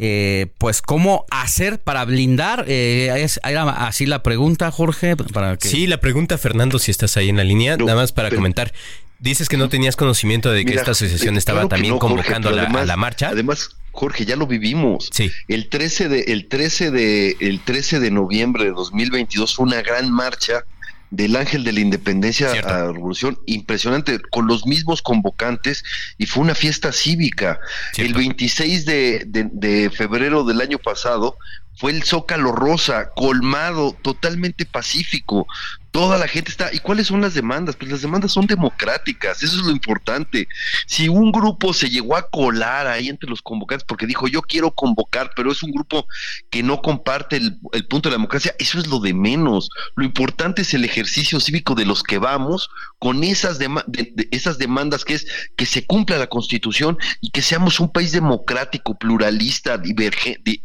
Eh, 0.05 0.49
pues 0.59 0.83
cómo 0.83 1.27
hacer 1.31 1.81
para 1.81 2.05
blindar. 2.05 2.65
Eh, 2.67 3.13
es, 3.19 3.39
así 3.45 4.05
la 4.05 4.25
pregunta, 4.25 4.69
Jorge. 4.73 5.15
Para 5.17 5.57
que... 5.57 5.69
Sí, 5.69 5.87
la 5.87 6.01
pregunta, 6.01 6.39
Fernando, 6.39 6.81
si 6.81 6.91
estás 6.91 7.17
ahí 7.17 7.29
en 7.29 7.37
la 7.37 7.45
línea, 7.45 7.77
nada 7.77 7.95
más 7.95 8.11
para 8.11 8.31
comentar. 8.31 8.73
Dices 9.21 9.49
que 9.49 9.57
no 9.57 9.69
tenías 9.69 9.95
conocimiento 9.95 10.51
de 10.51 10.65
que 10.65 10.75
esta 10.75 10.91
asociación 10.91 11.37
estaba 11.37 11.69
también 11.69 12.01
convocando 12.01 12.49
a, 12.49 12.53
la, 12.53 12.97
marcha. 12.97 13.29
Además, 13.29 13.77
Jorge, 13.93 14.25
ya 14.25 14.35
lo 14.35 14.49
vivimos. 14.49 15.09
Sí. 15.13 15.31
El 15.47 15.69
13 15.69 16.09
de 16.09 16.21
el 16.33 16.49
13 16.49 16.91
de 16.91 17.37
el 17.39 17.61
13 17.61 18.01
de 18.01 18.11
noviembre 18.11 18.65
de 18.65 18.71
2022 18.73 19.55
fue 19.55 19.67
una 19.67 19.83
gran 19.83 20.11
marcha 20.11 20.65
del 21.13 21.37
Ángel 21.37 21.63
de 21.63 21.73
la 21.73 21.81
Independencia 21.81 22.51
a 22.51 22.55
la 22.55 22.91
Revolución, 22.91 23.39
impresionante, 23.45 24.19
con 24.31 24.47
los 24.47 24.67
mismos 24.67 25.03
convocantes, 25.03 25.85
y 26.17 26.25
fue 26.25 26.43
una 26.43 26.55
fiesta 26.55 26.91
cívica. 26.91 27.61
El 27.99 28.15
26 28.15 28.87
de, 28.87 29.23
de, 29.27 29.91
febrero 29.91 30.43
del 30.43 30.63
año 30.63 30.79
pasado 30.79 31.37
fue 31.77 31.93
el 31.93 32.03
Zócalo 32.03 32.53
Rosa, 32.53 33.11
colmado, 33.15 33.95
totalmente 34.01 34.65
pacífico, 34.65 35.47
toda 35.93 36.19
la 36.19 36.27
gente 36.27 36.51
está. 36.51 36.73
¿Y 36.73 36.79
cuáles 36.79 37.07
son 37.07 37.21
las 37.21 37.35
demandas? 37.35 37.77
Pues 37.77 37.91
las 37.91 38.03
demandas 38.03 38.33
son 38.33 38.47
democráticas, 38.47 39.43
eso 39.43 39.57
es 39.61 39.63
lo 39.63 39.71
importante. 39.71 40.49
Si 40.87 41.09
un 41.09 41.31
grupo 41.31 41.73
se 41.73 41.91
llegó 41.91 42.17
a 42.17 42.29
colar 42.31 42.87
ahí 42.87 43.09
entre 43.09 43.29
los 43.29 43.43
convocantes 43.43 43.85
porque 43.87 44.07
dijo 44.07 44.27
yo 44.27 44.43
quiero 44.43 44.73
convocar, 44.73 45.31
pero 45.37 45.53
es 45.53 45.63
un 45.63 45.71
grupo 45.71 46.07
que 46.51 46.63
no 46.63 46.81
comparte 46.81 47.37
el, 47.37 47.59
punto 47.89 48.09
de 48.09 48.13
la 48.13 48.19
democracia, 48.19 48.55
eso 48.59 48.79
es 48.79 48.87
lo 48.87 48.99
de 49.01 49.13
menos. 49.13 49.69
Lo 49.95 50.05
importante 50.05 50.63
es 50.63 50.73
el 50.73 50.85
ejercicio 50.85 51.39
cívico 51.41 51.75
de 51.75 51.85
los 51.85 52.03
que 52.03 52.19
vamos 52.19 52.71
con 52.99 53.23
esas, 53.23 53.59
esas 54.31 54.59
demandas 54.59 55.05
que 55.05 55.15
es 55.15 55.27
que 55.57 55.67
se 55.67 55.87
cumpla 55.87 56.17
la 56.17 56.29
constitución 56.29 56.97
y 57.21 57.31
que 57.31 57.43
seamos 57.43 57.81
un 57.81 57.93
país 57.93 58.13
democrático, 58.13 58.97
pluralista, 58.97 59.81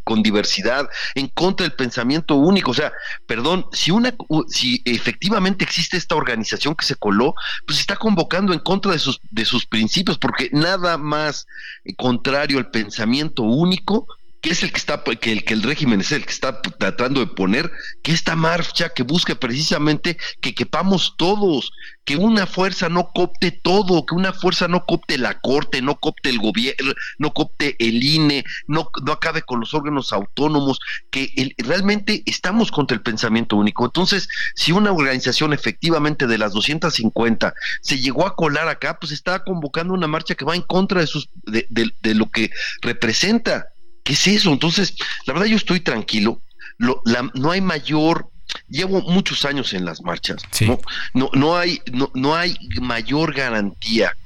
con 0.04 0.22
diversidad, 0.22 0.88
en 1.14 1.28
contra 1.28 1.64
del 1.64 1.76
pensamiento 1.76 2.36
único. 2.36 2.70
O 2.70 2.74
sea, 2.74 2.92
perdón, 3.26 3.66
si 3.72 3.90
una 3.90 4.14
si 4.48 4.80
efectivamente 4.86 5.17
efectivamente 5.18 5.64
existe 5.64 5.96
esta 5.96 6.14
organización 6.14 6.76
que 6.76 6.86
se 6.86 6.94
coló, 6.94 7.34
pues 7.66 7.80
está 7.80 7.96
convocando 7.96 8.52
en 8.52 8.60
contra 8.60 8.92
de 8.92 9.00
sus, 9.00 9.20
de 9.30 9.44
sus 9.44 9.66
principios, 9.66 10.16
porque 10.16 10.48
nada 10.52 10.96
más 10.96 11.46
eh, 11.84 11.94
contrario 11.96 12.58
al 12.58 12.70
pensamiento 12.70 13.42
único 13.42 14.06
que 14.40 14.50
es 14.50 14.62
el 14.62 14.70
que 14.70 14.78
está 14.78 15.02
que 15.02 15.32
el 15.32 15.44
que 15.44 15.54
el 15.54 15.62
régimen 15.62 16.00
es 16.00 16.12
el 16.12 16.24
que 16.24 16.32
está 16.32 16.60
tratando 16.62 17.20
de 17.20 17.26
poner 17.26 17.70
que 18.02 18.12
esta 18.12 18.36
marcha 18.36 18.90
que 18.90 19.02
busque 19.02 19.34
precisamente 19.34 20.16
que 20.40 20.54
quepamos 20.54 21.14
todos 21.16 21.72
que 22.04 22.16
una 22.16 22.46
fuerza 22.46 22.88
no 22.88 23.10
copte 23.12 23.50
todo 23.50 24.06
que 24.06 24.14
una 24.14 24.32
fuerza 24.32 24.68
no 24.68 24.84
copte 24.84 25.18
la 25.18 25.40
corte 25.40 25.82
no 25.82 25.96
copte 25.96 26.30
el 26.30 26.38
gobierno 26.38 26.94
no 27.18 27.32
copte 27.32 27.76
el 27.78 28.02
INE 28.02 28.44
no, 28.66 28.88
no 29.04 29.12
acabe 29.12 29.42
con 29.42 29.60
los 29.60 29.74
órganos 29.74 30.12
autónomos 30.12 30.78
que 31.10 31.54
realmente 31.58 32.22
estamos 32.26 32.70
contra 32.70 32.94
el 32.94 33.02
pensamiento 33.02 33.56
único. 33.56 33.84
Entonces 33.84 34.28
si 34.54 34.72
una 34.72 34.92
organización 34.92 35.52
efectivamente 35.52 36.26
de 36.26 36.38
las 36.38 36.52
250 36.52 37.54
se 37.82 37.98
llegó 37.98 38.26
a 38.26 38.36
colar 38.36 38.68
acá 38.68 38.98
pues 38.98 39.12
está 39.12 39.42
convocando 39.42 39.94
una 39.94 40.06
marcha 40.06 40.34
que 40.34 40.44
va 40.44 40.54
en 40.54 40.62
contra 40.62 41.00
de 41.00 41.06
sus 41.06 41.28
de, 41.44 41.66
de 41.68 42.14
lo 42.14 42.30
que 42.30 42.50
representa 42.82 43.68
¿Qué 44.08 44.14
es 44.14 44.26
eso? 44.26 44.50
Entonces, 44.50 44.94
la 45.26 45.34
verdad 45.34 45.48
yo 45.48 45.56
estoy 45.58 45.80
tranquilo. 45.80 46.40
no 46.78 47.50
hay 47.50 47.60
mayor 47.60 48.30
llevo 48.70 49.02
muchos 49.02 49.44
años 49.44 49.74
en 49.74 49.84
las 49.84 50.00
marchas. 50.00 50.40
¿no? 50.62 50.80
No, 51.12 51.30
no, 51.34 51.58
hay, 51.58 51.82
no, 51.92 52.10
no 52.14 52.34
hay 52.34 52.56
mayor 52.80 53.34
garantía 53.34 54.16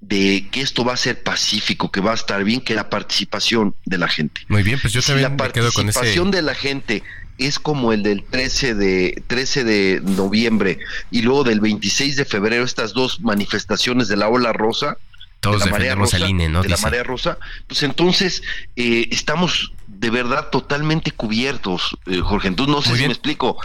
de 0.00 0.48
que 0.50 0.60
esto 0.60 0.84
va 0.84 0.94
a 0.94 0.96
ser 0.96 1.22
pacífico, 1.22 1.92
que 1.92 2.00
va 2.00 2.10
a 2.10 2.14
estar 2.14 2.42
bien, 2.42 2.60
que 2.60 2.74
la 2.74 2.90
participación 2.90 3.76
de 3.84 3.98
la 3.98 4.08
gente. 4.08 4.40
Muy 4.48 4.64
bien, 4.64 4.80
pues 4.80 4.92
yo 4.92 5.02
también 5.02 5.36
la 5.36 5.44
me 5.44 5.52
quedo 5.52 5.70
con 5.70 5.88
ese... 5.88 5.94
participación 6.00 6.32
de 6.32 6.42
la 6.42 6.56
gente 6.56 7.04
es 7.38 7.60
como 7.60 7.92
el 7.92 8.02
del 8.02 8.24
13 8.24 8.74
de 8.74 9.22
13 9.28 9.62
de 9.62 10.00
noviembre 10.02 10.80
y 11.12 11.22
luego 11.22 11.44
del 11.44 11.60
26 11.60 12.16
de 12.16 12.24
febrero 12.24 12.64
estas 12.64 12.92
dos 12.94 13.20
manifestaciones 13.20 14.08
de 14.08 14.16
la 14.16 14.28
ola 14.28 14.52
rosa, 14.52 14.98
todos 15.40 15.60
de 15.60 15.66
la 15.66 15.72
marea 15.72 15.94
rosa, 15.94 16.18
¿no? 16.18 16.62
De 16.62 16.68
la 16.68 16.76
marea 16.78 17.02
rosa, 17.02 17.38
pues 17.66 17.82
entonces 17.82 18.42
eh, 18.76 19.08
estamos 19.10 19.72
de 19.98 20.10
verdad 20.10 20.48
totalmente 20.50 21.10
cubiertos, 21.10 21.96
eh, 22.06 22.20
Jorge. 22.20 22.48
Entonces 22.48 22.74
no 22.74 22.82
sé 22.82 22.96
si 22.96 23.06
me 23.06 23.12
explico. 23.12 23.56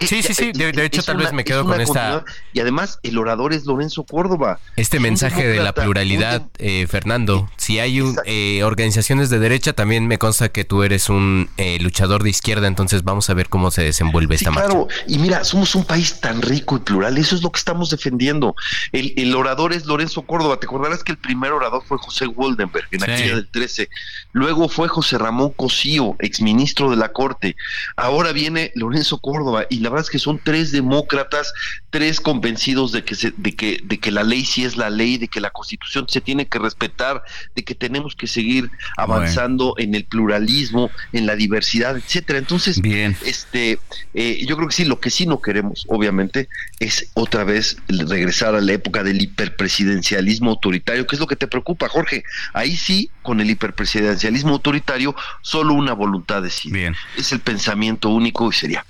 Sí, 0.00 0.22
sí, 0.22 0.32
sí. 0.32 0.52
De, 0.52 0.84
hecho, 0.84 1.02
tal 1.02 1.18
vez 1.18 1.32
me 1.32 1.44
quedo 1.44 1.64
con 1.66 1.80
esta. 1.80 2.24
Y 2.52 2.60
además, 2.60 2.98
el 3.02 3.18
orador 3.18 3.52
es 3.52 3.66
Lorenzo 3.66 4.04
Córdoba. 4.04 4.58
Este 4.76 5.00
mensaje 5.00 5.46
de 5.46 5.62
la 5.62 5.74
pluralidad, 5.74 6.42
eh, 6.58 6.86
Fernando. 6.88 7.50
Si 7.56 7.78
hay 7.78 8.00
un, 8.00 8.16
eh, 8.24 8.62
organizaciones 8.64 9.28
de 9.28 9.38
derecha, 9.38 9.74
también 9.74 10.06
me 10.06 10.18
consta 10.18 10.50
que 10.50 10.64
tú 10.64 10.82
eres 10.82 11.08
un 11.08 11.50
luchador 11.80 12.22
de 12.22 12.30
izquierda. 12.30 12.68
Entonces, 12.68 13.04
vamos 13.04 13.28
a 13.28 13.34
ver 13.34 13.48
cómo 13.48 13.70
se 13.70 13.82
desenvuelve 13.82 14.36
esta 14.36 14.50
claro. 14.50 14.88
Y 15.06 15.18
mira, 15.18 15.44
somos 15.44 15.74
un 15.74 15.84
país 15.84 16.20
tan 16.20 16.40
rico 16.42 16.76
y 16.76 16.80
plural. 16.80 17.18
Eso 17.18 17.34
es 17.34 17.42
lo 17.42 17.50
que 17.50 17.58
estamos 17.58 17.90
defendiendo. 17.90 18.54
El, 18.92 19.12
el 19.16 19.34
orador 19.34 19.72
es 19.72 19.84
Lorenzo 19.84 20.22
Córdoba. 20.22 20.58
Te 20.58 20.66
acordarás 20.66 21.04
que 21.04 21.12
el 21.12 21.18
primer 21.22 21.52
orador 21.52 21.82
fue 21.86 21.96
José 21.98 22.26
Woldenberg 22.26 22.88
en 22.90 23.02
aquella 23.02 23.36
del 23.36 23.48
13. 23.48 23.88
Luego 24.32 24.68
fue 24.68 24.88
José 24.88 25.16
Ramón 25.16 25.52
Cosío 25.52 26.16
exministro 26.18 26.90
de 26.90 26.96
la 26.96 27.12
Corte. 27.12 27.56
Ahora 27.96 28.32
viene 28.32 28.72
Lorenzo 28.74 29.18
Córdoba 29.18 29.66
y 29.70 29.78
la 29.78 29.88
verdad 29.88 30.04
es 30.04 30.10
que 30.10 30.18
son 30.18 30.40
tres 30.42 30.72
demócratas, 30.72 31.52
tres 31.90 32.20
convencidos 32.20 32.92
de 32.92 33.04
que, 33.04 33.14
se, 33.14 33.32
de 33.36 33.54
que, 33.54 33.80
de 33.82 33.98
que 33.98 34.10
la 34.10 34.22
ley 34.22 34.44
sí 34.44 34.64
es 34.64 34.76
la 34.76 34.90
ley, 34.90 35.16
de 35.16 35.28
que 35.28 35.40
la 35.40 35.50
Constitución 35.50 36.06
se 36.08 36.20
tiene 36.20 36.46
que 36.46 36.58
respetar, 36.58 37.22
de 37.54 37.64
que 37.64 37.74
tenemos 37.74 38.16
que 38.16 38.26
seguir 38.26 38.70
avanzando 38.96 39.74
en 39.78 39.94
el 39.94 40.04
pluralismo, 40.04 40.90
en 41.12 41.26
la 41.26 41.36
diversidad, 41.36 41.96
etcétera. 41.96 42.38
Entonces, 42.38 42.80
Bien. 42.80 43.16
este, 43.24 43.78
eh, 44.14 44.44
yo 44.46 44.56
creo 44.56 44.68
que 44.68 44.74
sí, 44.74 44.84
lo 44.84 45.00
que 45.00 45.10
sí 45.10 45.26
no 45.26 45.40
queremos, 45.40 45.84
obviamente, 45.88 46.48
es 46.80 47.10
otra 47.14 47.44
vez 47.44 47.76
regresar 47.88 48.54
a 48.54 48.60
la 48.60 48.72
época 48.72 49.02
del 49.02 49.20
hiperpresidencialismo 49.20 50.50
autoritario, 50.50 51.06
que 51.12 51.16
es 51.16 51.20
lo 51.20 51.26
que 51.26 51.36
te 51.36 51.46
preocupa, 51.46 51.90
Jorge. 51.90 52.24
Ahí 52.54 52.74
sí, 52.74 53.10
con 53.20 53.38
el 53.42 53.50
hiperpresidencialismo 53.50 54.52
autoritario, 54.52 55.14
solo 55.42 55.74
una 55.74 55.92
voluntad 55.92 56.40
de 56.40 56.48
sí. 56.48 56.72
Bien. 56.72 56.96
Es 57.18 57.32
el 57.32 57.40
pensamiento 57.40 58.08
único 58.08 58.48
y 58.48 58.54
sería. 58.54 58.86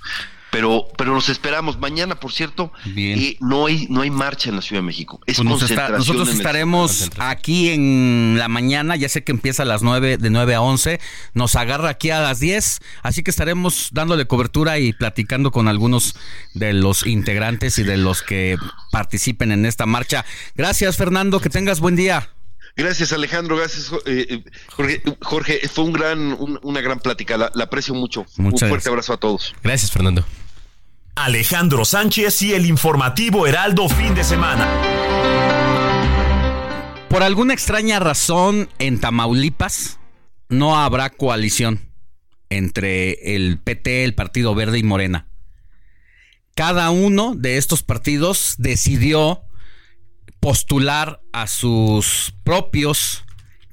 Pero, 0.52 0.86
pero 0.98 1.14
nos 1.14 1.30
esperamos. 1.30 1.78
Mañana, 1.78 2.14
por 2.20 2.30
cierto, 2.30 2.72
eh, 2.94 3.38
no 3.40 3.66
hay 3.66 3.86
no 3.88 4.02
hay 4.02 4.10
marcha 4.10 4.50
en 4.50 4.56
la 4.56 4.62
Ciudad 4.62 4.82
de 4.82 4.86
México. 4.86 5.18
Es 5.24 5.38
pues 5.38 5.48
concentración 5.48 5.96
nosotros 5.96 6.28
estaremos 6.28 7.10
aquí 7.16 7.70
en 7.70 8.36
la 8.38 8.48
mañana. 8.48 8.94
Ya 8.96 9.08
sé 9.08 9.24
que 9.24 9.32
empieza 9.32 9.62
a 9.62 9.66
las 9.66 9.82
9, 9.82 10.18
de 10.18 10.28
9 10.28 10.54
a 10.54 10.60
11. 10.60 11.00
Nos 11.32 11.56
agarra 11.56 11.88
aquí 11.88 12.10
a 12.10 12.20
las 12.20 12.38
10. 12.38 12.80
Así 13.02 13.22
que 13.22 13.30
estaremos 13.30 13.88
dándole 13.92 14.26
cobertura 14.26 14.78
y 14.78 14.92
platicando 14.92 15.52
con 15.52 15.68
algunos 15.68 16.16
de 16.52 16.74
los 16.74 17.06
integrantes 17.06 17.78
y 17.78 17.82
de 17.82 17.96
los 17.96 18.20
que 18.20 18.58
participen 18.90 19.52
en 19.52 19.64
esta 19.64 19.86
marcha. 19.86 20.26
Gracias, 20.54 20.98
Fernando. 20.98 21.40
Que 21.40 21.48
tengas 21.48 21.80
buen 21.80 21.96
día. 21.96 22.28
Gracias 22.74 23.12
Alejandro, 23.12 23.56
gracias 23.58 23.92
eh, 24.06 24.26
eh, 24.30 24.44
Jorge, 24.68 25.02
Jorge, 25.20 25.68
fue 25.68 25.84
un 25.84 25.92
gran, 25.92 26.38
una 26.62 26.80
gran 26.80 27.00
plática, 27.00 27.36
la, 27.36 27.50
aprecio 27.62 27.94
mucho. 27.94 28.24
un 28.38 28.56
fuerte 28.56 28.88
abrazo 28.88 29.12
a 29.12 29.18
todos. 29.18 29.54
Gracias 29.62 29.90
Fernando. 29.90 30.24
Alejandro 31.14 31.84
Sánchez 31.84 32.40
y 32.40 32.54
el 32.54 32.64
informativo 32.64 33.46
Heraldo 33.46 33.88
fin 33.88 34.14
de 34.14 34.24
semana. 34.24 34.66
Por 37.10 37.22
alguna 37.22 37.52
extraña 37.52 38.00
razón 38.00 38.70
en 38.78 38.98
Tamaulipas 38.98 39.98
no 40.48 40.78
habrá 40.78 41.10
coalición 41.10 41.80
entre 42.48 43.36
el 43.36 43.58
PT, 43.58 44.04
el 44.04 44.14
Partido 44.14 44.54
Verde 44.54 44.78
y 44.78 44.82
Morena. 44.82 45.26
Cada 46.54 46.90
uno 46.90 47.34
de 47.34 47.58
estos 47.58 47.82
partidos 47.82 48.54
decidió 48.56 49.42
postular 50.40 51.20
a 51.32 51.46
sus 51.46 52.34
propios 52.42 53.24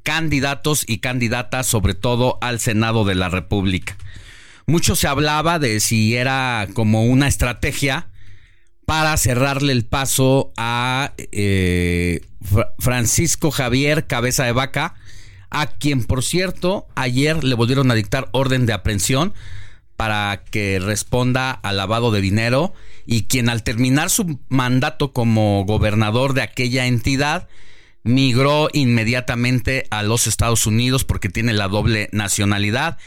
candidatos 0.04 0.84
y 0.88 1.00
candidatas, 1.00 1.68
sobre 1.68 1.94
todo 1.94 2.38
al 2.42 2.60
Senado 2.60 3.06
de 3.06 3.16
la 3.16 3.30
República. 3.30 3.98
Mucho 4.70 4.96
se 4.96 5.08
hablaba 5.08 5.58
de 5.58 5.80
si 5.80 6.16
era 6.16 6.68
como 6.76 7.04
una 7.06 7.28
estrategia 7.28 8.10
para 8.86 9.18
cerrarle 9.18 9.74
el 9.74 9.84
paso 9.84 10.54
a 10.58 11.14
eh, 11.18 12.22
Francisco 12.78 13.50
Javier 13.50 14.06
Cabeza 14.06 14.44
de 14.44 14.52
Vaca, 14.52 14.94
a 15.50 15.66
quien 15.66 16.04
por 16.04 16.24
cierto 16.24 16.86
ayer 16.94 17.44
le 17.44 17.56
volvieron 17.56 17.90
a 17.90 17.96
dictar 17.96 18.30
orden 18.32 18.68
de 18.68 18.74
aprehensión 18.74 19.34
para 19.98 20.44
que 20.52 20.78
responda 20.78 21.50
al 21.50 21.78
lavado 21.78 22.12
de 22.12 22.22
dinero 22.22 22.76
y 23.08 23.24
quien 23.24 23.50
al 23.50 23.64
terminar 23.64 24.12
su 24.12 24.40
mandato 24.50 25.14
como 25.14 25.66
gobernador 25.66 26.34
de 26.34 26.44
aquella 26.44 26.86
entidad 26.86 27.48
migró 28.04 28.70
inmediatamente 28.72 29.88
a 29.90 30.04
los 30.04 30.28
Estados 30.28 30.68
Unidos 30.68 31.06
porque 31.06 31.30
tiene 31.30 31.54
la 31.54 31.68
doble 31.70 32.08
nacionalidad 32.12 33.00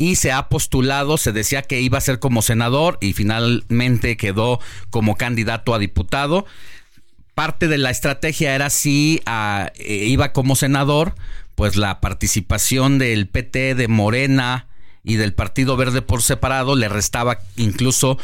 y 0.00 0.16
se 0.16 0.32
ha 0.32 0.48
postulado, 0.48 1.18
se 1.18 1.30
decía 1.30 1.60
que 1.60 1.82
iba 1.82 1.98
a 1.98 2.00
ser 2.00 2.20
como 2.20 2.40
senador 2.40 2.96
y 3.02 3.12
finalmente 3.12 4.16
quedó 4.16 4.58
como 4.88 5.14
candidato 5.16 5.74
a 5.74 5.78
diputado. 5.78 6.46
Parte 7.34 7.68
de 7.68 7.76
la 7.76 7.90
estrategia 7.90 8.54
era 8.54 8.70
si 8.70 9.20
ah, 9.26 9.70
eh, 9.74 10.06
iba 10.06 10.32
como 10.32 10.56
senador, 10.56 11.14
pues 11.54 11.76
la 11.76 12.00
participación 12.00 12.96
del 12.96 13.28
PT, 13.28 13.74
de 13.74 13.88
Morena, 13.88 14.68
y 15.04 15.16
del 15.16 15.34
Partido 15.34 15.76
Verde 15.76 16.00
por 16.00 16.22
separado 16.22 16.76
le 16.76 16.88
restaba 16.88 17.40
incluso 17.56 18.18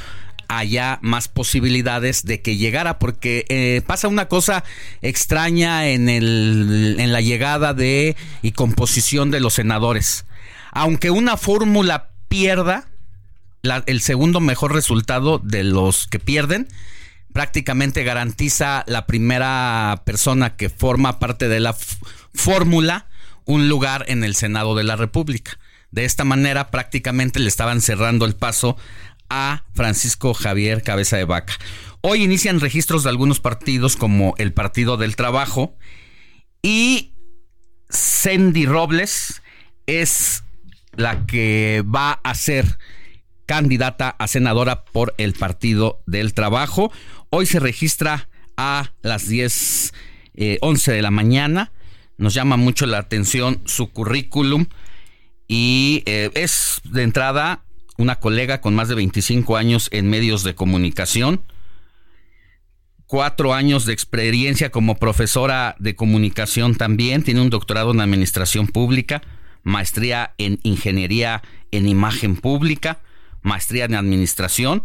allá 0.49 0.99
más 1.03 1.29
posibilidades 1.29 2.25
de 2.25 2.41
que 2.41 2.57
llegara 2.57 2.99
porque 2.99 3.45
eh, 3.51 3.83
pasa 3.87 4.09
una 4.09 4.29
cosa 4.29 4.65
extraña 5.03 5.89
en 5.89 6.09
el 6.09 6.97
en 6.99 7.13
la 7.13 7.21
llegada 7.21 7.75
de 7.75 8.17
y 8.43 8.53
composición 8.53 9.31
de 9.31 9.41
los 9.41 9.55
senadores 9.55 10.25
aunque 10.77 11.11
una 11.11 11.39
fórmula 11.39 12.11
pierda 12.29 12.87
el 13.87 14.03
segundo 14.03 14.41
mejor 14.41 14.75
resultado 14.75 15.39
de 15.39 15.65
los 15.65 16.07
que 16.07 16.19
pierden 16.19 16.69
prácticamente 17.33 18.05
garantiza 18.05 18.85
la 18.87 19.07
primera 19.07 20.03
persona 20.05 20.57
que 20.57 20.69
forma 20.69 21.19
parte 21.19 21.49
de 21.49 21.61
la 21.61 21.75
fórmula 22.35 23.09
un 23.47 23.71
lugar 23.71 24.05
en 24.09 24.23
el 24.23 24.35
Senado 24.35 24.75
de 24.75 24.85
la 24.85 24.97
República 24.97 25.59
de 25.93 26.05
esta 26.05 26.25
manera 26.25 26.71
prácticamente 26.71 27.41
le 27.41 27.49
estaban 27.49 27.81
cerrando 27.81 28.27
el 28.27 28.37
paso 28.37 28.77
a 29.31 29.65
Francisco 29.73 30.35
Javier 30.35 30.83
Cabeza 30.83 31.17
de 31.17 31.25
Vaca. 31.25 31.55
Hoy 32.03 32.23
inician 32.23 32.61
registros 32.61 33.03
de 33.03 33.09
algunos 33.09 33.41
partidos 33.41 33.97
como 33.97 34.35
el 34.37 34.53
Partido 34.53 34.99
del 34.99 35.17
Trabajo 35.17 35.75
y 36.61 37.15
Cindy 37.91 38.67
Robles 38.67 39.43
es 39.87 40.45
la 40.97 41.27
que 41.27 41.83
va 41.87 42.21
a 42.23 42.35
ser 42.35 42.79
candidata 43.47 44.11
a 44.11 44.27
senadora 44.27 44.85
por 44.85 45.15
el 45.19 45.33
Partido 45.33 46.03
del 46.07 46.35
Trabajo. 46.35 46.93
Hoy 47.31 47.47
se 47.47 47.61
registra 47.61 48.29
a 48.57 48.93
las 49.03 49.29
10, 49.29 49.93
11 50.61 50.91
eh, 50.91 50.95
de 50.95 51.03
la 51.03 51.11
mañana. 51.11 51.73
Nos 52.19 52.35
llama 52.35 52.57
mucho 52.57 52.87
la 52.87 52.99
atención 52.99 53.61
su 53.67 53.91
currículum 53.91 54.67
y 55.49 56.03
eh, 56.07 56.31
es 56.35 56.81
de 56.85 57.03
entrada 57.03 57.63
una 57.99 58.17
colega 58.17 58.61
con 58.61 58.75
más 58.75 58.89
de 58.89 58.95
25 58.95 59.57
años 59.57 59.89
en 59.93 60.09
medios 60.09 60.43
de 60.45 60.55
comunicación, 60.55 61.45
cuatro 63.07 63.55
años 63.55 63.87
de 63.87 63.93
experiencia 63.93 64.71
como 64.71 64.97
profesora 64.97 65.77
de 65.79 65.97
comunicación 65.97 66.75
también, 66.75 67.23
tiene 67.23 67.41
un 67.41 67.51
doctorado 67.51 67.93
en 67.93 68.01
administración 68.01 68.67
pública, 68.67 69.23
maestría 69.67 70.33
en 70.39 70.61
ingeniería 70.63 71.43
en 71.73 71.89
imagen 71.89 72.37
pública, 72.37 73.01
maestría 73.43 73.87
en 73.87 73.97
administración, 73.97 74.85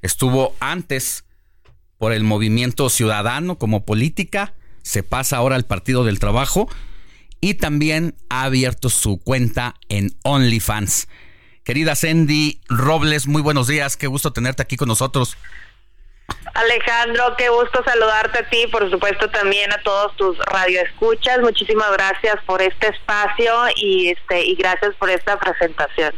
estuvo 0.00 0.54
antes 0.60 1.24
por 1.98 2.12
el 2.12 2.22
movimiento 2.22 2.88
ciudadano 2.88 3.58
como 3.58 3.84
política, 3.84 4.54
se 4.82 5.02
pasa 5.02 5.38
ahora 5.38 5.56
al 5.56 5.64
Partido 5.64 6.04
del 6.04 6.20
Trabajo 6.20 6.68
y 7.40 7.54
también 7.54 8.14
ha 8.30 8.44
abierto 8.44 8.90
su 8.90 9.18
cuenta 9.18 9.74
en 9.88 10.14
OnlyFans. 10.22 11.08
Querida 11.64 11.96
Sandy 11.96 12.60
Robles, 12.68 13.26
muy 13.26 13.42
buenos 13.42 13.66
días, 13.66 13.96
qué 13.96 14.06
gusto 14.06 14.32
tenerte 14.32 14.62
aquí 14.62 14.76
con 14.76 14.86
nosotros. 14.86 15.36
Alejandro, 16.54 17.34
qué 17.36 17.48
gusto 17.48 17.82
saludarte 17.84 18.40
a 18.40 18.48
ti, 18.48 18.66
por 18.66 18.90
supuesto 18.90 19.30
también 19.30 19.72
a 19.72 19.78
todos 19.82 20.14
tus 20.16 20.38
radioescuchas. 20.38 21.40
Muchísimas 21.40 21.90
gracias 21.92 22.36
por 22.46 22.60
este 22.60 22.88
espacio 22.88 23.52
y 23.76 24.10
este 24.10 24.44
y 24.44 24.54
gracias 24.56 24.94
por 24.96 25.08
esta 25.10 25.38
presentación. 25.38 26.12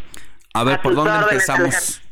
A 0.55 0.65
ver, 0.65 0.81
¿por 0.81 0.95
dónde 0.95 1.17
empezamos? 1.31 2.04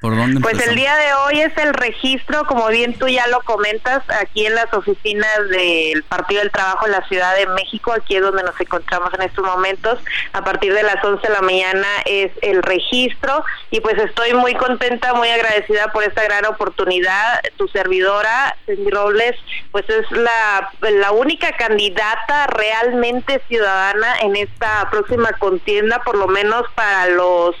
Pues 0.00 0.66
el 0.66 0.76
día 0.76 0.96
de 0.96 1.12
hoy 1.12 1.40
es 1.42 1.54
el 1.58 1.74
registro, 1.74 2.44
como 2.46 2.68
bien 2.68 2.98
tú 2.98 3.06
ya 3.06 3.26
lo 3.26 3.40
comentas, 3.40 4.02
aquí 4.08 4.46
en 4.46 4.54
las 4.54 4.72
oficinas 4.72 5.48
del 5.50 6.02
Partido 6.04 6.40
del 6.40 6.50
Trabajo 6.50 6.86
en 6.86 6.92
la 6.92 7.06
Ciudad 7.06 7.36
de 7.36 7.46
México, 7.48 7.92
aquí 7.92 8.16
es 8.16 8.22
donde 8.22 8.42
nos 8.42 8.58
encontramos 8.58 9.12
en 9.12 9.22
estos 9.22 9.44
momentos. 9.44 9.98
A 10.32 10.42
partir 10.42 10.72
de 10.72 10.84
las 10.84 11.04
11 11.04 11.26
de 11.26 11.34
la 11.34 11.42
mañana 11.42 11.86
es 12.06 12.32
el 12.40 12.62
registro 12.62 13.44
y 13.70 13.80
pues 13.80 13.98
estoy 13.98 14.32
muy 14.32 14.54
contenta, 14.54 15.12
muy 15.12 15.28
agradecida 15.28 15.88
por 15.92 16.02
esta 16.02 16.24
gran 16.24 16.46
oportunidad. 16.46 17.40
Tu 17.58 17.68
servidora, 17.68 18.56
Cindy 18.64 18.90
Robles, 18.90 19.36
pues 19.70 19.84
es 19.90 20.10
la, 20.12 20.70
la 20.80 21.10
única 21.10 21.52
candidata 21.58 22.46
realmente 22.46 23.42
ciudadana 23.48 24.18
en 24.22 24.36
esta 24.36 24.88
próxima 24.90 25.32
contienda, 25.32 26.00
por 26.02 26.16
lo 26.16 26.26
menos 26.26 26.64
para 26.74 27.06
los 27.08 27.54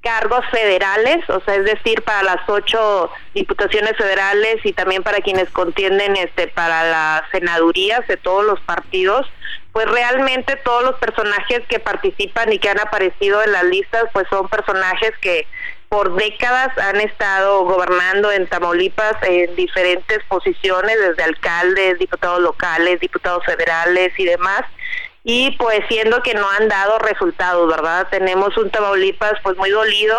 cargos 0.00 0.44
federales, 0.50 1.28
o 1.28 1.40
sea, 1.40 1.56
es 1.56 1.64
decir, 1.64 2.02
para 2.02 2.22
las 2.22 2.48
ocho 2.48 3.10
diputaciones 3.34 3.96
federales 3.96 4.64
y 4.64 4.72
también 4.72 5.02
para 5.02 5.18
quienes 5.18 5.48
contienden 5.50 6.16
este 6.16 6.48
para 6.48 6.84
las 6.84 7.22
senadurías 7.30 8.06
de 8.08 8.16
todos 8.16 8.44
los 8.44 8.60
partidos, 8.60 9.30
pues 9.72 9.86
realmente 9.88 10.56
todos 10.56 10.82
los 10.84 10.96
personajes 10.96 11.60
que 11.68 11.78
participan 11.78 12.52
y 12.52 12.58
que 12.58 12.70
han 12.70 12.80
aparecido 12.80 13.42
en 13.42 13.52
las 13.52 13.64
listas, 13.64 14.04
pues 14.12 14.26
son 14.28 14.48
personajes 14.48 15.12
que 15.20 15.46
por 15.88 16.14
décadas 16.14 16.76
han 16.78 17.00
estado 17.00 17.64
gobernando 17.64 18.30
en 18.30 18.46
Tamaulipas 18.46 19.16
en 19.22 19.54
diferentes 19.56 20.24
posiciones, 20.28 20.96
desde 21.00 21.24
alcaldes, 21.24 21.98
diputados 21.98 22.40
locales, 22.40 23.00
diputados 23.00 23.44
federales 23.44 24.12
y 24.18 24.24
demás 24.24 24.62
y 25.22 25.50
pues 25.52 25.80
siendo 25.88 26.22
que 26.22 26.34
no 26.34 26.48
han 26.50 26.68
dado 26.68 26.98
resultados, 26.98 27.68
¿verdad? 27.68 28.08
Tenemos 28.10 28.56
un 28.56 28.70
Tamaulipas 28.70 29.34
pues 29.42 29.56
muy 29.56 29.70
dolido 29.70 30.16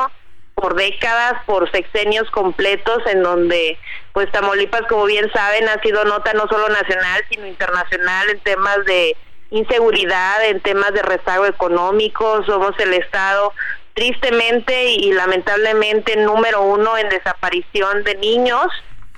por 0.56 0.76
décadas, 0.76 1.44
por 1.46 1.72
sexenios 1.72 2.30
completos 2.30 3.02
en 3.08 3.24
donde 3.24 3.80
pues 4.14 4.32
Tamaulipas 4.32 4.84
como 4.88 5.06
bien 5.06 5.32
saben 5.34 5.68
ha 5.70 5.82
sido 5.82 6.04
nota 6.06 6.34
no 6.34 6.48
solo 6.48 6.70
nacional 6.70 7.24
sino 7.30 7.48
internacional 7.48 8.30
en 8.30 8.40
temas 8.42 8.86
de 8.86 9.16
inseguridad, 9.50 10.46
en 10.46 10.62
temas 10.62 10.94
de 10.94 11.02
rezago 11.02 11.46
económico, 11.46 12.44
somos 12.46 12.78
el 12.80 12.94
estado 12.94 13.54
tristemente 13.94 14.92
y 14.92 15.12
lamentablemente 15.12 16.16
número 16.16 16.62
uno 16.62 16.98
en 16.98 17.10
desaparición 17.10 18.04
de 18.04 18.16
niños 18.16 18.68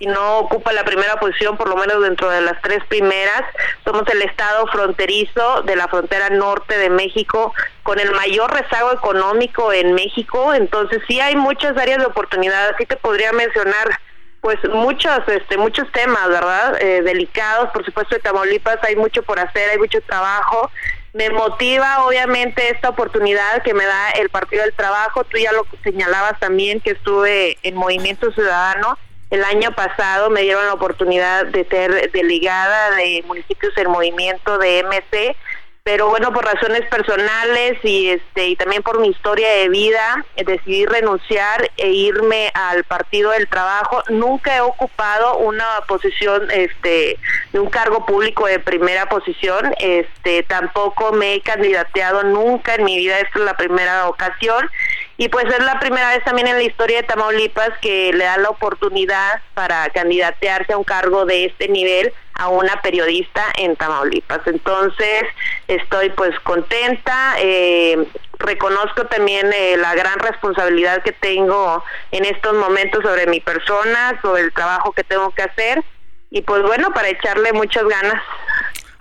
si 0.04 0.08
no 0.08 0.40
ocupa 0.40 0.74
la 0.74 0.84
primera 0.84 1.16
posición, 1.18 1.56
por 1.56 1.70
lo 1.70 1.78
menos 1.78 2.02
dentro 2.02 2.30
de 2.30 2.42
las 2.42 2.62
tres 2.62 2.84
primeras. 2.90 3.44
Somos 3.86 4.04
el 4.10 4.22
estado 4.22 4.68
fronterizo 4.68 5.62
de 5.64 5.78
la 5.78 5.88
frontera 5.88 6.30
norte 6.30 6.78
de 6.78 6.90
México 6.90 7.54
con 7.84 8.00
el 8.00 8.12
mayor 8.12 8.54
rezago 8.54 8.92
económico 8.92 9.72
en 9.72 9.94
México, 9.94 10.54
entonces 10.54 11.02
sí 11.08 11.20
hay 11.20 11.36
muchas 11.36 11.78
áreas 11.78 12.00
de 12.00 12.06
oportunidad, 12.06 12.70
así 12.70 12.86
te 12.86 12.98
podría 12.98 13.32
mencionar 13.34 13.98
pues 14.42 14.58
muchos 14.74 15.20
este 15.28 15.56
muchos 15.58 15.90
temas 15.94 16.28
verdad 16.28 16.76
eh, 16.82 17.02
delicados 17.02 17.70
por 17.70 17.86
supuesto 17.86 18.16
de 18.16 18.22
Tamaulipas 18.22 18.78
hay 18.84 18.98
mucho 18.98 19.24
por 19.24 19.40
hacer 19.40 19.70
hay 19.70 19.78
mucho 19.78 20.02
trabajo. 20.02 20.70
Me 21.14 21.30
motiva 21.30 22.06
obviamente 22.06 22.72
esta 22.72 22.90
oportunidad 22.90 23.62
que 23.64 23.74
me 23.74 23.86
da 23.86 24.10
el 24.12 24.30
Partido 24.30 24.64
del 24.64 24.74
Trabajo. 24.74 25.24
Tú 25.26 25.38
ya 25.38 25.52
lo 25.52 25.68
señalabas 25.84 26.40
también 26.40 26.82
que 26.82 26.92
estuve 26.92 27.60
en 27.62 27.76
Movimiento 27.76 28.32
Ciudadano 28.32 28.98
el 29.34 29.44
año 29.44 29.72
pasado 29.72 30.30
me 30.30 30.44
dieron 30.44 30.68
la 30.68 30.74
oportunidad 30.74 31.48
de 31.48 31.66
ser 31.66 32.12
delegada 32.12 32.96
de 32.98 33.24
municipios 33.26 33.76
en 33.78 33.90
movimiento 33.90 34.60
de 34.60 34.84
MC, 34.84 35.36
pero 35.82 36.08
bueno, 36.08 36.32
por 36.32 36.46
razones 36.46 36.88
personales 36.88 37.84
y 37.84 38.12
este 38.12 38.50
y 38.50 38.56
también 38.56 38.84
por 38.84 39.00
mi 39.00 39.08
historia 39.08 39.50
de 39.56 39.70
vida, 39.70 40.24
decidí 40.46 40.86
renunciar 40.86 41.68
e 41.78 41.90
irme 41.90 42.52
al 42.54 42.84
Partido 42.84 43.32
del 43.32 43.48
Trabajo. 43.48 44.04
Nunca 44.10 44.56
he 44.56 44.62
ocupado 44.62 45.40
una 45.40 45.66
posición 45.88 46.52
este 46.52 47.18
de 47.52 47.60
un 47.60 47.72
cargo 47.72 48.06
público 48.06 48.46
de 48.46 48.60
primera 48.60 49.10
posición, 49.10 49.74
este 49.80 50.44
tampoco 50.44 51.12
me 51.12 51.34
he 51.34 51.42
candidateado 51.42 52.22
nunca 52.22 52.76
en 52.76 52.84
mi 52.84 52.98
vida, 52.98 53.18
esta 53.20 53.40
es 53.40 53.46
la 53.46 53.58
primera 53.58 54.08
ocasión 54.08 54.70
y 55.18 55.30
pues 55.30 55.45
es 55.45 55.64
la 55.64 55.80
primera 55.80 56.10
vez 56.10 56.23
también 56.23 56.48
en 56.48 56.57
la 56.57 56.64
historia 56.64 56.98
de 56.98 57.07
Tamaulipas 57.07 57.72
que 57.81 58.11
le 58.14 58.23
da 58.23 58.38
la 58.38 58.49
oportunidad 58.49 59.41
para 59.53 59.90
candidatearse 59.90 60.73
a 60.73 60.77
un 60.77 60.84
cargo 60.84 61.26
de 61.26 61.45
este 61.45 61.68
nivel 61.68 62.11
a 62.35 62.48
una 62.48 62.81
periodista 62.81 63.44
en 63.57 63.76
Tamaulipas. 63.76 64.41
Entonces 64.48 65.23
estoy 65.68 66.10
pues 66.11 66.38
contenta, 66.40 67.35
eh, 67.38 68.07
reconozco 68.40 69.06
también 69.06 69.52
eh, 69.53 69.77
la 69.77 69.94
gran 69.94 70.18
responsabilidad 70.18 71.03
que 71.03 71.11
tengo 71.11 71.84
en 72.11 72.26
estos 72.26 72.53
momentos 72.56 73.03
sobre 73.03 73.27
mi 73.27 73.40
persona, 73.40 74.19
sobre 74.22 74.41
el 74.41 74.53
trabajo 74.53 74.94
que 74.94 75.03
tengo 75.03 75.30
que 75.31 75.44
hacer 75.44 75.84
y 76.31 76.41
pues 76.41 76.64
bueno, 76.64 76.91
para 76.91 77.10
echarle 77.10 77.53
muchas 77.53 77.84
ganas. 77.84 78.19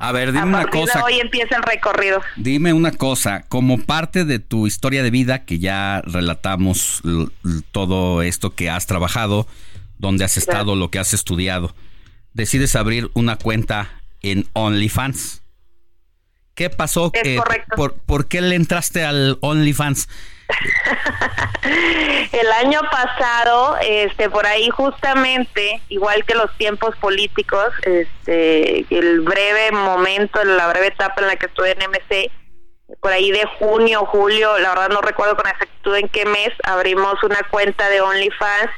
A 0.03 0.11
ver, 0.11 0.33
dime 0.33 0.47
una 0.47 0.66
cosa. 0.66 1.05
hoy 1.05 1.20
empieza 1.20 1.55
el 1.55 1.62
recorrido. 1.62 2.20
Dime 2.35 2.73
una 2.73 2.91
cosa, 2.91 3.45
como 3.49 3.79
parte 3.79 4.24
de 4.24 4.41
tu 4.41 4.66
historia 4.66 5.05
de 5.05 5.12
vida, 5.12 5.45
que 5.45 5.61
ya 5.61 6.03
relatamos 6.05 7.03
todo 7.70 8.20
esto 8.23 8.53
que 8.57 8.69
has 8.69 8.89
trabajado, 8.89 9.47
donde 9.99 10.24
has 10.24 10.37
estado, 10.37 10.74
lo 10.74 10.91
que 10.91 10.99
has 10.99 11.15
estudiado, 11.15 11.77
decides 12.33 12.74
abrir 12.74 13.12
una 13.15 13.37
cuenta 13.37 14.03
en 14.23 14.49
OnlyFans. 14.55 15.45
¿Qué 16.57 16.69
pasó? 16.69 17.12
Es 17.15 17.41
por, 17.77 17.95
¿Por 17.95 18.27
qué 18.27 18.41
le 18.41 18.57
entraste 18.57 19.05
al 19.05 19.39
OnlyFans? 19.41 20.09
el 22.32 22.52
año 22.52 22.81
pasado, 22.90 23.77
este, 23.82 24.28
por 24.31 24.47
ahí 24.47 24.69
justamente, 24.70 25.81
igual 25.89 26.24
que 26.24 26.35
los 26.35 26.51
tiempos 26.56 26.97
políticos, 26.97 27.69
este, 27.82 28.86
el 28.90 29.20
breve 29.20 29.73
momento, 29.73 30.43
la 30.44 30.69
breve 30.69 30.89
etapa 30.89 31.20
en 31.20 31.28
la 31.28 31.36
que 31.36 31.47
estuve 31.47 31.73
en 31.73 31.90
MC, 31.90 32.31
por 33.01 33.12
ahí 33.12 33.31
de 33.31 33.44
junio, 33.59 34.05
julio, 34.06 34.59
la 34.59 34.70
verdad 34.70 34.90
no 34.90 35.01
recuerdo 35.01 35.36
con 35.36 35.47
exactitud 35.47 35.97
en 35.97 36.09
qué 36.09 36.27
mes, 36.27 36.51
abrimos 36.64 37.23
una 37.23 37.40
cuenta 37.51 37.89
de 37.89 38.01
OnlyFans 38.01 38.70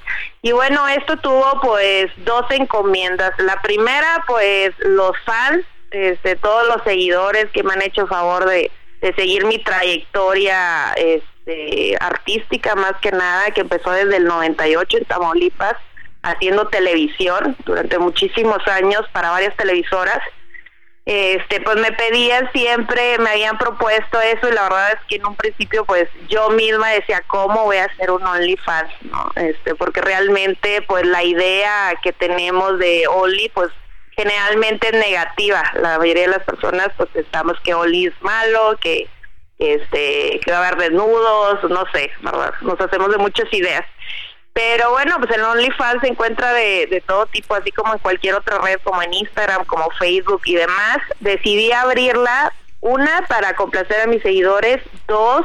y 0.43 0.53
bueno, 0.53 0.87
esto 0.89 1.17
tuvo 1.17 1.61
pues 1.61 2.11
dos 2.19 2.45
encomiendas. 2.51 3.33
La 3.39 3.61
primera, 3.63 4.25
pues 4.27 4.73
los 4.79 5.13
fans, 5.25 5.65
este, 5.91 6.37
todos 6.37 6.67
los 6.69 6.83
seguidores 6.85 7.47
que 7.53 7.63
me 7.63 7.73
han 7.73 7.83
hecho 7.83 8.07
favor 8.07 8.47
de, 8.47 8.71
de 9.01 9.15
seguir 9.15 9.45
mi 9.47 9.59
trayectoria, 9.59 10.93
este, 10.97 11.34
este, 11.45 11.97
artística 12.01 12.75
más 12.75 12.95
que 13.01 13.13
nada, 13.13 13.51
que 13.51 13.63
empezó 13.63 13.91
desde 13.91 14.17
el 14.17 14.25
98 14.25 14.99
en 14.99 15.05
Tamaulipas, 15.05 15.77
haciendo 16.23 16.69
televisión 16.69 17.57
durante 17.67 17.99
muchísimos 17.99 18.67
años 18.67 19.03
para 19.13 19.31
varias 19.31 19.55
televisoras. 19.57 20.19
Este, 21.07 21.61
pues 21.61 21.77
me 21.77 21.93
pedían 21.93 22.51
siempre, 22.53 23.19
me 23.19 23.29
habían 23.29 23.59
propuesto 23.59 24.19
eso 24.23 24.49
y 24.49 24.53
la 24.53 24.63
verdad 24.63 24.93
es 24.95 25.01
que 25.07 25.17
en 25.17 25.27
un 25.27 25.37
principio 25.37 25.85
pues 25.85 26.09
yo 26.31 26.49
misma 26.49 26.89
decía 26.93 27.23
cómo 27.27 27.65
voy 27.65 27.77
a 27.77 27.85
hacer 27.85 28.11
un 28.11 28.23
OnlyFans, 28.23 28.91
¿no? 29.03 29.31
Este, 29.37 29.75
porque 29.75 30.01
realmente 30.01 30.81
pues 30.89 31.05
la 31.05 31.23
idea 31.23 31.93
que 32.03 32.15
tenemos 32.15 32.79
de 32.79 33.07
Only 33.07 33.51
pues 33.51 33.69
generalmente 34.17 34.87
es 34.87 34.95
negativa. 34.95 35.63
La 35.75 35.99
mayoría 35.99 36.23
de 36.23 36.39
las 36.39 36.45
personas 36.45 36.89
pues 36.97 37.11
pensamos 37.11 37.61
que 37.63 37.75
Only 37.75 38.07
es 38.07 38.23
malo, 38.23 38.79
que 38.81 39.07
este, 39.59 40.41
que 40.45 40.51
va 40.51 40.59
a 40.59 40.69
haber 40.69 40.79
desnudos, 40.79 41.63
no 41.71 41.85
sé. 41.93 42.11
Nos 42.63 42.81
hacemos 42.81 43.11
de 43.11 43.19
muchas 43.19 43.53
ideas. 43.53 43.85
Pero 44.53 44.91
bueno, 44.91 45.17
pues 45.19 45.31
el 45.33 45.43
OnlyFans 45.43 46.01
se 46.01 46.09
encuentra 46.09 46.53
de, 46.53 46.87
de 46.87 47.01
todo 47.01 47.27
tipo, 47.27 47.55
así 47.55 47.73
como 47.73 47.93
en 47.93 47.99
cualquier 47.99 48.35
otra 48.35 48.59
red, 48.59 48.79
como 48.85 49.03
en 49.03 49.13
Instagram, 49.13 49.65
como 49.65 49.91
Facebook 49.99 50.43
y 50.45 50.55
demás. 50.55 50.99
Decidí 51.21 51.73
abrirla, 51.73 52.53
una, 52.81 53.25
para 53.29 53.57
complacer 53.57 54.03
a 54.03 54.07
mis 54.07 54.23
seguidores, 54.23 54.81
dos, 55.09 55.45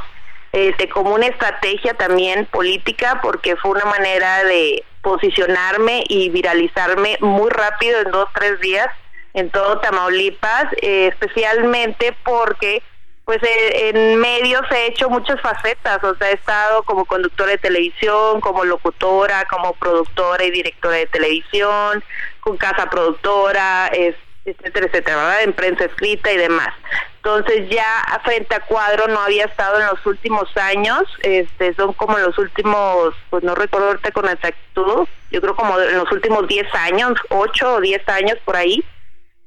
este, 0.52 0.90
como 0.90 1.16
una 1.16 1.28
estrategia 1.28 1.96
también 1.96 2.46
política, 2.46 3.20
porque 3.24 3.56
fue 3.56 3.72
una 3.72 3.86
manera 3.86 4.44
de, 4.44 4.84
posicionarme 5.02 6.04
y 6.08 6.30
viralizarme 6.30 7.18
muy 7.22 7.50
rápido 7.50 8.02
en 8.02 8.12
dos, 8.12 8.28
tres 8.34 8.60
días 8.60 8.88
en 9.34 9.50
todo 9.50 9.80
Tamaulipas, 9.80 10.66
eh, 10.82 11.08
especialmente 11.08 12.16
porque 12.24 12.82
pues 13.30 13.44
eh, 13.44 13.90
en 13.90 14.20
medios 14.20 14.64
he 14.72 14.88
hecho 14.88 15.08
muchas 15.08 15.40
facetas, 15.40 16.04
o 16.04 16.16
sea, 16.16 16.32
he 16.32 16.34
estado 16.34 16.82
como 16.82 17.06
conductora 17.06 17.52
de 17.52 17.60
televisión, 17.60 18.42
como 18.42 18.66
locutora, 18.66 19.46
como 19.46 19.74
productora 19.74 20.44
y 20.46 20.50
directora 20.50 20.96
de 20.96 21.06
televisión, 21.06 22.04
con 22.40 22.58
casa 22.58 22.90
productora, 22.90 23.92
etcétera, 23.94 24.88
etcétera, 24.88 25.16
¿verdad? 25.16 25.44
En 25.44 25.54
prensa 25.54 25.86
escrita 25.86 26.32
y 26.32 26.38
demás. 26.38 26.74
Entonces 27.18 27.70
ya 27.70 28.20
frente 28.24 28.56
a 28.56 28.62
cuadro 28.62 29.08
no 29.08 29.20
había 29.20 29.46
estado 29.46 29.80
en 29.80 29.86
los 29.86 30.04
últimos 30.08 30.50
años, 30.58 31.04
este, 31.22 31.76
son 31.76 31.94
como 31.94 32.18
los 32.18 32.36
últimos, 32.40 33.14
pues 33.30 33.44
no 33.44 33.54
recuerdo 33.54 33.90
ahorita 33.90 34.10
con 34.10 34.28
exactitud, 34.28 35.08
yo 35.30 35.40
creo 35.40 35.56
como 35.56 35.80
en 35.80 36.00
los 36.00 36.12
últimos 36.12 36.48
10 36.48 36.74
años, 36.74 37.14
8 37.30 37.76
o 37.76 37.80
10 37.80 38.10
años 38.10 38.40
por 38.44 38.56
ahí. 38.56 38.84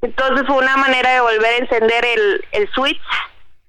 Entonces 0.03 0.47
fue 0.47 0.59
una 0.59 0.77
manera 0.77 1.15
de 1.15 1.21
volver 1.21 1.55
a 1.55 1.57
encender 1.57 2.05
el, 2.05 2.45
el 2.53 2.71
switch 2.71 3.01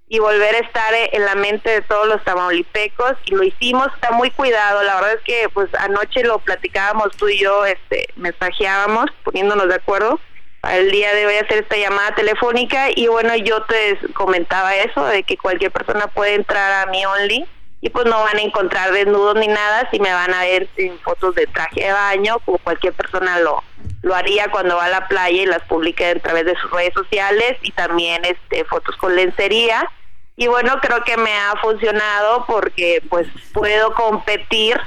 y 0.07 0.19
volver 0.19 0.55
a 0.55 0.59
estar 0.59 0.93
en 0.93 1.25
la 1.25 1.35
mente 1.35 1.69
de 1.69 1.81
todos 1.81 2.07
los 2.07 2.23
tamaulipecos 2.23 3.13
y 3.25 3.35
lo 3.35 3.43
hicimos, 3.43 3.87
está 3.95 4.11
muy 4.11 4.29
cuidado, 4.31 4.83
la 4.83 4.95
verdad 4.95 5.13
es 5.13 5.23
que 5.23 5.49
pues 5.53 5.69
anoche 5.75 6.23
lo 6.23 6.39
platicábamos 6.39 7.15
tú 7.17 7.29
y 7.29 7.39
yo, 7.39 7.65
este, 7.65 8.07
mensajeábamos, 8.15 9.05
poniéndonos 9.23 9.67
de 9.67 9.75
acuerdo 9.75 10.19
para 10.61 10.77
el 10.77 10.91
día 10.91 11.13
de 11.13 11.25
hoy 11.25 11.35
hacer 11.35 11.63
esta 11.63 11.77
llamada 11.77 12.15
telefónica 12.15 12.87
y 12.95 13.07
bueno, 13.07 13.35
yo 13.35 13.63
te 13.63 13.97
comentaba 14.13 14.75
eso, 14.75 15.03
de 15.05 15.23
que 15.23 15.35
cualquier 15.35 15.71
persona 15.71 16.07
puede 16.07 16.35
entrar 16.35 16.87
a 16.87 16.89
mi 16.89 17.05
Only 17.05 17.45
y 17.83 17.89
pues 17.89 18.05
no 18.05 18.23
van 18.23 18.37
a 18.37 18.41
encontrar 18.41 18.93
desnudos 18.93 19.35
ni 19.35 19.47
nada, 19.47 19.89
si 19.91 19.99
me 19.99 20.13
van 20.13 20.33
a 20.33 20.39
ver 20.43 20.69
en 20.77 20.97
fotos 20.99 21.35
de 21.35 21.45
traje 21.47 21.83
de 21.83 21.91
baño, 21.91 22.39
como 22.45 22.57
cualquier 22.59 22.93
persona 22.93 23.39
lo, 23.39 23.61
lo 24.03 24.15
haría 24.15 24.49
cuando 24.49 24.77
va 24.77 24.85
a 24.85 24.89
la 24.89 25.09
playa 25.09 25.43
y 25.43 25.45
las 25.45 25.63
publica 25.63 26.09
a 26.09 26.15
través 26.15 26.45
de 26.45 26.55
sus 26.55 26.71
redes 26.71 26.93
sociales 26.93 27.57
y 27.61 27.71
también 27.71 28.23
este 28.23 28.63
fotos 28.63 28.95
con 28.95 29.13
lencería 29.13 29.89
y 30.37 30.47
bueno, 30.47 30.79
creo 30.81 31.03
que 31.03 31.17
me 31.17 31.33
ha 31.33 31.55
funcionado 31.61 32.45
porque 32.47 33.03
pues 33.09 33.27
puedo 33.51 33.93
competir, 33.93 34.79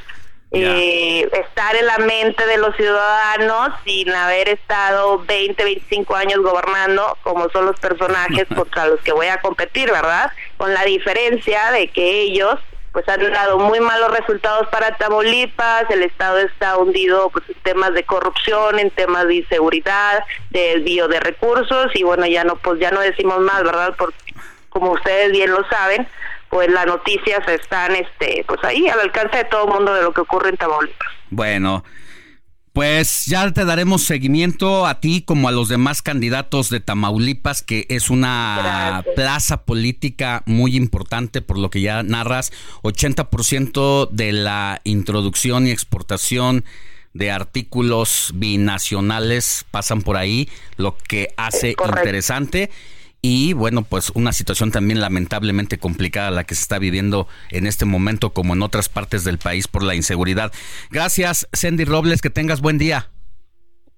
eh, 0.52 1.28
estar 1.32 1.76
en 1.76 1.84
la 1.84 1.98
mente 1.98 2.46
de 2.46 2.56
los 2.56 2.74
ciudadanos 2.76 3.74
sin 3.84 4.10
haber 4.10 4.48
estado 4.48 5.18
20, 5.18 5.62
25 5.62 6.16
años 6.16 6.40
gobernando 6.40 7.18
como 7.22 7.50
son 7.50 7.66
los 7.66 7.78
personajes 7.78 8.46
contra 8.56 8.86
los 8.86 9.02
que 9.02 9.12
voy 9.12 9.26
a 9.26 9.40
competir, 9.42 9.90
¿verdad? 9.90 10.32
Con 10.56 10.72
la 10.72 10.82
diferencia 10.84 11.70
de 11.72 11.88
que 11.88 12.22
ellos 12.22 12.58
pues 12.96 13.06
han 13.10 13.30
dado 13.30 13.58
muy 13.58 13.78
malos 13.78 14.10
resultados 14.10 14.68
para 14.68 14.96
Tamaulipas, 14.96 15.84
el 15.90 16.02
Estado 16.02 16.38
está 16.38 16.78
hundido 16.78 17.28
pues, 17.28 17.44
en 17.46 17.56
temas 17.56 17.92
de 17.92 18.04
corrupción, 18.04 18.78
en 18.78 18.88
temas 18.88 19.26
de 19.26 19.34
inseguridad, 19.34 20.24
de 20.48 20.76
desvío 20.76 21.06
de 21.06 21.20
recursos 21.20 21.88
y 21.92 22.04
bueno, 22.04 22.24
ya 22.24 22.42
no 22.44 22.56
pues 22.56 22.80
ya 22.80 22.90
no 22.90 23.00
decimos 23.00 23.40
más, 23.40 23.62
¿verdad? 23.64 23.94
Porque 23.98 24.16
como 24.70 24.92
ustedes 24.92 25.30
bien 25.30 25.50
lo 25.50 25.62
saben, 25.68 26.08
pues 26.48 26.70
las 26.70 26.86
noticias 26.86 27.46
están 27.48 27.94
este 27.96 28.46
pues 28.48 28.64
ahí 28.64 28.88
al 28.88 29.00
alcance 29.00 29.36
de 29.36 29.44
todo 29.44 29.66
el 29.66 29.74
mundo 29.74 29.92
de 29.92 30.00
lo 30.00 30.14
que 30.14 30.22
ocurre 30.22 30.48
en 30.48 30.56
Tamaulipas. 30.56 31.08
Bueno, 31.28 31.84
pues 32.76 33.24
ya 33.24 33.50
te 33.52 33.64
daremos 33.64 34.02
seguimiento 34.02 34.84
a 34.84 35.00
ti 35.00 35.22
como 35.22 35.48
a 35.48 35.50
los 35.50 35.70
demás 35.70 36.02
candidatos 36.02 36.68
de 36.68 36.78
Tamaulipas, 36.78 37.62
que 37.62 37.86
es 37.88 38.10
una 38.10 39.02
plaza 39.14 39.64
política 39.64 40.42
muy 40.44 40.76
importante 40.76 41.40
por 41.40 41.56
lo 41.56 41.70
que 41.70 41.80
ya 41.80 42.02
narras. 42.02 42.52
80% 42.82 44.10
de 44.10 44.32
la 44.32 44.82
introducción 44.84 45.66
y 45.66 45.70
exportación 45.70 46.66
de 47.14 47.30
artículos 47.30 48.32
binacionales 48.34 49.64
pasan 49.70 50.02
por 50.02 50.18
ahí, 50.18 50.50
lo 50.76 50.98
que 50.98 51.32
hace 51.38 51.76
interesante 51.82 52.68
y 53.22 53.54
bueno, 53.54 53.82
pues 53.82 54.10
una 54.10 54.32
situación 54.32 54.70
también 54.70 55.00
lamentablemente 55.00 55.78
complicada 55.78 56.30
la 56.30 56.44
que 56.44 56.54
se 56.54 56.62
está 56.62 56.78
viviendo 56.78 57.26
en 57.50 57.66
este 57.66 57.84
momento 57.84 58.30
como 58.30 58.54
en 58.54 58.62
otras 58.62 58.88
partes 58.88 59.24
del 59.24 59.38
país 59.38 59.68
por 59.68 59.82
la 59.82 59.94
inseguridad. 59.94 60.52
Gracias, 60.90 61.48
Sandy 61.52 61.84
Robles, 61.84 62.22
que 62.22 62.30
tengas 62.30 62.60
buen 62.60 62.78
día. 62.78 63.08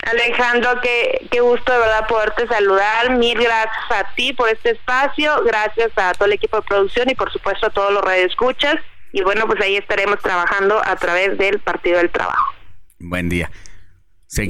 Alejandro, 0.05 0.81
qué, 0.81 1.27
qué 1.31 1.40
gusto 1.40 1.73
de 1.73 1.78
verdad 1.78 2.07
poderte 2.07 2.47
saludar. 2.47 3.19
Mil 3.19 3.36
gracias 3.39 3.90
a 3.90 4.15
ti 4.15 4.32
por 4.32 4.49
este 4.49 4.70
espacio, 4.70 5.43
gracias 5.45 5.90
a 5.97 6.15
todo 6.15 6.27
el 6.27 6.35
equipo 6.35 6.57
de 6.57 6.62
producción 6.62 7.11
y 7.11 7.15
por 7.15 7.32
supuesto 7.32 7.66
a 7.66 7.70
todos 7.70 7.93
los 7.93 8.05
escuchas 8.12 8.77
Y 9.12 9.23
bueno, 9.23 9.47
pues 9.47 9.61
ahí 9.61 9.77
estaremos 9.77 10.19
trabajando 10.20 10.81
a 10.85 10.97
través 10.97 11.36
del 11.36 11.59
Partido 11.59 11.99
del 11.99 12.11
Trabajo. 12.11 12.55
Buen 12.99 13.28
día. 13.28 13.51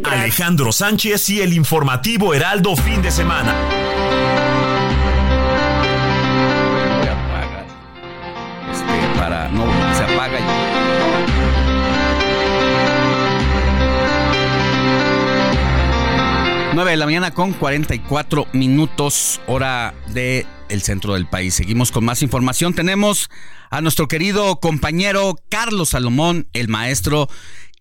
Alejandro 0.04 0.72
Sánchez 0.72 1.30
y 1.30 1.40
el 1.40 1.52
informativo 1.52 2.34
Heraldo 2.34 2.76
fin 2.76 3.00
de 3.00 3.10
semana. 3.10 3.54
Apaga. 10.18 10.38
Nueve 16.74 16.90
de 16.92 16.96
la 16.96 17.06
mañana 17.06 17.32
con 17.32 17.52
44 17.52 18.46
minutos, 18.52 19.40
hora 19.46 19.94
de 20.08 20.46
el 20.68 20.82
centro 20.82 21.14
del 21.14 21.26
país. 21.26 21.54
Seguimos 21.54 21.90
con 21.90 22.04
más 22.04 22.22
información. 22.22 22.74
Tenemos 22.74 23.30
a 23.70 23.80
nuestro 23.80 24.06
querido 24.06 24.60
compañero 24.60 25.34
Carlos 25.48 25.90
Salomón, 25.90 26.48
el 26.52 26.68
maestro, 26.68 27.28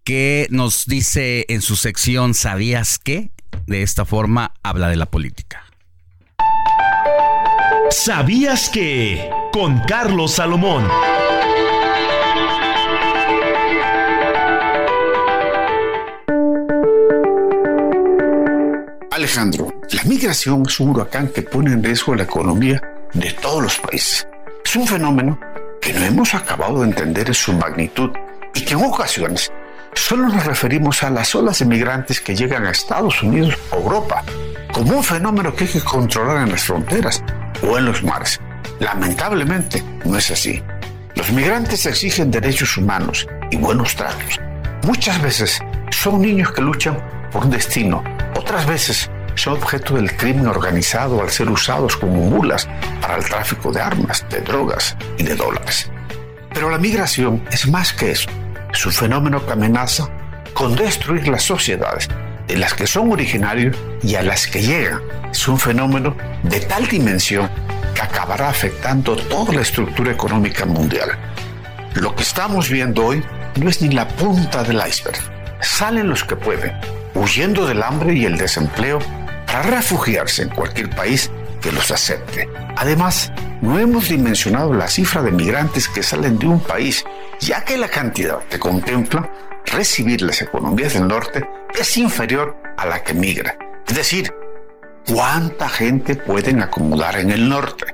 que 0.04 0.48
nos 0.50 0.86
dice 0.86 1.46
en 1.50 1.62
su 1.62 1.76
sección 1.76 2.34
¿Sabías 2.34 2.98
qué? 2.98 3.32
De 3.66 3.82
esta 3.82 4.06
forma 4.06 4.54
habla 4.64 4.88
de 4.90 4.96
la 4.96 5.06
política. 5.06 5.64
¿Sabías 7.90 8.70
que? 8.70 9.30
Con 9.52 9.80
Carlos 9.80 10.34
Salomón. 10.34 10.88
Alejandro, 19.18 19.74
la 19.94 20.04
migración 20.04 20.62
es 20.68 20.80
un 20.80 20.92
huracán 20.92 21.30
que 21.30 21.42
pone 21.42 21.72
en 21.74 21.84
riesgo 21.84 22.14
la 22.14 22.22
economía 22.22 22.80
de 23.16 23.32
todos 23.32 23.64
los 23.64 23.80
países. 23.80 24.28
Es 24.64 24.76
un 24.76 24.86
fenómeno 24.86 25.40
que 25.82 25.92
no 25.92 26.06
hemos 26.06 26.36
acabado 26.36 26.82
de 26.82 26.90
entender 26.90 27.28
en 27.28 27.34
su 27.34 27.52
magnitud 27.54 28.12
y 28.54 28.62
que 28.62 28.76
en 28.76 28.84
ocasiones 28.84 29.52
solo 29.96 30.28
nos 30.28 30.46
referimos 30.46 31.02
a 31.02 31.10
las 31.10 31.34
olas 31.34 31.58
de 31.58 31.66
migrantes 31.66 32.22
que 32.22 32.36
llegan 32.36 32.68
a 32.68 32.70
Estados 32.70 33.24
Unidos 33.24 33.56
o 33.72 33.78
Europa, 33.78 34.24
como 34.72 34.98
un 34.98 35.04
fenómeno 35.04 35.56
que 35.56 35.64
hay 35.64 35.72
que 35.72 35.82
controlar 35.82 36.44
en 36.44 36.52
las 36.52 36.66
fronteras 36.66 37.24
o 37.68 37.76
en 37.76 37.86
los 37.86 38.04
mares. 38.04 38.40
Lamentablemente 38.80 39.84
no 40.06 40.16
es 40.16 40.30
así. 40.30 40.62
Los 41.16 41.32
migrantes 41.32 41.88
exigen 41.88 42.30
derechos 42.30 42.78
humanos 42.78 43.28
y 43.50 43.58
buenos 43.58 43.96
tratos. 43.96 44.40
Muchas 44.84 45.20
veces 45.24 45.60
son 45.90 46.22
niños 46.22 46.52
que 46.52 46.62
luchan 46.62 47.17
por 47.38 47.46
un 47.46 47.52
destino, 47.52 48.04
otras 48.36 48.66
veces 48.66 49.12
son 49.36 49.58
objeto 49.58 49.94
del 49.94 50.18
crimen 50.18 50.48
organizado 50.48 51.22
al 51.22 51.30
ser 51.30 51.52
usados 51.52 51.96
como 51.96 52.16
mulas 52.16 52.68
para 53.00 53.18
el 53.18 53.24
tráfico 53.26 53.72
de 53.72 53.80
armas, 53.80 54.26
de 54.32 54.42
drogas 54.42 54.98
y 55.20 55.24
de 55.24 55.36
dólares. 55.36 55.92
Pero 56.52 56.72
la 56.72 56.80
migración 56.80 57.44
es 57.52 57.68
más 57.68 57.94
que 57.94 58.10
eso. 58.10 58.28
Es 58.74 58.84
un 58.88 58.92
fenómeno 58.92 59.46
que 59.46 59.52
amenaza 59.52 60.10
con 60.56 60.76
destruir 60.76 61.28
las 61.28 61.44
sociedades 61.44 62.10
de 62.48 62.58
las 62.58 62.74
que 62.74 62.88
son 62.88 63.12
originarios 63.12 63.78
y 64.02 64.16
a 64.16 64.24
las 64.24 64.48
que 64.48 64.64
llegan. 64.64 65.02
Es 65.32 65.48
un 65.48 65.60
fenómeno 65.60 66.18
de 66.42 66.60
tal 66.62 66.88
dimensión 66.88 67.52
que 67.94 68.02
acabará 68.02 68.50
afectando 68.50 69.16
toda 69.16 69.54
la 69.54 69.62
estructura 69.62 70.12
económica 70.12 70.66
mundial. 70.66 71.12
Lo 71.94 72.16
que 72.16 72.24
estamos 72.24 72.68
viendo 72.68 73.06
hoy 73.06 73.24
no 73.62 73.70
es 73.70 73.80
ni 73.84 73.90
la 73.90 74.08
punta 74.08 74.64
del 74.64 74.82
iceberg. 74.88 75.20
Salen 75.62 76.08
los 76.08 76.24
que 76.24 76.36
pueden, 76.36 76.72
huyendo 77.18 77.66
del 77.66 77.84
hambre 77.84 78.14
y 78.14 78.26
el 78.26 78.38
desempleo 78.38 79.00
para 79.46 79.64
refugiarse 79.64 80.44
en 80.44 80.50
cualquier 80.50 80.90
país 80.90 81.32
que 81.62 81.72
los 81.72 81.92
acepte. 81.92 82.48
Además, 82.76 83.32
no 83.62 83.80
hemos 83.80 84.10
dimensionado 84.10 84.74
la 84.74 84.88
cifra 84.88 85.22
de 85.22 85.32
migrantes 85.32 85.88
que 85.88 86.04
salen 86.04 86.38
de 86.38 86.48
un 86.48 86.60
país, 86.60 87.04
ya 87.40 87.64
que 87.64 87.78
la 87.78 87.88
cantidad 87.88 88.40
que 88.50 88.60
contempla 88.60 89.30
recibir 89.66 90.22
las 90.22 90.42
economías 90.42 90.94
del 90.94 91.08
norte 91.08 91.48
es 91.78 91.98
inferior 91.98 92.56
a 92.78 92.86
la 92.86 93.04
que 93.04 93.14
migra. 93.14 93.58
Es 93.88 93.96
decir, 93.96 94.34
¿cuánta 95.06 95.68
gente 95.70 96.16
pueden 96.16 96.62
acomodar 96.62 97.20
en 97.20 97.32
el 97.32 97.50
norte? 97.50 97.86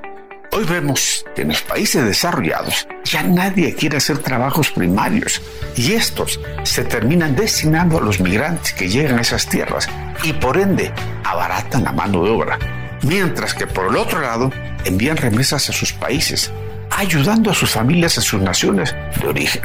Hoy 0.56 0.62
vemos 0.66 1.24
que 1.34 1.42
en 1.42 1.48
los 1.48 1.62
países 1.62 2.04
desarrollados 2.04 2.86
ya 3.02 3.24
nadie 3.24 3.74
quiere 3.74 3.96
hacer 3.96 4.18
trabajos 4.18 4.70
primarios 4.70 5.42
y 5.74 5.94
estos 5.94 6.38
se 6.62 6.84
terminan 6.84 7.34
destinando 7.34 7.98
a 7.98 8.00
los 8.00 8.20
migrantes 8.20 8.72
que 8.72 8.88
llegan 8.88 9.18
a 9.18 9.22
esas 9.22 9.48
tierras 9.48 9.88
y 10.22 10.32
por 10.32 10.56
ende 10.56 10.92
abaratan 11.24 11.82
la 11.82 11.90
mano 11.90 12.22
de 12.22 12.30
obra, 12.30 12.56
mientras 13.02 13.52
que 13.52 13.66
por 13.66 13.88
el 13.88 13.96
otro 13.96 14.20
lado 14.20 14.52
envían 14.84 15.16
remesas 15.16 15.68
a 15.70 15.72
sus 15.72 15.92
países, 15.92 16.52
ayudando 16.88 17.50
a 17.50 17.54
sus 17.54 17.70
familias 17.70 18.16
en 18.18 18.22
sus 18.22 18.40
naciones 18.40 18.94
de 19.20 19.26
origen. 19.26 19.62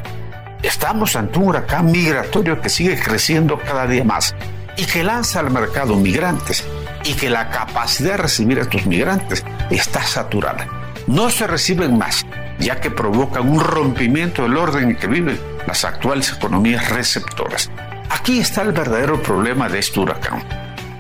Estamos 0.64 1.16
ante 1.16 1.38
un 1.38 1.50
huracán 1.50 1.92
migratorio 1.92 2.60
que 2.62 2.70
sigue 2.70 3.00
creciendo 3.00 3.60
cada 3.60 3.86
día 3.86 4.04
más 4.04 4.34
y 4.76 4.86
que 4.86 5.04
lanza 5.04 5.40
al 5.42 5.52
mercado 5.52 5.96
migrantes 5.98 6.64
y 7.06 7.14
que 7.14 7.30
la 7.30 7.52
capacidad 7.52 8.14
de 8.14 8.18
recibir 8.18 8.58
a 8.58 8.64
estos 8.64 8.88
migrantes 8.88 9.46
está 9.70 10.02
saturada. 10.02 10.79
No 11.10 11.32
se 11.32 11.48
reciben 11.48 11.98
más, 11.98 12.24
ya 12.60 12.80
que 12.80 12.92
provocan 12.92 13.50
un 13.50 13.60
rompimiento 13.60 14.44
del 14.44 14.56
orden 14.56 14.90
en 14.90 14.96
que 14.96 15.08
viven 15.08 15.40
las 15.66 15.84
actuales 15.84 16.32
economías 16.32 16.88
receptoras. 16.92 17.72
Aquí 18.12 18.40
está 18.40 18.62
el 18.62 18.74
verdadero 18.74 19.20
problema 19.20 19.68
de 19.68 19.80
este 19.80 20.00
huracán. 20.00 20.44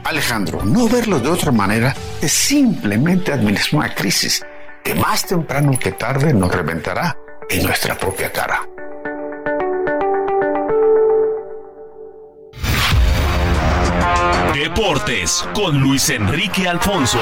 Alejandro, 0.03 0.65
no 0.65 0.89
verlo 0.89 1.19
de 1.19 1.29
otra 1.29 1.51
manera 1.51 1.93
es 2.23 2.31
simplemente 2.31 3.31
administrar 3.31 3.83
una 3.83 3.93
crisis 3.93 4.43
que 4.83 4.95
más 4.95 5.27
temprano 5.27 5.77
que 5.77 5.91
tarde 5.91 6.33
nos 6.33 6.51
reventará 6.51 7.15
en 7.47 7.61
nuestra 7.61 7.95
propia 7.95 8.31
cara. 8.31 8.67
Deportes 14.55 15.47
con 15.53 15.79
Luis 15.79 16.09
Enrique 16.09 16.67
Alfonso. 16.67 17.19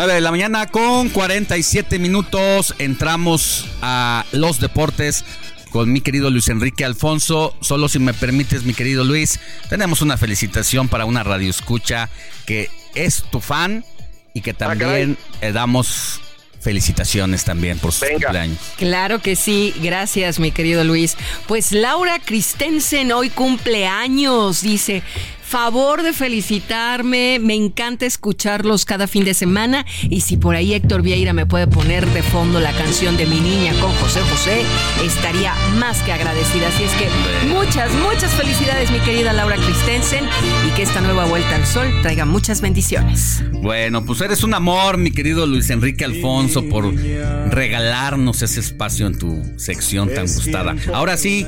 Nueve 0.00 0.14
de 0.14 0.22
la 0.22 0.30
mañana 0.30 0.66
con 0.66 1.10
47 1.10 1.98
minutos. 1.98 2.74
Entramos 2.78 3.66
a 3.82 4.24
los 4.32 4.58
deportes 4.58 5.26
con 5.72 5.92
mi 5.92 6.00
querido 6.00 6.30
Luis 6.30 6.48
Enrique 6.48 6.86
Alfonso. 6.86 7.54
Solo 7.60 7.86
si 7.86 7.98
me 7.98 8.14
permites, 8.14 8.64
mi 8.64 8.72
querido 8.72 9.04
Luis, 9.04 9.40
tenemos 9.68 10.00
una 10.00 10.16
felicitación 10.16 10.88
para 10.88 11.04
una 11.04 11.22
radio 11.22 11.50
escucha 11.50 12.08
que 12.46 12.70
es 12.94 13.24
tu 13.24 13.40
fan 13.40 13.84
y 14.32 14.40
que 14.40 14.54
también 14.54 15.18
eh, 15.42 15.52
damos 15.52 16.22
felicitaciones 16.60 17.44
también 17.44 17.78
por 17.78 17.92
su 17.92 18.06
cumpleaños. 18.06 18.58
Claro 18.76 19.20
que 19.20 19.36
sí, 19.36 19.74
gracias 19.82 20.38
mi 20.38 20.50
querido 20.50 20.82
Luis. 20.82 21.18
Pues 21.46 21.72
Laura 21.72 22.18
Christensen 22.20 23.12
hoy 23.12 23.28
cumpleaños, 23.28 24.62
dice, 24.62 25.02
favor 25.50 26.04
de 26.04 26.12
felicitarme. 26.12 27.40
Me 27.40 27.56
encanta 27.56 28.06
escucharlos 28.06 28.84
cada 28.84 29.08
fin 29.08 29.24
de 29.24 29.34
semana. 29.34 29.84
Y 30.08 30.20
si 30.20 30.36
por 30.36 30.54
ahí 30.54 30.74
Héctor 30.74 31.02
Vieira 31.02 31.32
me 31.32 31.44
puede 31.44 31.66
poner 31.66 32.06
de 32.06 32.22
fondo 32.22 32.60
la 32.60 32.72
canción 32.72 33.16
de 33.16 33.26
mi 33.26 33.40
niña 33.40 33.72
con 33.80 33.92
José 33.94 34.20
José, 34.20 34.62
estaría 35.04 35.52
más 35.80 36.02
que 36.02 36.12
agradecida. 36.12 36.68
Así 36.68 36.84
es 36.84 36.92
que 36.92 37.08
muchas, 37.48 37.92
muchas 37.94 38.32
felicidades, 38.32 38.92
mi 38.92 39.00
querida 39.00 39.32
Laura 39.32 39.56
Christensen. 39.56 40.24
Y 40.68 40.70
que 40.76 40.82
esta 40.82 41.00
nueva 41.00 41.26
vuelta 41.26 41.56
al 41.56 41.66
sol 41.66 41.88
traiga 42.00 42.24
muchas 42.24 42.60
bendiciones. 42.60 43.42
Bueno, 43.60 44.04
pues 44.04 44.20
eres 44.20 44.44
un 44.44 44.54
amor, 44.54 44.98
mi 44.98 45.10
querido 45.10 45.48
Luis 45.48 45.68
Enrique 45.70 46.04
Alfonso, 46.04 46.68
por 46.68 46.94
regalarnos 46.94 48.40
ese 48.42 48.60
espacio 48.60 49.08
en 49.08 49.18
tu 49.18 49.42
sección 49.56 50.14
tan 50.14 50.26
gustada. 50.32 50.76
Ahora 50.94 51.16
sí, 51.16 51.44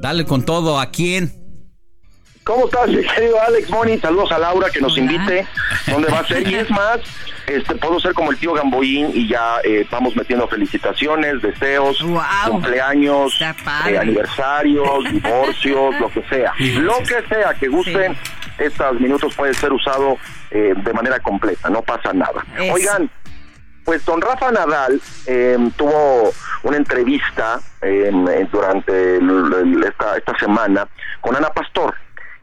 dale 0.00 0.24
con 0.24 0.44
todo. 0.44 0.78
¿A 0.78 0.92
quién? 0.92 1.41
¿Cómo 2.44 2.64
estás, 2.64 2.90
querido 3.14 3.40
Alex 3.40 3.70
Moni? 3.70 3.98
Saludos 3.98 4.32
a 4.32 4.38
Laura 4.38 4.68
que 4.70 4.80
nos 4.80 4.98
invite, 4.98 5.46
donde 5.86 6.10
va 6.10 6.20
a 6.20 6.26
ser. 6.26 6.46
Y 6.48 6.56
es 6.56 6.68
más, 6.72 6.98
este, 7.46 7.76
puedo 7.76 8.00
ser 8.00 8.14
como 8.14 8.32
el 8.32 8.38
tío 8.38 8.52
Gamboín 8.52 9.12
y 9.14 9.28
ya 9.28 9.58
eh, 9.62 9.86
vamos 9.90 10.16
metiendo 10.16 10.48
felicitaciones, 10.48 11.40
deseos, 11.40 12.04
cumpleaños, 12.48 13.40
eh, 13.40 13.96
aniversarios, 13.96 15.04
divorcios, 15.12 16.00
lo 16.00 16.10
que 16.10 16.22
sea. 16.28 16.52
Lo 16.58 16.98
que 16.98 17.22
sea 17.28 17.54
que 17.54 17.68
gusten, 17.68 18.16
estos 18.58 19.00
minutos 19.00 19.34
puede 19.36 19.54
ser 19.54 19.72
usado 19.72 20.18
eh, 20.50 20.74
de 20.76 20.92
manera 20.92 21.20
completa, 21.20 21.70
no 21.70 21.82
pasa 21.82 22.12
nada. 22.12 22.44
Oigan, 22.72 23.08
pues 23.84 24.04
don 24.04 24.20
Rafa 24.20 24.50
Nadal 24.50 25.00
tuvo 25.76 26.32
una 26.64 26.76
entrevista 26.76 27.60
durante 28.50 29.18
esta, 29.86 30.16
esta 30.16 30.38
semana 30.40 30.88
con 31.20 31.36
Ana 31.36 31.48
Pastor 31.50 31.94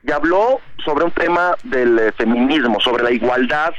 y 0.04 0.12
habló 0.12 0.62
sobre 0.84 1.06
un 1.06 1.12
tema 1.12 1.56
del 1.64 2.00
eh, 2.00 2.12
feminismo, 2.14 2.80
sobre 2.80 3.04
la 3.04 3.12
igualdad 3.12 3.74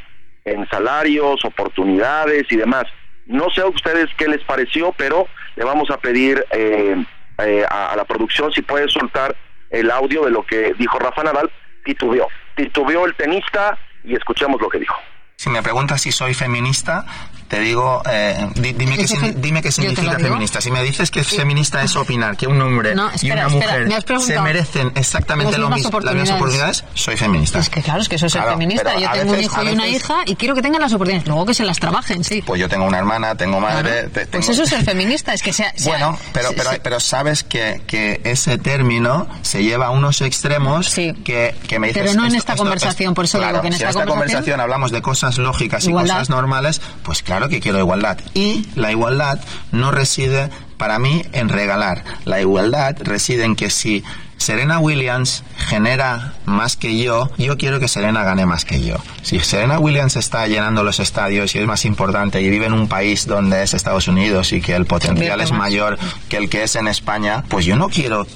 en 0.44 0.68
salarios, 0.68 1.44
oportunidades 1.44 2.46
y 2.50 2.56
demás. 2.56 2.84
No 3.26 3.50
sé 3.50 3.60
a 3.60 3.66
ustedes 3.66 4.08
qué 4.16 4.28
les 4.28 4.42
pareció, 4.44 4.92
pero 4.92 5.28
le 5.56 5.64
vamos 5.64 5.90
a 5.90 5.98
pedir 5.98 6.44
eh, 6.50 6.96
eh, 7.38 7.64
a, 7.68 7.94
la 7.96 8.04
producción 8.04 8.52
si 8.52 8.62
puede 8.62 8.88
soltar 8.88 9.36
el 9.70 9.90
audio 9.90 10.24
de 10.24 10.30
lo 10.30 10.44
que 10.44 10.74
dijo 10.78 10.98
Rafa 10.98 11.22
Nadal. 11.22 11.50
Titubeó, 11.84 12.28
titubeó 12.56 13.06
el 13.06 13.14
tenista 13.14 13.78
y 14.04 14.14
escuchemos 14.14 14.60
lo 14.60 14.68
que 14.68 14.78
dijo. 14.78 14.96
Si 15.36 15.48
me 15.48 15.62
preguntas 15.62 16.02
si 16.02 16.12
soy 16.12 16.34
feminista, 16.34 17.06
te 17.50 17.58
digo, 17.58 18.00
eh, 18.08 18.48
dime, 18.54 18.96
qué, 18.96 19.34
dime 19.36 19.60
qué 19.60 19.72
significa 19.72 20.16
feminista. 20.20 20.60
Si 20.60 20.70
me 20.70 20.84
dices 20.84 21.10
que 21.10 21.24
feminista 21.24 21.82
es 21.82 21.96
opinar 21.96 22.36
que 22.36 22.46
un 22.46 22.62
hombre 22.62 22.94
y 23.20 23.30
una 23.32 23.48
mujer 23.48 23.88
se 24.20 24.40
merecen 24.40 24.92
exactamente 24.94 25.58
lo 25.58 25.68
mismo, 25.68 25.98
las 25.98 26.14
mismas 26.14 26.36
oportunidades, 26.36 26.84
soy 26.94 27.16
feminista. 27.16 27.58
Es 27.58 27.68
que 27.68 27.82
claro, 27.82 28.02
es 28.02 28.08
que 28.08 28.14
eso 28.14 28.26
es 28.26 28.32
ser 28.32 28.44
feminista. 28.44 28.96
Yo 28.96 29.10
tengo 29.10 29.32
un 29.32 29.40
hijo 29.40 29.64
y 29.64 29.68
una 29.68 29.88
hija 29.88 30.18
y 30.26 30.36
quiero 30.36 30.54
que 30.54 30.62
tengan 30.62 30.80
las 30.80 30.92
oportunidades, 30.92 31.26
luego 31.26 31.44
que 31.44 31.54
se 31.54 31.64
las 31.64 31.80
trabajen, 31.80 32.22
sí. 32.22 32.40
Pues 32.46 32.60
yo 32.60 32.68
tengo 32.68 32.84
una 32.84 32.98
hermana, 32.98 33.34
tengo 33.34 33.58
madre. 33.58 34.08
Pues 34.30 34.48
eso 34.48 34.62
es 34.62 34.68
ser 34.68 34.84
feminista, 34.84 35.34
es 35.34 35.42
que 35.42 35.52
sea. 35.52 35.72
bueno, 35.82 36.16
pero, 36.32 36.50
pero, 36.56 36.70
pero 36.80 37.00
sabes 37.00 37.42
que, 37.42 37.82
que 37.88 38.20
ese 38.22 38.58
término 38.58 39.26
se 39.42 39.64
lleva 39.64 39.86
a 39.86 39.90
unos 39.90 40.20
extremos 40.20 40.94
que, 40.94 41.56
que 41.66 41.78
me 41.80 41.88
dices. 41.88 42.02
Pero 42.04 42.14
no 42.14 42.28
en 42.28 42.36
esta 42.36 42.54
conversación, 42.54 43.12
por 43.12 43.24
eso 43.24 43.40
digo 43.40 43.60
que 43.60 43.66
en 43.66 43.72
esta, 43.72 44.06
conversación 44.06 44.60
hablamos 44.60 44.92
de 44.92 45.02
cosas 45.02 45.38
lógicas 45.38 45.84
y 45.86 45.92
cosas 45.92 46.30
normales, 46.30 46.80
pues 47.02 47.24
claro 47.24 47.39
que 47.48 47.60
quiero 47.60 47.78
igualdad. 47.78 48.18
Y 48.34 48.66
la 48.74 48.90
igualdad 48.90 49.40
no 49.72 49.90
reside 49.90 50.50
para 50.76 50.98
mí 50.98 51.22
en 51.32 51.48
regalar. 51.48 52.04
La 52.24 52.40
igualdad 52.40 52.96
reside 53.00 53.44
en 53.44 53.56
que 53.56 53.70
si 53.70 54.02
Serena 54.40 54.78
Williams 54.78 55.44
genera 55.68 56.32
más 56.46 56.76
que 56.76 56.98
yo, 56.98 57.30
yo 57.36 57.58
quiero 57.58 57.78
que 57.78 57.88
Serena 57.88 58.24
gane 58.24 58.46
más 58.46 58.64
que 58.64 58.82
yo. 58.82 58.96
Si 59.20 59.38
Serena 59.40 59.78
Williams 59.78 60.16
está 60.16 60.46
llenando 60.46 60.82
los 60.82 60.98
estadios 60.98 61.54
y 61.54 61.58
es 61.58 61.66
más 61.66 61.84
importante 61.84 62.40
y 62.40 62.48
vive 62.48 62.64
en 62.64 62.72
un 62.72 62.88
país 62.88 63.26
donde 63.26 63.62
es 63.62 63.74
Estados 63.74 64.08
Unidos 64.08 64.54
y 64.54 64.62
que 64.62 64.74
el 64.74 64.86
potencial 64.86 65.42
es 65.42 65.52
mayor 65.52 65.98
que 66.30 66.38
el 66.38 66.48
que 66.48 66.62
es 66.62 66.74
en 66.76 66.88
España, 66.88 67.44
pues 67.48 67.66
yo 67.66 67.76
no 67.76 67.90
quiero 67.90 68.26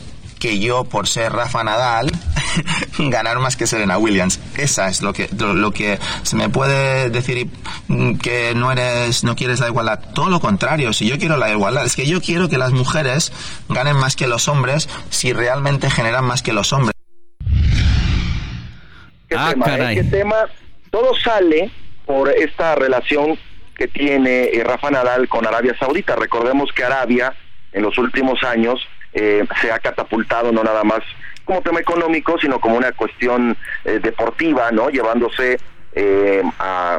que 0.44 0.58
yo, 0.58 0.84
por 0.84 1.08
ser 1.08 1.32
Rafa 1.32 1.64
Nadal, 1.64 2.12
ganar 2.98 3.38
más 3.38 3.56
que 3.56 3.66
Serena 3.66 3.96
Williams. 3.96 4.38
Esa 4.58 4.90
es 4.90 5.00
lo 5.00 5.14
que, 5.14 5.26
lo, 5.38 5.70
que 5.70 5.98
se 6.22 6.36
me 6.36 6.50
puede 6.50 7.08
decir 7.08 7.48
mm, 7.88 8.16
que 8.16 8.52
no 8.54 8.70
eres, 8.70 9.24
no 9.24 9.36
quieres 9.36 9.60
la 9.60 9.68
igualdad. 9.68 10.00
Todo 10.12 10.28
lo 10.28 10.40
contrario, 10.40 10.92
si 10.92 11.08
yo 11.08 11.18
quiero 11.18 11.38
la 11.38 11.50
igualdad, 11.50 11.86
es 11.86 11.96
que 11.96 12.06
yo 12.06 12.20
quiero 12.20 12.50
que 12.50 12.58
las 12.58 12.72
mujeres 12.72 13.32
ganen 13.70 13.96
más 13.96 14.16
que 14.16 14.26
los 14.26 14.46
hombres 14.46 14.90
si 15.08 15.32
realmente 15.32 15.88
generan 15.88 16.26
más 16.26 16.42
que 16.42 16.52
los 16.52 16.74
hombres. 16.74 16.92
¿Qué 19.26 19.36
ah, 19.38 19.54
tema, 19.54 19.92
eh? 19.92 19.94
¿Qué 19.94 20.04
tema? 20.04 20.36
Todo 20.90 21.14
sale 21.24 21.70
por 22.04 22.28
esta 22.28 22.74
relación 22.74 23.38
que 23.78 23.88
tiene 23.88 24.50
eh, 24.52 24.62
Rafa 24.62 24.90
Nadal 24.90 25.26
con 25.26 25.46
Arabia 25.46 25.74
Saudita. 25.78 26.16
Recordemos 26.16 26.70
que 26.74 26.84
Arabia 26.84 27.34
en 27.72 27.82
los 27.82 27.96
últimos 27.96 28.42
años 28.44 28.86
eh, 29.14 29.46
se 29.60 29.70
ha 29.70 29.78
catapultado 29.78 30.50
no 30.50 30.64
nada 30.64 30.82
más 30.82 30.98
como 31.44 31.62
tema 31.62 31.78
económico, 31.78 32.36
sino 32.38 32.58
como 32.58 32.76
una 32.76 32.90
cuestión 32.92 33.56
eh, 33.84 34.00
deportiva, 34.02 34.72
¿no? 34.72 34.90
Llevándose 34.90 35.60
eh, 35.92 36.42
a, 36.58 36.98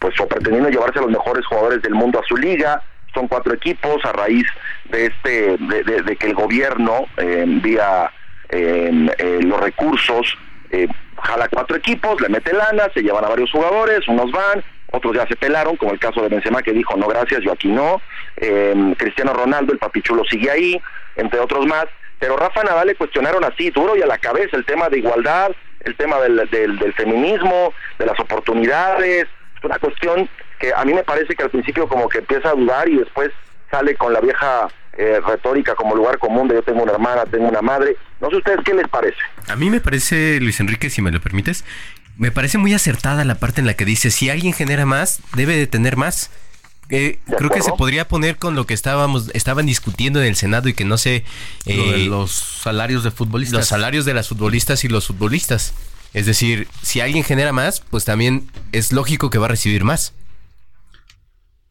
pues, 0.00 0.18
o 0.18 0.26
pretendiendo 0.26 0.70
llevarse 0.70 0.98
a 0.98 1.02
los 1.02 1.12
mejores 1.12 1.46
jugadores 1.46 1.82
del 1.82 1.94
mundo 1.94 2.18
a 2.18 2.26
su 2.26 2.36
liga. 2.36 2.82
Son 3.14 3.28
cuatro 3.28 3.54
equipos 3.54 4.04
a 4.04 4.12
raíz 4.12 4.44
de 4.86 5.06
este, 5.06 5.56
de, 5.56 6.16
que 6.16 6.26
el 6.26 6.34
gobierno 6.34 7.06
envía 7.16 8.10
los 8.50 9.60
recursos, 9.60 10.36
jala 11.22 11.48
cuatro 11.48 11.76
equipos, 11.76 12.20
le 12.20 12.28
mete 12.28 12.52
lana, 12.52 12.90
se 12.92 13.00
llevan 13.00 13.24
a 13.24 13.28
varios 13.28 13.50
jugadores, 13.50 14.06
unos 14.06 14.30
van, 14.32 14.62
otros 14.92 15.14
ya 15.14 15.26
se 15.26 15.36
pelaron, 15.36 15.76
como 15.76 15.92
el 15.92 15.98
caso 15.98 16.20
de 16.20 16.28
Benzema 16.28 16.60
que 16.62 16.72
dijo 16.72 16.94
no 16.96 17.06
gracias, 17.06 17.40
yo 17.40 17.52
aquí 17.52 17.68
no. 17.68 18.02
Cristiano 18.98 19.32
Ronaldo, 19.32 19.72
el 19.72 19.78
papichulo 19.78 20.22
sigue 20.24 20.50
ahí 20.50 20.82
entre 21.16 21.40
otros 21.40 21.66
más. 21.66 21.86
Pero 22.18 22.36
Rafa 22.36 22.62
Nadal 22.62 22.86
le 22.86 22.94
cuestionaron 22.94 23.44
así, 23.44 23.70
duro 23.70 23.96
y 23.96 24.02
a 24.02 24.06
la 24.06 24.18
cabeza, 24.18 24.56
el 24.56 24.64
tema 24.64 24.88
de 24.88 24.98
igualdad, 24.98 25.52
el 25.80 25.96
tema 25.96 26.18
del, 26.20 26.36
del, 26.50 26.94
feminismo, 26.94 27.72
de 27.98 28.06
las 28.06 28.18
oportunidades. 28.18 29.26
Es 29.58 29.64
una 29.64 29.78
cuestión 29.78 30.28
que 30.58 30.72
a 30.74 30.84
mí 30.84 30.94
me 30.94 31.04
parece 31.04 31.34
que 31.34 31.42
al 31.42 31.50
principio 31.50 31.88
como 31.88 32.08
que 32.08 32.18
empieza 32.18 32.50
a 32.50 32.54
dudar 32.54 32.88
y 32.88 32.96
después 32.96 33.30
sale 33.70 33.94
con 33.96 34.12
la 34.12 34.20
vieja 34.20 34.68
eh, 34.96 35.20
retórica 35.26 35.74
como 35.74 35.94
lugar 35.94 36.18
común 36.18 36.48
de 36.48 36.54
yo 36.54 36.62
tengo 36.62 36.82
una 36.82 36.92
hermana, 36.92 37.24
tengo 37.26 37.48
una 37.48 37.60
madre. 37.60 37.96
No 38.20 38.30
sé 38.30 38.36
ustedes 38.36 38.60
qué 38.64 38.72
les 38.72 38.88
parece. 38.88 39.18
A 39.48 39.56
mí 39.56 39.68
me 39.68 39.80
parece, 39.80 40.40
Luis 40.40 40.58
Enrique, 40.60 40.88
si 40.88 41.02
me 41.02 41.10
lo 41.10 41.20
permites, 41.20 41.64
me 42.16 42.30
parece 42.30 42.56
muy 42.56 42.72
acertada 42.72 43.24
la 43.24 43.34
parte 43.34 43.60
en 43.60 43.66
la 43.66 43.74
que 43.74 43.84
dice, 43.84 44.10
si 44.10 44.30
alguien 44.30 44.54
genera 44.54 44.86
más, 44.86 45.20
debe 45.34 45.54
de 45.54 45.66
tener 45.66 45.98
más 45.98 46.30
Eh, 46.88 47.18
creo 47.36 47.50
que 47.50 47.62
se 47.62 47.72
podría 47.72 48.06
poner 48.06 48.36
con 48.36 48.54
lo 48.54 48.66
que 48.66 48.74
estábamos 48.74 49.30
estaban 49.34 49.66
discutiendo 49.66 50.20
en 50.20 50.28
el 50.28 50.36
Senado 50.36 50.68
y 50.68 50.74
que 50.74 50.84
no 50.84 50.98
sé 50.98 51.24
eh, 51.64 52.06
los 52.08 52.30
salarios 52.32 53.02
de 53.02 53.10
futbolistas. 53.10 53.58
Los 53.58 53.68
salarios 53.68 54.04
de 54.04 54.14
las 54.14 54.28
futbolistas 54.28 54.84
y 54.84 54.88
los 54.88 55.06
futbolistas. 55.06 55.74
Es 56.14 56.26
decir, 56.26 56.68
si 56.82 57.00
alguien 57.00 57.24
genera 57.24 57.52
más, 57.52 57.80
pues 57.80 58.04
también 58.04 58.48
es 58.72 58.92
lógico 58.92 59.30
que 59.30 59.38
va 59.38 59.46
a 59.46 59.50
recibir 59.50 59.84
más. 59.84 60.14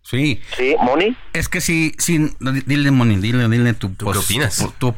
Sí. 0.04 0.40
Sí, 0.56 0.76
Moni. 0.84 1.18
Es 1.34 1.50
que 1.50 1.62
sí, 1.62 1.94
sí, 1.98 2.30
dile, 2.68 2.92
Moni, 2.92 3.16
dile, 3.16 3.50
dile 3.50 3.74
tu, 3.74 3.90
¿Tú 3.90 4.12
qué 4.12 4.20
opinas? 4.20 4.64
Tú, 4.78 4.94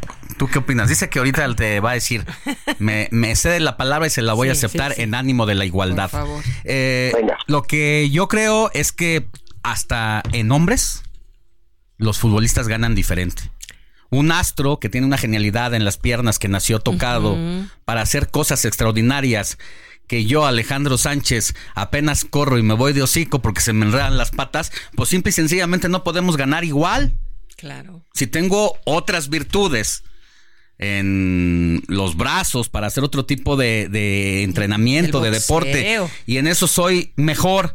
qué 0.51 0.59
opinas? 0.59 0.89
Dice 0.89 1.09
que 1.09 1.19
ahorita 1.19 1.55
te 1.55 1.79
va 1.79 1.91
a 1.91 1.93
decir, 1.93 2.25
me, 2.79 3.07
me 3.11 3.35
cede 3.37 3.61
la 3.61 3.77
palabra 3.77 4.07
y 4.07 4.09
se 4.09 4.21
la 4.21 4.33
voy 4.33 4.49
a 4.49 4.51
aceptar 4.51 4.95
en 4.97 5.15
ánimo 5.15 5.45
de 5.45 5.55
la 5.55 5.63
igualdad. 5.63 6.09
Por 6.09 6.19
favor. 6.19 6.43
Eh, 6.65 7.13
lo 7.45 7.63
que 7.63 8.09
yo 8.09 8.27
creo 8.27 8.69
es 8.73 8.91
que 8.91 9.27
hasta 9.71 10.23
en 10.31 10.51
hombres, 10.51 11.03
los 11.97 12.19
futbolistas 12.19 12.69
ganan 12.69 12.95
diferente. 12.95 13.51
Un 14.09 14.31
astro 14.31 14.79
que 14.79 14.87
tiene 14.87 15.05
una 15.05 15.17
genialidad 15.17 15.73
en 15.73 15.83
las 15.83 15.97
piernas, 15.97 16.39
que 16.39 16.47
nació 16.47 16.79
tocado 16.79 17.37
para 17.83 18.01
hacer 18.01 18.29
cosas 18.29 18.63
extraordinarias, 18.63 19.57
que 20.07 20.23
yo, 20.23 20.45
Alejandro 20.45 20.97
Sánchez, 20.97 21.53
apenas 21.75 22.23
corro 22.23 22.57
y 22.57 22.63
me 22.63 22.75
voy 22.75 22.93
de 22.93 23.01
hocico 23.01 23.41
porque 23.41 23.59
se 23.59 23.73
me 23.73 23.85
enredan 23.85 24.15
las 24.15 24.31
patas, 24.31 24.71
pues 24.95 25.09
simple 25.09 25.31
y 25.31 25.33
sencillamente 25.33 25.89
no 25.89 26.05
podemos 26.05 26.37
ganar 26.37 26.63
igual. 26.63 27.17
Claro. 27.57 28.05
Si 28.13 28.25
tengo 28.25 28.77
otras 28.85 29.27
virtudes 29.27 30.03
en 30.77 31.83
los 31.87 32.15
brazos 32.15 32.69
para 32.69 32.87
hacer 32.87 33.03
otro 33.03 33.25
tipo 33.25 33.57
de, 33.57 34.43
entrenamiento, 34.43 35.19
de 35.19 35.31
deporte, 35.31 35.99
y 36.25 36.37
en 36.37 36.47
eso 36.47 36.67
soy 36.67 37.11
mejor 37.17 37.73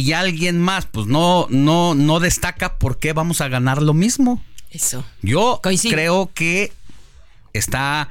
y 0.00 0.12
alguien 0.12 0.60
más, 0.60 0.86
pues 0.86 1.06
no, 1.06 1.46
no, 1.50 1.94
no 1.94 2.20
destaca 2.20 2.78
por 2.78 2.98
qué 2.98 3.12
vamos 3.12 3.40
a 3.40 3.48
ganar 3.48 3.82
lo 3.82 3.94
mismo. 3.94 4.42
Eso. 4.70 5.04
Yo 5.22 5.60
creo 5.62 6.30
que 6.34 6.72
está 7.52 8.10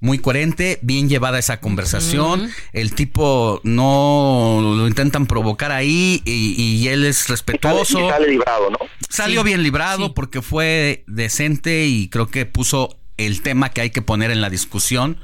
muy 0.00 0.18
coherente, 0.18 0.78
bien 0.82 1.08
llevada 1.08 1.38
esa 1.38 1.60
conversación. 1.60 2.50
El 2.72 2.94
tipo 2.94 3.60
no 3.64 4.60
lo 4.62 4.86
intentan 4.86 5.26
provocar 5.26 5.72
ahí 5.72 6.22
y, 6.24 6.86
él 6.88 7.04
es 7.04 7.28
respetuoso. 7.28 8.06
Y 8.06 8.08
sale, 8.08 8.28
librado, 8.28 8.70
¿no? 8.70 8.78
Salió 9.08 9.42
bien 9.42 9.62
librado 9.62 10.14
porque 10.14 10.42
fue 10.42 11.04
decente 11.06 11.86
y 11.86 12.08
creo 12.08 12.28
que 12.28 12.46
puso 12.46 12.98
el 13.16 13.42
tema 13.42 13.70
que 13.70 13.80
hay 13.80 13.90
que 13.90 14.02
poner 14.02 14.30
en 14.30 14.40
la 14.40 14.50
discusión 14.50 15.18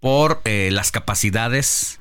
por 0.00 0.42
eh, 0.44 0.70
las 0.72 0.90
capacidades 0.90 2.00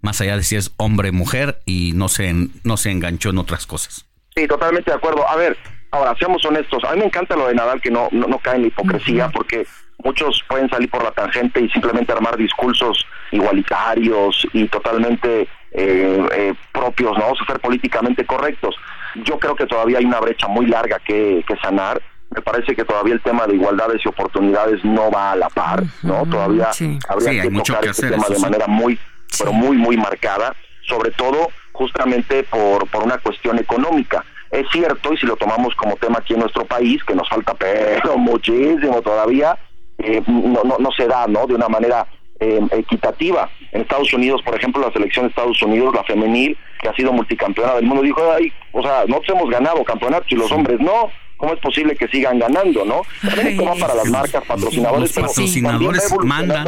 más 0.00 0.20
allá 0.20 0.36
de 0.36 0.42
si 0.42 0.56
es 0.56 0.72
hombre 0.76 1.10
o 1.10 1.12
mujer 1.12 1.58
y 1.64 1.92
no 1.94 2.08
se, 2.08 2.32
no 2.64 2.76
se 2.76 2.90
enganchó 2.90 3.30
en 3.30 3.38
otras 3.38 3.66
cosas. 3.66 4.06
Sí, 4.34 4.46
totalmente 4.46 4.90
de 4.90 4.96
acuerdo. 4.96 5.28
A 5.28 5.36
ver, 5.36 5.56
ahora, 5.90 6.14
seamos 6.18 6.44
honestos. 6.44 6.84
A 6.84 6.92
mí 6.92 7.00
me 7.00 7.06
encanta 7.06 7.36
lo 7.36 7.48
de 7.48 7.54
Nadal, 7.54 7.80
que 7.80 7.90
no, 7.90 8.08
no, 8.12 8.38
cae 8.38 8.56
en 8.56 8.62
la 8.62 8.68
hipocresía, 8.68 9.30
porque 9.30 9.66
muchos 10.04 10.42
pueden 10.48 10.68
salir 10.68 10.90
por 10.90 11.02
la 11.02 11.10
tangente 11.10 11.60
y 11.60 11.68
simplemente 11.70 12.12
armar 12.12 12.36
discursos 12.36 13.04
igualitarios 13.32 14.46
y 14.52 14.68
totalmente 14.68 15.48
eh, 15.72 16.28
eh, 16.32 16.54
propios, 16.72 17.16
¿no? 17.18 17.30
O 17.30 17.36
sea, 17.36 17.46
ser 17.46 17.60
políticamente 17.60 18.24
correctos. 18.26 18.76
Yo 19.24 19.38
creo 19.38 19.56
que 19.56 19.66
todavía 19.66 19.98
hay 19.98 20.04
una 20.04 20.20
brecha 20.20 20.46
muy 20.48 20.66
larga 20.66 20.98
que, 20.98 21.42
que 21.46 21.56
sanar 21.56 22.00
me 22.30 22.42
parece 22.42 22.74
que 22.74 22.84
todavía 22.84 23.14
el 23.14 23.20
tema 23.20 23.46
de 23.46 23.54
igualdades 23.54 24.02
y 24.04 24.08
oportunidades 24.08 24.84
no 24.84 25.10
va 25.10 25.32
a 25.32 25.36
la 25.36 25.48
par, 25.48 25.84
¿no? 26.02 26.26
Todavía 26.26 26.70
habría 27.08 27.42
que 27.42 27.50
tocar 27.50 27.84
este 27.86 28.10
tema 28.10 28.26
de 28.28 28.38
manera 28.38 28.66
muy 28.66 28.98
pero 29.38 29.52
muy, 29.52 29.76
muy 29.76 29.96
marcada, 29.96 30.54
sobre 30.86 31.10
todo 31.10 31.48
justamente 31.72 32.42
por, 32.44 32.88
por 32.88 33.04
una 33.04 33.18
cuestión 33.18 33.58
económica. 33.58 34.24
Es 34.50 34.66
cierto, 34.70 35.12
y 35.12 35.18
si 35.18 35.26
lo 35.26 35.36
tomamos 35.36 35.74
como 35.74 35.96
tema 35.96 36.18
aquí 36.18 36.32
en 36.34 36.40
nuestro 36.40 36.64
país, 36.64 37.02
que 37.04 37.14
nos 37.14 37.28
falta 37.28 37.54
pero 37.54 38.16
muchísimo 38.16 39.02
todavía, 39.02 39.58
eh, 39.98 40.22
no, 40.26 40.62
no, 40.64 40.76
no 40.78 40.90
se 40.92 41.06
da, 41.06 41.26
¿no? 41.26 41.46
De 41.46 41.54
una 41.54 41.68
manera 41.68 42.06
eh, 42.40 42.60
equitativa. 42.72 43.48
En 43.72 43.82
Estados 43.82 44.12
Unidos, 44.12 44.42
por 44.42 44.54
ejemplo, 44.54 44.82
la 44.82 44.92
selección 44.92 45.24
de 45.24 45.30
Estados 45.30 45.60
Unidos, 45.62 45.94
la 45.94 46.04
femenil, 46.04 46.56
que 46.80 46.88
ha 46.88 46.94
sido 46.94 47.12
multicampeona 47.12 47.74
del 47.74 47.86
mundo, 47.86 48.02
dijo, 48.02 48.22
ay, 48.32 48.52
o 48.72 48.82
sea, 48.82 49.04
nosotros 49.06 49.36
hemos 49.36 49.50
ganado 49.50 49.82
campeonatos 49.84 50.30
y 50.30 50.36
los 50.36 50.50
hombres 50.52 50.78
no. 50.80 51.10
¿Cómo 51.36 51.52
es 51.52 51.60
posible 51.60 51.94
que 51.96 52.08
sigan 52.08 52.38
ganando, 52.38 52.84
no? 52.84 53.02
También 53.20 53.60
es 53.60 53.78
para 53.78 53.94
las 53.94 54.06
marcas, 54.06 54.42
patrocinadores. 54.44 55.14
Los 55.16 55.26
patrocinadores 55.26 56.14
mandan. 56.24 56.66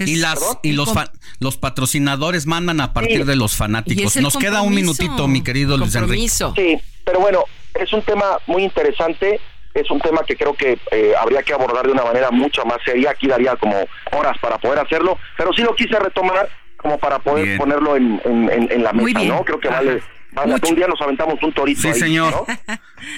y 0.00 0.16
las 0.16 0.58
y 0.62 0.72
los 0.72 0.92
los 1.38 1.56
patrocinadores 1.56 2.46
mandan 2.46 2.80
a 2.80 2.92
partir 2.92 3.24
de 3.24 3.36
los 3.36 3.56
fanáticos. 3.56 4.16
Nos 4.16 4.36
queda 4.36 4.62
un 4.62 4.74
minutito, 4.74 5.28
mi 5.28 5.42
querido 5.42 5.76
Luis 5.76 5.94
Enrique. 5.94 6.28
Sí, 6.28 6.78
pero 7.04 7.20
bueno, 7.20 7.44
es 7.74 7.92
un 7.92 8.02
tema 8.02 8.38
muy 8.46 8.64
interesante 8.64 9.40
es 9.76 9.90
un 9.90 10.00
tema 10.00 10.22
que 10.26 10.36
creo 10.36 10.54
que 10.54 10.78
eh, 10.90 11.12
habría 11.20 11.42
que 11.42 11.52
abordar 11.52 11.84
de 11.84 11.92
una 11.92 12.02
manera 12.02 12.30
mucho 12.30 12.64
más 12.64 12.78
seria. 12.84 13.10
Aquí 13.10 13.26
daría 13.26 13.56
como 13.56 13.76
horas 14.12 14.36
para 14.38 14.58
poder 14.58 14.78
hacerlo, 14.78 15.18
pero 15.36 15.52
sí 15.52 15.62
lo 15.62 15.74
quise 15.74 15.98
retomar 15.98 16.48
como 16.78 16.98
para 16.98 17.18
poder 17.18 17.58
ponerlo 17.58 17.96
en, 17.96 18.20
en, 18.24 18.82
la 18.82 18.92
mesa, 18.92 19.22
¿no? 19.24 19.44
Creo 19.44 19.60
que 19.60 19.68
vale, 19.68 20.02
un 20.44 20.74
día 20.74 20.86
nos 20.86 21.00
aventamos 21.00 21.42
un 21.42 21.52
torito. 21.52 21.80
Sí, 21.80 21.94
señor. 21.94 22.44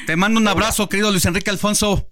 Te 0.07 0.17
mando 0.17 0.41
un 0.41 0.49
abrazo, 0.49 0.89
querido 0.89 1.11
Luis 1.11 1.25
Enrique 1.27 1.51
Alfonso. 1.51 2.09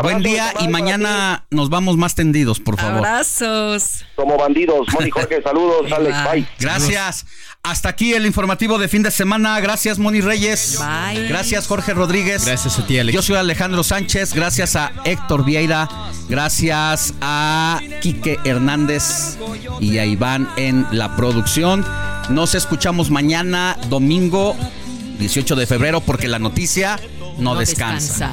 Buen 0.00 0.22
día 0.22 0.54
y 0.60 0.68
mañana 0.68 1.44
nos 1.50 1.68
vamos 1.68 1.96
más 1.96 2.14
tendidos, 2.14 2.60
por 2.60 2.78
favor. 2.78 2.98
Abrazos. 2.98 4.04
Como 4.16 4.38
bandidos. 4.38 4.86
Moni 4.92 5.10
Jorge, 5.10 5.42
saludos. 5.44 5.92
Alex, 5.92 6.16
bye. 6.30 6.46
Gracias. 6.58 7.26
Hasta 7.62 7.90
aquí 7.90 8.14
el 8.14 8.26
informativo 8.26 8.78
de 8.78 8.88
fin 8.88 9.02
de 9.02 9.10
semana. 9.10 9.60
Gracias, 9.60 9.98
Moni 9.98 10.20
Reyes. 10.20 10.80
Bye. 10.80 11.28
Gracias, 11.28 11.66
Jorge 11.66 11.94
Rodríguez. 11.94 12.44
Gracias 12.44 12.78
a 12.78 12.86
ti, 12.86 12.98
Alex. 12.98 13.14
Yo 13.14 13.22
soy 13.22 13.36
Alejandro 13.36 13.84
Sánchez. 13.84 14.34
Gracias 14.34 14.74
a 14.76 14.92
Héctor 15.04 15.44
Vieira. 15.44 15.88
Gracias 16.28 17.14
a 17.20 17.80
Quique 18.00 18.38
Hernández 18.44 19.38
y 19.80 19.98
a 19.98 20.06
Iván 20.06 20.48
en 20.56 20.86
la 20.90 21.14
producción. 21.16 21.84
Nos 22.30 22.54
escuchamos 22.54 23.10
mañana, 23.10 23.76
domingo 23.88 24.56
18 25.18 25.54
de 25.54 25.66
febrero, 25.66 26.00
porque 26.00 26.26
la 26.28 26.38
noticia 26.38 26.98
no, 27.38 27.54
descansa. 27.54 28.32